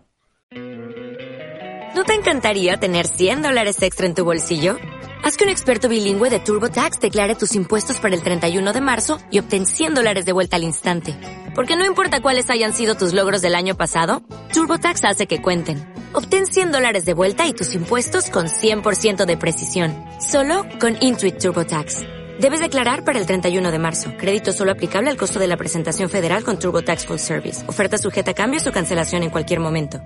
¿No 1.95 2.03
te 2.03 2.13
encantaría 2.13 2.77
tener 2.77 3.07
100 3.07 3.41
dólares 3.41 3.81
extra 3.81 4.05
en 4.05 4.13
tu 4.13 4.23
bolsillo? 4.23 4.77
Haz 5.23 5.35
que 5.35 5.43
un 5.43 5.49
experto 5.49 5.89
bilingüe 5.89 6.29
de 6.29 6.39
TurboTax 6.39 6.99
declare 6.99 7.35
tus 7.35 7.55
impuestos 7.55 7.99
para 7.99 8.15
el 8.15 8.23
31 8.23 8.71
de 8.71 8.79
marzo 8.79 9.19
y 9.29 9.39
obtén 9.39 9.65
100 9.65 9.95
dólares 9.95 10.25
de 10.25 10.31
vuelta 10.31 10.55
al 10.55 10.63
instante. 10.63 11.15
Porque 11.55 11.75
no 11.75 11.85
importa 11.85 12.21
cuáles 12.21 12.49
hayan 12.49 12.73
sido 12.73 12.95
tus 12.95 13.13
logros 13.13 13.41
del 13.41 13.55
año 13.55 13.75
pasado, 13.75 14.23
TurboTax 14.53 15.03
hace 15.03 15.27
que 15.27 15.41
cuenten. 15.41 15.93
Obtén 16.13 16.45
100 16.45 16.71
dólares 16.71 17.03
de 17.05 17.13
vuelta 17.13 17.47
y 17.47 17.53
tus 17.53 17.73
impuestos 17.73 18.29
con 18.29 18.47
100% 18.47 19.25
de 19.25 19.37
precisión. 19.37 19.93
Solo 20.21 20.65
con 20.79 20.95
Intuit 21.01 21.37
TurboTax. 21.37 22.18
Debes 22.39 22.61
declarar 22.61 23.03
para 23.03 23.19
el 23.19 23.25
31 23.25 23.69
de 23.69 23.79
marzo. 23.79 24.11
Crédito 24.17 24.53
solo 24.53 24.71
aplicable 24.71 25.09
al 25.09 25.17
costo 25.17 25.39
de 25.39 25.47
la 25.47 25.57
presentación 25.57 26.09
federal 26.09 26.45
con 26.45 26.57
TurboTax 26.57 27.05
Full 27.05 27.17
Service. 27.17 27.67
Oferta 27.67 27.97
sujeta 27.97 28.31
a 28.31 28.33
cambios 28.33 28.65
o 28.65 28.71
cancelación 28.71 29.23
en 29.23 29.29
cualquier 29.29 29.59
momento. 29.59 30.01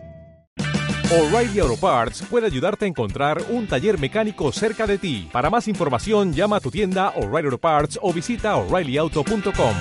O'Reilly 1.11 1.59
Auto 1.59 1.77
Parts 1.77 2.23
puede 2.23 2.47
ayudarte 2.47 2.85
a 2.85 2.87
encontrar 2.87 3.39
un 3.49 3.67
taller 3.67 3.99
mecánico 3.99 4.51
cerca 4.51 4.87
de 4.87 4.97
ti. 4.97 5.29
Para 5.31 5.51
más 5.51 5.67
información, 5.67 6.33
llama 6.33 6.55
a 6.55 6.59
tu 6.59 6.71
tienda 6.71 7.09
O'Reilly 7.09 7.45
Auto 7.45 7.59
Parts 7.59 7.99
o 8.01 8.11
visita 8.11 8.55
oreillyauto.com. 8.55 9.75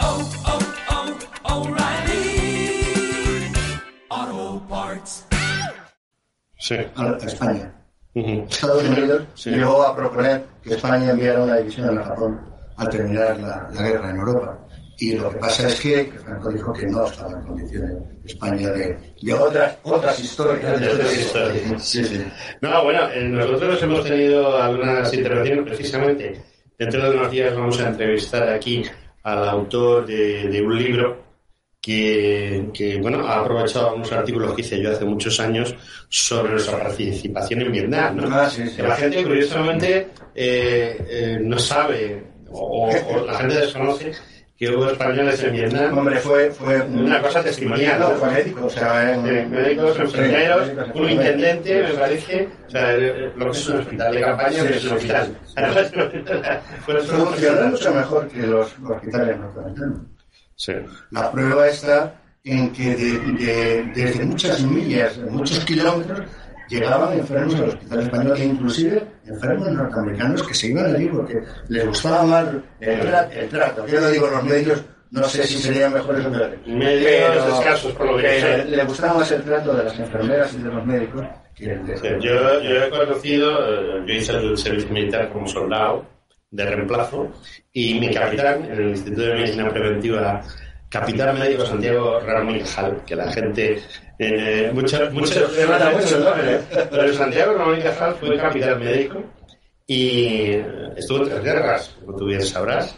Sí. 6.59 6.77
a 6.97 7.82
Estados 8.15 8.85
Unidos 8.85 9.23
llegó 9.45 9.83
a 9.83 9.97
proponer 9.97 10.45
que 10.63 10.75
España 10.75 11.11
enviara 11.11 11.43
una 11.43 11.57
división 11.57 11.99
a 11.99 12.05
Japón 12.05 12.41
al 12.77 12.89
terminar 12.91 13.39
la, 13.39 13.71
la 13.73 13.83
guerra 13.83 14.11
en 14.11 14.17
Europa. 14.17 14.59
Y 14.99 15.17
lo 15.17 15.31
que 15.31 15.39
pasa 15.39 15.67
es 15.67 15.81
que, 15.81 16.11
que 16.11 16.19
Franco 16.19 16.51
dijo 16.51 16.73
que 16.73 16.87
no 16.87 17.05
estaba 17.07 17.33
en 17.33 17.43
condiciones 17.47 17.93
España 18.25 18.71
de, 18.71 18.99
de 19.21 19.35
otras, 19.35 19.79
otras 19.83 20.21
historias. 20.21 20.81
De 20.81 20.89
otras 20.91 21.19
historias. 21.19 21.83
Sí, 21.83 22.05
sí. 22.05 22.25
No, 22.61 22.85
bueno, 22.85 23.11
eh, 23.11 23.25
nosotros 23.25 23.83
hemos 23.83 24.05
tenido 24.05 24.57
algunas 24.63 25.13
intervenciones 25.13 25.65
precisamente. 25.65 26.41
Dentro 26.79 27.03
de 27.11 27.17
unos 27.17 27.31
días 27.31 27.55
vamos 27.55 27.81
a 27.81 27.89
entrevistar 27.89 28.49
aquí 28.49 28.85
al 29.25 29.49
autor 29.49 30.07
de, 30.07 30.49
de 30.49 30.63
un 30.63 30.79
libro 30.79 31.32
que, 31.83 32.69
que, 32.73 32.97
bueno, 32.99 33.27
ha 33.27 33.41
aprovechado 33.41 33.97
unos 33.97 34.11
artículos 34.13 34.55
que 34.55 34.61
hice 34.61 34.81
yo 34.81 34.93
hace 34.93 35.05
muchos 35.05 35.39
años 35.41 35.75
sobre 36.09 36.53
nuestra 36.53 36.79
participación 36.79 37.61
en 37.63 37.73
Vietnam. 37.73 38.17
¿no? 38.19 38.29
Ah, 38.35 38.49
sí, 38.49 38.67
sí. 38.69 38.77
Que 38.77 38.83
la 38.85 38.95
gente, 38.97 39.25
curiosamente, 39.25 40.07
eh, 40.35 40.97
eh, 41.11 41.39
no 41.43 41.59
sabe 41.59 42.23
o, 42.51 42.89
o 42.89 43.27
la 43.27 43.35
gente 43.35 43.57
desconoce 43.57 44.13
que 44.57 44.71
hubo 44.71 44.89
españoles 44.91 45.43
en 45.43 45.53
Vietnam. 45.55 45.99
Hombre, 45.99 46.21
fue, 46.21 46.51
fue 46.53 46.81
una 46.83 47.21
cosa 47.21 47.43
testimonial. 47.43 47.99
No, 47.99 48.11
fue 48.13 48.31
médico, 48.31 48.67
o 48.67 48.71
sea, 48.71 49.15
en- 49.15 49.51
médicos, 49.51 49.99
enfermeros, 49.99 50.71
un 50.95 51.11
intendente, 51.11 51.83
me 51.83 51.95
parece, 51.95 52.49
o 52.69 52.71
sea, 52.71 52.95
eh, 52.95 53.33
lo 53.37 53.47
que 53.47 53.59
es 53.59 53.69
un 53.69 53.79
hospital 53.81 54.15
de 54.15 54.21
campaña, 54.21 54.59
pero 54.63 54.75
es 54.77 54.85
un 54.85 54.93
hospital. 54.93 55.37
Fue 56.85 57.01
Funcionó 57.03 57.67
mucho 57.71 57.93
mejor 57.93 58.29
que 58.29 58.47
los 58.47 58.73
hospitales 58.89 59.37
norteamericanos. 59.37 59.99
Sí. 60.57 60.73
La 61.11 61.31
prueba 61.33 61.69
está 61.69 62.15
en 62.45 62.73
que 62.73 62.95
de- 62.95 63.19
de- 63.45 63.93
desde 63.95 64.25
muchas 64.25 64.63
millas, 64.63 65.19
muchos 65.31 65.61
kilómetros, 65.65 66.21
llegaban 66.69 67.13
enfermos 67.19 67.55
al 67.57 67.69
hospital 67.69 68.01
español 68.01 68.37
e 68.39 68.45
inclusive 68.45 69.05
enfermos 69.27 69.71
norteamericanos 69.71 70.43
que 70.47 70.55
se 70.55 70.69
iban 70.69 70.95
allí 70.95 71.07
porque 71.09 71.41
les 71.69 71.87
gustaba 71.87 72.23
más 72.25 72.47
el, 72.81 72.91
el 72.91 73.49
trato. 73.49 73.87
Yo 73.87 74.01
no 74.01 74.09
digo 74.09 74.27
los 74.29 74.43
médicos, 74.45 74.83
no 75.11 75.23
sé 75.25 75.45
si 75.45 75.59
serían 75.59 75.93
mejores 75.93 76.25
o 76.25 76.31
peores. 76.33 76.59
Médicos 76.67 77.59
escasos, 77.59 77.93
por 77.93 78.07
lo 78.07 78.17
que 78.17 78.23
pero 78.23 78.63
sé. 78.63 78.65
le 78.77 78.85
gustaba 78.85 79.15
más 79.19 79.31
el 79.33 79.43
trato 79.43 79.75
de 79.75 79.85
las 79.85 79.99
enfermeras 79.99 80.55
y 80.55 80.59
de 80.63 80.69
los 80.71 80.87
médicos 80.87 81.27
que 81.55 81.65
el 81.73 81.87
de... 81.87 81.95
Yo, 82.21 82.61
yo 82.63 82.85
he 82.85 82.91
conocido, 82.91 83.51
eh, 83.69 84.03
yo 84.07 84.15
hice 84.15 84.33
el 84.33 84.57
servicio 84.57 84.89
militar 84.91 85.29
como 85.31 85.47
soldado 85.47 86.07
de 86.53 86.65
reemplazo 86.67 87.29
y 87.73 87.99
mi 87.99 88.13
capitán 88.13 88.65
en 88.67 88.73
el 88.73 88.89
Instituto 88.91 89.23
de 89.23 89.35
Medicina 89.35 89.71
Preventiva, 89.71 90.43
capitán 90.89 91.39
médico 91.39 91.65
Santiago 91.65 92.21
Ramón 92.21 92.57
y 92.57 92.61
Cajal, 92.61 93.03
que 93.07 93.17
la 93.17 93.33
gente, 93.33 93.83
eh, 94.19 94.71
muchos, 94.73 95.13
mucho 95.13 95.49
pero 96.91 97.13
Santiago 97.15 97.55
Ramón 97.55 97.79
y 97.79 97.83
Cajal 97.83 98.15
fue 98.17 98.37
capitán 98.37 98.79
médico 98.79 99.25
y 99.87 100.53
estuvo 100.97 101.25
en 101.25 101.31
tres 101.31 101.43
guerras, 101.43 101.97
como 102.05 102.17
tú 102.17 102.27
bien 102.27 102.43
sabrás. 102.43 102.97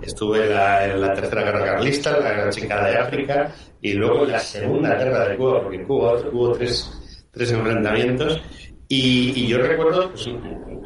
Estuve 0.00 0.46
en 0.46 0.54
la, 0.54 0.86
en 0.86 1.00
la 1.02 1.12
tercera 1.12 1.42
guerra 1.42 1.64
carlista, 1.66 2.18
la 2.18 2.30
guerra 2.32 2.50
chicana 2.50 2.88
de 2.88 2.96
África, 2.96 3.52
y 3.82 3.92
luego 3.92 4.24
en 4.24 4.32
la 4.32 4.38
segunda 4.38 4.94
guerra 4.94 5.28
de 5.28 5.36
Cuba, 5.36 5.62
porque 5.62 5.76
en 5.76 5.84
Cuba 5.84 6.14
hubo 6.32 6.52
tres, 6.52 7.28
tres 7.30 7.52
enfrentamientos. 7.52 8.40
Y, 8.88 9.32
y 9.36 9.46
yo 9.48 9.58
recuerdo 9.58 10.10
pues, 10.10 10.28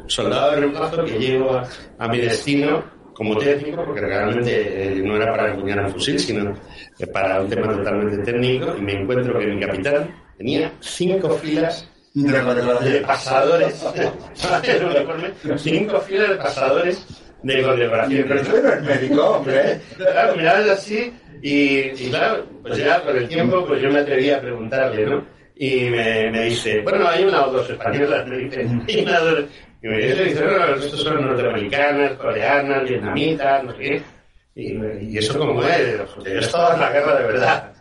soldado 0.07 0.51
de 0.51 0.57
reemplazo 0.61 1.05
que 1.05 1.19
llego 1.19 1.51
a, 1.53 1.67
a 1.99 2.07
mi 2.07 2.19
destino 2.19 2.83
como 3.13 3.35
técnico, 3.37 3.83
porque 3.83 4.01
realmente 4.01 4.51
eh, 4.51 5.01
no 5.03 5.15
era 5.15 5.31
para 5.31 5.51
empuñar 5.51 5.83
un 5.85 5.91
fusil, 5.91 6.19
sino 6.19 6.53
eh, 6.99 7.07
para 7.07 7.41
un 7.41 7.49
tema 7.49 7.73
totalmente 7.75 8.17
técnico, 8.31 8.75
y 8.77 8.81
me 8.81 8.93
encuentro 8.93 9.39
que 9.39 9.47
mi 9.47 9.59
capitán 9.59 10.13
tenía 10.37 10.71
cinco 10.81 11.29
filas 11.31 11.89
de 12.13 13.01
pasadores, 13.01 13.85
en 14.63 14.75
el 14.75 14.85
uniforme, 14.85 15.31
cinco 15.57 15.99
filas 16.01 16.29
de 16.29 16.35
pasadores 16.35 17.05
de 17.43 17.61
condecoración. 17.63 18.25
Pero 18.27 18.41
tú 18.43 18.55
eres 18.55 18.83
médico, 18.83 19.23
hombre. 19.23 19.81
Claro, 19.95 20.35
mirabas 20.35 20.69
así 20.69 21.13
y, 21.41 21.79
y 21.79 22.09
claro, 22.09 22.45
pues 22.61 22.77
ya 22.77 23.01
con 23.03 23.15
el 23.17 23.27
tiempo 23.27 23.65
pues 23.65 23.81
yo 23.81 23.91
me 23.91 23.99
atreví 23.99 24.29
a 24.31 24.41
preguntarle, 24.41 25.05
¿no? 25.05 25.25
Y 25.55 25.89
me, 25.89 26.29
me 26.29 26.43
dice, 26.45 26.81
bueno, 26.81 27.07
hay 27.07 27.23
una 27.23 27.47
o 27.47 27.51
dos 27.51 27.67
españolas, 27.69 28.27
me 28.27 28.37
dice, 28.37 28.67
y 28.87 29.01
una 29.01 29.21
o 29.21 29.25
dos. 29.25 29.45
Y 29.87 29.89
me 29.89 30.23
dice, 30.23 30.43
no, 30.43 30.75
estos 30.75 31.01
son 31.01 31.21
norteamericanas, 31.21 32.11
coreanas, 32.13 32.83
vietnamitas, 32.83 33.63
no 33.63 33.71
sé 33.71 33.77
qué. 33.77 34.03
Y, 34.55 35.17
eso 35.17 35.37
como 35.37 35.63
es, 35.63 36.01
porque 36.13 36.33
yo 36.33 36.39
estaba 36.39 36.73
en 36.73 36.79
la 36.81 36.91
guerra 36.91 37.15
de 37.15 37.27
verdad. 37.27 37.73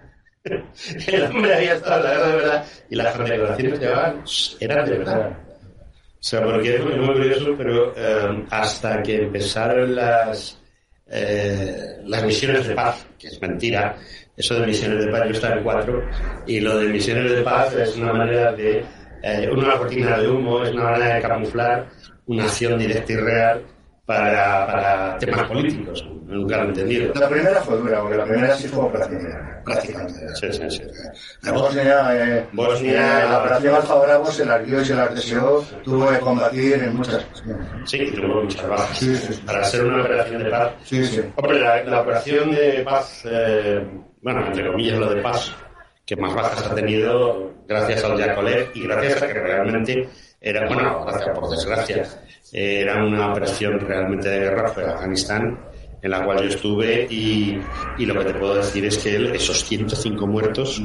El 1.09 1.23
hombre 1.25 1.55
había 1.55 1.75
estado 1.75 1.97
en 1.97 2.05
la 2.05 2.11
guerra 2.11 2.29
de 2.29 2.37
verdad 2.37 2.67
y 2.91 2.95
las 2.95 3.17
condecoraciones 3.17 3.79
que 3.79 3.87
llevaban 3.87 4.25
eran 4.61 4.85
de 4.85 4.99
verdad. 4.99 5.31
O 5.31 6.29
sea, 6.29 6.45
porque 6.45 6.77
es 6.77 6.85
muy, 6.85 6.95
muy 6.95 7.15
curioso, 7.15 7.55
pero 7.59 7.93
eh, 7.97 8.45
hasta 8.51 9.03
que 9.03 9.23
empezaron 9.23 9.97
las, 9.97 10.61
eh, 11.11 11.99
las 12.05 12.25
misiones 12.25 12.69
de 12.69 12.75
paz, 12.75 13.05
que 13.19 13.29
es 13.29 13.43
mentira, 13.43 13.97
eso 14.37 14.55
de 14.55 14.67
misiones 14.67 15.05
de 15.05 15.11
paz, 15.11 15.25
yo 15.25 15.33
estaba 15.33 15.57
en 15.57 15.65
cuatro, 15.65 16.09
y 16.47 16.61
lo 16.61 16.79
de 16.79 16.89
misiones 16.89 17.33
de 17.33 17.43
paz 17.43 17.75
es 17.75 17.97
una 17.97 18.13
manera 18.13 18.53
de, 18.53 18.85
eh, 19.23 19.51
una 19.51 19.77
cortina 19.77 20.19
de 20.19 20.29
humo, 20.29 20.63
es 20.63 20.73
una 20.73 20.85
manera 20.85 21.15
de 21.17 21.23
camuflar 21.23 21.87
una 22.27 22.45
acción 22.45 22.79
directa 22.79 23.13
y 23.13 23.17
real 23.17 23.63
para, 24.05 24.67
para 24.67 25.19
temas 25.19 25.49
políticos, 25.49 26.07
nunca 26.27 26.59
lo 26.59 26.65
he 26.65 26.67
entendido. 26.69 27.13
La 27.15 27.29
primera 27.29 27.61
fue 27.61 27.77
dura, 27.77 28.01
porque 28.01 28.17
la 28.17 28.25
primera 28.25 28.57
sí 28.57 28.69
fue 28.69 28.85
operación, 28.85 29.21
prácticamente. 29.65 30.35
Sí, 30.37 30.53
sí, 30.53 30.71
sí. 30.71 30.83
La 31.43 31.53
Bosnia, 31.53 32.09
eh, 32.15 32.47
Bosnia, 32.53 33.27
la 33.27 33.39
operación 33.41 33.75
Alfa 33.75 33.95
Bravo 33.97 34.27
se 34.27 34.45
largó 34.45 34.81
y 34.81 34.85
se 34.85 34.95
la 34.95 35.09
deseó, 35.09 35.65
tuvo 35.83 36.09
que 36.09 36.19
combatir 36.21 36.75
en 36.75 36.97
muchas 36.97 37.25
ocasiones. 37.25 37.67
Sí, 37.85 38.13
tuvo 38.15 38.43
muchas 38.43 38.69
bajas. 38.69 39.41
Para 39.45 39.65
ser 39.65 39.85
una 39.85 40.03
operación 40.03 40.45
de 40.45 40.51
paz. 40.51 40.73
Sí, 40.85 41.05
sí. 41.05 41.23
Hombre, 41.35 41.61
la, 41.61 41.83
la 41.85 42.01
operación 42.03 42.51
de 42.53 42.83
paz, 42.85 43.23
eh, 43.29 43.85
bueno, 44.23 44.47
entre 44.47 44.69
comillas 44.69 44.99
lo 44.99 45.11
de 45.13 45.21
paz, 45.21 45.53
que 46.05 46.15
más 46.15 46.33
bajas 46.33 46.65
ha 46.71 46.75
tenido 46.77 47.53
gracias 47.67 48.05
al 48.05 48.17
Yakolev 48.17 48.71
y 48.75 48.85
gracias 48.85 49.21
a 49.21 49.27
que 49.27 49.35
realmente 49.35 50.09
era, 50.49 50.67
bueno, 50.69 51.05
gracias 51.05 51.39
por 51.39 51.51
desgracia, 51.51 52.09
eh, 52.53 52.81
era 52.83 53.05
una 53.05 53.31
operación 53.33 53.81
realmente 53.81 54.29
de 54.29 54.39
guerra, 54.41 54.69
fue 54.69 54.85
Afganistán, 54.85 55.59
en 56.03 56.11
la 56.11 56.25
cual 56.25 56.39
yo 56.43 56.49
estuve 56.49 57.07
y, 57.11 57.59
y 57.99 58.07
lo 58.07 58.15
que 58.19 58.27
te 58.27 58.35
puedo 58.35 58.55
decir 58.57 58.85
es 58.85 58.99
que 58.99 59.17
el- 59.17 59.35
esos 59.35 59.65
105 59.65 60.27
muertos, 60.27 60.81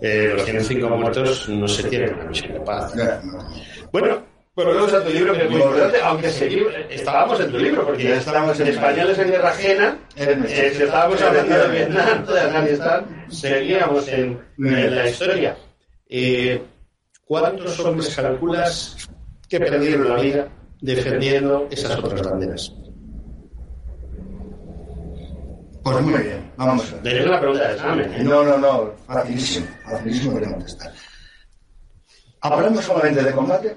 eh, 0.00 0.30
los 0.34 0.44
105 0.44 0.88
muertos 0.96 1.48
no 1.48 1.68
se 1.68 1.82
tienen 1.88 2.10
en 2.10 2.18
la 2.18 2.24
misión 2.24 2.52
de 2.54 2.60
paz. 2.60 2.94
Bueno, 3.92 4.22
volvemos 4.54 4.92
a 4.94 5.04
tu 5.04 5.10
libro 5.10 5.34
que 5.34 5.44
es 5.44 5.50
muy 5.50 5.60
importante, 5.60 5.98
aunque 6.02 6.30
seguimos, 6.30 6.72
estábamos 6.88 7.40
en 7.40 7.50
tu 7.52 7.58
libro, 7.58 7.84
porque 7.86 8.04
Ya 8.04 8.16
estábamos 8.16 8.58
en 8.60 8.68
españoles 8.68 9.18
en 9.18 9.30
guerra 9.30 9.48
ajena, 9.50 9.98
eh, 10.16 10.72
si 10.74 10.82
estábamos 10.84 11.20
hablando 11.20 11.58
de 11.58 11.68
Vietnam, 11.68 12.24
de 12.26 12.40
Afganistán, 12.40 13.26
seguíamos 13.28 14.08
en, 14.08 14.40
en 14.58 14.94
la 14.96 15.08
historia. 15.08 15.56
Eh, 16.08 16.62
¿Cuántos 17.26 17.80
hombres 17.80 18.14
calculas 18.14 18.96
que 19.48 19.58
perdieron 19.58 20.08
la 20.08 20.16
vida 20.20 20.48
defendiendo 20.80 21.68
esas 21.70 21.98
otras 21.98 22.22
banderas? 22.22 22.72
Pues 25.82 26.00
muy 26.00 26.22
bien, 26.22 26.52
vamos 26.56 26.88
a 26.90 26.94
ver. 26.94 27.02
Tenés 27.02 27.26
una 27.26 27.40
pregunta 27.40 27.68
de 27.68 27.74
examen, 27.74 28.12
¿eh? 28.12 28.24
No, 28.24 28.44
no, 28.44 28.58
no, 28.58 28.92
facilísimo, 29.06 29.66
facilísimo 29.84 30.38
de 30.38 30.50
contestar. 30.50 30.92
¿Hablamos 32.40 32.84
solamente 32.84 33.22
de 33.22 33.32
combate 33.32 33.76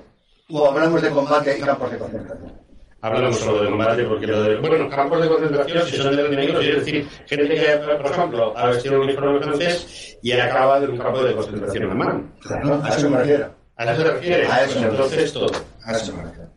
o 0.49 0.67
hablamos 0.67 1.01
de 1.01 1.09
combate 1.09 1.57
y 1.57 1.61
campos 1.61 1.91
de 1.91 1.97
concentración? 1.97 2.65
Hablamos 3.06 3.38
solo 3.40 3.61
de 3.61 3.69
combate 3.69 4.03
porque 4.06 4.26
lo 4.26 4.41
de, 4.41 4.56
bueno, 4.57 4.90
campos 4.90 5.22
de 5.22 5.27
concentración, 5.27 5.88
si 5.88 5.98
son 5.98 6.15
de 6.15 6.26
enemigos, 6.26 6.65
es 6.65 6.76
decir, 6.77 7.07
gente 7.27 7.49
que, 7.49 7.77
por 8.02 8.11
ejemplo, 8.11 8.57
ha 8.57 8.65
vestido 8.65 8.95
un 8.95 9.02
uniforme 9.02 9.40
francés 9.41 10.18
y 10.23 10.32
acaba 10.32 10.80
en 10.80 10.90
un 10.90 10.98
campo 10.98 11.23
de 11.23 11.36
concentración 11.36 11.84
alemán. 11.84 12.34
Claro, 12.41 12.82
a 12.84 12.90
eso 12.90 13.10
me 13.11 13.18
refiero. 13.19 13.53
¿A 13.77 13.91
eso 13.94 14.03
te 14.03 14.10
refieres? 14.11 14.49
A 14.49 14.64
eso 14.64 14.73
Pues 14.80 14.86
entonces 14.91 15.34
todo. 15.34 15.52
A 15.84 15.91
eso 15.91 16.15
me 16.15 16.23
refiero. 16.23 16.49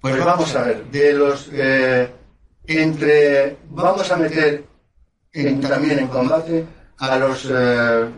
Pues 0.00 0.18
vamos 0.24 0.56
a 0.56 0.62
ver, 0.64 0.84
de 0.86 1.12
los 1.12 1.48
eh, 1.52 2.10
entre 2.66 3.56
vamos 3.70 4.10
a 4.10 4.16
meter 4.16 4.64
en- 5.32 5.60
también 5.60 6.00
en 6.00 6.06
combate 6.08 6.64
a 6.98 7.18
los 7.18 7.48
eh, 7.48 8.08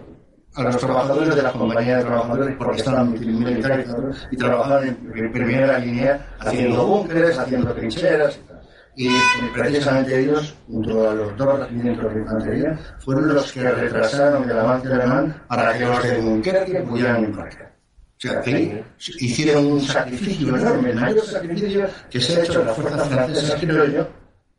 a 0.55 0.63
los 0.63 0.77
trabajadores 0.77 1.35
de 1.35 1.43
las 1.43 1.53
compañías 1.53 1.99
de 1.99 2.05
trabajadores 2.05 2.57
porque 2.57 2.77
estaban 2.79 3.13
militarizados 3.13 4.29
y 4.31 4.37
trabajaban 4.37 4.89
en 5.15 5.33
primera 5.33 5.79
línea 5.79 6.27
haciendo 6.39 6.87
búnkeres, 6.87 7.39
haciendo 7.39 7.73
trincheras 7.73 8.37
y 8.37 8.49
tal. 8.49 8.61
Y 8.97 9.09
precisamente 9.53 10.21
ellos, 10.21 10.55
junto 10.69 11.11
a 11.11 11.15
los 11.15 11.37
dos 11.37 11.59
regimientos 11.59 12.15
de 12.15 12.21
infantería, 12.21 12.79
fueron 13.01 13.35
los 13.35 13.53
que 13.53 13.69
retrasaron 13.69 14.49
el 14.49 14.57
avance 14.57 14.93
alemán 14.93 15.43
para 15.49 15.77
que 15.77 15.85
los 15.85 16.03
de 16.03 16.23
Dunkerque 16.23 16.81
pudieran 16.83 17.25
embarcar. 17.25 17.75
O 18.17 18.21
sea, 18.21 18.41
que 18.41 18.85
hicieron 18.97 19.67
un 19.67 19.81
sacrificio 19.81 20.57
enorme, 20.57 20.91
el 20.91 21.01
mayor 21.01 21.27
sacrificio 21.27 21.87
que 22.09 22.21
se 22.21 22.41
ha 22.41 22.45
hecho 22.45 22.61
en 22.61 22.67
las 22.67 22.77
fuerzas 22.77 23.09
francesas, 23.09 23.61
creo 23.61 23.85
yo, 23.87 24.09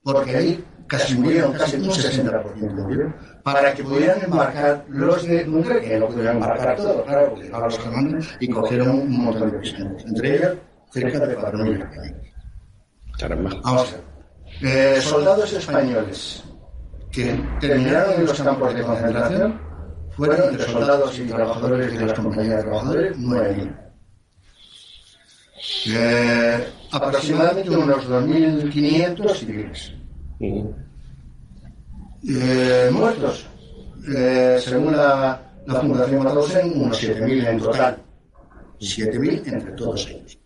porque 0.03 0.35
ahí 0.35 0.65
casi 0.88 1.15
murieron, 1.15 1.53
casi 1.53 1.77
un 1.77 1.85
60% 1.85 2.55
murieron, 2.73 3.15
para 3.45 3.76
que 3.76 3.84
pudieran 3.84 4.19
embarcar 4.23 4.84
los 4.89 5.23
de 5.23 5.43
Dunkerque, 5.43 5.89
que 5.89 5.99
no 5.99 6.07
pudieran 6.07 6.38
embarcar 6.38 6.76
todos, 6.77 7.05
claro, 7.05 7.30
porque 7.30 7.47
los 7.47 7.80
alemanes 7.80 8.38
y 8.39 8.47
cogieron 8.49 8.89
un 8.89 9.23
montón 9.23 9.51
de 9.51 9.57
prisioneros, 9.59 10.03
entre 10.03 10.35
ellos 10.35 10.57
cerca 10.91 11.27
de 11.27 11.38
4.000 11.38 11.80
españoles. 11.80 12.34
Caramba. 13.19 13.51
Vamos 13.63 13.93
a 13.93 14.63
ver. 14.63 14.95
Eh, 14.95 14.99
soldados 14.99 15.53
españoles 15.53 16.43
que 17.11 17.39
terminaron 17.59 18.15
en 18.15 18.26
los 18.26 18.41
campos 18.41 18.73
de 18.73 18.81
concentración 18.81 19.61
fueron 20.15 20.49
entre 20.49 20.65
soldados 20.65 21.19
y 21.19 21.27
trabajadores 21.27 21.99
de 21.99 22.05
las 22.07 22.19
compañías 22.19 22.57
de 22.57 22.63
trabajadores 22.63 23.17
9.000. 23.19 23.77
Eh, 25.93 26.67
aproximadamente 26.91 27.69
unos 27.69 28.09
2.500 28.09 29.35
civiles. 29.35 29.93
Eh, 32.27 32.89
muertos, 32.91 33.45
eh, 34.15 34.57
según 34.61 34.95
la, 34.95 35.39
la 35.65 35.80
Fundación 35.81 36.23
Madousen, 36.23 36.72
unos 36.81 37.02
7.000 37.02 37.47
en 37.47 37.60
total. 37.60 37.97
7.000 38.80 39.47
entre 39.47 39.72
todos 39.73 40.07
ellos. 40.07 40.38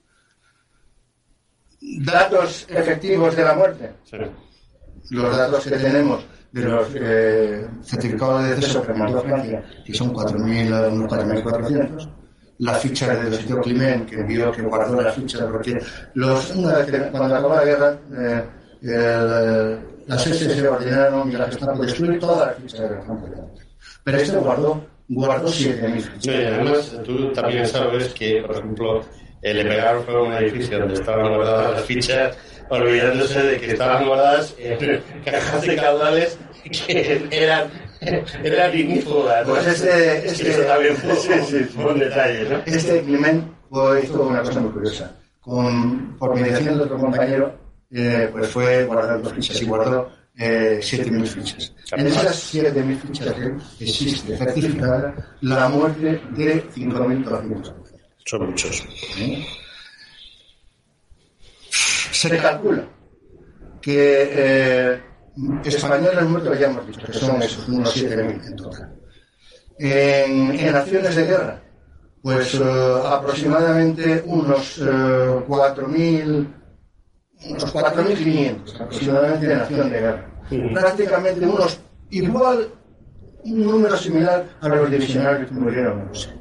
Datos 2.04 2.66
efectivos 2.70 3.36
de 3.36 3.44
la 3.44 3.54
muerte. 3.56 3.92
Los 5.12 5.38
datos 5.38 5.64
que 5.64 5.72
tenemos 5.78 6.24
de 6.52 6.64
los 6.64 6.88
eh, 6.96 7.68
certificados 7.84 8.44
de 8.44 8.56
deceso 8.56 8.82
que 8.82 8.94
mandó 8.94 9.22
Francia, 9.22 9.64
que 9.86 9.94
son 9.94 10.14
4.000, 10.14 10.92
unos 10.92 11.12
4.400. 11.12 12.10
La 12.60 12.74
ficha 12.74 13.16
del 13.16 13.34
sitio 13.36 13.62
Climent, 13.62 14.10
que 14.10 14.16
envió, 14.20 14.52
que 14.52 14.62
guardó 14.64 15.02
la 15.02 15.14
ficha, 15.14 15.48
porque 15.50 15.80
los, 16.16 16.52
una 16.56 16.74
vez 16.80 16.92
que, 16.92 16.98
cuando 17.10 17.34
acabó 17.36 17.56
la 17.56 17.64
guerra, 17.64 17.98
eh, 18.12 18.44
el- 18.82 19.80
las 20.10 20.26
SS 20.26 20.68
ordenaron 20.68 21.32
y 21.32 21.34
la 21.34 21.46
Gestapo 21.46 21.84
destruir 21.84 22.20
toda 22.20 22.48
la 22.48 22.54
ficha 22.54 22.82
de 22.82 22.96
la 22.96 23.02
Francia. 23.04 23.30
Pero 24.04 24.18
este 24.18 24.38
guardó, 24.38 24.88
guardó 25.08 25.48
7.000 25.48 26.02
fichas. 26.02 26.26
Y 26.26 26.44
además, 26.46 26.98
tú 27.06 27.32
también 27.32 27.68
sabes 27.68 28.14
que, 28.16 28.42
por 28.42 28.56
ejemplo, 28.56 29.02
le 29.42 29.64
pegaron 29.64 30.04
fuego 30.04 30.26
a 30.26 30.28
un 30.30 30.34
edificio 30.34 30.80
donde 30.80 30.96
estaban 30.96 31.30
guardadas 31.30 31.74
las 31.74 31.84
fichas, 31.84 32.38
olvidándose 32.70 33.40
de 33.44 33.60
que 33.60 33.72
estaban 33.72 34.08
guardadas 34.08 34.56
en 34.58 35.04
cajas 35.26 35.62
de 35.62 35.76
caudales 35.76 36.40
que 36.88 37.28
eran, 37.32 37.70
ignífugas. 38.76 39.48
¿no? 39.48 39.54
Pues 39.54 39.68
este, 39.68 40.26
Es 40.26 40.34
este, 40.34 40.50
eso 40.50 40.62
también 40.64 40.96
fue, 40.98 41.16
sí, 41.18 41.30
sí, 41.46 41.60
sí. 41.60 41.64
fue 41.66 41.94
un 41.94 42.00
detalle, 42.00 42.50
¿no? 42.50 42.58
Este 42.66 43.02
Clement 43.04 43.48
fue, 43.70 44.04
hizo 44.04 44.24
una 44.24 44.42
cosa 44.42 44.60
muy 44.60 44.72
curiosa. 44.72 45.16
Con, 45.40 46.18
por 46.18 46.36
mediación 46.36 46.78
de 46.80 46.84
otro 46.84 46.98
compañero, 46.98 47.69
eh, 47.92 48.30
pues 48.32 48.50
fue 48.50 48.86
guardando 48.86 49.30
fichas 49.32 49.62
y 49.62 49.66
guardó 49.66 50.12
eh, 50.38 50.80
7.000 50.82 51.26
fichas. 51.26 51.74
En 51.92 52.08
esas 52.08 52.54
7.000 52.54 52.98
fichas 53.00 53.36
existe 53.80 54.38
certificada 54.38 55.36
la 55.42 55.70
muerte 55.70 56.22
de 56.32 56.64
5.200. 56.70 57.74
Son 58.26 58.50
muchos. 58.50 58.86
Se 62.12 62.38
calcula 62.38 62.88
que 63.82 64.30
eh, 64.32 65.02
españoles 65.66 66.24
muertos 66.26 66.60
ya 66.60 66.68
hemos 66.68 66.86
visto, 66.86 67.06
que 67.06 67.14
son 67.14 67.42
esos, 67.42 67.68
unos 67.68 67.96
7.000 67.96 68.48
en 68.48 68.56
total. 68.56 68.96
En, 69.80 70.60
en 70.60 70.76
acciones 70.76 71.16
de 71.16 71.26
guerra, 71.26 71.62
pues 72.22 72.54
eh, 72.56 73.02
aproximadamente 73.06 74.24
unos 74.26 74.78
eh, 74.80 74.82
4.000, 74.82 76.48
unos 77.46 77.74
4.500 77.74 78.76
aproximadamente 78.76 79.46
en 79.46 79.60
acción 79.60 79.90
de 79.90 80.00
guerra. 80.00 80.26
Prácticamente 80.74 81.46
unos 81.46 81.80
igual, 82.10 82.68
un 83.44 83.66
número 83.66 83.98
similar 83.98 84.46
a 84.62 84.68
los 84.68 84.92
divisionarios 84.92 85.50
que 85.50 85.56
murieron 85.56 86.00
en 86.00 86.08
Rusia. 86.08 86.36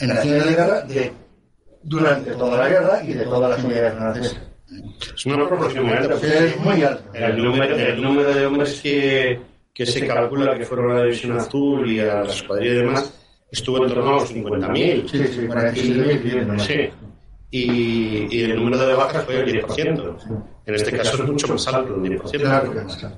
En 0.00 0.08
de 0.08 0.54
guerra 0.54 0.82
de, 0.82 1.12
durante 1.82 2.32
toda 2.32 2.58
la 2.58 2.68
guerra 2.68 3.02
y 3.04 3.12
de 3.12 3.24
todas 3.24 3.50
las 3.50 3.64
unidades 3.64 3.94
francesas. 3.94 4.40
Es 5.14 5.26
una 5.26 5.48
proporción 5.48 5.86
muy 5.86 5.94
alta. 5.94 6.14
Es 6.14 6.56
muy 6.60 6.82
alta. 6.82 7.02
El 7.12 7.42
número, 7.42 7.76
el 7.76 8.02
número 8.02 8.34
de 8.34 8.46
hombres 8.46 8.80
que, 8.80 9.40
que 9.74 9.86
se 9.86 10.06
calcula 10.06 10.56
que 10.56 10.64
fueron 10.64 10.92
a 10.92 10.94
la 10.94 11.04
División 11.04 11.38
Azul 11.38 11.90
y 11.90 12.00
a 12.00 12.22
la 12.22 12.30
escuadrilla 12.30 12.72
y 12.72 12.76
demás 12.76 13.12
estuvo 13.50 13.84
en 13.84 13.92
torno 13.92 14.10
a 14.10 14.12
los 14.14 14.34
50.000. 14.34 15.08
Sí, 15.08 15.18
sí, 15.26 15.40
47.000 15.40 16.46
¿no? 16.46 16.58
Sí. 16.60 16.90
Y, 17.52 18.28
y 18.36 18.42
el 18.44 18.56
número 18.56 18.78
de 18.86 18.94
bajas 18.94 19.24
fue 19.24 19.40
el 19.40 19.64
10%. 19.64 20.44
En 20.66 20.74
este 20.74 20.96
caso 20.96 21.22
es 21.24 21.30
mucho 21.30 21.48
más 21.48 21.66
alto, 21.68 21.96
el 21.96 22.20
10%. 22.20 22.40
Claro 22.40 22.70
alto. 22.80 23.08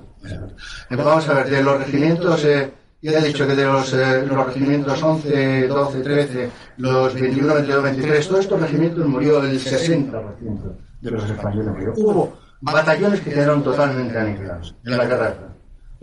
Eh, 0.89 0.95
Vamos 0.95 1.29
a 1.29 1.33
ver, 1.35 1.49
de 1.49 1.61
los 1.63 1.77
regimientos, 1.79 2.43
eh, 2.45 2.71
ya 3.01 3.19
he 3.19 3.27
dicho 3.27 3.45
que 3.45 3.55
de 3.55 3.65
los, 3.65 3.93
eh, 3.93 4.25
los 4.25 4.45
regimientos 4.47 5.03
11, 5.03 5.67
12, 5.67 5.99
13, 6.01 6.49
los 6.77 7.13
21, 7.13 7.53
22, 7.53 7.83
23, 7.83 8.27
todos 8.27 8.39
estos 8.41 8.61
regimientos 8.61 9.05
murió 9.05 9.43
el 9.43 9.59
60% 9.59 10.77
de 11.01 11.11
los 11.11 11.29
españoles. 11.29 11.71
murió. 11.73 11.93
Hubo 11.97 12.37
batallones 12.61 13.19
que 13.21 13.31
quedaron 13.31 13.63
totalmente 13.63 14.17
aniquilados 14.17 14.75
en 14.85 14.97
la 14.97 15.05
guerra. 15.05 15.35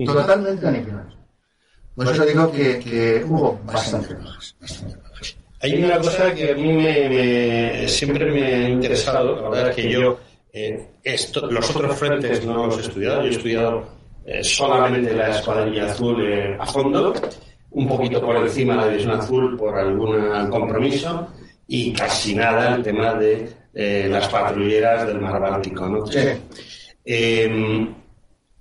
Totalmente 0.04 0.68
aniquilados. 0.68 1.16
Por 1.96 2.06
eso 2.06 2.24
digo 2.24 2.52
que, 2.52 2.78
que 2.78 3.24
hubo 3.26 3.58
bastantes 3.64 4.16
bajas. 4.16 4.56
bastantes 4.60 4.96
bajas. 4.96 5.09
Hay 5.62 5.82
una 5.82 5.98
cosa 5.98 6.34
que 6.34 6.52
a 6.52 6.54
mí 6.54 6.72
me, 6.72 7.08
me- 7.08 7.88
siempre 7.88 8.24
me 8.30 8.44
ha 8.54 8.68
interesado, 8.68 9.36
la 9.42 9.48
verdad 9.50 9.68
es 9.70 9.76
que 9.76 9.90
yo 9.90 10.18
eh, 10.52 10.86
esto, 11.04 11.46
los 11.50 11.68
otros 11.76 11.96
frentes 11.96 12.44
no 12.46 12.66
los 12.66 12.78
he 12.78 12.80
estudiado, 12.82 13.22
yo 13.22 13.28
he 13.28 13.30
estudiado 13.30 13.88
eh, 14.24 14.42
solamente 14.42 15.12
la 15.14 15.28
escuadrilla 15.36 15.86
azul 15.92 16.22
eh, 16.26 16.56
a 16.58 16.66
fondo, 16.66 17.12
un 17.72 17.86
poquito 17.86 18.20
por 18.22 18.36
encima 18.36 18.74
de 18.74 18.80
la 18.80 18.88
división 18.88 19.12
azul 19.20 19.56
por 19.56 19.78
algún 19.78 20.48
compromiso 20.50 21.28
y 21.66 21.92
casi 21.92 22.34
nada 22.34 22.74
el 22.76 22.82
tema 22.82 23.14
de 23.14 23.48
las 24.08 24.28
patrulleras 24.28 25.06
del 25.06 25.20
mar 25.20 25.40
Báltico. 25.40 25.86
¿no? 25.88 26.04
Eh, 27.04 27.86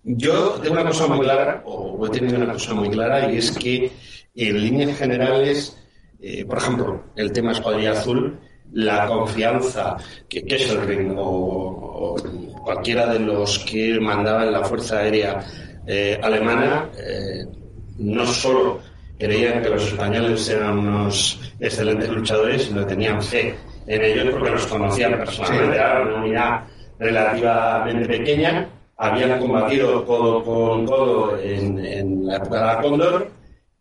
yo 0.04 0.50
tengo 0.62 0.74
una 0.76 0.86
cosa 0.86 1.08
muy 1.08 1.20
clara, 1.20 1.62
o 1.66 2.06
he 2.06 2.10
tenido 2.10 2.38
una 2.38 2.54
cosa 2.54 2.74
muy 2.74 2.90
clara, 2.90 3.32
y 3.32 3.38
es 3.38 3.52
que 3.52 3.92
en 4.36 4.62
líneas 4.62 4.98
generales, 4.98 5.76
eh, 6.22 6.46
por 6.46 6.58
ejemplo, 6.58 7.04
el 7.16 7.32
tema 7.32 7.52
escuadrilla 7.52 7.92
azul, 7.92 8.38
la 8.74 9.08
confianza 9.08 9.98
que 10.28 10.44
Kesselring 10.44 11.16
o, 11.18 11.24
o 11.24 12.16
cualquiera 12.64 13.08
de 13.08 13.20
los 13.20 13.60
que 13.60 14.00
mandaban 14.00 14.52
la 14.52 14.64
Fuerza 14.64 15.00
Aérea 15.00 15.40
eh, 15.88 16.20
Alemana, 16.22 16.90
eh, 16.98 17.46
no 17.98 18.26
solo 18.26 18.80
creían 19.18 19.62
que 19.62 19.70
los 19.70 19.88
españoles 19.88 20.48
eran 20.50 20.78
unos 20.80 21.40
excelentes 21.60 22.10
luchadores, 22.10 22.64
sino 22.66 22.82
que 22.82 22.94
tenían 22.94 23.22
fe 23.22 23.56
en 23.88 24.02
ellos 24.04 24.28
porque 24.32 24.52
los 24.52 24.68
conocían 24.68 25.18
personalmente. 25.18 25.76
Era 25.76 26.02
una 26.02 26.16
unidad 26.24 26.64
relativamente 27.00 28.08
pequeña, 28.08 28.70
habían 28.98 29.40
combatido 29.40 30.06
codo 30.06 30.44
con 30.44 30.86
codo 30.86 31.40
en, 31.40 31.80
en 31.80 32.28
la 32.28 32.36
época 32.36 32.60
de 32.60 32.66
la 32.66 32.82
Cóndor 32.82 33.32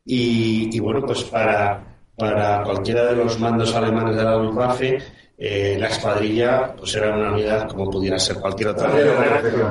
y, 0.05 0.75
y, 0.75 0.81
bueno, 0.81 1.03
pues 1.05 1.25
para, 1.25 1.98
para 2.19 2.63
cualquiera 2.65 3.07
de 3.07 3.17
los 3.17 3.39
mandos 3.39 3.75
alemanes 3.75 4.17
de 4.17 4.25
la 4.25 4.37
Luftwaffe 4.37 4.99
eh, 5.41 5.77
la 5.79 5.87
escuadrilla 5.87 6.75
pues 6.77 6.97
era 6.97 7.17
una 7.17 7.31
unidad 7.31 7.69
como 7.69 7.89
pudiera 7.89 8.19
ser 8.19 8.39
cualquier 8.39 8.71
otra 8.71 8.91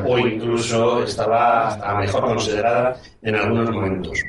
o 0.06 0.18
incluso 0.18 1.04
estaba 1.04 1.68
hasta 1.68 1.94
mejor 1.96 2.24
considerada 2.24 2.96
en 3.22 3.36
algunos 3.36 3.70
momentos. 3.70 4.24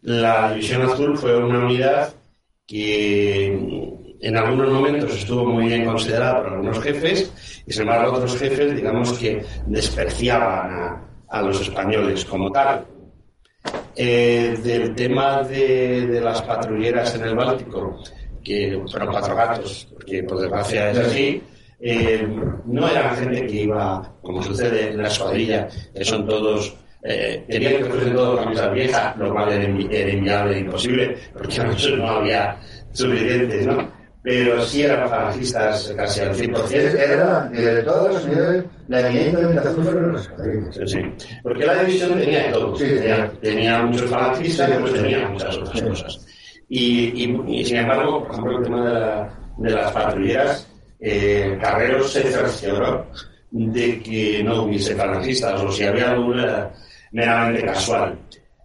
La 0.00 0.50
División 0.50 0.82
Azul 0.82 1.16
fue 1.16 1.36
una 1.36 1.66
unidad 1.66 2.12
que 2.66 3.46
en 4.20 4.36
algunos 4.36 4.72
momentos 4.72 5.14
estuvo 5.14 5.44
muy 5.44 5.68
bien 5.68 5.84
considerada 5.84 6.42
por 6.42 6.52
algunos 6.52 6.80
jefes 6.80 7.62
y 7.64 7.72
sin 7.72 7.82
embargo 7.82 8.14
otros 8.14 8.36
jefes, 8.36 8.74
digamos 8.74 9.12
que 9.12 9.44
despreciaban 9.66 10.72
a, 10.72 11.04
a 11.28 11.42
los 11.42 11.60
españoles 11.60 12.24
como 12.24 12.50
tal. 12.50 12.84
Eh, 13.94 14.58
del 14.62 14.94
tema 14.94 15.42
de, 15.42 16.06
de, 16.06 16.20
las 16.20 16.40
patrulleras 16.42 17.14
en 17.14 17.24
el 17.24 17.34
Báltico, 17.34 18.02
que 18.42 18.80
fueron 18.90 19.10
cuatro 19.10 19.36
gatos, 19.36 19.86
porque 19.92 20.22
por 20.22 20.40
desgracia 20.40 20.90
es 20.90 20.98
así, 20.98 21.42
eh, 21.78 22.26
no 22.64 22.88
eran 22.88 23.16
gente 23.16 23.46
que 23.46 23.62
iba, 23.62 24.14
como 24.22 24.42
sucede 24.42 24.90
en 24.90 25.02
la 25.02 25.08
escuadrilla, 25.08 25.68
que 25.94 26.04
son 26.04 26.26
todos 26.26 26.74
eh, 27.04 27.44
tenían 27.48 27.78
que 27.78 27.88
coger 27.88 28.14
todo 28.14 28.36
camisa 28.36 28.68
vieja, 28.68 29.14
lo 29.18 29.32
cual 29.32 29.52
era, 29.52 30.12
inviable 30.12 30.60
imposible, 30.60 31.16
porque 31.32 31.58
no 31.96 32.06
había 32.08 32.56
suficientes, 32.92 33.66
¿no? 33.66 34.01
Pero 34.22 34.62
sí 34.64 34.82
eran 34.82 35.08
falangistas 35.08 35.92
casi 35.96 36.20
al 36.20 36.34
100%. 36.34 36.72
Era, 36.72 37.48
de 37.48 37.82
todas 37.82 38.14
las 38.14 38.24
unidades, 38.24 38.64
la 38.86 39.08
eminente 39.08 39.58
azul 39.58 39.84
fueron 39.84 40.12
las 40.12 40.30
sí, 40.70 40.80
sí. 40.86 40.98
Porque 41.42 41.66
la 41.66 41.82
división 41.82 42.18
tenía 42.18 42.44
de 42.44 42.52
todo. 42.52 42.76
Sí, 42.76 42.84
tenía, 42.84 43.32
tenía 43.40 43.82
muchos 43.82 44.08
falangistas 44.08 44.68
y 44.68 44.72
después 44.72 44.92
tenía 44.94 45.28
muchas 45.28 45.56
otras 45.56 45.82
cosas. 45.82 46.26
Y, 46.68 47.24
y, 47.24 47.42
y, 47.48 47.64
sin 47.64 47.78
embargo, 47.78 48.22
por 48.22 48.30
ejemplo, 48.30 48.58
el 48.58 48.64
tema 48.64 48.84
de, 48.84 48.92
la, 48.92 49.38
de 49.58 49.70
las 49.70 49.92
patrulleras, 49.92 50.68
eh, 51.00 51.58
Carreros 51.60 52.12
se 52.12 52.22
cercioró 52.22 53.06
de 53.50 54.00
que 54.00 54.42
no 54.44 54.62
hubiese 54.62 54.94
falangistas, 54.94 55.60
o 55.60 55.72
si 55.72 55.82
había 55.82 56.12
alguna 56.12 56.70
meramente 57.10 57.66
casual. 57.66 58.16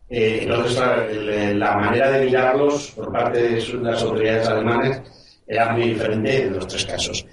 Eh, 0.08 0.42
entonces, 0.44 0.78
la, 0.78 1.54
la, 1.54 1.78
manera 1.78 2.12
de 2.12 2.26
mirarlos 2.26 2.92
por 2.92 3.12
parte 3.12 3.42
de 3.42 3.74
las 3.82 4.04
autoridades 4.04 4.48
alemanas 4.48 5.02
era 5.48 5.74
muy 5.74 5.90
diferente 5.90 6.44
en 6.44 6.56
los 6.56 6.68
tres 6.68 6.86
casos. 6.86 7.26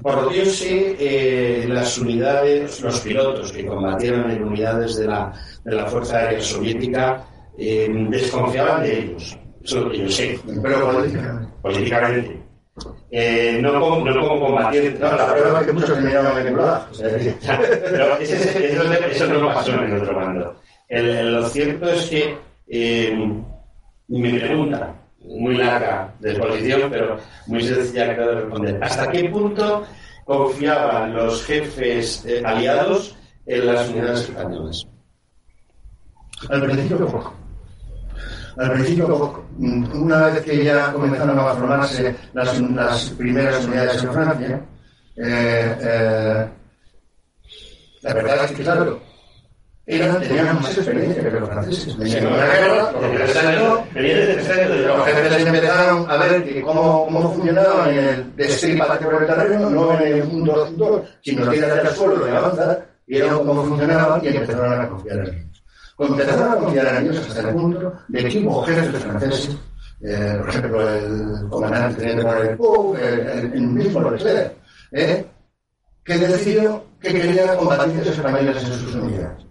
Por 0.00 0.22
lo 0.22 0.28
que 0.28 0.44
yo 0.44 0.44
sé, 0.46 0.96
eh, 0.98 1.66
las 1.68 1.96
unidades, 1.98 2.80
los 2.82 3.00
pilotos 3.00 3.50
que 3.50 3.64
combatieron 3.64 4.30
en 4.30 4.44
unidades 4.44 4.96
de 4.96 5.06
la, 5.06 5.32
de 5.64 5.74
la 5.74 5.86
Fuerza 5.86 6.18
Aérea 6.18 6.40
Soviética 6.40 7.24
eh, 7.58 7.88
desconfiaban 8.10 8.82
de 8.82 8.98
ellos. 8.98 9.38
Eso 9.64 9.78
es 9.78 9.84
lo 9.84 9.90
que 9.90 9.98
yo 9.98 10.08
sé. 10.10 10.38
Pero 10.62 10.92
políticamente. 10.92 11.52
Políticamente. 11.62 12.42
Eh, 13.10 13.58
no, 13.62 13.80
como, 13.80 14.04
no 14.04 14.28
como 14.28 14.46
combatientes. 14.46 15.00
No, 15.00 15.16
la 15.16 15.32
prueba 15.32 15.60
es 15.60 15.66
que 15.66 15.72
muchos 15.72 15.94
terminaron 15.94 16.38
en 16.38 16.46
el 16.48 16.54
Pero 16.54 18.18
ese, 18.18 18.36
ese, 18.36 18.72
eso, 18.72 18.92
eso, 18.92 19.26
no 19.26 19.46
pasó 19.46 19.72
en 19.72 19.84
el 19.84 20.02
otro 20.02 20.14
bando. 20.14 20.60
El, 20.88 21.32
lo 21.32 21.48
cierto 21.48 21.88
es 21.88 22.06
que 22.06 22.36
eh, 22.68 23.16
mi 24.08 24.38
pregunta, 24.38 24.94
muy 25.26 25.56
larga 25.56 26.14
de 26.20 26.32
exposición, 26.32 26.90
pero 26.90 27.18
muy 27.46 27.62
sencilla 27.62 28.14
que 28.14 28.20
de 28.20 28.34
responder. 28.34 28.84
¿Hasta 28.84 29.10
qué 29.10 29.28
punto 29.28 29.84
confiaban 30.24 31.14
los 31.14 31.44
jefes 31.44 32.24
eh, 32.26 32.42
aliados 32.44 33.16
en 33.46 33.66
las 33.66 33.88
unidades 33.88 34.20
españolas? 34.20 34.86
Al 36.48 36.62
principio 36.62 36.98
poco. 37.06 37.34
Al 38.56 38.72
principio 38.72 39.08
poco. 39.08 39.46
Una 39.58 40.26
vez 40.26 40.42
que 40.42 40.64
ya 40.64 40.92
comenzaron 40.92 41.38
a 41.38 41.54
formarse 41.54 42.14
las, 42.32 42.60
las 42.60 43.10
primeras 43.10 43.64
unidades 43.64 44.02
en 44.02 44.12
Francia, 44.12 44.60
eh, 45.16 45.76
eh, 45.80 46.48
la 48.02 48.14
verdad 48.14 48.44
es 48.44 48.52
que, 48.52 48.62
claro, 48.62 49.00
eran, 49.88 50.20
tenían 50.20 50.56
más 50.56 50.76
experiencia 50.76 51.22
que 51.22 51.30
los 51.30 51.48
franceses. 51.48 51.96
Venían 51.96 52.24
de 52.24 52.30
la 52.30 52.46
guerra, 52.46 52.92
los 52.92 53.04
jefes 55.06 55.46
empezaron 55.46 56.10
a 56.10 56.16
ver 56.16 56.44
que 56.44 56.60
cómo, 56.62 57.04
cómo 57.04 57.32
funcionaba 57.32 57.88
en 57.90 57.98
el 57.98 58.32
el 58.36 59.26
terreno, 59.26 59.70
no 59.70 60.00
en 60.00 60.08
el 60.08 60.24
mundo 60.24 60.64
actor, 60.64 61.04
sino 61.22 61.48
que 61.48 61.58
era 61.58 61.82
el 61.82 61.88
suelo 61.88 62.28
y 62.28 62.32
avanzar, 62.34 62.84
vieron 63.06 63.46
cómo 63.46 63.64
funcionaban 63.64 64.24
y 64.24 64.28
empezaron 64.28 64.80
a 64.80 64.88
confiar 64.88 65.18
en 65.18 65.34
ellos. 65.34 65.62
Empezaron 65.98 66.52
a 66.52 66.56
confiar 66.56 66.86
en 66.86 66.96
ellos 67.04 67.28
hasta 67.28 67.48
el 67.48 67.54
punto 67.54 67.92
de 68.08 68.24
que 68.24 68.38
hubo 68.40 68.62
jefes 68.64 69.02
franceses, 69.02 69.56
eh, 70.02 70.34
por 70.40 70.48
ejemplo, 70.48 70.90
el 70.90 71.48
comandante 71.48 72.00
teniente 72.00 72.24
coronel 72.24 72.56
Pou, 72.56 72.96
el, 72.96 73.52
el 73.54 73.60
mismo 73.60 74.10
Leclerc, 74.10 74.52
eh, 74.90 75.24
que 76.04 76.18
decidió 76.18 76.84
que 77.00 77.12
quería 77.12 77.56
combatir 77.56 77.98
los 77.98 78.08
españoles 78.08 78.64
en 78.64 78.72
sus 78.72 78.94
unidades 78.96 79.45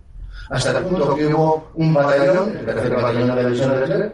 hasta 0.50 0.78
el 0.78 0.84
punto 0.86 1.16
que 1.16 1.28
hubo 1.28 1.72
un 1.76 1.94
batallón, 1.94 2.58
el 2.58 2.66
tercer 2.66 2.96
batallón 2.96 3.28
de 3.28 3.36
la 3.36 3.44
división 3.44 3.72
de 3.72 3.80
Leclerc, 3.80 4.14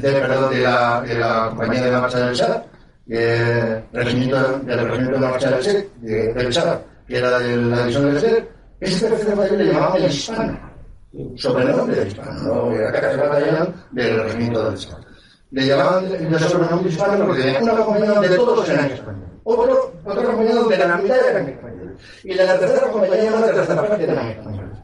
perdón, 0.00 0.50
de 0.50 0.60
la, 0.60 1.00
de 1.00 1.14
la 1.14 1.48
compañía 1.48 1.82
de 1.82 1.90
la 1.90 2.00
marcha 2.00 2.18
del 2.26 2.36
Chad, 2.36 2.62
eh, 3.08 3.84
regimiento, 3.92 4.58
del 4.60 4.78
regimiento 4.78 5.14
de 5.14 5.20
la 5.20 5.30
marcha 5.30 5.50
del, 5.50 5.60
Chad, 5.60 5.84
de, 6.00 6.32
del 6.34 6.50
Chad, 6.50 6.78
que 7.06 7.18
era 7.18 7.38
de 7.38 7.56
la 7.56 7.78
división 7.80 8.06
de 8.06 8.12
Leclerc, 8.12 8.48
ese 8.80 9.08
tercer 9.08 9.36
batallón 9.36 9.58
le 9.58 9.72
llamaban 9.72 10.02
el 10.02 10.10
hispano, 10.10 10.60
sobrenombre 11.36 11.96
del 11.96 12.08
hispano, 12.08 12.42
no 12.42 12.72
era 12.72 13.12
el 13.12 13.18
batallón 13.18 13.74
del 13.90 14.22
regimiento 14.24 14.70
del 14.70 14.78
Chad. 14.78 14.98
Le 15.50 15.66
llamaban 15.66 16.04
el 16.06 16.38
sobrenombre 16.40 16.90
hispano 16.90 17.26
porque 17.26 17.42
tenía 17.42 17.60
una 17.60 17.76
compañía 17.76 18.20
de 18.20 18.36
todos 18.36 18.68
eran 18.68 18.90
españoles. 18.90 19.28
Otro, 19.44 19.92
otro 20.04 20.24
compañía 20.24 20.54
donde 20.54 20.78
la 20.78 20.96
mitad 20.96 21.28
eran 21.28 21.48
españoles. 21.48 22.00
Y 22.24 22.34
la 22.34 22.58
tercera 22.58 22.90
compañía, 22.90 23.34
una 23.34 23.46
tercera 23.46 23.86
parte 23.86 24.04
eran 24.04 24.28
españoles. 24.28 24.78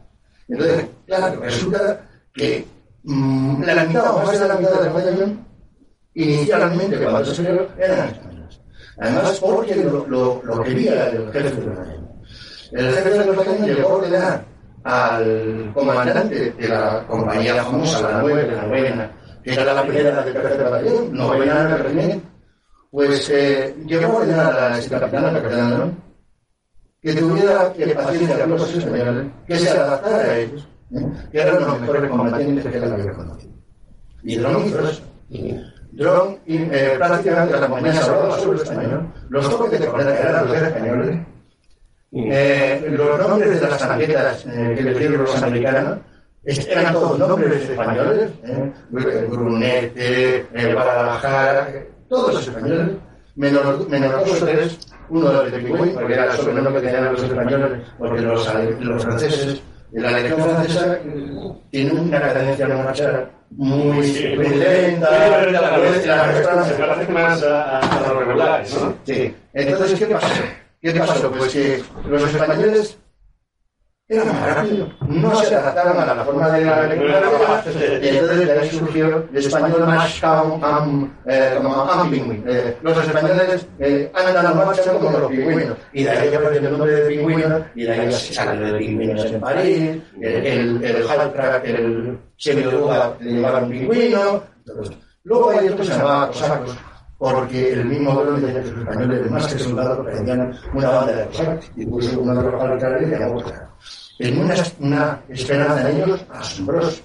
Entonces, 0.49 0.87
claro, 1.07 1.41
resulta 1.41 2.01
que 2.33 2.67
mmm, 3.05 3.63
la 3.63 3.85
mitad 3.85 4.11
o 4.15 4.23
más 4.23 4.41
de 4.41 4.49
la 4.49 4.55
mitad 4.57 4.81
del 4.81 4.93
batallón, 4.93 5.47
inicialmente 6.15 6.99
cuando 6.99 7.25
se 7.35 7.45
creó, 7.45 7.69
eran 7.79 8.09
españoles. 8.09 8.61
Además, 8.99 9.39
porque 9.41 9.77
lo, 9.77 10.07
lo, 10.07 10.43
lo 10.43 10.63
quería 10.63 11.09
el 11.09 11.33
jefe 11.33 11.51
del 11.61 11.71
batallón. 11.71 12.09
El 12.73 12.95
jefe 12.95 13.11
del 13.11 13.37
batallón 13.37 13.67
llegó 13.67 13.89
a 13.89 13.95
ordenar 13.95 14.45
al 14.85 15.71
comandante 15.75 16.53
de 16.53 16.69
la 16.69 17.05
compañía 17.07 17.63
famosa, 17.63 18.01
la 18.01 18.23
nueve, 18.23 18.51
la 18.51 18.63
novena, 18.63 19.11
que 19.43 19.53
era 19.53 19.75
la 19.75 19.83
primera 19.83 20.23
del 20.23 20.33
tercer 20.35 20.65
batallón, 20.65 21.13
novena 21.13 21.65
del 21.65 21.85
regimiento, 21.85 22.29
pues 22.91 23.29
eh, 23.31 23.77
llegó 23.87 24.13
a 24.13 24.17
ordenar 24.17 24.59
a 24.59 24.79
la 24.79 25.01
capitana, 25.01 25.33
la 25.33 25.43
capitana 25.43 25.93
que 27.03 27.15
tuviera 27.15 27.73
que 27.73 27.87
paciencia 27.95 28.41
con 28.41 28.51
los 28.51 28.75
españoles, 28.75 29.27
que 29.47 29.57
se 29.57 29.71
adaptara 29.71 30.19
a 30.19 30.39
ellos, 30.39 30.69
¿eh? 30.93 31.07
que 31.31 31.41
eran 31.41 31.61
los 31.61 31.81
mejores 31.81 32.11
combatientes 32.11 32.67
que 32.67 32.79
él 32.79 32.93
había 32.93 33.13
conocido. 33.13 33.53
Y 34.23 34.37
Dron 34.37 34.67
hizo 34.67 34.89
eso. 34.89 35.03
Dron 35.93 36.39
eh, 36.47 36.95
prácticamente 36.99 37.53
la 37.53 37.67
compañía 37.67 37.93
se 37.93 38.11
hablaba 38.11 38.39
sobre 38.39 38.63
español, 38.63 39.13
los 39.29 39.49
toques 39.49 39.81
de 39.81 39.87
corneta 39.87 40.21
eran 40.21 40.49
los 40.49 40.57
españoles, 40.57 41.19
eh, 42.13 42.87
los 42.91 43.29
nombres 43.29 43.61
de 43.61 43.69
las 43.69 43.79
tanquetas 43.79 44.47
eh, 44.47 44.75
que 44.77 44.83
les 44.83 44.99
dieron 44.99 45.23
los 45.23 45.43
americanos, 45.43 45.99
eran 46.45 46.93
todos 46.95 47.19
nombres 47.19 47.69
españoles, 47.69 48.31
¿eh? 48.45 48.73
Brunete, 48.91 50.47
eh, 50.53 50.73
Guadalajara, 50.73 51.69
todos 52.09 52.35
los 52.35 52.49
españoles, 52.49 52.97
menos, 53.37 53.89
menos 53.89 54.27
dos 54.27 54.43
o 54.43 54.47
tres 54.47 54.79
uno 55.11 55.43
de 55.43 55.59
Pingüín, 55.59 55.95
porque 55.95 56.13
era 56.15 56.25
el 56.27 56.33
sobrenombre 56.33 56.83
que 56.83 56.89
tenían 56.89 57.13
los 57.13 57.23
españoles, 57.23 57.81
porque 57.99 58.21
los, 58.21 58.55
los 58.81 59.03
franceses, 59.03 59.63
la 59.93 60.11
legión 60.11 60.41
francesa 60.43 60.99
tiene 61.71 61.93
una 61.93 62.21
cadencia 62.21 62.67
de 62.67 62.75
marcha 62.75 63.31
muy, 63.51 64.37
muy 64.37 64.49
lenta, 64.49 65.09
se 66.67 66.75
parece 66.75 67.13
más 67.13 67.43
a, 67.43 67.79
a 67.79 68.09
los 68.09 68.19
regulares, 68.19 68.75
¿no? 68.75 68.95
Sí. 69.05 69.35
Entonces, 69.55 69.99
¿qué 69.99 70.07
pasó? 70.07 70.43
¿Qué 70.81 70.93
pasó? 70.93 71.31
Pues 71.33 71.53
que 71.53 71.83
los 72.09 72.23
españoles 72.35 72.99
era 74.09 74.25
más 74.25 74.55
rápido. 74.55 74.89
No 75.07 75.35
se 75.37 75.55
adaptaban 75.55 76.09
a 76.09 76.15
la 76.15 76.25
forma 76.25 76.49
de 76.49 76.65
la 76.65 76.87
lectura 76.87 77.23
y 78.01 78.09
entonces 78.09 78.47
de 78.47 78.59
ahí 78.59 78.71
surgió 78.71 79.29
el 79.31 79.37
español 79.37 79.87
más 79.87 80.21
como 80.21 82.11
pingüino. 82.11 82.45
Los 82.83 83.07
españoles 83.07 83.67
eh, 83.79 84.11
andan 84.15 84.47
a 84.47 84.55
marcha 84.55 84.93
como 84.95 85.11
los 85.11 85.31
pingüinos. 85.31 85.77
Y 85.93 86.05
de 86.05 86.11
ahí 86.11 86.35
aparece 86.35 86.67
el 86.67 86.73
nombre 86.73 86.93
de 86.93 87.09
pingüino, 87.09 87.65
y 87.75 87.83
de 87.85 87.93
ahí 87.93 88.13
se 88.13 88.33
sale 88.33 88.73
de 88.73 88.79
pingüinos 88.79 89.25
en 89.27 89.41
París, 89.41 90.03
el, 90.23 90.47
el, 90.47 90.85
el 90.85 90.97
el 91.65 92.19
Semioluga 92.39 93.15
le 93.21 93.33
llamaban 93.33 93.69
pingüino. 93.69 94.43
Luego 95.25 95.51
hay 95.51 95.69
otros 95.69 95.87
que 95.87 95.93
se 95.93 95.99
llamaban 95.99 96.29
cosacos 96.29 96.77
porque 97.19 97.73
el 97.73 97.85
mismo 97.85 98.13
Dolón 98.13 98.41
decía 98.41 98.63
que 98.63 98.71
los 98.71 98.79
españoles, 98.79 99.31
más 99.31 99.53
que 99.53 99.59
soldados, 99.59 100.07
parecían 100.07 100.55
una 100.73 100.89
banda 100.89 101.13
de 101.13 101.27
cosacos, 101.27 101.71
y 101.77 101.87
puso 101.87 102.21
una 102.21 102.35
de 102.35 102.51
los 102.51 102.63
altares 102.63 103.09
y 103.09 103.11
llamó 103.11 103.43
Tenía 104.19 104.45
una, 104.45 104.55
una 104.81 105.23
esperanza 105.29 105.91
en 105.91 105.97
ellos 105.97 106.25
asombrosa. 106.31 107.03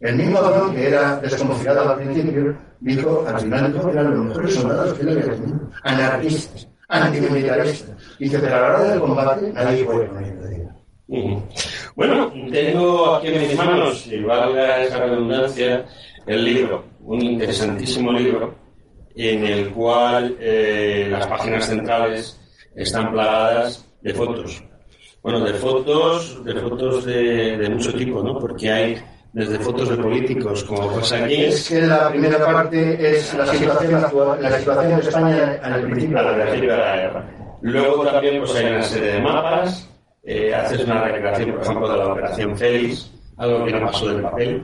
El 0.00 0.16
mismo 0.16 0.40
Dolón, 0.40 0.74
que 0.74 0.88
era 0.88 1.16
desconfiado 1.18 1.90
al 1.90 1.96
principio, 1.96 2.56
dijo, 2.80 3.24
al 3.26 3.40
final 3.40 3.72
que 3.72 3.90
eran 3.90 4.10
los 4.10 4.24
mejores 4.26 4.54
soldados 4.54 4.98
que 4.98 5.04
le 5.04 5.12
había 5.12 5.32
tenido, 5.32 5.70
anarquistas, 5.84 6.68
antimilitaristas. 6.88 7.96
Dice, 8.18 8.38
pero 8.40 8.56
a 8.56 8.60
la 8.60 8.66
hora 8.66 8.82
del 8.82 9.00
combate 9.00 9.52
nadie 9.52 9.84
puede 9.84 10.08
con 10.08 10.24
ellos. 10.24 10.72
Bueno, 11.94 12.32
tengo 12.50 13.14
aquí 13.16 13.28
en 13.28 13.40
mis 13.40 13.56
manos, 13.56 14.06
y 14.06 14.22
valga 14.22 14.82
esa 14.82 14.98
redundancia, 14.98 15.84
el 16.26 16.44
libro, 16.44 16.84
un 17.00 17.22
interesantísimo 17.22 18.12
libro, 18.12 18.61
en 19.16 19.44
el 19.44 19.70
cual 19.70 20.36
eh, 20.40 21.08
las 21.10 21.26
páginas 21.26 21.66
centrales 21.66 22.40
están 22.74 23.12
plagadas 23.12 23.86
de 24.00 24.14
fotos. 24.14 24.62
Bueno, 25.22 25.40
de 25.40 25.54
fotos, 25.54 26.44
de 26.44 26.54
fotos 26.54 27.04
de, 27.04 27.56
de 27.56 27.70
mucho 27.70 27.92
tipo, 27.94 28.22
¿no? 28.22 28.38
Porque 28.38 28.70
hay 28.70 29.02
desde 29.32 29.58
fotos 29.58 29.88
de 29.88 29.96
políticos, 29.96 30.64
como 30.64 30.92
pasa 30.92 31.24
aquí. 31.24 31.44
Es 31.44 31.68
que 31.68 31.82
la 31.82 32.10
primera 32.10 32.44
parte 32.44 33.16
es 33.16 33.32
la 33.34 33.46
situación 33.46 33.94
actual, 33.94 34.42
la 34.42 34.58
situación 34.58 35.00
de 35.00 35.08
España 35.08 35.60
al 35.62 35.82
principio 35.82 36.18
de 36.18 36.76
la 36.76 36.96
guerra. 36.96 37.30
Luego 37.62 38.04
también 38.04 38.40
pues, 38.40 38.54
hay 38.56 38.66
una 38.66 38.82
serie 38.82 39.12
de 39.12 39.20
mapas, 39.20 39.88
eh, 40.24 40.54
haces 40.54 40.84
una 40.84 41.04
recreación, 41.04 41.52
por 41.52 41.62
ejemplo, 41.62 41.92
de 41.92 41.98
la 41.98 42.06
Operación 42.08 42.56
Félix, 42.58 43.10
algo 43.36 43.64
que 43.64 43.72
no 43.72 43.86
pasó 43.86 44.08
del 44.08 44.22
papel, 44.22 44.62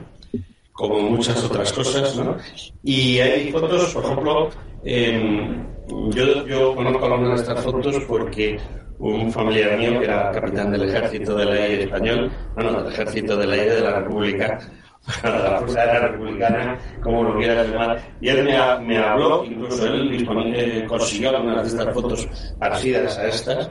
como 0.79 0.97
muchas 0.97 1.43
otras 1.43 1.73
cosas, 1.73 2.15
¿no? 2.15 2.37
Y 2.83 3.19
hay 3.19 3.51
fotos, 3.51 3.93
por 3.93 4.05
ejemplo, 4.05 4.49
em, 4.85 5.67
yo, 6.11 6.47
yo 6.47 6.73
conozco 6.73 7.05
algunas 7.05 7.35
de 7.35 7.51
estas 7.51 7.65
fotos 7.65 7.97
porque 8.07 8.57
un 8.97 9.29
familiar 9.29 9.77
mío 9.77 9.99
que 9.99 10.05
era 10.05 10.31
capitán 10.31 10.71
del 10.71 10.87
ejército 10.87 11.35
del 11.35 11.49
aire 11.49 11.83
español, 11.83 12.31
bueno, 12.55 12.81
del 12.81 12.93
ejército 12.93 13.35
del 13.35 13.51
aire 13.51 13.75
de 13.75 13.81
la 13.81 13.99
República, 13.99 14.57
de 15.21 15.29
la 15.29 15.57
Fuerza 15.59 15.81
Aérea 15.81 16.07
Republicana, 16.07 16.79
como 17.03 17.23
lo 17.23 17.37
quiera 17.37 17.61
llamar, 17.65 18.01
y 18.21 18.29
él 18.29 18.45
me, 18.45 18.79
me 18.87 18.97
habló, 18.99 19.43
incluso 19.43 19.85
él 19.85 20.25
eh, 20.55 20.85
consiguió 20.87 21.31
algunas 21.31 21.63
de 21.63 21.77
estas 21.77 21.93
fotos 21.93 22.25
parecidas 22.57 23.17
a 23.17 23.27
estas, 23.27 23.67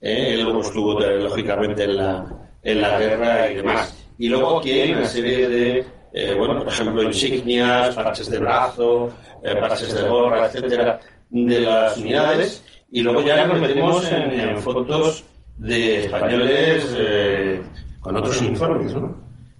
eh, 0.00 0.34
él 0.34 0.42
luego 0.42 0.62
estuvo 0.62 0.98
lógicamente 0.98 1.84
en 1.84 1.96
la, 1.98 2.26
en 2.64 2.80
la 2.80 2.98
guerra 2.98 3.48
y 3.48 3.54
demás. 3.54 3.94
Y 4.18 4.28
luego 4.28 4.58
aquí 4.58 4.72
hay 4.72 4.90
una 4.90 5.04
serie 5.04 5.48
de, 5.48 5.97
eh, 6.12 6.34
bueno, 6.36 6.58
por 6.58 6.68
ejemplo, 6.68 7.02
insignias, 7.02 7.94
parches 7.94 8.30
de 8.30 8.38
brazo, 8.38 9.10
eh, 9.42 9.54
parches 9.56 9.94
de 9.94 10.08
gorra, 10.08 10.46
etcétera, 10.46 11.00
de 11.30 11.60
las 11.60 11.96
unidades. 11.96 12.64
Y 12.90 13.02
luego 13.02 13.22
ya 13.22 13.46
nos 13.46 13.60
metemos 13.60 14.10
en, 14.10 14.32
en 14.40 14.58
fotos 14.58 15.24
de 15.58 16.04
españoles 16.04 16.94
eh, 16.98 17.60
con 18.00 18.16
otros 18.16 18.40
uniformes, 18.40 18.94
¿no? 18.94 19.16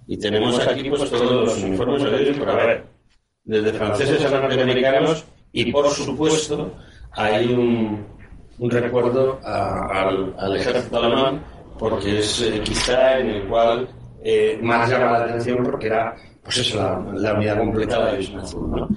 Y 0.07 0.17
tenemos 0.17 0.59
aquí 0.67 0.89
pues 0.89 1.09
todos 1.09 1.31
los 1.31 1.63
uniformes 1.63 2.01
horarios 2.01 2.37
por 2.37 2.49
haber, 2.49 2.85
desde 3.43 3.73
franceses 3.73 4.25
a 4.25 4.29
norteamericanos 4.39 5.25
y 5.51 5.71
por 5.71 5.87
supuesto 5.89 6.73
hay 7.11 7.53
un, 7.53 8.05
un 8.57 8.69
recuerdo 8.71 9.39
a- 9.43 10.07
al, 10.07 10.33
al 10.39 10.55
ejército 10.57 10.97
alemán 10.97 11.43
porque 11.77 12.19
es 12.19 12.41
eh, 12.41 12.59
quizá 12.63 13.19
en 13.19 13.29
el 13.29 13.43
cual 13.47 13.87
eh, 14.23 14.57
más 14.63 14.89
llama 14.89 15.11
la 15.19 15.25
atención 15.25 15.63
porque 15.63 15.87
era 15.87 16.15
pues 16.49 16.67
eso 16.67 16.77
la, 16.77 16.99
la 17.13 17.33
unidad 17.35 17.59
completa 17.59 17.99
la 17.99 18.11
división 18.13 18.39
azul 18.39 18.71
¿no? 18.71 18.89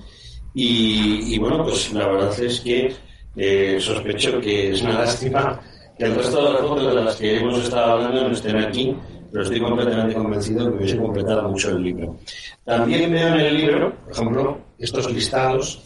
y, 0.55 1.35
y 1.35 1.39
bueno 1.39 1.63
pues 1.65 1.93
la 1.93 2.07
verdad 2.07 2.41
es 2.41 2.61
que 2.61 2.95
eh, 3.37 3.79
sospecho 3.79 4.41
que 4.41 4.73
es 4.73 4.81
una 4.81 5.01
lástima 5.01 5.61
que 5.99 6.05
el 6.05 6.15
resto 6.15 6.45
de 6.45 6.53
las 6.55 6.63
fotos 6.63 6.95
de 6.95 7.05
las 7.05 7.17
que 7.17 7.37
hemos 7.37 7.59
estado 7.63 7.93
hablando 7.93 8.29
no 8.29 8.35
estén 8.35 8.57
aquí 8.57 8.97
pero 9.31 9.45
estoy 9.45 9.61
completamente 9.61 10.15
convencido 10.15 10.71
que 10.71 10.77
hubiese 10.79 10.97
completado 10.97 11.49
mucho 11.49 11.71
el 11.71 11.83
libro 11.83 12.17
también 12.65 13.13
veo 13.13 13.29
en 13.29 13.41
el 13.41 13.55
libro 13.55 13.95
por 14.05 14.13
ejemplo 14.13 14.59
estos 14.79 15.13
listados 15.13 15.83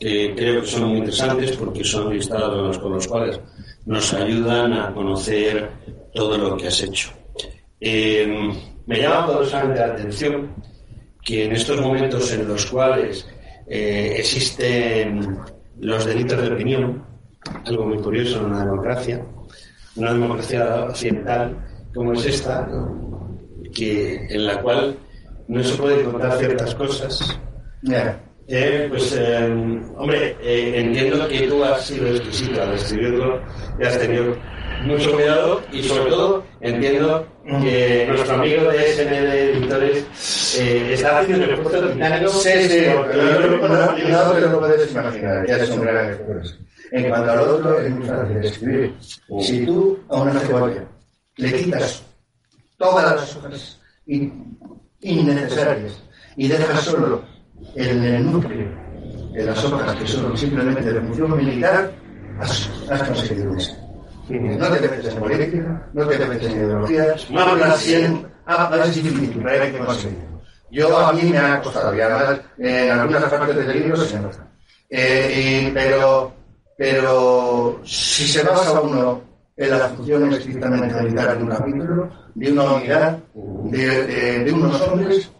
que 0.00 0.34
creo 0.34 0.62
que 0.62 0.66
son 0.66 0.84
muy 0.84 0.98
interesantes 0.98 1.56
porque 1.58 1.84
son 1.84 2.14
listados 2.14 2.78
con 2.78 2.94
los 2.94 3.06
cuales 3.06 3.38
nos 3.84 4.14
ayudan 4.14 4.72
a 4.72 4.94
conocer 4.94 5.70
todo 6.14 6.38
lo 6.38 6.56
que 6.56 6.68
has 6.68 6.82
hecho. 6.82 7.10
Eh, 7.78 8.26
me 8.86 9.00
llama 9.00 9.26
poderosamente 9.26 9.80
la 9.80 9.86
atención 9.86 10.54
que 11.22 11.44
en 11.44 11.52
estos 11.52 11.80
momentos 11.80 12.32
en 12.32 12.48
los 12.48 12.66
cuales 12.66 13.26
eh, 13.66 14.14
existen 14.18 15.38
los 15.78 16.04
delitos 16.04 16.42
de 16.42 16.52
opinión, 16.52 17.04
algo 17.64 17.86
muy 17.86 17.98
curioso 17.98 18.38
en 18.38 18.46
una 18.46 18.64
democracia, 18.64 19.24
una 19.96 20.12
democracia 20.12 20.84
occidental 20.84 21.56
como 21.94 22.12
es 22.12 22.26
esta, 22.26 22.66
¿no? 22.66 23.38
que, 23.72 24.26
en 24.28 24.46
la 24.46 24.60
cual 24.60 24.96
no 25.48 25.62
se 25.62 25.76
pueden 25.76 26.10
contar 26.10 26.38
ciertas 26.38 26.74
cosas, 26.74 27.38
eh, 28.52 28.86
pues, 28.88 29.16
eh, 29.16 29.80
hombre, 29.96 30.36
entiendo 30.42 31.28
que 31.28 31.46
tú 31.46 31.62
has 31.62 31.86
sido 31.86 32.08
exquisito 32.08 32.62
al 32.62 32.74
escribirlo 32.74 33.40
y 33.78 33.84
has 33.84 33.98
tenido 33.98 34.36
mucho 34.86 35.12
cuidado 35.12 35.62
y 35.72 35.82
sobre 35.82 36.10
todo 36.10 36.44
entiendo 36.60 37.26
que 37.62 38.06
nuestro 38.08 38.34
amigo 38.34 38.70
de 38.70 38.92
SND 38.92 39.56
Editores 39.56 40.56
eh, 40.58 40.90
está 40.94 41.18
haciendo 41.20 41.44
un 41.46 41.50
esfuerzo 41.54 41.88
titánico. 41.90 42.30
Sí, 42.30 42.50
sí, 42.68 42.86
no, 42.88 43.04
te 44.32 44.40
lo 44.40 44.58
puedes 44.60 44.90
imaginar, 44.92 45.46
ya 45.46 45.56
es 45.56 45.70
un 45.70 45.80
gran 45.82 46.10
esfuerzo. 46.10 46.54
En 46.92 47.08
cuanto 47.08 47.30
al 47.30 47.38
otro, 47.40 47.80
es 47.80 47.90
muy 47.90 48.06
fácil 48.08 48.40
de 48.40 48.48
escribir. 48.48 48.94
Si 49.40 49.64
tú 49.66 49.98
a 50.08 50.22
una 50.22 50.40
cebolla 50.40 50.84
le 51.36 51.52
quitas 51.52 52.02
todas 52.76 53.04
las 53.16 53.36
hojas 53.36 53.80
in- 54.06 54.58
innecesarias 55.00 56.02
y 56.36 56.48
dejas 56.48 56.80
solo 56.82 57.22
el, 57.76 58.04
el 58.04 58.32
núcleo 58.32 58.68
de 59.32 59.44
las 59.44 59.64
hojas 59.64 59.94
que 59.96 60.06
son 60.08 60.36
simplemente 60.36 60.92
de 60.92 61.00
función 61.00 61.36
militar, 61.36 61.92
has, 62.40 62.68
has 62.90 63.02
conseguido 63.04 63.54
No 64.30 64.68
te 64.68 64.80
metes 64.80 65.06
en 65.12 65.18
política, 65.20 65.88
no 65.92 66.06
te 66.06 66.18
metes 66.26 66.46
en 66.46 66.52
ideologías, 66.52 67.30
no 67.30 67.40
hablas 67.40 67.86
bien, 67.86 68.26
hablas 68.46 68.88
es 68.88 68.94
difícil, 69.02 69.40
pero 69.42 69.62
hay 69.64 69.72
que 69.72 69.78
conseguirlo. 69.78 70.40
Yo 70.70 70.98
a 70.98 71.12
mí 71.12 71.22
me 71.24 71.38
ha 71.38 71.60
costado, 71.60 71.94
y 71.94 72.00
además 72.00 72.40
en 72.58 72.90
algunas 72.90 73.24
partes 73.24 73.56
del 73.66 73.80
libro 73.82 73.96
se 73.96 74.20
nota. 74.20 74.46
Eh, 74.88 75.66
y- 75.68 75.70
pero, 75.72 76.32
pero 76.78 77.80
si 77.84 78.26
se 78.28 78.42
basa 78.42 78.80
uno 78.80 79.20
en 79.56 79.70
la 79.70 79.88
función 79.88 80.32
estrictamente 80.32 80.94
militar 81.02 81.36
de 81.36 81.42
un 81.44 81.50
capítulo, 81.50 82.10
de 82.34 82.52
una 82.52 82.62
unidad, 82.74 83.18
de, 83.34 84.06
de- 84.06 84.44
de 84.44 84.52
unos 84.52 84.80
hombres, 84.82 85.30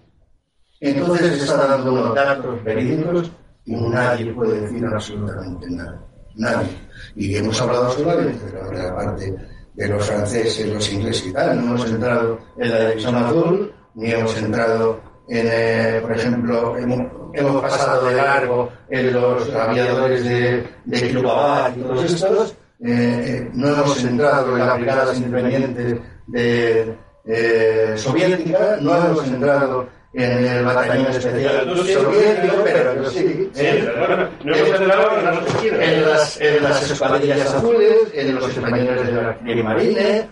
entonces 0.81 1.37
se 1.39 1.45
está 1.45 1.67
dando 1.67 1.93
unos 1.93 2.15
datos 2.15 2.65
verídicos 2.65 3.31
y 3.65 3.77
nadie 3.77 4.33
puede 4.33 4.61
decir 4.62 4.85
absolutamente 4.87 5.71
nada. 5.71 6.01
Nadie. 6.37 6.69
Y 7.16 7.37
hemos 7.37 7.61
hablado 7.61 7.91
solamente 7.93 8.47
de 8.47 8.78
la 8.82 8.95
parte 8.95 9.35
de 9.74 9.89
los 9.89 10.07
franceses, 10.07 10.66
los 10.66 10.93
ingleses 10.93 11.27
y 11.27 11.32
tal. 11.32 11.57
No 11.57 11.74
hemos 11.74 11.91
entrado 11.91 12.39
en 12.59 12.70
la 12.70 12.89
división 12.89 13.16
azul, 13.16 13.73
ni 13.95 14.11
hemos 14.11 14.37
entrado 14.37 15.01
en, 15.28 15.49
eh, 15.51 15.99
por 16.03 16.12
ejemplo, 16.12 16.77
hemos, 16.77 17.01
hemos 17.35 17.62
pasado 17.62 18.07
de 18.07 18.15
largo 18.16 18.69
en 18.89 19.12
los 19.12 19.49
aviadores 19.55 20.24
de, 20.24 20.66
de 20.85 21.07
y 21.07 21.12
todos 21.12 22.05
estos. 22.05 22.57
Eh, 22.82 22.89
eh, 22.89 23.51
no 23.53 23.69
hemos 23.69 24.03
entrado 24.03 24.57
en 24.57 24.66
las 24.66 24.77
brigadas 24.77 25.16
independientes 25.19 26.01
de, 26.27 26.97
eh, 27.27 27.93
soviética, 27.97 28.78
no 28.81 28.97
hemos 28.97 29.27
entrado 29.28 29.89
en 30.12 30.45
el 30.45 30.65
batallón 30.65 31.07
especial 31.07 31.77
soviético, 31.77 32.57
pero 32.65 33.11
sí. 33.11 33.51
en 33.55 34.89
las 34.89 35.62
en 35.65 36.03
las, 36.05 36.41
en 36.41 36.62
las 36.62 36.91
escuadrillas 36.91 37.55
azules, 37.55 37.97
en 38.15 38.35
los 38.35 38.49
españoles 38.49 39.07
de 39.07 39.55
la 39.55 39.62
Marine, 39.62 40.28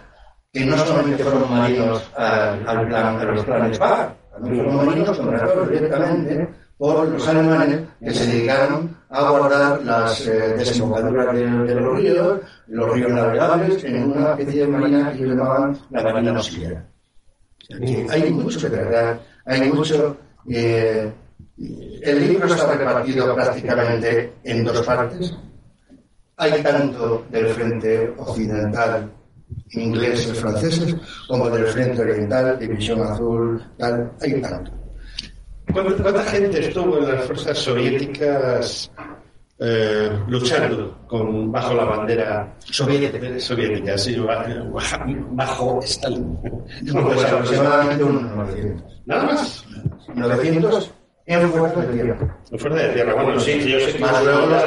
que 0.52 0.64
no 0.64 0.76
solamente 0.78 1.22
fueron 1.22 1.50
marinos 1.50 2.10
al, 2.16 2.68
al 2.68 2.88
plan, 2.88 3.20
a 3.20 3.24
los 3.24 3.44
planes 3.44 3.78
PAR, 3.78 4.14
también 4.32 4.64
fueron 4.64 4.86
marinos 4.86 5.16
contratados 5.16 5.70
directamente 5.70 6.48
por 6.76 7.09
los 7.09 7.28
alemanes 7.28 7.80
que 8.00 8.14
se 8.14 8.26
dedicaron 8.26 8.96
a 9.10 9.30
guardar 9.30 9.82
las 9.84 10.26
eh, 10.26 10.55
desembocaduras 10.56 11.34
de, 11.34 11.44
de 11.44 11.74
los 11.74 11.96
ríos, 11.96 12.40
los 12.68 12.92
ríos 12.92 13.10
navegables, 13.10 13.84
en 13.84 14.12
una 14.12 14.30
especie 14.32 14.60
de 14.60 14.68
marina 14.68 15.12
que 15.12 15.26
llamaban 15.26 15.78
la 15.90 16.02
marina 16.02 16.36
auxiliar. 16.36 16.84
Hay 18.10 18.30
mucho 18.30 18.60
que 18.60 18.68
tratar, 18.76 19.20
hay 19.48 19.72
mucho. 19.72 20.16
eh, 20.48 21.10
el 22.02 22.28
libro 22.28 22.46
está 22.46 22.72
repartido 22.72 23.34
prácticamente 23.34 24.32
en 24.44 24.64
dos 24.64 24.86
partes. 24.86 25.34
Hay 26.36 26.62
tanto 26.62 27.26
del 27.30 27.48
frente 27.48 28.14
occidental, 28.16 29.10
ingleses, 29.70 30.38
franceses, 30.38 30.94
como 31.26 31.50
del 31.50 31.66
frente 31.66 32.00
oriental, 32.02 32.58
división 32.58 33.02
azul, 33.02 33.60
tal. 33.76 34.12
Hay 34.20 34.40
tanto. 34.40 34.70
¿Cuánta, 35.72 36.22
gente 36.24 36.60
estuvo 36.60 36.98
en 36.98 37.08
las 37.08 37.24
fuerzas 37.24 37.58
soviéticas 37.58 38.90
eh, 39.60 40.10
luchando 40.28 40.98
con, 41.06 41.51
bajo 41.51 41.74
la 41.74 41.85
bandera 41.85 42.55
soviética? 42.59 43.40
soviética 43.40 43.98
sí, 43.98 44.16
bajo, 45.32 45.80
Stalin. 45.82 46.39
Pues 46.93 47.24
aproximadamente 47.24 48.05
unos 48.05 48.22
900. 48.22 48.85
¿Nada 49.06 49.22
más? 49.24 49.64
900 50.14 50.93
en 51.28 51.51
fuerzas 51.51 51.89
de 51.89 51.93
tierra. 51.93 52.39
En 52.51 52.59
fuerza 52.59 52.78
de 52.78 52.89
tierra, 52.94 53.14
bueno, 53.14 53.39
sí, 53.40 53.70
yo 53.70 53.80
sé 53.80 53.93
que 53.93 53.98
Más 53.98 54.24
luego 54.24 54.47
las 54.47 54.64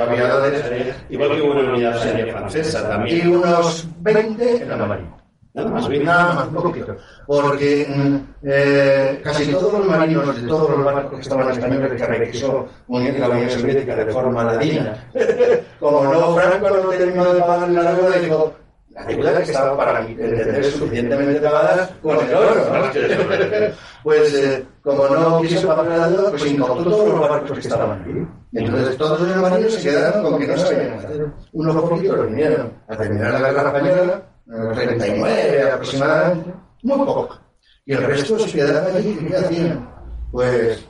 aviadores, 0.00 0.64
igual 1.10 1.30
que 1.30 1.42
hubo 1.42 1.52
una 1.52 1.72
unidad 1.72 2.02
aérea 2.02 2.32
francesa 2.32 2.80
y 2.80 2.88
también. 2.88 3.28
unos 3.28 3.86
20 4.00 4.62
en 4.62 4.68
la 4.68 4.76
marina. 4.76 5.19
Nada 5.52 5.68
más, 5.68 5.88
bien. 5.88 6.04
Nada 6.04 6.34
más, 6.34 6.48
un 6.48 6.54
poquito. 6.54 6.96
Porque 7.26 7.86
mm, 7.88 8.16
eh, 8.44 9.20
casi 9.22 9.50
todos 9.50 9.72
los 9.72 9.86
marinos 9.86 10.40
de 10.40 10.46
todos 10.46 10.70
los 10.70 10.84
barcos 10.84 11.14
que 11.14 11.20
estaban 11.20 11.50
españoles 11.50 12.00
que 12.00 12.46
unir 12.86 13.18
la 13.18 13.28
Unión 13.28 13.50
Soviética 13.50 13.96
de 13.96 14.12
forma 14.12 14.44
ladina, 14.44 15.10
como 15.80 16.04
no, 16.04 16.36
Franco 16.36 16.70
no 16.70 16.88
terminó 16.90 17.34
de 17.34 17.40
pagar 17.40 17.68
la 17.68 17.94
deuda, 17.94 18.18
dijo, 18.18 18.54
la 18.90 19.04
deuda 19.04 19.36
que 19.36 19.42
estaba 19.42 19.76
para 19.76 20.02
mí, 20.02 20.14
tener 20.14 20.64
suficientemente 20.64 21.40
pagada 21.40 21.90
con 22.00 22.16
el 22.16 22.34
oro. 22.34 22.54
¿no? 22.72 23.72
pues 24.04 24.34
eh, 24.34 24.64
como 24.82 25.08
no 25.08 25.40
quiso 25.42 25.66
pagar 25.66 25.98
la 25.98 26.08
deuda, 26.08 26.30
pues 26.30 26.46
incautó 26.46 26.84
todos 26.84 27.08
los 27.08 27.28
barcos 27.28 27.52
que 27.52 27.60
estaban 27.60 28.02
allí. 28.02 28.26
Entonces 28.52 28.96
todos 28.96 29.20
los 29.20 29.36
marinos 29.36 29.74
se 29.74 29.82
quedaron 29.82 30.22
con 30.22 30.38
que 30.38 30.46
no 30.46 30.56
sabían 30.56 30.92
hacer. 30.92 31.26
Unos 31.52 31.76
poquitos 31.76 32.16
lo 32.16 32.26
vinieron 32.26 32.72
a 32.88 32.96
terminar 32.96 33.32
la 33.32 33.52
guerra 33.52 33.78
española, 33.78 34.22
39 34.50 35.70
aproximadamente, 35.72 36.54
muy 36.82 36.98
poco. 36.98 37.38
Y 37.84 37.92
el 37.92 38.02
resto 38.02 38.38
se 38.38 38.58
quedaron 38.58 38.96
allí, 38.96 39.18
¿y 39.20 39.26
¿qué 39.26 39.36
hacían? 39.36 39.88
Pues 40.32 40.84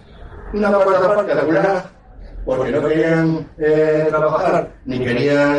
una 0.53 0.73
cuarta 0.73 1.09
parte 1.09 1.33
alguna 1.33 1.85
porque 2.45 2.73
no 2.73 2.89
querían 2.89 3.47
eh, 3.59 4.07
trabajar 4.09 4.73
ni 4.87 4.99
querían 4.99 5.55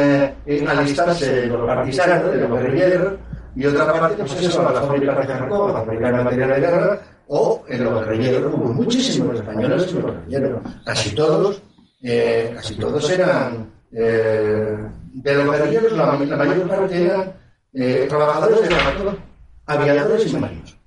eh, 0.45 0.65
alistarse 0.67 1.45
los 1.45 1.65
partisanos, 1.65 2.35
los 2.35 2.49
guerrilleros, 2.49 3.13
y 3.55 3.65
otra 3.65 3.93
parte, 3.93 4.23
pues 4.23 4.41
eso, 4.41 4.67
a 4.67 4.71
las 4.71 4.85
fábricas 4.85 5.17
de 5.17 5.33
Jarcó, 5.33 5.67
a 5.67 5.73
fabricar 5.83 6.23
material 6.23 6.49
de 6.49 6.59
guerra, 6.59 6.99
o 7.27 7.63
en 7.67 7.83
los 7.83 7.93
guerrilleros, 7.99 8.53
hubo 8.53 8.73
muchísimos 8.73 9.35
españoles 9.35 9.91
en 9.91 10.01
los 10.01 10.11
guerrilleros, 10.15 10.61
casi 10.85 11.15
todos, 11.15 11.61
eh, 12.01 12.51
casi 12.55 12.75
todos 12.75 13.09
eran, 13.09 13.71
eh, 13.91 14.77
de 15.13 15.35
los 15.35 15.51
guerrilleros, 15.51 15.91
la, 15.93 16.17
la 16.17 16.37
mayor 16.37 16.67
parte 16.67 17.03
eran 17.03 17.33
eh, 17.73 18.05
trabajadores 18.09 18.67
de 18.67 18.75
Jarcó, 18.75 19.17
aviadores 19.65 20.33
y 20.33 20.37
marinos, 20.37 20.77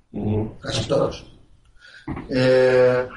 casi 0.61 0.87
todos. 0.87 1.25
Eh, 2.29 3.07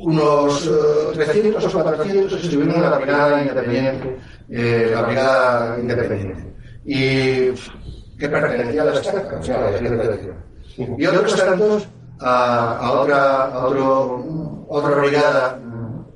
unos 0.00 0.66
eh, 0.66 1.14
300 1.14 1.64
o 1.64 1.82
400 1.82 2.44
estuvieron 2.44 2.74
en 2.76 2.82
la 2.82 2.98
brigada 2.98 3.42
independiente, 3.42 4.18
eh, 4.48 4.90
la 4.94 5.02
brigada 5.02 5.78
independiente, 5.78 6.54
y 6.84 7.52
que 8.18 8.28
pertenecía 8.28 8.82
a 8.82 8.84
la 8.86 9.00
estaca, 9.00 9.38
o 9.38 9.42
sea, 9.42 9.68
a 9.68 9.70
la 9.70 9.80
Legión. 9.80 10.36
Y 10.98 11.06
otros 11.06 11.36
tantos 11.36 11.88
a, 12.20 12.78
a 12.78 12.92
otra, 12.92 13.44
a 13.44 13.66
otro, 13.66 14.64
otra 14.68 14.96
brigada 14.96 15.60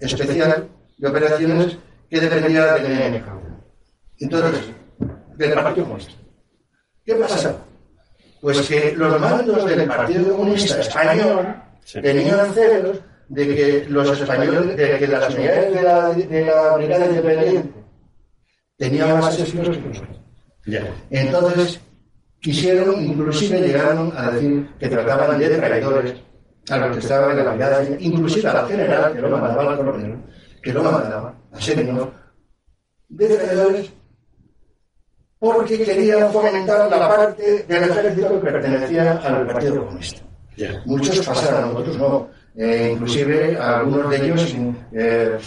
especial 0.01 0.69
de 0.97 1.09
operaciones 1.09 1.79
que 2.09 2.21
dependía 2.21 2.75
del 2.75 3.13
NNK. 3.13 3.27
Entonces, 4.21 4.71
del 5.37 5.53
Partido 5.55 5.87
Comunista. 5.87 6.13
¿Qué 7.05 7.15
pasa? 7.15 7.57
Pues 8.41 8.61
que 8.63 8.95
los 8.97 9.21
mandos 9.21 9.65
del 9.65 9.87
Partido 9.87 10.37
Comunista 10.37 10.81
Español 10.81 11.57
tenían 12.03 12.53
celos 12.53 13.01
de 13.29 13.55
que 13.55 13.87
los 13.89 14.21
españoles, 14.21 14.77
de 14.77 14.99
que 14.99 15.07
las 15.09 15.35
unidades 15.35 15.75
de 15.75 15.83
la, 15.83 16.11
de 16.11 16.45
la 16.45 16.77
brigada 16.77 17.07
independiente 17.07 17.73
tenían 18.77 19.19
más 19.19 19.39
espías 19.39 19.69
que 19.69 19.79
nosotros. 19.79 20.19
Entonces, 21.11 21.81
quisieron, 22.41 23.05
inclusive 23.05 23.61
llegaron 23.61 24.13
a 24.17 24.31
decir 24.31 24.69
que 24.79 24.89
trataban 24.89 25.39
de 25.39 25.49
traidores 25.49 26.15
a 26.69 26.77
los 26.79 26.97
que 26.97 26.99
estaban 26.99 27.39
en 27.39 27.45
la 27.45 27.51
brigada, 27.51 27.85
inclusive 28.01 28.49
al 28.49 28.69
general, 28.69 29.13
que 29.13 29.21
lo 29.21 29.31
mandaba 29.31 29.73
al 29.73 29.77
coronel, 29.79 30.17
que 30.63 30.73
lo 30.73 30.83
mandaba, 30.83 31.35
a 31.53 31.61
Sereno, 31.61 32.13
de 33.09 33.29
traidores 33.29 33.93
porque 35.39 35.83
querían 35.83 36.31
fomentar 36.33 36.91
la 36.91 37.09
parte 37.09 37.65
del 37.69 37.85
ejército 37.85 38.41
que 38.41 38.51
pertenecía 38.51 39.13
al 39.19 39.47
Partido 39.47 39.85
Comunista. 39.85 40.23
Muchos 40.87 41.27
pasaron, 41.27 41.77
otros 41.77 41.99
no. 41.99 42.29
Eh, 42.57 42.93
inclusive 42.95 43.57
algunos 43.59 44.11
de 44.11 44.17
ellos 44.17 44.57
eh, 44.93 45.39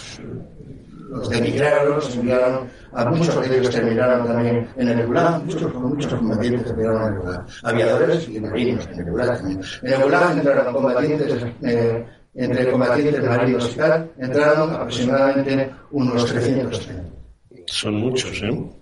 los 1.09 1.27
demigraron, 1.27 1.95
los 1.95 2.15
enviaron, 2.15 2.67
a 2.93 3.05
muchos 3.05 3.49
de 3.49 3.57
ellos 3.57 3.73
terminaron 3.73 4.27
también 4.27 4.67
en 4.77 4.89
el 4.89 5.07
Gulag, 5.07 5.43
muchos, 5.43 5.73
muchos 5.73 6.13
combatientes 6.13 6.65
terminaron 6.65 7.01
en 7.01 7.13
el 7.13 7.19
Gulag, 7.19 7.45
aviadores 7.63 8.29
y 8.29 8.39
marinos 8.39 8.87
en 8.91 8.99
el 8.99 9.09
Gulag 9.09 9.37
también. 9.37 9.61
En 9.81 9.93
el 9.93 10.03
Gulag 10.03 10.37
entraron 10.37 10.73
combatientes, 10.73 11.45
eh, 11.63 12.05
entre 12.35 12.71
combatientes 12.71 13.23
marinos 13.23 13.73
y 13.73 13.77
tal, 13.77 14.11
entraron 14.19 14.73
aproximadamente 14.75 15.71
unos 15.89 16.25
300 16.27 16.89
Son 17.65 17.95
muchos, 17.95 18.43
¿eh? 18.43 18.78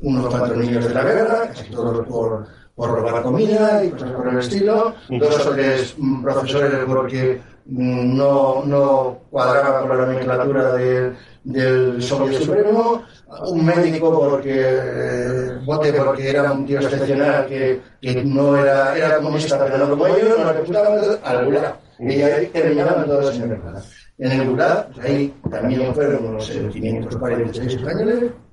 Unos 0.00 0.26
cuatro 0.26 0.54
niños 0.56 0.86
de 0.86 0.94
la 0.94 1.02
guerra, 1.02 1.48
casi 1.48 1.70
todos 1.70 2.06
por, 2.06 2.46
por 2.76 2.90
robar 2.90 3.22
comida 3.22 3.84
y 3.84 3.90
cosas 3.90 4.12
por 4.12 4.28
el 4.28 4.38
estilo, 4.38 4.94
dos 5.08 5.46
o 5.46 5.50
tres 5.50 5.94
mm, 5.98 6.22
profesores 6.22 6.72
porque 6.86 7.40
mm, 7.66 8.16
no, 8.16 8.62
no 8.64 9.18
cuadraban 9.30 9.88
con 9.88 9.98
la 9.98 10.06
nomenclatura 10.06 10.72
de- 10.74 11.12
del 11.44 12.02
Soviet 12.02 12.42
Supremo, 12.42 13.02
un 13.46 13.64
médico 13.64 14.12
porque 14.30 14.54
eh, 14.54 15.58
porque 15.66 16.28
era 16.30 16.52
un 16.52 16.66
tío 16.66 16.78
excepcional 16.78 17.46
que, 17.46 17.80
que 18.00 18.22
no 18.22 18.56
era, 18.56 18.96
era 18.96 19.16
comunista 19.16 19.58
pero 19.64 19.78
no 19.78 19.90
como 19.90 20.06
ellos, 20.08 20.36
no 20.38 20.52
le 20.52 20.60
gustaba 20.60 20.96
al 21.24 21.44
Gulag. 21.46 21.74
Y 22.00 22.22
ahí 22.22 22.46
terminaban 22.48 23.06
todos 23.06 23.34
en 23.36 23.50
el 23.52 23.58
Gulag. 23.60 23.82
En 24.18 24.32
el 24.32 24.48
Gulag, 24.50 24.88
ahí 25.02 25.34
también 25.50 25.94
fueron 25.94 26.26
unos 26.26 26.50
eh, 26.50 26.68
546 26.72 27.74
españoles, 27.74 28.24
Mm, 28.24 28.47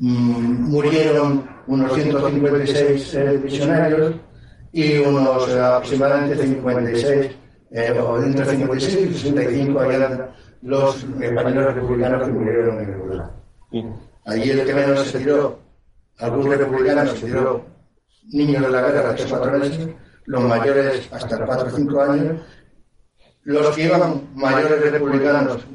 murieron 0.00 1.46
unos 1.66 1.92
156 1.92 3.14
eh, 3.14 3.38
prisioneros 3.42 4.14
y 4.72 4.98
unos 4.98 5.48
eh, 5.50 5.60
aproximadamente 5.60 6.42
56, 6.42 7.30
eh, 7.72 8.00
o 8.00 8.22
entre 8.22 8.46
56 8.46 9.10
y 9.10 9.14
65 9.14 9.80
habían 9.80 10.30
los 10.62 11.04
españoles 11.20 11.74
republicanos 11.74 12.26
que 12.26 12.32
murieron 12.32 12.80
en 12.80 12.90
el 12.90 12.98
Gulag. 12.98 13.30
Allí 14.24 14.50
el 14.50 14.64
que 14.64 14.74
menos 14.74 15.06
se 15.06 15.18
tiró, 15.18 15.58
algún 16.18 16.50
republicano 16.50 17.10
se 17.10 17.26
tiró 17.26 17.64
niños 18.32 18.62
de 18.62 18.70
la 18.70 18.82
guerra, 18.82 19.14
3 19.14 19.32
o 19.32 19.38
4 19.38 19.58
meses, 19.58 19.88
los 20.26 20.42
mayores 20.42 21.08
hasta 21.12 21.44
4 21.44 21.66
o 21.66 21.70
5 21.70 22.00
años, 22.02 22.40
los 23.42 23.76
que 23.76 23.84
iban 23.84 24.28
mayores 24.34 24.92
republicanos 24.92 25.66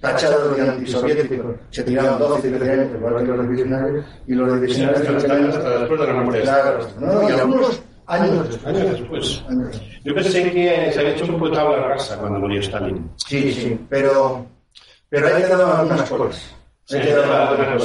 tachados 0.00 0.56
de 0.56 0.62
antisoviéticos, 0.62 1.56
se 1.70 1.82
tiraban 1.82 2.18
12 2.18 2.48
y 2.48 2.52
13 2.52 2.72
años, 2.72 2.88
igual 2.96 3.24
que 3.24 3.32
los 3.32 3.48
divisionarios, 3.48 4.04
y 4.26 4.34
los 4.34 4.60
divisionarios 4.60 5.00
Hasta 5.00 5.12
americanos, 5.12 5.56
hasta 5.56 5.78
después 5.78 6.00
de 6.00 6.06
la 6.06 6.12
muerte. 6.14 6.50
¿no? 7.00 7.28
y 7.28 7.32
algunos 7.32 7.82
años 8.06 8.48
después. 8.48 8.66
Años 8.66 8.90
después. 8.92 9.44
Yo 10.04 10.14
pensé 10.14 10.50
que 10.52 10.92
se 10.92 11.00
había 11.00 11.12
hecho 11.12 11.24
un 11.24 11.32
poco 11.32 11.50
tabla 11.50 11.88
rasa 11.88 12.16
cuando 12.18 12.38
murió 12.38 12.60
Stalin. 12.60 13.10
Sí, 13.16 13.52
sí, 13.52 13.80
pero, 13.88 14.46
pero 15.08 15.26
hay 15.26 15.42
que 15.42 15.48
dar 15.48 15.60
algunas 15.60 16.10
cosas. 16.10 16.54
Hay 16.90 17.00
que 17.00 17.12
dar 17.14 17.30
algunas. 17.30 17.82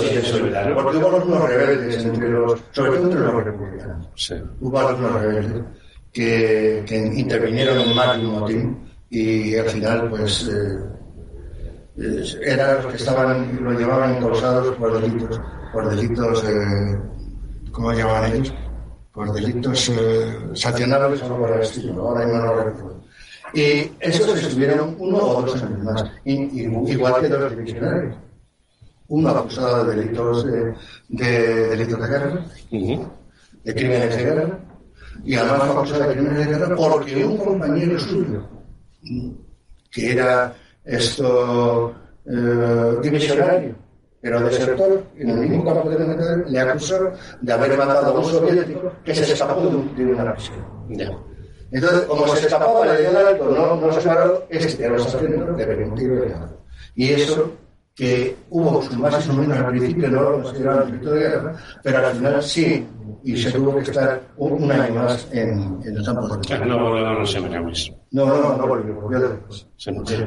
Porque 0.75 0.97
hubo 0.97 1.15
algunos 1.15 1.49
rebeldes 1.49 2.05
entre 2.05 2.29
los, 2.29 2.59
sobre 2.71 2.91
todo 2.91 3.03
entre 3.03 3.19
los 3.19 3.43
republicanos. 3.43 4.07
Sí. 4.15 4.35
Hubo 4.61 4.79
algunos 4.79 5.21
rebeldes 5.21 5.63
que, 6.11 6.83
que 6.87 6.95
intervinieron 6.95 7.79
en 7.79 7.89
un 7.89 8.39
motín 8.39 8.93
y 9.09 9.55
al 9.55 9.69
final, 9.69 10.09
pues, 10.09 10.47
eh, 10.47 10.92
eran 11.95 12.75
los 12.77 12.85
que 12.87 12.97
estaban, 12.97 13.59
lo 13.63 13.71
llevaban 13.71 14.15
encausados 14.15 14.75
por 14.77 14.99
delitos, 14.99 15.39
por 15.71 15.89
delitos, 15.89 16.43
eh, 16.45 16.99
¿cómo 17.71 17.91
llamaban 17.93 18.33
ellos? 18.33 18.53
Por 19.13 19.31
delitos 19.31 19.89
eh, 19.89 20.37
sancionables 20.55 21.21
o 21.23 21.37
por 21.37 21.51
el 21.51 21.61
estilo, 21.61 22.01
ahora 22.09 22.25
mismo 22.25 22.39
no 22.41 22.55
lo 22.55 22.63
recuerdo. 22.63 23.03
Y 23.53 23.91
esos 23.99 24.41
estuvieron 24.41 24.95
uno 24.97 25.17
o 25.17 25.41
dos 25.43 25.61
años 25.61 25.83
más, 25.83 26.03
y- 26.25 26.61
y- 26.63 26.91
igual 26.91 27.21
que 27.21 27.29
los 27.29 27.51
divisionarios. 27.55 28.15
Uno 29.09 29.29
acusado 29.29 29.85
de 29.85 29.95
delitos 29.95 30.45
de, 30.45 30.73
de 31.09 31.67
delitos 31.69 32.01
de 32.01 32.07
guerra, 32.07 32.45
de 32.71 33.73
crímenes 33.75 34.15
de 34.17 34.23
guerra, 34.23 34.59
y 35.23 35.35
además 35.35 35.59
fue 35.67 35.75
acusado 35.75 36.03
de 36.09 36.13
crímenes 36.15 36.47
de 36.47 36.53
guerra 36.57 36.75
porque 36.75 37.23
un 37.25 37.37
compañero 37.37 37.99
suyo, 37.99 38.47
que 39.91 40.11
era 40.13 40.55
esto 40.85 41.93
eh, 42.25 42.97
divisionario, 43.01 43.75
pero 44.21 44.39
desertor, 44.41 45.03
en 45.17 45.29
el 45.29 45.37
mismo 45.49 45.65
campo 45.65 45.89
de 45.89 45.97
concentración, 45.97 46.45
le 46.47 46.59
acusaron 46.59 47.13
de 47.41 47.53
haber 47.53 47.77
matado 47.77 48.15
a 48.15 48.19
un 48.19 48.25
soviético 48.25 48.91
que 49.03 49.15
se 49.15 49.33
escapó 49.33 49.61
de, 49.61 49.67
un- 49.67 49.95
de 49.95 50.05
una 50.05 50.33
prisión. 50.33 50.55
Entonces, 51.71 52.01
como 52.01 52.27
se 52.27 52.45
escapaba, 52.47 52.85
le 52.85 53.01
dio 53.01 53.09
el 53.09 53.17
alto, 53.17 53.49
no, 53.49 53.75
no 53.75 53.91
se 53.93 54.07
paró, 54.07 54.45
este 54.49 54.85
el 54.85 54.95
que 55.77 55.83
un 55.85 55.95
tiro 55.95 56.15
de 56.15 56.33
alto. 56.33 56.59
Y 56.95 57.09
eso, 57.11 57.51
que 57.95 58.35
hubo 58.49 58.81
más 58.97 59.29
o 59.29 59.33
menos 59.33 59.57
al 59.57 59.67
principio, 59.67 60.09
no 60.09 60.21
lo 60.23 60.41
consideraban 60.43 60.87
delito 60.91 61.11
de 61.11 61.19
guerra, 61.21 61.55
pero 61.83 61.97
al 61.99 62.13
final 62.15 62.43
sí, 62.43 62.87
y 63.23 63.37
se 63.37 63.51
tuvo 63.51 63.75
que 63.75 63.81
estar 63.81 64.19
un, 64.37 64.71
año 64.71 64.95
más 64.95 65.27
en, 65.31 65.79
en 65.85 65.97
el 65.97 66.03
campo 66.03 66.35
de 66.35 66.41
Claro, 66.47 66.65
no 66.65 66.79
volvieron 66.79 67.19
los 67.19 67.31
seminarios. 67.31 67.93
No, 68.11 68.25
no, 68.25 68.37
no, 68.37 68.57
no 68.57 68.67
volvió, 68.67 68.95
volvió 68.95 69.19
después. 69.19 69.67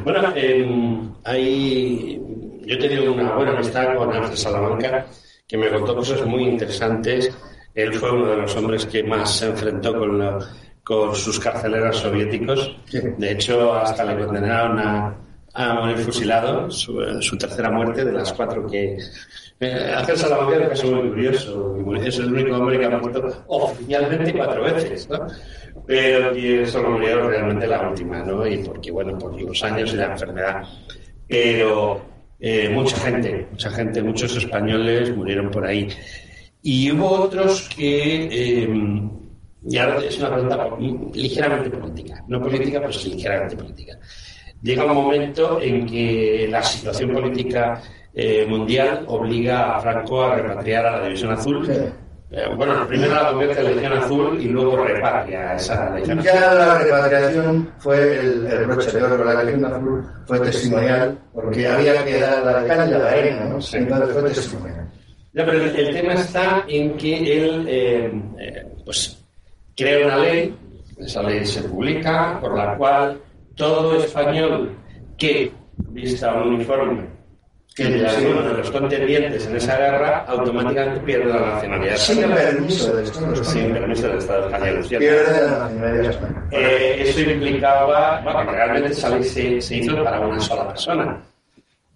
Bueno, 0.04 0.32
eh, 0.36 1.10
hay, 1.24 2.22
yo 2.64 2.74
he 2.74 2.78
tenido 2.78 3.12
una 3.12 3.34
buena 3.34 3.52
amistad 3.52 3.96
con 3.96 4.12
Ángel 4.12 4.36
Salamanca, 4.36 5.06
que 5.48 5.56
me 5.58 5.68
contó 5.70 5.96
cosas 5.96 6.24
muy 6.24 6.44
interesantes. 6.44 7.32
Él 7.74 7.92
fue 7.94 8.12
uno 8.12 8.26
de 8.26 8.36
los 8.36 8.56
hombres 8.56 8.86
que 8.86 9.02
más 9.02 9.38
se 9.38 9.46
enfrentó 9.46 9.98
con, 9.98 10.18
la- 10.18 10.38
con 10.84 11.14
sus 11.16 11.38
carceleros 11.40 11.96
soviéticos. 11.98 12.76
De 13.18 13.32
hecho, 13.32 13.74
hasta 13.74 14.04
le 14.04 14.24
condenaron 14.24 14.78
a, 14.78 15.14
a 15.56 15.74
morir 15.74 15.96
fusilado, 15.98 16.70
su, 16.70 17.00
su 17.20 17.38
tercera 17.38 17.70
muerte 17.70 18.04
de 18.04 18.12
las 18.12 18.32
cuatro 18.32 18.66
que... 18.66 18.98
Eh, 19.58 19.94
Ángel 19.96 20.18
Salamanca 20.18 20.68
es 20.70 20.84
muy 20.84 21.08
curioso, 21.08 21.78
es 22.04 22.18
el 22.18 22.30
único 22.30 22.56
hombre 22.56 22.78
que 22.78 22.84
ha 22.84 22.90
muerto 22.90 23.44
oficialmente 23.46 24.34
cuatro 24.34 24.64
veces, 24.64 25.08
¿no? 25.08 25.26
Pero 25.86 26.66
solo 26.66 26.90
murió 26.90 27.28
realmente 27.28 27.66
la 27.66 27.88
última, 27.88 28.22
¿no? 28.22 28.46
Y 28.46 28.58
porque, 28.58 28.90
bueno, 28.90 29.16
por 29.18 29.40
los 29.40 29.62
años 29.64 29.94
y 29.94 29.96
la 29.96 30.12
enfermedad. 30.12 30.62
Pero 31.26 32.02
eh, 32.38 32.68
mucha 32.68 32.98
gente, 32.98 33.48
mucha 33.50 33.70
gente, 33.70 34.02
muchos 34.02 34.36
españoles 34.36 35.16
murieron 35.16 35.50
por 35.50 35.66
ahí. 35.66 35.88
Y 36.62 36.90
hubo 36.90 37.08
otros 37.08 37.66
que, 37.74 38.28
eh, 38.30 38.68
y 39.68 39.78
ahora 39.78 40.04
es 40.04 40.18
una 40.18 40.34
pregunta 40.34 40.68
ligeramente 41.14 41.70
política, 41.70 42.22
no 42.28 42.42
política, 42.42 42.80
pero 42.80 42.92
sí 42.92 43.14
ligeramente 43.14 43.56
política. 43.56 43.98
Llega 44.62 44.84
un 44.84 44.94
momento 44.94 45.60
en 45.60 45.86
que 45.86 46.48
la 46.50 46.62
situación 46.62 47.12
política 47.12 47.80
eh, 48.14 48.46
mundial 48.48 49.04
obliga 49.06 49.76
a 49.76 49.80
Franco 49.80 50.24
a 50.24 50.36
repatriar 50.36 50.86
a 50.86 50.98
la 50.98 51.04
División 51.04 51.32
Azul. 51.32 51.68
Eh, 52.28 52.42
bueno, 52.56 52.84
primero 52.88 53.14
la 53.14 53.28
convierte 53.28 53.60
en 53.60 53.64
la 53.64 53.70
Legión 53.70 53.92
Azul 53.92 54.40
y 54.40 54.46
luego 54.46 54.84
repatria 54.84 55.50
a 55.50 55.56
esa 55.56 55.94
Legión 55.94 56.18
Azul. 56.18 56.30
Ya 56.32 56.54
la 56.54 56.78
repatriación 56.78 57.70
fue 57.78 58.18
el, 58.18 58.46
el 58.46 58.66
broche 58.66 58.90
de 58.90 59.02
oro, 59.02 59.24
la 59.24 59.44
Legión 59.44 59.64
Azul 59.66 60.04
fue 60.26 60.40
testimonial, 60.40 61.18
porque 61.32 61.68
había 61.68 62.04
que 62.04 62.18
dar 62.18 62.44
la 62.44 62.64
calle 62.66 62.94
a 62.94 62.98
la 62.98 63.10
arena, 63.10 63.44
¿no? 63.44 63.58
Entonces 63.72 64.12
fue 64.12 64.22
testimonial. 64.22 64.90
Ya, 65.34 65.44
pero 65.44 65.62
el, 65.62 65.76
el 65.76 65.94
tema 65.94 66.14
está 66.14 66.64
en 66.66 66.96
que 66.96 67.36
él, 67.36 67.66
eh, 67.68 68.10
eh, 68.40 68.66
pues, 68.84 69.22
crea 69.76 70.06
una 70.06 70.16
ley, 70.16 70.56
esa 70.98 71.22
ley 71.22 71.44
se 71.44 71.62
publica, 71.62 72.40
por 72.40 72.56
la 72.56 72.74
cual 72.76 73.20
todo 73.56 73.96
español 73.96 74.76
que 75.18 75.50
vista 75.90 76.32
un 76.34 76.54
uniforme 76.54 77.16
que 77.74 77.84
de 77.84 77.98
de 77.98 78.54
los 78.54 78.70
contendientes 78.70 79.46
en 79.46 79.56
esa 79.56 79.76
guerra 79.76 80.24
automáticamente 80.28 81.00
pierde 81.00 81.26
la 81.26 81.40
nacionalidad 81.40 81.96
Sin 81.96 82.18
española. 82.20 82.40
permiso 82.50 82.96
del 82.96 83.04
Estado 83.04 83.36
Sin 83.36 83.44
español. 83.44 83.78
permiso 83.80 84.08
del 84.08 84.18
Estado 84.18 84.46
español. 84.48 84.86
Pierde 84.88 85.40
la 85.42 85.58
nacionalidad 85.58 86.10
española. 86.10 86.48
Eh, 86.52 86.96
eso 87.00 87.20
implicaba, 87.20 88.20
bueno, 88.22 88.40
que 88.46 88.56
realmente 88.56 88.94
se, 88.94 89.60
se 89.60 89.76
hizo 89.76 90.02
para 90.04 90.20
una 90.20 90.40
sola 90.40 90.68
persona. 90.68 91.22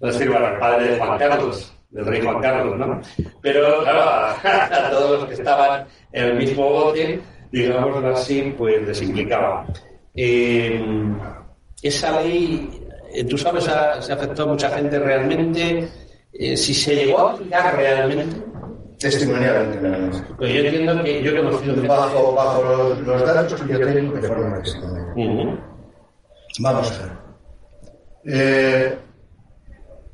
Es 0.03 0.12
decir, 0.19 0.32
para 0.32 0.53
el 0.53 0.59
padre 0.59 0.89
de 0.89 0.99
Juan 0.99 1.19
Carlos, 1.19 1.74
del 1.91 2.07
rey 2.07 2.20
Juan 2.20 2.41
Carlos, 2.43 2.78
¿no? 2.78 3.01
Pero, 3.41 3.82
claro, 3.82 4.01
a, 4.03 4.31
a 4.87 4.91
todos 4.91 5.20
los 5.20 5.28
que 5.28 5.35
estaban 5.35 5.87
en 6.12 6.24
el 6.27 6.37
mismo 6.37 6.69
bote, 6.70 7.20
digámoslo 7.53 8.07
así, 8.09 8.55
pues 8.57 8.87
les 8.87 9.01
implicaba. 9.01 9.65
Eh, 10.15 10.78
esa 11.82 12.20
ley, 12.23 12.69
eh, 13.15 13.24
tú 13.24 13.36
sabes, 13.39 13.66
ha- 13.69 14.01
se 14.02 14.12
afectó 14.12 14.44
a 14.44 14.47
mucha 14.47 14.70
gente 14.70 14.98
realmente. 14.98 15.89
Eh, 16.32 16.57
si 16.57 16.73
se 16.74 16.94
llegó 16.94 17.19
a 17.28 17.32
aplicar 17.32 17.77
realmente. 17.77 18.36
Testimonialmente, 18.98 19.81
nada 19.81 19.98
más. 19.98 20.23
Pues 20.36 20.52
yo 20.52 20.61
entiendo 20.61 21.02
que 21.02 21.23
yo 21.23 21.32
gente- 21.61 21.89
Bajo, 21.89 22.32
bajo 22.35 22.62
los, 22.62 23.01
los 23.01 23.27
datos 23.27 23.61
que 23.62 23.73
yo 23.73 23.78
tengo 23.81 24.15
de 24.15 24.28
forma 24.28 24.62
testimonial. 24.62 25.07
Ujú. 25.16 25.59
Vamos 26.61 26.93
a 27.01 27.02
ver. 27.05 27.12
Eh, 28.27 28.98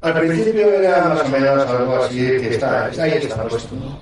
al 0.07 0.21
principio 0.21 0.73
era 0.73 1.05
más 1.05 1.23
o 1.23 1.29
menos 1.29 1.67
algo 1.67 1.97
así 2.05 2.17
que 2.19 2.49
está, 2.55 2.87
ahí 2.87 3.13
está 3.21 3.43
puesto. 3.49 3.75
¿no? 3.75 4.01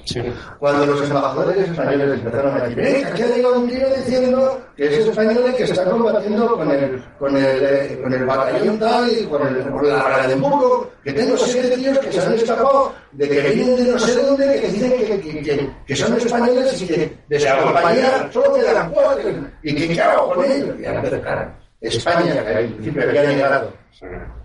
Cuando 0.58 0.86
los 0.86 1.02
embajadores 1.02 1.68
españoles 1.68 2.20
empezaron 2.20 2.60
a 2.60 2.64
decir, 2.64 2.80
"Eh, 2.80 3.04
aquí 3.06 3.22
ha 3.22 3.26
llegado 3.26 3.58
un 3.60 3.68
tío 3.68 3.86
diciendo 3.96 4.60
que 4.76 4.86
es 4.86 5.06
español 5.06 5.44
y 5.50 5.56
que 5.56 5.64
está 5.64 5.84
combatiendo 5.84 6.56
con 6.56 6.70
el, 6.70 7.04
con 7.18 7.36
el, 7.36 7.44
eh, 7.62 8.00
con 8.02 8.12
el 8.12 8.24
batallón 8.26 8.78
tal 8.78 9.10
y 9.10 9.24
con, 9.24 9.46
el, 9.46 9.62
con 9.70 9.88
la 9.88 10.02
Brandenburgo, 10.04 10.90
que 11.02 11.12
tengo 11.12 11.36
siete 11.36 11.76
tíos 11.76 11.98
que 11.98 12.12
se 12.12 12.20
han 12.20 12.34
escapado 12.34 12.92
de 13.12 13.28
que 13.28 13.40
vienen 13.50 13.76
de 13.76 13.92
no 13.92 13.98
sé 13.98 14.14
dónde, 14.22 14.60
que 14.60 14.68
dicen 14.68 14.92
que, 14.92 15.20
que, 15.20 15.42
que, 15.42 15.70
que 15.86 15.96
son 15.96 16.16
españoles 16.16 16.82
y 16.82 16.86
que 16.86 17.18
de 17.28 17.40
su 17.40 17.46
compañía 17.62 18.28
solo 18.32 18.54
quedan 18.54 18.90
cuatro 18.90 19.30
y 19.62 19.74
que 19.74 19.88
qué 19.94 20.00
hago 20.00 20.34
con 20.34 20.44
ellos. 20.44 20.74
Y 20.80 20.86
a 20.86 21.00
claro, 21.02 21.50
España, 21.80 22.42
que 22.44 22.54
al 22.54 22.64
principio 22.66 23.02
había 23.02 23.22
negado 23.24 23.72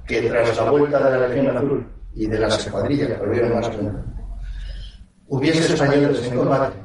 que 0.09 0.23
tras 0.23 0.57
la 0.57 0.71
vuelta 0.71 1.11
de 1.11 1.19
la 1.19 1.27
Legión 1.27 1.55
Azul 1.55 1.87
y 2.15 2.25
de 2.25 2.39
las 2.39 2.65
escuadrillas 2.65 3.09
que 3.09 3.17
volvieron 3.17 3.53
más 3.53 3.77
menos, 3.77 4.05
hubiese 5.27 5.73
españoles 5.73 6.25
en 6.25 6.37
combate. 6.37 6.77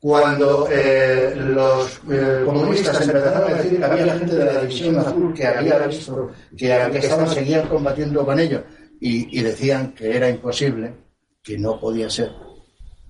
Cuando 0.00 0.68
eh, 0.70 1.32
los 1.36 2.00
eh, 2.10 2.42
comunistas 2.44 3.00
empezaron 3.00 3.50
a 3.50 3.54
decir 3.54 3.78
que 3.78 3.84
había 3.84 4.18
gente 4.18 4.34
de 4.34 4.44
la 4.44 4.60
División 4.60 4.98
Azul 4.98 5.32
que 5.32 5.46
había 5.46 5.78
visto 5.86 6.32
que, 6.56 6.88
que 6.92 6.98
estaban, 6.98 7.30
seguían 7.30 7.68
combatiendo 7.68 8.26
con 8.26 8.38
ellos 8.38 8.62
y, 9.00 9.40
decían 9.42 9.92
que 9.92 10.16
era 10.16 10.28
imposible, 10.28 10.94
que 11.42 11.58
no 11.58 11.78
podía 11.78 12.10
ser, 12.10 12.32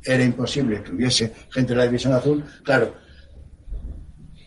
era 0.05 0.23
imposible 0.23 0.83
que 0.83 0.93
hubiese 0.93 1.33
gente 1.51 1.73
de 1.73 1.79
la 1.79 1.85
División 1.85 2.13
Azul, 2.13 2.45
claro, 2.65 2.95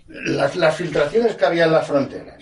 las, 0.08 0.56
las 0.56 0.76
filtraciones 0.76 1.36
que 1.36 1.46
había 1.46 1.66
en 1.66 1.72
las 1.72 1.88
fronteras, 1.88 2.37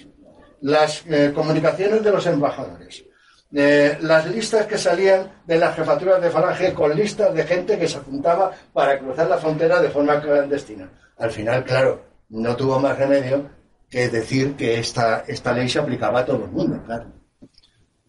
las 0.66 1.04
eh, 1.08 1.32
comunicaciones 1.32 2.04
de 2.04 2.12
los 2.12 2.26
embajadores, 2.26 3.06
eh, 3.54 4.00
las 4.02 4.26
listas 4.26 4.66
que 4.66 4.80
salían 4.80 5.32
de 5.46 5.60
las 5.60 5.76
jefaturas 5.76 6.20
de 6.20 6.32
falange 6.32 6.74
con 6.74 6.96
listas 6.96 7.36
de 7.36 7.44
gente 7.44 7.78
que 7.78 7.88
se 7.88 7.98
apuntaba 7.98 8.52
para 8.74 8.98
cruzar 8.98 9.28
la 9.28 9.38
frontera 9.38 9.80
de 9.80 9.90
forma 9.90 10.20
clandestina. 10.20 10.90
Al 11.20 11.30
final, 11.30 11.64
claro, 11.64 12.04
no 12.30 12.56
tuvo 12.56 12.80
más 12.80 12.98
remedio 12.98 13.48
que 13.88 14.10
decir 14.10 14.56
que 14.56 14.80
esta, 14.80 15.24
esta 15.28 15.54
ley 15.54 15.70
se 15.70 15.78
aplicaba 15.78 16.22
a 16.22 16.26
todo 16.26 16.46
el 16.46 16.52
mundo, 16.52 16.82
claro. 16.84 17.12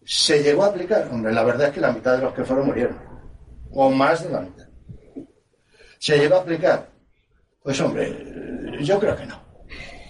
¿Se 0.03 0.41
llegó 0.41 0.63
a 0.63 0.67
aplicar? 0.69 1.09
Hombre, 1.11 1.33
la 1.33 1.43
verdad 1.43 1.67
es 1.67 1.73
que 1.75 1.81
la 1.81 1.91
mitad 1.91 2.17
de 2.17 2.23
los 2.23 2.33
que 2.33 2.43
fueron 2.43 2.65
murieron. 2.65 2.97
O 3.71 3.91
más 3.91 4.23
de 4.23 4.31
la 4.31 4.41
mitad. 4.41 4.65
¿Se 5.99 6.17
llegó 6.17 6.37
a 6.37 6.39
aplicar? 6.39 6.89
Pues 7.61 7.79
hombre, 7.81 8.81
yo 8.81 8.99
creo 8.99 9.15
que 9.15 9.27
no. 9.27 9.46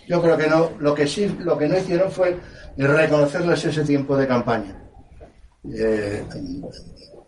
Yo 0.07 0.21
creo 0.21 0.37
que 0.37 0.47
no. 0.47 0.71
Lo 0.79 0.93
que 0.95 1.05
sí, 1.07 1.35
lo 1.39 1.57
que 1.57 1.67
no 1.67 1.77
hicieron 1.77 2.11
fue 2.11 2.37
reconocerles 2.77 3.65
ese 3.65 3.83
tiempo 3.83 4.15
de 4.17 4.27
campaña 4.27 4.81
eh, 5.73 6.23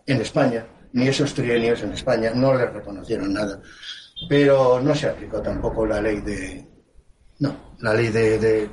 en 0.06 0.20
España. 0.20 0.66
Ni 0.92 1.06
esos 1.08 1.32
trienios 1.34 1.82
en 1.82 1.92
España 1.92 2.32
no 2.34 2.52
les 2.54 2.72
reconocieron 2.72 3.32
nada. 3.32 3.60
Pero 4.28 4.80
no 4.80 4.94
se 4.94 5.08
aplicó 5.08 5.40
tampoco 5.40 5.86
la 5.86 6.00
ley 6.00 6.20
de. 6.20 6.64
No, 7.38 7.74
la 7.80 7.94
ley 7.94 8.08
de. 8.08 8.38
de 8.38 8.68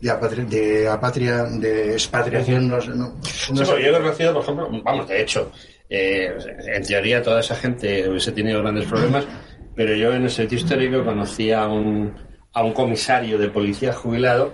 de, 0.00 0.08
apatri- 0.10 0.48
de 0.48 0.88
apatria, 0.88 1.44
de 1.44 1.92
expatriación, 1.92 2.68
no, 2.68 2.78
no, 2.78 2.94
no 2.94 3.22
Sí, 3.22 3.54
sé. 3.54 3.64
porque 3.66 3.84
yo 3.84 3.90
he 3.90 4.00
conocido, 4.00 4.32
por 4.32 4.42
ejemplo, 4.44 4.70
vamos, 4.82 5.06
de 5.06 5.20
hecho, 5.20 5.52
eh, 5.90 6.34
en 6.74 6.82
teoría 6.82 7.22
toda 7.22 7.40
esa 7.40 7.54
gente 7.54 8.08
hubiese 8.08 8.32
tenido 8.32 8.62
grandes 8.62 8.86
problemas, 8.86 9.26
pero 9.76 9.94
yo 9.94 10.14
en 10.14 10.22
el 10.22 10.30
sitio 10.30 10.56
histórico 10.56 11.04
conocí 11.04 11.52
a 11.52 11.66
un, 11.68 12.14
a 12.52 12.64
un 12.64 12.72
comisario 12.72 13.38
de 13.38 13.48
policía 13.48 13.92
jubilado 13.92 14.52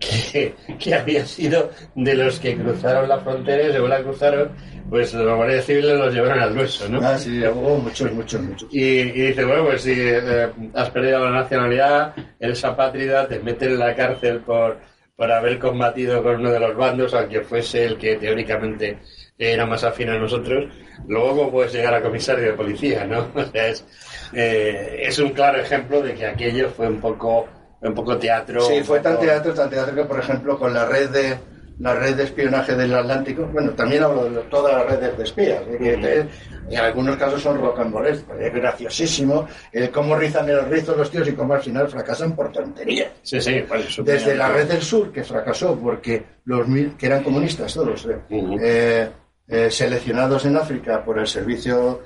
que, 0.00 0.54
que 0.78 0.94
había 0.94 1.26
sido 1.26 1.70
de 1.94 2.14
los 2.14 2.40
que 2.40 2.56
cruzaron 2.56 3.08
la 3.08 3.20
frontera 3.20 3.68
y 3.68 3.72
según 3.72 3.90
la 3.90 4.02
cruzaron, 4.02 4.50
pues 4.88 5.12
los 5.14 5.36
guardias 5.36 5.66
civiles 5.66 5.98
los 5.98 6.12
llevaron 6.12 6.40
al 6.40 6.56
hueso, 6.56 6.88
¿no? 6.88 7.00
Ah, 7.06 7.18
sí, 7.18 7.42
hubo 7.46 7.76
muchos, 7.76 8.10
muchos, 8.12 8.40
muchos. 8.40 8.68
Y, 8.72 8.80
y 8.80 9.26
dice, 9.28 9.44
bueno, 9.44 9.66
pues 9.66 9.82
si 9.82 9.92
eh, 9.94 10.48
has 10.74 10.90
perdido 10.90 11.24
la 11.24 11.42
nacionalidad, 11.42 12.14
eres 12.40 12.64
apátrida, 12.64 13.28
te 13.28 13.38
meten 13.40 13.72
en 13.72 13.78
la 13.78 13.94
cárcel 13.94 14.40
por, 14.40 14.78
por 15.14 15.30
haber 15.30 15.58
combatido 15.58 16.22
con 16.22 16.36
uno 16.36 16.50
de 16.50 16.60
los 16.60 16.74
bandos, 16.74 17.12
aunque 17.12 17.42
fuese 17.42 17.84
el 17.84 17.98
que 17.98 18.16
teóricamente 18.16 18.98
era 19.38 19.66
más 19.66 19.84
afín 19.84 20.08
a 20.08 20.18
nosotros. 20.18 20.72
Luego, 21.06 21.36
¿cómo 21.36 21.50
puedes 21.52 21.72
llegar 21.72 21.94
a 21.94 22.02
comisario 22.02 22.44
de 22.44 22.52
policía, 22.54 23.04
no? 23.04 23.28
O 23.34 23.44
sea, 23.44 23.68
es, 23.68 23.84
eh, 24.32 25.02
es 25.06 25.18
un 25.18 25.30
claro 25.30 25.58
ejemplo 25.60 26.02
de 26.02 26.14
que 26.14 26.26
aquello 26.26 26.70
fue 26.70 26.88
un 26.88 27.00
poco, 27.00 27.46
un 27.80 27.94
poco 27.94 28.16
teatro. 28.18 28.60
Sí, 28.62 28.82
fue 28.82 29.00
tan 29.00 29.18
teatro, 29.18 29.52
tan 29.54 29.70
teatro 29.70 29.94
que, 29.94 30.04
por 30.04 30.18
ejemplo, 30.18 30.58
con 30.58 30.72
la 30.74 30.84
red 30.86 31.10
de 31.10 31.36
la 31.80 31.94
red 31.94 32.14
de 32.14 32.24
espionaje 32.24 32.74
del 32.74 32.94
Atlántico, 32.94 33.46
bueno, 33.50 33.70
también 33.70 34.02
hablo 34.02 34.28
de 34.28 34.42
todas 34.50 34.74
las 34.74 34.86
redes 34.86 35.16
de 35.16 35.24
espías, 35.24 35.62
que 35.78 35.96
te- 35.96 36.26
en 36.68 36.78
algunos 36.78 37.16
casos 37.16 37.40
son 37.40 37.58
rocambolescos, 37.58 38.38
es 38.38 38.52
graciosísimo 38.52 39.48
el 39.72 39.90
cómo 39.90 40.14
rizan 40.14 40.46
el 40.50 40.66
rizo 40.66 40.94
los 40.94 41.10
tíos 41.10 41.26
y 41.28 41.32
cómo 41.32 41.54
al 41.54 41.62
final 41.62 41.88
fracasan 41.88 42.36
por 42.36 42.52
tonterías. 42.52 43.08
Sí, 43.22 43.40
sí, 43.40 43.64
bueno, 43.66 43.84
eso 43.88 44.02
Desde 44.02 44.34
la 44.36 44.50
red 44.50 44.68
del 44.68 44.82
sur, 44.82 45.10
que 45.10 45.24
fracasó 45.24 45.74
porque 45.80 46.22
los 46.44 46.68
mil- 46.68 46.98
que 46.98 47.06
eran 47.06 47.22
comunistas 47.24 47.72
todos, 47.72 48.06
eh, 48.06 48.18
eh, 48.60 49.08
eh, 49.48 49.70
seleccionados 49.70 50.44
en 50.44 50.56
África 50.58 51.02
por 51.02 51.18
el 51.18 51.26
servicio, 51.26 52.02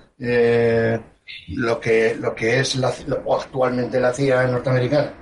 lo, 1.49 1.81
que, 1.81 2.17
lo 2.17 2.35
que 2.35 2.61
es 2.61 2.77
la, 2.77 2.89
actualmente 2.89 4.01
la 4.01 4.13
CIA 4.13 4.47
norteamericana, 4.47 5.13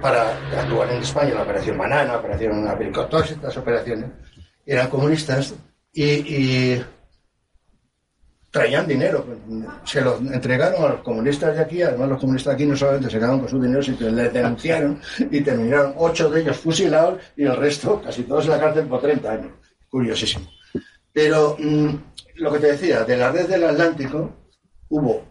para 0.00 0.36
actuar 0.60 0.90
en 0.90 1.02
España, 1.02 1.34
la 1.34 1.42
operación 1.42 1.78
Banana, 1.78 2.18
operación 2.18 2.68
Abricot, 2.68 3.08
todas 3.08 3.30
estas 3.30 3.56
operaciones 3.56 4.10
eran 4.66 4.88
comunistas 4.88 5.54
y, 5.92 6.04
y 6.04 6.84
traían 8.50 8.86
dinero, 8.86 9.26
se 9.84 10.00
lo 10.00 10.16
entregaron 10.16 10.84
a 10.84 10.88
los 10.90 11.00
comunistas 11.00 11.56
de 11.56 11.62
aquí, 11.62 11.82
además 11.82 12.10
los 12.10 12.20
comunistas 12.20 12.52
de 12.52 12.54
aquí 12.54 12.66
no 12.66 12.76
solamente 12.76 13.10
se 13.10 13.18
quedaron 13.18 13.40
con 13.40 13.48
su 13.48 13.60
dinero, 13.60 13.82
sino 13.82 13.98
que 13.98 14.10
les 14.10 14.32
denunciaron 14.32 15.00
y 15.18 15.40
terminaron 15.40 15.94
ocho 15.96 16.30
de 16.30 16.42
ellos 16.42 16.56
fusilados 16.58 17.20
y 17.36 17.44
el 17.44 17.56
resto, 17.56 18.00
casi 18.00 18.22
todos 18.22 18.44
en 18.44 18.52
la 18.52 18.60
cárcel 18.60 18.86
por 18.86 19.00
30 19.00 19.32
años. 19.32 19.52
Curiosísimo. 19.88 20.48
Pero 21.12 21.56
mm, 21.58 21.94
lo 22.36 22.52
que 22.52 22.58
te 22.60 22.66
decía, 22.72 23.04
de 23.04 23.16
la 23.16 23.32
red 23.32 23.48
del 23.48 23.64
Atlántico 23.64 24.43
hubo 24.94 25.24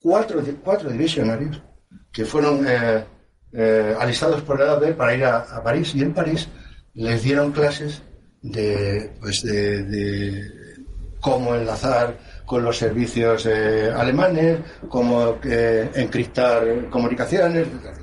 cuatro, 0.00 0.42
divisionarios 0.90 1.62
que 2.12 2.24
fueron 2.26 2.66
eh, 2.68 3.04
eh, 3.52 3.96
alistados 3.98 4.42
por 4.42 4.60
el 4.60 4.68
AD 4.68 4.94
para 4.94 5.14
ir 5.14 5.24
a, 5.24 5.62
París 5.62 5.94
y 5.94 6.02
en 6.02 6.12
París 6.12 6.48
les 6.92 7.22
dieron 7.22 7.52
clases 7.52 8.02
de, 8.42 9.12
pues 9.20 9.44
cómo 11.20 11.54
enlazar 11.54 12.18
con 12.44 12.62
los 12.62 12.76
servicios 12.76 13.46
eh, 13.46 13.90
alemanes, 13.90 14.60
cómo 14.88 15.38
encriptar 15.42 16.90
comunicaciones, 16.90 17.68
etc. 17.68 17.96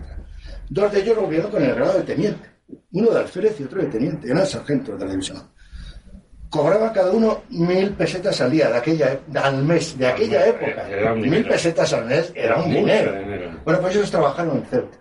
Dos 0.69 0.91
de 0.91 1.01
ellos 1.01 1.15
lo 1.15 1.27
vieron 1.27 1.51
con 1.51 1.63
el 1.63 1.75
grado 1.75 1.99
de 1.99 2.03
teniente, 2.03 2.49
uno 2.91 3.11
de 3.11 3.19
alférez 3.19 3.59
y 3.59 3.63
otro 3.65 3.81
de 3.81 3.87
teniente, 3.87 4.29
eran 4.29 4.47
sargentos 4.47 4.97
de 4.97 5.05
la 5.05 5.11
división. 5.11 5.54
Cobraban 6.55 6.93
cada 6.93 7.11
uno 7.11 7.43
mil 7.49 7.89
pesetas 7.95 8.39
al 8.39 8.49
día 8.49 8.69
de 8.69 8.77
aquella, 8.77 9.19
al 9.43 9.61
mes, 9.61 9.97
de 9.97 10.07
aquella 10.07 10.47
época. 10.47 10.89
Era 10.89 11.13
Mil 11.13 11.45
pesetas 11.45 11.91
al 11.91 12.05
mes 12.05 12.31
era 12.33 12.61
un 12.61 12.69
dinero. 12.73 13.11
Bueno, 13.65 13.81
pues 13.81 13.95
ellos 13.97 14.09
trabajaron 14.09 14.59
en 14.59 14.65
Ceuta, 14.65 14.97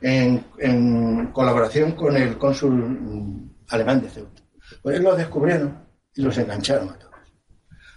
en, 0.00 0.44
en 0.58 1.26
colaboración 1.32 1.92
con 1.92 2.16
el 2.16 2.38
cónsul 2.38 2.72
mm, 2.72 3.50
alemán 3.70 4.00
de 4.00 4.10
Ceuta. 4.10 4.42
Pues 4.80 4.94
ellos 4.94 5.10
los 5.10 5.18
descubrieron 5.18 5.76
y 6.14 6.22
los 6.22 6.38
engancharon 6.38 6.90
a 6.90 6.98
todos. 6.98 7.14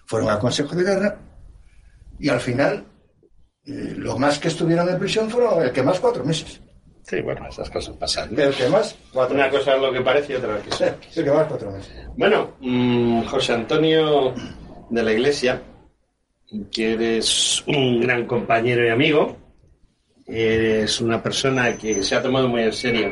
Fueron 0.07 0.29
al 0.29 0.39
Consejo 0.39 0.75
de 0.75 0.83
Guerra 0.83 1.19
y 2.17 2.29
al 2.29 2.39
final 2.39 2.85
eh, 3.65 3.93
los 3.97 4.17
más 4.17 4.39
que 4.39 4.47
estuvieron 4.47 4.89
en 4.89 4.97
prisión 4.97 5.29
fueron 5.29 5.61
el 5.61 5.71
que 5.71 5.83
más 5.83 5.99
cuatro 5.99 6.25
meses. 6.25 6.59
Sí, 7.03 7.21
bueno, 7.21 7.47
esas 7.49 7.69
cosas 7.69 7.95
pasan. 7.97 8.29
El 8.39 8.53
que 8.53 8.67
más 8.69 8.95
cuatro 9.11 9.33
Una 9.35 9.45
meses. 9.45 9.59
cosa 9.59 9.75
es 9.75 9.81
lo 9.81 9.91
que 9.91 10.01
parece 10.01 10.33
y 10.33 10.35
otra 10.35 10.57
es 10.57 10.63
que 10.63 10.71
Sí, 10.71 10.77
sea. 10.77 10.97
el 11.15 11.23
que 11.23 11.31
más 11.31 11.47
cuatro 11.47 11.71
meses. 11.71 11.93
Bueno, 12.15 12.51
mm, 12.59 13.21
José 13.23 13.53
Antonio 13.53 14.33
de 14.89 15.03
la 15.03 15.11
Iglesia, 15.13 15.61
que 16.71 16.93
eres 16.93 17.63
un 17.67 18.01
gran 18.01 18.25
compañero 18.25 18.85
y 18.85 18.89
amigo, 18.89 19.37
eres 20.27 21.01
una 21.01 21.21
persona 21.23 21.75
que 21.77 22.03
se 22.03 22.15
ha 22.15 22.21
tomado 22.21 22.47
muy 22.47 22.61
en 22.63 22.73
serio 22.73 23.11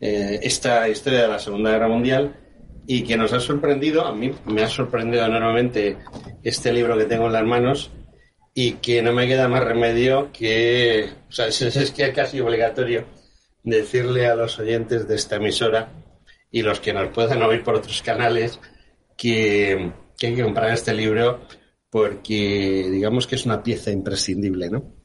eh, 0.00 0.40
esta 0.42 0.88
historia 0.88 1.22
de 1.22 1.28
la 1.28 1.38
Segunda 1.38 1.70
Guerra 1.70 1.88
Mundial 1.88 2.34
y 2.86 3.02
que 3.04 3.16
nos 3.16 3.32
ha 3.32 3.38
sorprendido, 3.38 4.04
a 4.04 4.12
mí 4.14 4.32
me 4.46 4.62
ha 4.62 4.68
sorprendido 4.68 5.24
enormemente 5.26 5.96
este 6.42 6.72
libro 6.72 6.96
que 6.98 7.04
tengo 7.04 7.26
en 7.26 7.32
las 7.34 7.44
manos 7.44 7.90
y 8.54 8.72
que 8.74 9.02
no 9.02 9.12
me 9.12 9.26
queda 9.26 9.48
más 9.48 9.64
remedio 9.64 10.30
que, 10.32 11.08
o 11.28 11.32
sea, 11.32 11.46
es, 11.48 11.60
es 11.62 11.90
que 11.90 12.04
es 12.04 12.14
casi 12.14 12.40
obligatorio 12.40 13.04
decirle 13.62 14.26
a 14.26 14.34
los 14.34 14.58
oyentes 14.58 15.06
de 15.06 15.14
esta 15.14 15.36
emisora 15.36 15.88
y 16.50 16.62
los 16.62 16.80
que 16.80 16.92
nos 16.92 17.08
puedan 17.08 17.42
oír 17.42 17.62
por 17.62 17.76
otros 17.76 18.02
canales 18.02 18.58
que, 19.16 19.92
que 20.18 20.28
hay 20.28 20.34
que 20.34 20.42
comprar 20.42 20.70
este 20.70 20.94
libro 20.94 21.40
porque 21.90 22.88
digamos 22.90 23.26
que 23.26 23.34
es 23.34 23.46
una 23.46 23.62
pieza 23.62 23.90
imprescindible, 23.90 24.70
¿no? 24.70 25.00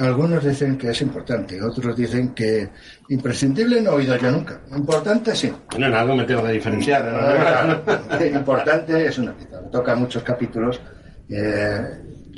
Algunos 0.00 0.44
dicen 0.44 0.78
que 0.78 0.90
es 0.90 1.00
importante, 1.00 1.60
otros 1.60 1.96
dicen 1.96 2.32
que 2.34 2.68
imprescindible 3.08 3.80
no 3.80 3.92
he 3.92 3.94
oído 3.94 4.16
yo 4.16 4.30
nunca. 4.30 4.60
Importante 4.76 5.34
sí. 5.34 5.52
Bueno, 5.70 5.86
en 5.86 5.94
algo 5.94 6.14
me 6.14 6.24
tengo 6.24 6.44
que 6.44 6.52
diferenciar. 6.52 7.04
¿no? 7.04 8.24
importante 8.26 9.06
es 9.06 9.18
una 9.18 9.36
pieza. 9.36 9.60
Toca 9.70 9.96
muchos 9.96 10.22
capítulos. 10.22 10.80
Eh, 11.28 11.80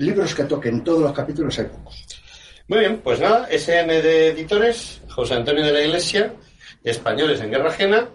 libros 0.00 0.34
que 0.34 0.44
toquen 0.44 0.82
todos 0.84 1.00
los 1.02 1.12
capítulos 1.12 1.58
hay 1.58 1.66
pocos. 1.66 2.06
Muy 2.68 2.78
bien, 2.80 3.00
pues 3.02 3.20
nada, 3.20 3.48
SN 3.50 3.88
de 4.02 4.28
Editores, 4.28 5.02
José 5.08 5.34
Antonio 5.34 5.64
de 5.64 5.72
la 5.72 5.82
Iglesia, 5.82 6.32
Españoles 6.84 7.40
en 7.40 7.50
Guerra 7.50 7.68
Ajena 7.68 8.08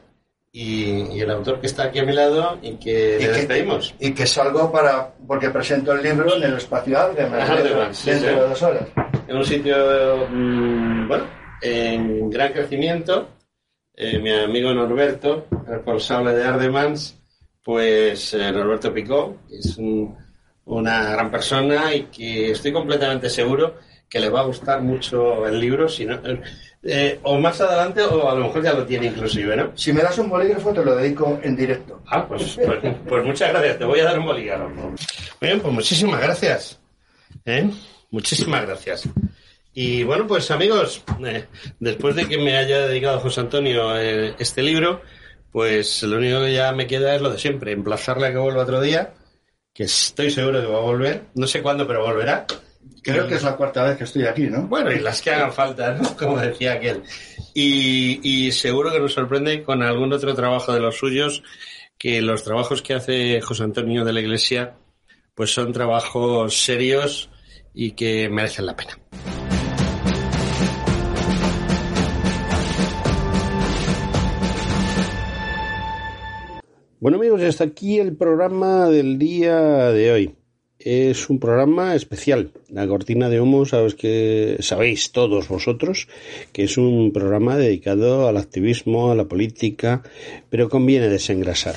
y, 0.52 1.14
y 1.14 1.20
el 1.22 1.30
autor 1.32 1.60
que 1.60 1.68
está 1.68 1.84
aquí 1.84 1.99
a 1.99 2.06
mi 2.06 2.14
lado 2.14 2.57
y 2.62 2.76
que 2.78 3.18
le 3.20 3.28
despedimos. 3.30 3.94
Y 3.99 4.14
que 4.14 4.26
salgo 4.26 4.72
para, 4.72 5.14
porque 5.28 5.49
presento 5.49 5.91
el 5.91 6.02
libro 6.02 6.36
en 6.38 6.44
el 6.44 6.53
espacio 6.57 6.98
Ardeman, 6.98 7.41
Ajá, 7.41 7.56
dentro, 7.57 7.94
sí, 7.94 8.12
dentro 8.12 8.30
sí. 8.30 8.36
de 8.36 8.41
dos 8.41 8.62
horas. 8.64 8.88
En 9.28 9.36
un 9.38 9.45
sitio, 9.45 10.28
mm, 10.30 11.07
bueno, 11.07 11.26
en 11.62 12.30
gran 12.30 12.53
crecimiento. 12.53 13.30
Eh, 13.98 14.20
mi 14.20 14.32
amigo 14.32 14.74
Norberto, 14.74 15.48
responsable 15.68 16.34
de 16.34 16.44
Ardemans, 16.44 17.18
pues 17.64 18.34
eh, 18.34 18.52
Norberto 18.52 18.94
Picó, 18.94 19.38
que 19.49 19.57
es 19.57 19.78
un- 19.78 20.16
una 20.65 21.11
gran 21.11 21.31
persona 21.31 21.93
y 21.93 22.03
que 22.03 22.51
estoy 22.51 22.71
completamente 22.71 23.29
seguro 23.29 23.75
que 24.09 24.19
le 24.19 24.29
va 24.29 24.41
a 24.41 24.45
gustar 24.45 24.81
mucho 24.81 25.47
el 25.47 25.59
libro, 25.59 25.89
si 25.89 26.05
no, 26.05 26.19
eh, 26.83 27.19
o 27.23 27.39
más 27.39 27.59
adelante 27.59 28.01
o 28.03 28.29
a 28.29 28.35
lo 28.35 28.45
mejor 28.45 28.63
ya 28.63 28.73
lo 28.73 28.85
tiene 28.85 29.07
inclusive, 29.07 29.55
¿no? 29.55 29.71
Si 29.75 29.91
me 29.91 30.01
das 30.01 30.17
un 30.19 30.29
bolígrafo 30.29 30.71
te 30.71 30.85
lo 30.85 30.95
dedico 30.95 31.39
en 31.41 31.55
directo. 31.55 32.01
Ah, 32.07 32.27
pues, 32.27 32.57
pues, 32.63 32.95
pues 33.07 33.25
muchas 33.25 33.49
gracias, 33.49 33.79
te 33.79 33.85
voy 33.85 33.99
a 33.99 34.05
dar 34.05 34.19
un 34.19 34.25
bolígrafo. 34.25 34.69
Muy 34.69 34.95
bien, 35.41 35.59
pues 35.59 35.73
muchísimas 35.73 36.21
gracias. 36.21 36.79
¿eh? 37.45 37.69
Muchísimas 38.11 38.65
gracias. 38.65 39.09
Y 39.73 40.03
bueno, 40.03 40.25
pues 40.25 40.49
amigos, 40.51 41.03
eh, 41.25 41.45
después 41.79 42.15
de 42.15 42.27
que 42.27 42.37
me 42.37 42.55
haya 42.55 42.87
dedicado 42.87 43.19
José 43.19 43.41
Antonio 43.41 43.99
eh, 43.99 44.33
este 44.39 44.63
libro, 44.63 45.01
pues 45.51 46.01
lo 46.03 46.17
único 46.17 46.39
que 46.41 46.53
ya 46.53 46.71
me 46.71 46.87
queda 46.87 47.15
es 47.15 47.21
lo 47.21 47.29
de 47.29 47.39
siempre, 47.39 47.73
emplazarle 47.73 48.27
a 48.27 48.31
que 48.31 48.37
vuelva 48.37 48.63
otro 48.63 48.79
día, 48.79 49.13
que 49.76 49.84
estoy 49.84 50.31
seguro 50.31 50.61
que 50.61 50.68
va 50.68 50.77
a 50.77 50.81
volver, 50.81 51.26
no 51.35 51.45
sé 51.45 51.61
cuándo, 51.61 51.85
pero 51.85 52.02
volverá. 52.02 52.47
Creo 53.03 53.27
que 53.27 53.35
es 53.35 53.43
la 53.43 53.57
cuarta 53.57 53.84
vez 53.84 53.97
que 53.97 54.06
estoy 54.06 54.26
aquí, 54.26 54.43
¿no? 54.43 54.64
Bueno, 54.68 54.89
y 54.89 54.99
las 54.99 55.22
que 55.22 55.31
hagan 55.31 55.52
falta, 55.52 55.93
¿no? 55.93 56.15
Como 56.18 56.39
decía 56.39 56.73
aquel. 56.73 57.03
Y, 57.53 58.22
y 58.23 58.52
seguro 58.53 58.91
que 58.91 59.02
nos 59.02 59.14
sorprende 59.14 59.64
con 59.64 59.84
algún 59.84 60.14
otro 60.14 60.34
trabajo 60.34 60.73
de 60.73 60.80
los 60.80 60.97
suyos, 60.97 61.43
que 61.97 62.22
los 62.22 62.43
trabajos 62.43 62.81
que 62.81 62.93
hace 62.93 63.41
José 63.41 63.64
Antonio 63.64 64.06
de 64.06 64.14
la 64.14 64.22
Iglesia, 64.22 64.76
pues 65.35 65.53
son 65.53 65.73
trabajos 65.73 66.57
serios 66.64 67.30
y 67.73 67.91
que 67.91 68.30
merecen 68.30 68.68
la 68.68 68.77
pena. 68.77 68.97
Bueno 77.06 77.19
amigos, 77.19 77.44
hasta 77.44 77.65
aquí 77.65 77.99
el 77.99 78.15
programa 78.15 78.90
del 78.90 79.19
día 79.19 79.91
de 79.91 80.11
hoy. 80.11 80.36
Es 80.80 81.30
un 81.30 81.40
programa 81.40 81.94
especial. 81.94 82.49
La 82.68 82.88
cortina 82.88 83.30
de 83.30 83.40
humo, 83.40 83.68
sabes 83.68 83.94
que 83.94 84.57
sabéis 84.61 85.11
todos 85.11 85.48
vosotros 85.48 86.07
que 86.52 86.64
es 86.64 86.80
un 86.80 87.11
programa 87.14 87.57
dedicado 87.57 88.27
al 88.27 88.38
activismo, 88.38 89.11
a 89.11 89.15
la 89.15 89.26
política, 89.26 90.02
pero 90.49 90.68
conviene 90.68 91.07
desengrasar. 91.07 91.76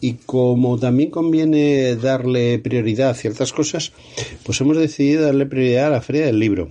Y 0.00 0.14
como 0.14 0.76
también 0.76 1.12
conviene 1.12 1.94
darle 1.94 2.58
prioridad 2.58 3.10
a 3.10 3.14
ciertas 3.14 3.52
cosas, 3.52 3.92
pues 4.42 4.60
hemos 4.60 4.76
decidido 4.76 5.22
darle 5.22 5.46
prioridad 5.46 5.86
a 5.86 5.90
la 5.90 6.02
Feria 6.02 6.26
del 6.26 6.40
Libro. 6.40 6.70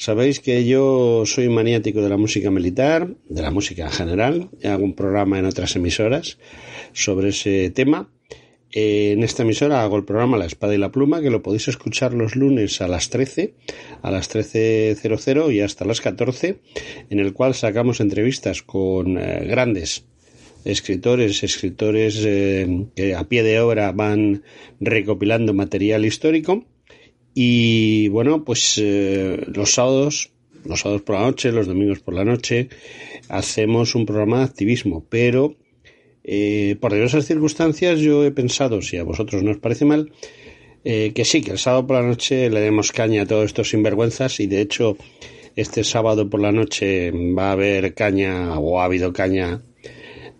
Sabéis 0.00 0.40
que 0.40 0.64
yo 0.64 1.26
soy 1.26 1.50
maniático 1.50 2.00
de 2.00 2.08
la 2.08 2.16
música 2.16 2.50
militar, 2.50 3.16
de 3.28 3.42
la 3.42 3.50
música 3.50 3.84
en 3.84 3.90
general. 3.90 4.48
Hago 4.64 4.82
un 4.82 4.94
programa 4.94 5.38
en 5.38 5.44
otras 5.44 5.76
emisoras 5.76 6.38
sobre 6.94 7.28
ese 7.28 7.68
tema. 7.68 8.08
Eh, 8.72 9.12
en 9.12 9.22
esta 9.22 9.42
emisora 9.42 9.82
hago 9.82 9.98
el 9.98 10.06
programa 10.06 10.38
La 10.38 10.46
Espada 10.46 10.74
y 10.74 10.78
la 10.78 10.90
Pluma, 10.90 11.20
que 11.20 11.28
lo 11.28 11.42
podéis 11.42 11.68
escuchar 11.68 12.14
los 12.14 12.34
lunes 12.34 12.80
a 12.80 12.88
las 12.88 13.10
13, 13.10 13.52
a 14.00 14.10
las 14.10 14.34
13.00 14.34 15.52
y 15.52 15.60
hasta 15.60 15.84
las 15.84 16.00
14, 16.00 16.60
en 17.10 17.18
el 17.18 17.34
cual 17.34 17.54
sacamos 17.54 18.00
entrevistas 18.00 18.62
con 18.62 19.18
eh, 19.18 19.44
grandes 19.48 20.06
escritores, 20.64 21.42
escritores 21.42 22.22
eh, 22.24 22.86
que 22.96 23.14
a 23.14 23.24
pie 23.24 23.42
de 23.42 23.60
obra 23.60 23.92
van 23.92 24.44
recopilando 24.80 25.52
material 25.52 26.06
histórico. 26.06 26.64
Y 27.34 28.08
bueno, 28.08 28.44
pues 28.44 28.80
eh, 28.82 29.44
los 29.54 29.74
sábados, 29.74 30.30
los 30.64 30.80
sábados 30.80 31.02
por 31.02 31.16
la 31.16 31.22
noche, 31.22 31.52
los 31.52 31.66
domingos 31.66 32.00
por 32.00 32.14
la 32.14 32.24
noche, 32.24 32.68
hacemos 33.28 33.94
un 33.94 34.06
programa 34.06 34.38
de 34.38 34.44
activismo, 34.44 35.04
pero 35.08 35.56
eh, 36.24 36.76
por 36.80 36.92
diversas 36.92 37.26
circunstancias 37.26 38.00
yo 38.00 38.24
he 38.24 38.30
pensado, 38.30 38.82
si 38.82 38.96
a 38.96 39.04
vosotros 39.04 39.42
no 39.42 39.52
os 39.52 39.58
parece 39.58 39.84
mal, 39.84 40.12
eh, 40.84 41.12
que 41.14 41.24
sí, 41.24 41.40
que 41.42 41.52
el 41.52 41.58
sábado 41.58 41.86
por 41.86 41.96
la 41.96 42.08
noche 42.08 42.50
le 42.50 42.60
demos 42.60 42.92
caña 42.92 43.22
a 43.22 43.26
todos 43.26 43.46
estos 43.46 43.70
sinvergüenzas 43.70 44.40
y 44.40 44.46
de 44.46 44.60
hecho 44.62 44.96
este 45.56 45.84
sábado 45.84 46.30
por 46.30 46.40
la 46.40 46.52
noche 46.52 47.10
va 47.10 47.48
a 47.48 47.52
haber 47.52 47.94
caña 47.94 48.58
o 48.58 48.80
ha 48.80 48.84
habido 48.84 49.12
caña 49.12 49.62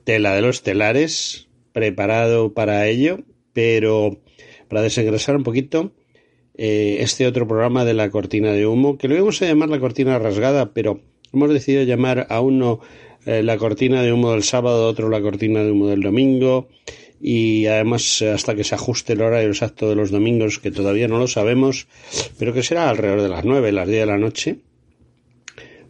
de 0.07 0.19
la 0.19 0.35
de 0.35 0.43
los 0.43 0.63
telares 0.63 1.49
preparado 1.73 2.53
para 2.53 2.87
ello, 2.89 3.21
pero 3.53 4.19
para 4.69 4.83
desengrasar 4.83 5.37
un 5.37 5.45
poquito 5.45 5.93
eh, 6.63 7.03
este 7.03 7.27
otro 7.27 7.49
programa 7.49 7.87
de 7.87 7.95
la 7.95 8.11
cortina 8.11 8.53
de 8.53 8.67
humo, 8.67 8.99
que 8.99 9.09
lo 9.09 9.15
íbamos 9.15 9.41
a 9.41 9.47
llamar 9.47 9.71
la 9.71 9.81
cortina 9.81 10.19
rasgada, 10.19 10.75
pero 10.75 11.01
hemos 11.33 11.49
decidido 11.49 11.85
llamar 11.85 12.27
a 12.29 12.43
uno 12.43 12.81
eh, 13.25 13.43
la 13.43 13.57
cortina 13.57 14.03
de 14.03 14.13
humo 14.13 14.33
del 14.33 14.43
sábado, 14.43 14.87
otro 14.87 15.09
la 15.09 15.23
cortina 15.23 15.65
de 15.65 15.71
humo 15.71 15.87
del 15.87 16.03
domingo, 16.03 16.69
y 17.19 17.65
además 17.65 18.21
hasta 18.21 18.55
que 18.55 18.65
se 18.65 18.75
ajuste 18.75 19.15
el 19.15 19.23
horario 19.23 19.49
exacto 19.49 19.89
de 19.89 19.95
los 19.95 20.11
domingos, 20.11 20.59
que 20.59 20.71
todavía 20.71 21.09
no 21.09 21.19
lo 21.19 21.29
sabemos, 21.29 21.89
pero 22.39 22.53
que 22.53 22.63
será 22.63 22.91
alrededor 22.91 23.23
de 23.23 23.31
las 23.31 23.47
9, 23.47 23.73
las 23.73 23.89
10 23.89 24.01
de 24.01 24.07
la 24.07 24.19
noche, 24.19 24.59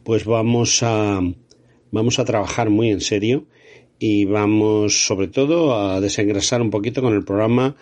pues 0.04 0.24
vamos 0.24 0.84
a, 0.84 1.20
vamos 1.90 2.20
a 2.20 2.24
trabajar 2.24 2.70
muy 2.70 2.90
en 2.90 3.00
serio 3.00 3.46
y 3.98 4.24
vamos 4.24 5.04
sobre 5.04 5.26
todo 5.26 5.76
a 5.76 6.00
desengrasar 6.00 6.62
un 6.62 6.70
poquito 6.70 7.02
con 7.02 7.12
el 7.12 7.24
programa, 7.24 7.74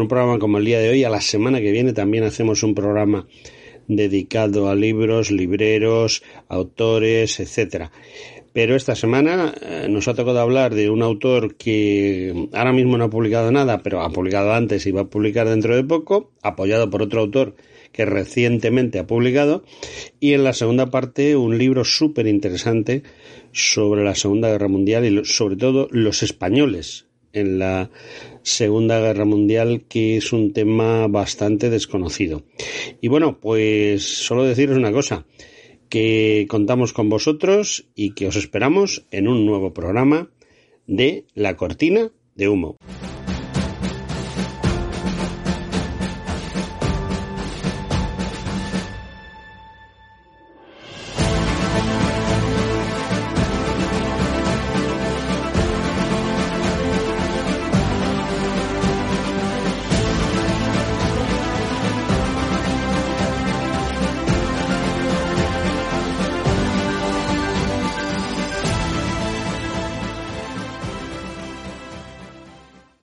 un 0.00 0.08
programa 0.08 0.38
como 0.38 0.58
el 0.58 0.64
día 0.64 0.78
de 0.78 0.90
hoy. 0.90 1.04
A 1.04 1.10
la 1.10 1.20
semana 1.20 1.60
que 1.60 1.72
viene 1.72 1.92
también 1.92 2.24
hacemos 2.24 2.62
un 2.62 2.74
programa 2.74 3.26
dedicado 3.88 4.68
a 4.68 4.74
libros, 4.74 5.30
libreros, 5.30 6.22
autores, 6.48 7.40
etcétera. 7.40 7.90
Pero 8.52 8.74
esta 8.74 8.94
semana 8.94 9.52
eh, 9.60 9.86
nos 9.90 10.08
ha 10.08 10.14
tocado 10.14 10.40
hablar 10.40 10.74
de 10.74 10.88
un 10.88 11.02
autor 11.02 11.56
que 11.56 12.48
ahora 12.54 12.72
mismo 12.72 12.96
no 12.96 13.04
ha 13.04 13.10
publicado 13.10 13.52
nada, 13.52 13.82
pero 13.82 14.00
ha 14.00 14.08
publicado 14.08 14.54
antes 14.54 14.86
y 14.86 14.92
va 14.92 15.02
a 15.02 15.10
publicar 15.10 15.46
dentro 15.46 15.76
de 15.76 15.84
poco, 15.84 16.32
apoyado 16.42 16.88
por 16.88 17.02
otro 17.02 17.20
autor 17.20 17.54
que 17.92 18.06
recientemente 18.06 18.98
ha 18.98 19.06
publicado. 19.06 19.62
Y 20.20 20.32
en 20.32 20.42
la 20.42 20.54
segunda 20.54 20.86
parte 20.90 21.36
un 21.36 21.58
libro 21.58 21.84
súper 21.84 22.26
interesante 22.26 23.02
sobre 23.52 24.04
la 24.04 24.14
Segunda 24.14 24.48
Guerra 24.48 24.68
Mundial 24.68 25.04
y 25.04 25.24
sobre 25.26 25.56
todo 25.56 25.88
los 25.90 26.22
españoles 26.22 27.06
en 27.34 27.58
la 27.58 27.90
Segunda 28.46 29.00
Guerra 29.00 29.24
Mundial, 29.24 29.86
que 29.88 30.16
es 30.16 30.32
un 30.32 30.52
tema 30.52 31.08
bastante 31.08 31.68
desconocido. 31.68 32.44
Y 33.00 33.08
bueno, 33.08 33.40
pues 33.40 34.04
solo 34.24 34.44
deciros 34.44 34.76
una 34.76 34.92
cosa 34.92 35.26
que 35.88 36.46
contamos 36.48 36.92
con 36.92 37.08
vosotros 37.08 37.88
y 37.96 38.14
que 38.14 38.28
os 38.28 38.36
esperamos 38.36 39.04
en 39.10 39.26
un 39.26 39.46
nuevo 39.46 39.74
programa 39.74 40.30
de 40.86 41.24
La 41.34 41.56
Cortina 41.56 42.12
de 42.36 42.48
Humo. 42.48 42.76